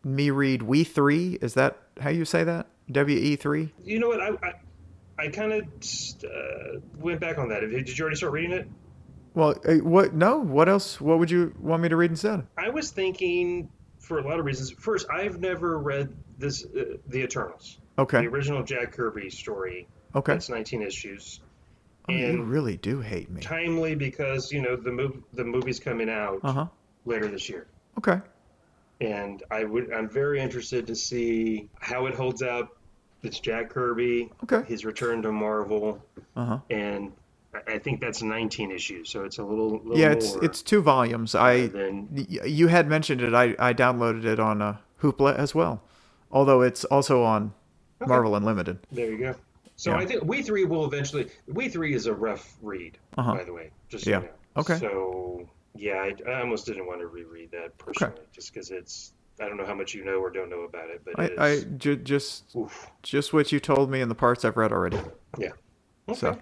me 0.03 0.31
read 0.31 0.63
We 0.63 0.83
Three. 0.83 1.39
Is 1.41 1.55
that 1.55 1.77
how 2.01 2.11
you 2.11 2.25
say 2.25 2.43
that? 2.45 2.67
W 2.91 3.17
E 3.17 3.37
three. 3.37 3.73
You 3.85 4.01
know 4.01 4.09
what? 4.09 4.21
I 4.21 4.31
I, 4.43 5.25
I 5.25 5.29
kind 5.29 5.53
of 5.53 5.63
uh, 6.25 6.81
went 6.99 7.21
back 7.21 7.39
on 7.39 7.49
that. 7.49 7.61
Did 7.61 7.97
you 7.97 8.03
already 8.03 8.17
start 8.17 8.33
reading 8.33 8.53
it? 8.53 8.69
Well, 9.35 9.55
uh, 9.67 9.75
what? 9.77 10.15
No. 10.15 10.39
What 10.39 10.69
else? 10.69 11.01
What 11.01 11.19
would 11.19 11.31
you 11.31 11.55
want 11.61 11.83
me 11.83 11.89
to 11.89 11.97
read 11.97 12.11
instead? 12.11 12.47
I 12.59 12.71
was 12.71 12.91
thinking 12.91 13.71
for 14.01 14.19
a 14.19 14.29
lot 14.29 14.39
of 14.39 14.45
reasons. 14.45 14.71
First, 14.71 15.07
I've 15.11 15.41
never 15.41 15.79
read 15.79 16.15
this, 16.39 16.65
uh, 16.65 16.97
the 17.09 17.23
Eternals, 17.23 17.79
Okay. 17.99 18.21
the 18.21 18.27
original 18.27 18.63
Jack 18.63 18.93
Kirby 18.93 19.31
story. 19.31 19.89
Okay. 20.15 20.32
That's 20.32 20.49
19 20.49 20.82
issues. 20.82 21.41
Oh, 22.09 22.12
you 22.12 22.43
really 22.43 22.77
do 22.77 23.01
hate 23.01 23.31
me. 23.31 23.41
timely 23.41 23.95
because 23.95 24.53
you 24.53 24.61
know 24.61 24.77
the 24.77 24.91
mov- 24.91 25.23
the 25.32 25.45
movie's 25.45 25.81
coming 25.81 26.11
out 26.11 26.41
Uh 26.45 26.53
huh. 26.53 26.66
later 27.07 27.28
this 27.28 27.49
year, 27.49 27.66
Okay. 27.99 28.20
and 29.01 29.43
I 29.51 29.65
would 29.65 29.91
I'm 29.91 30.09
very 30.11 30.39
interested 30.41 30.86
to 30.86 30.95
see 30.95 31.70
how 31.81 32.05
it 32.07 32.15
holds 32.15 32.43
up. 32.43 32.77
It's 33.23 33.41
Jack 33.41 33.70
Kirby, 33.70 34.31
Okay. 34.43 34.69
his 34.69 34.85
return 34.85 35.23
to 35.23 35.32
Marvel, 35.32 36.03
Uh 36.36 36.45
huh. 36.45 36.59
and 36.69 37.12
I- 37.69 37.78
think 37.78 38.01
that's 38.03 38.20
19 38.23 38.70
issues, 38.70 39.09
so 39.09 39.24
it's 39.24 39.39
a 39.39 39.43
little, 39.45 39.78
little 39.78 39.97
Yeah, 39.97 40.11
it's 40.11 40.35
it's 40.43 40.61
two 40.61 40.82
volumes. 40.82 41.35
I 41.35 41.69
than 41.69 42.09
you 42.12 42.66
had 42.69 42.86
mentioned 42.86 43.23
it. 43.23 43.32
I 43.32 43.57
I 43.59 43.73
downloaded 43.73 44.27
it 44.27 44.39
on 44.39 44.61
uh, 44.61 44.77
Hoopla 45.01 45.36
as 45.36 45.55
well, 45.55 45.82
although 46.31 46.61
it's 46.61 46.85
also 46.85 47.23
on 47.23 47.55
Okay. 48.03 48.09
Marvel 48.11 48.35
Unlimited. 48.36 48.81
there 48.93 49.11
you 49.11 49.16
go. 49.19 49.35
So 49.85 49.90
Yeah. 49.90 49.98
I 49.98 50.06
think 50.06 50.24
We 50.24 50.40
Three 50.40 50.65
will 50.65 50.86
eventually. 50.86 51.28
We 51.47 51.69
Three 51.69 51.93
is 51.94 52.06
a 52.06 52.15
rough 52.15 52.56
read, 52.62 52.97
Uh-huh. 53.19 53.35
by 53.35 53.44
the 53.44 53.52
way. 53.52 53.70
Just 53.90 54.06
Yeah. 54.06 54.20
you 54.20 54.24
know. 54.24 54.32
Okay. 54.56 54.78
So 54.78 55.47
yeah, 55.74 55.97
I, 56.27 56.31
I 56.31 56.40
almost 56.40 56.65
didn't 56.65 56.86
want 56.86 57.01
to 57.01 57.06
reread 57.06 57.51
that 57.51 57.77
personally, 57.77 58.23
just 58.32 58.51
because 58.55 58.70
it's. 58.70 59.12
I 59.40 59.47
don't 59.47 59.59
know 59.59 59.66
how 59.66 59.74
much 59.74 59.93
you 59.93 60.02
know 60.02 60.15
or 60.20 60.31
don't 60.31 60.48
know 60.48 60.61
about 60.62 60.89
it, 60.89 61.02
but 61.05 61.19
I, 61.20 61.48
I 61.51 61.61
ju- 61.77 61.97
just 61.97 62.55
oof. 62.56 62.86
just 63.02 63.35
what 63.35 63.52
you 63.52 63.61
told 63.61 63.90
me 63.90 64.01
in 64.01 64.09
the 64.09 64.15
parts 64.15 64.43
I've 64.43 64.56
read 64.56 64.73
already. 64.73 65.01
Yeah. 65.36 65.51
Okay. 66.09 66.19
So, 66.19 66.39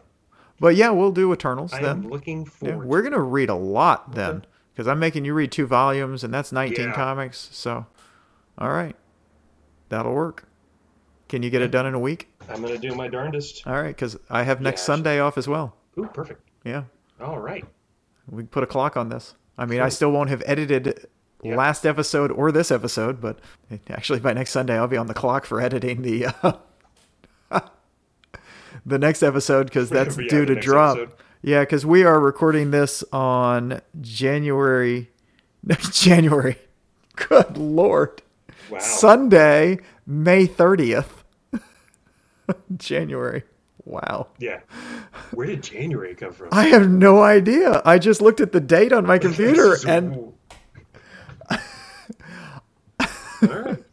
but 0.61 0.77
yeah, 0.77 0.91
we'll 0.91 1.11
do 1.11 1.33
Eternals 1.33 1.73
I 1.73 1.83
then. 1.83 2.09
looking 2.09 2.45
Yeah, 2.45 2.51
forward. 2.51 2.87
we're 2.87 3.03
gonna 3.03 3.19
read 3.23 3.49
a 3.49 3.55
lot 3.57 4.15
then, 4.15 4.45
because 4.73 4.87
I'm 4.87 5.01
making 5.01 5.25
you 5.25 5.35
read 5.35 5.51
two 5.51 5.67
volumes, 5.67 6.23
and 6.23 6.33
that's 6.33 6.53
19 6.53 6.89
Yeah. 6.89 6.93
comics. 6.95 7.49
So, 7.51 7.87
all 8.59 8.71
right, 8.71 8.95
that'll 9.89 10.15
work. 10.15 10.45
Can 11.29 11.43
you 11.43 11.51
get 11.51 11.63
it 11.63 11.73
done 11.73 11.87
in 11.87 11.95
a 11.95 11.99
week? 11.99 12.29
I'm 12.49 12.61
gonna 12.63 12.79
do 12.79 12.95
my 12.95 13.09
darndest. 13.09 13.67
All 13.67 13.75
right, 13.81 13.95
because 13.95 14.17
I 14.31 14.43
have 14.43 14.61
next 14.61 14.83
Yeah, 14.83 14.87
Sunday 14.87 15.21
off 15.21 15.37
as 15.39 15.49
well. 15.49 15.77
Ooh, 15.99 16.09
perfect. 16.13 16.41
Yeah, 16.65 16.85
All 17.21 17.39
right. 17.39 17.65
we 18.31 18.43
put 18.45 18.63
a 18.63 18.67
clock 18.67 18.97
on 18.97 19.09
this. 19.09 19.35
I 19.59 19.67
mean, 19.67 19.81
I 19.81 19.89
still 19.89 20.11
won't 20.13 20.31
have 20.31 20.43
edited 20.47 21.07
Yeah. 21.43 21.57
last 21.57 21.85
episode 21.87 22.31
or 22.31 22.51
this 22.53 22.71
episode, 22.71 23.21
but 23.21 23.39
actually 23.91 24.21
by 24.21 24.33
next 24.33 24.51
Sunday 24.51 24.77
I'll 24.77 24.89
be 24.89 24.97
on 24.97 25.07
the 25.09 25.15
clock 25.15 25.45
for 25.45 25.61
editing 25.61 26.03
the 26.03 26.27
uh, 26.43 26.53
the 28.87 28.99
next 28.99 29.23
episode 29.23 29.65
because 29.65 29.91
that's 29.91 30.17
Yeah, 30.19 30.29
due 30.29 30.45
to 30.47 30.55
drop. 30.55 30.97
episode. 30.99 31.17
Yeah, 31.43 31.61
because 31.61 31.85
we 31.85 32.05
are 32.05 32.21
recording 32.21 32.71
this 32.71 33.03
on 33.13 33.81
January. 34.01 35.11
January. 35.93 36.57
Good 37.17 37.57
lord. 37.59 38.23
Wow. 38.71 38.79
Sunday, 38.79 39.79
May 40.07 40.47
thirtieth. 40.47 41.22
January. 42.77 43.43
Wow. 43.85 44.29
Yeah. 44.39 44.61
Where 45.33 45.47
did 45.47 45.63
January 45.63 46.15
come 46.15 46.33
from? 46.33 46.49
I 46.53 46.67
have 46.67 46.89
no 46.89 47.23
idea. 47.23 47.83
I 47.85 47.99
just 47.99 48.21
looked 48.21 48.41
at 48.41 48.53
the 48.53 48.61
date 48.61 48.93
on 48.93 49.05
my 49.05 49.19
computer 49.19 49.77
and 49.87 50.33
right. 53.43 53.85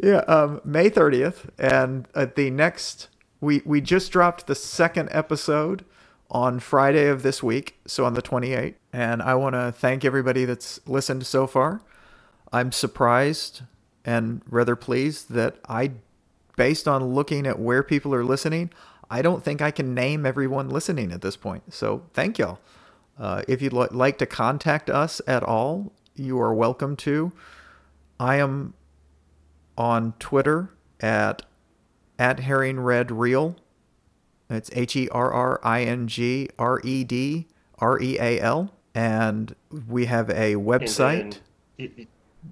yeah, 0.00 0.18
um, 0.18 0.60
May 0.64 0.88
30th. 0.88 1.48
And 1.58 2.06
at 2.14 2.36
the 2.36 2.50
next, 2.50 3.08
we, 3.40 3.62
we 3.64 3.80
just 3.80 4.12
dropped 4.12 4.46
the 4.46 4.54
second 4.54 5.08
episode 5.10 5.84
on 6.30 6.60
Friday 6.60 7.08
of 7.08 7.22
this 7.22 7.42
week. 7.42 7.78
So 7.86 8.04
on 8.04 8.14
the 8.14 8.22
28th. 8.22 8.74
And 8.92 9.20
I 9.20 9.34
want 9.34 9.54
to 9.54 9.72
thank 9.72 10.04
everybody 10.04 10.44
that's 10.44 10.80
listened 10.86 11.26
so 11.26 11.46
far. 11.46 11.82
I'm 12.52 12.70
surprised 12.70 13.62
and 14.04 14.42
rather 14.48 14.76
pleased 14.76 15.32
that 15.32 15.56
I, 15.68 15.92
based 16.56 16.86
on 16.88 17.14
looking 17.14 17.46
at 17.46 17.58
where 17.58 17.82
people 17.82 18.14
are 18.14 18.24
listening, 18.24 18.70
I 19.10 19.22
don't 19.22 19.44
think 19.44 19.60
I 19.60 19.70
can 19.70 19.94
name 19.94 20.24
everyone 20.26 20.68
listening 20.68 21.12
at 21.12 21.20
this 21.20 21.36
point. 21.36 21.72
So 21.72 22.04
thank 22.12 22.38
y'all. 22.38 22.58
Uh, 23.18 23.42
if 23.46 23.62
you'd 23.62 23.72
li- 23.72 23.88
like 23.90 24.18
to 24.18 24.26
contact 24.26 24.90
us 24.90 25.20
at 25.26 25.42
all, 25.42 25.92
you 26.14 26.40
are 26.40 26.54
welcome 26.54 26.96
to. 26.96 27.32
I 28.18 28.36
am 28.36 28.74
on 29.76 30.14
Twitter 30.18 30.70
at 31.00 31.42
at 32.18 32.40
herring 32.40 32.80
red 32.80 33.10
real. 33.10 33.56
It's 34.48 34.70
H 34.72 34.96
E 34.96 35.08
R 35.10 35.32
R 35.32 35.60
I 35.62 35.82
N 35.82 36.06
G 36.06 36.48
R 36.58 36.80
E 36.84 37.04
D 37.04 37.46
R 37.78 38.00
E 38.00 38.18
A 38.18 38.40
L, 38.40 38.72
and 38.94 39.54
we 39.88 40.06
have 40.06 40.30
a 40.30 40.54
website. 40.54 41.38
then 41.78 42.06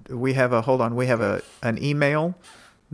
we 0.09 0.33
have 0.33 0.51
a 0.51 0.61
hold 0.61 0.81
on. 0.81 0.95
We 0.95 1.07
have 1.07 1.21
a 1.21 1.41
an 1.61 1.81
email 1.81 2.35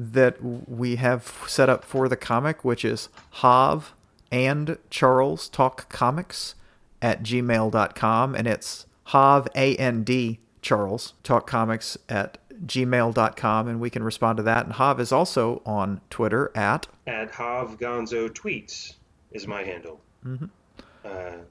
that 0.01 0.37
we 0.41 0.95
have 0.95 1.43
set 1.47 1.67
up 1.69 1.83
for 1.83 2.07
the 2.07 2.15
comic, 2.15 2.63
which 2.63 2.85
is 2.85 3.09
Hav 3.31 3.93
and 4.31 4.77
Charles 4.89 5.49
Talk 5.49 5.89
Comics 5.89 6.55
at 7.01 7.21
gmail.com. 7.21 8.33
And 8.35 8.47
it's 8.47 8.85
Hav 9.05 9.47
A 9.55 9.75
N 9.75 10.03
D 10.03 10.39
Charles 10.61 11.13
Talk 11.23 11.47
Comics 11.47 11.97
at 12.07 12.37
gmail.com. 12.65 13.67
And 13.67 13.79
we 13.81 13.89
can 13.89 14.03
respond 14.03 14.37
to 14.37 14.43
that. 14.43 14.65
And 14.65 14.73
Hav 14.75 14.99
is 15.01 15.11
also 15.11 15.61
on 15.65 15.99
Twitter 16.09 16.49
at 16.55 16.87
at 17.05 17.31
Hav 17.31 17.77
Gonzo 17.77 18.29
tweets 18.29 18.93
is 19.31 19.47
my 19.47 19.63
handle. 19.63 19.99
Mm-hmm. 20.25 20.45
Uh, 21.03 21.43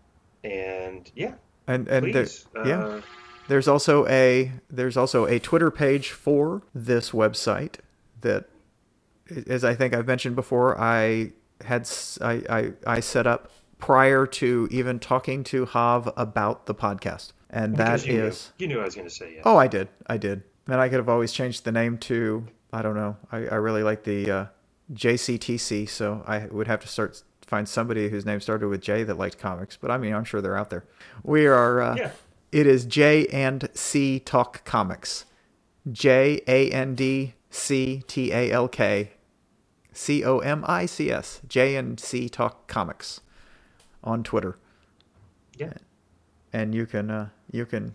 and 0.45 1.11
yeah, 1.15 1.35
and 1.67 1.87
and 1.89 2.15
there- 2.15 2.27
yeah. 2.67 2.85
Uh, 2.85 3.01
There's 3.49 3.67
also 3.69 4.07
a 4.09 4.53
there's 4.71 4.97
also 4.97 5.25
a 5.27 5.39
Twitter 5.39 5.71
page 5.71 6.11
for 6.11 6.63
this 6.75 7.11
website 7.13 7.77
that, 8.21 8.47
as 9.47 9.65
I 9.65 9.75
think 9.75 9.95
I've 9.95 10.07
mentioned 10.07 10.37
before, 10.37 10.79
I 10.81 11.33
had 11.65 11.89
I 12.21 12.73
I 12.87 13.01
set 13.01 13.27
up 13.27 13.51
prior 13.79 14.27
to 14.27 14.69
even 14.71 14.99
talking 14.99 15.45
to 15.45 15.65
Hav 15.67 16.13
about 16.17 16.67
the 16.67 16.75
podcast, 16.75 17.33
and 17.51 17.77
because 17.77 18.03
that 18.05 18.11
you 18.13 18.25
is 18.25 18.53
Knew, 18.59 18.65
you 18.67 18.75
knew 18.75 18.81
I 18.81 18.85
was 18.85 18.95
going 18.95 19.07
to 19.09 19.15
say 19.15 19.35
yes. 19.35 19.43
oh 19.45 19.57
I 19.57 19.67
did 19.69 19.89
I 20.07 20.17
did, 20.17 20.43
and 20.67 20.81
I 20.81 20.89
could 20.89 20.99
have 20.99 21.09
always 21.09 21.33
changed 21.33 21.65
the 21.65 21.73
name 21.73 21.99
to 21.99 22.47
I 22.73 22.83
don't 22.83 22.95
know 22.97 23.17
I 23.33 23.39
I 23.47 23.55
really 23.57 23.83
like 23.83 24.05
the 24.05 24.31
uh, 24.31 24.47
JCTC, 24.93 25.89
so 25.89 26.23
I 26.27 26.47
would 26.47 26.67
have 26.67 26.81
to 26.81 26.89
start 26.89 27.23
find 27.47 27.69
somebody 27.69 28.09
whose 28.11 28.27
name 28.27 28.41
started 28.41 28.69
with 28.69 28.81
J 28.83 29.05
that 29.05 29.17
liked 29.19 29.39
comics, 29.39 29.77
but 29.77 29.91
I 29.91 29.99
mean 29.99 30.15
I'm 30.15 30.25
sure 30.25 30.41
they're 30.41 30.57
out 30.57 30.71
there. 30.71 30.85
We 31.23 31.47
are. 31.47 31.81
Uh, 31.81 31.97
Yeah. 31.97 32.11
it 32.53 32.67
is 32.67 32.85
J 32.85 33.27
and 33.29 33.69
C 33.75 34.19
Talk 34.21 34.65
Comics. 34.65 35.25
J 35.91 36.41
A 36.47 36.71
N 36.71 36.95
D 36.95 37.35
C 37.51 38.03
T 38.07 38.33
A 38.33 38.51
L 38.51 38.69
K 38.69 39.13
C 39.93 40.25
O 40.25 40.39
M 40.39 40.65
I 40.67 40.87
C 40.87 41.11
S. 41.11 41.41
J 41.49 41.77
and 41.77 41.99
C 41.99 42.29
Talk 42.29 42.67
Comics 42.67 43.21
on 44.05 44.23
Twitter. 44.23 44.59
Yeah. 45.57 45.75
And 46.53 46.75
you 46.75 46.87
can 46.87 47.11
uh, 47.11 47.29
you 47.51 47.67
can 47.67 47.95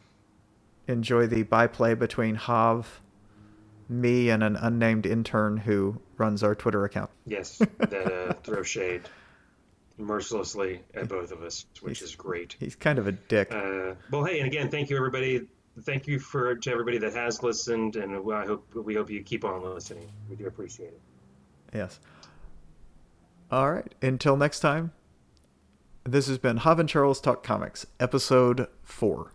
enjoy 0.88 1.27
the 1.27 1.43
byplay 1.43 1.95
between 1.95 2.35
Hav, 2.35 3.01
me, 3.89 4.30
and 4.30 4.43
an 4.43 4.55
unnamed 4.55 5.05
intern 5.05 5.57
who 5.57 5.99
runs 6.17 6.43
our 6.43 6.55
Twitter 6.55 6.84
account. 6.85 7.09
Yes. 7.25 7.57
That 7.57 8.11
uh, 8.11 8.34
throw 8.43 8.63
shade 8.63 9.03
mercilessly 9.97 10.81
at 10.93 11.07
both 11.07 11.31
of 11.31 11.43
us, 11.43 11.65
which 11.81 12.01
is 12.01 12.15
great. 12.15 12.55
He's 12.59 12.75
kind 12.75 12.99
of 12.99 13.07
a 13.07 13.11
dick. 13.11 13.53
Uh, 13.53 13.95
well, 14.11 14.23
hey, 14.23 14.39
and 14.39 14.47
again, 14.47 14.69
thank 14.69 14.89
you 14.89 14.97
everybody. 14.97 15.47
Thank 15.82 16.08
you 16.08 16.20
for 16.20 16.56
to 16.56 16.72
everybody 16.72 17.00
that 17.00 17.14
has 17.14 17.41
listened, 17.41 17.95
and 17.95 18.16
I 18.32 18.45
hope 18.45 18.74
we 18.76 18.94
hope 18.94 19.10
you 19.10 19.24
keep 19.24 19.44
on 19.44 19.64
listening. 19.64 20.08
We 20.30 20.36
do 20.36 20.45
appreciate 20.45 20.90
it. 20.90 21.02
Yes. 21.74 22.00
All 23.50 23.72
right. 23.72 23.94
Until 24.02 24.38
next 24.38 24.60
time, 24.60 24.91
this 26.04 26.28
has 26.28 26.38
been 26.38 26.58
Hav 26.58 26.80
and 26.80 26.88
Charles 26.88 27.20
Talk 27.20 27.44
Comics, 27.44 27.88
episode 28.00 28.68
four. 28.84 29.32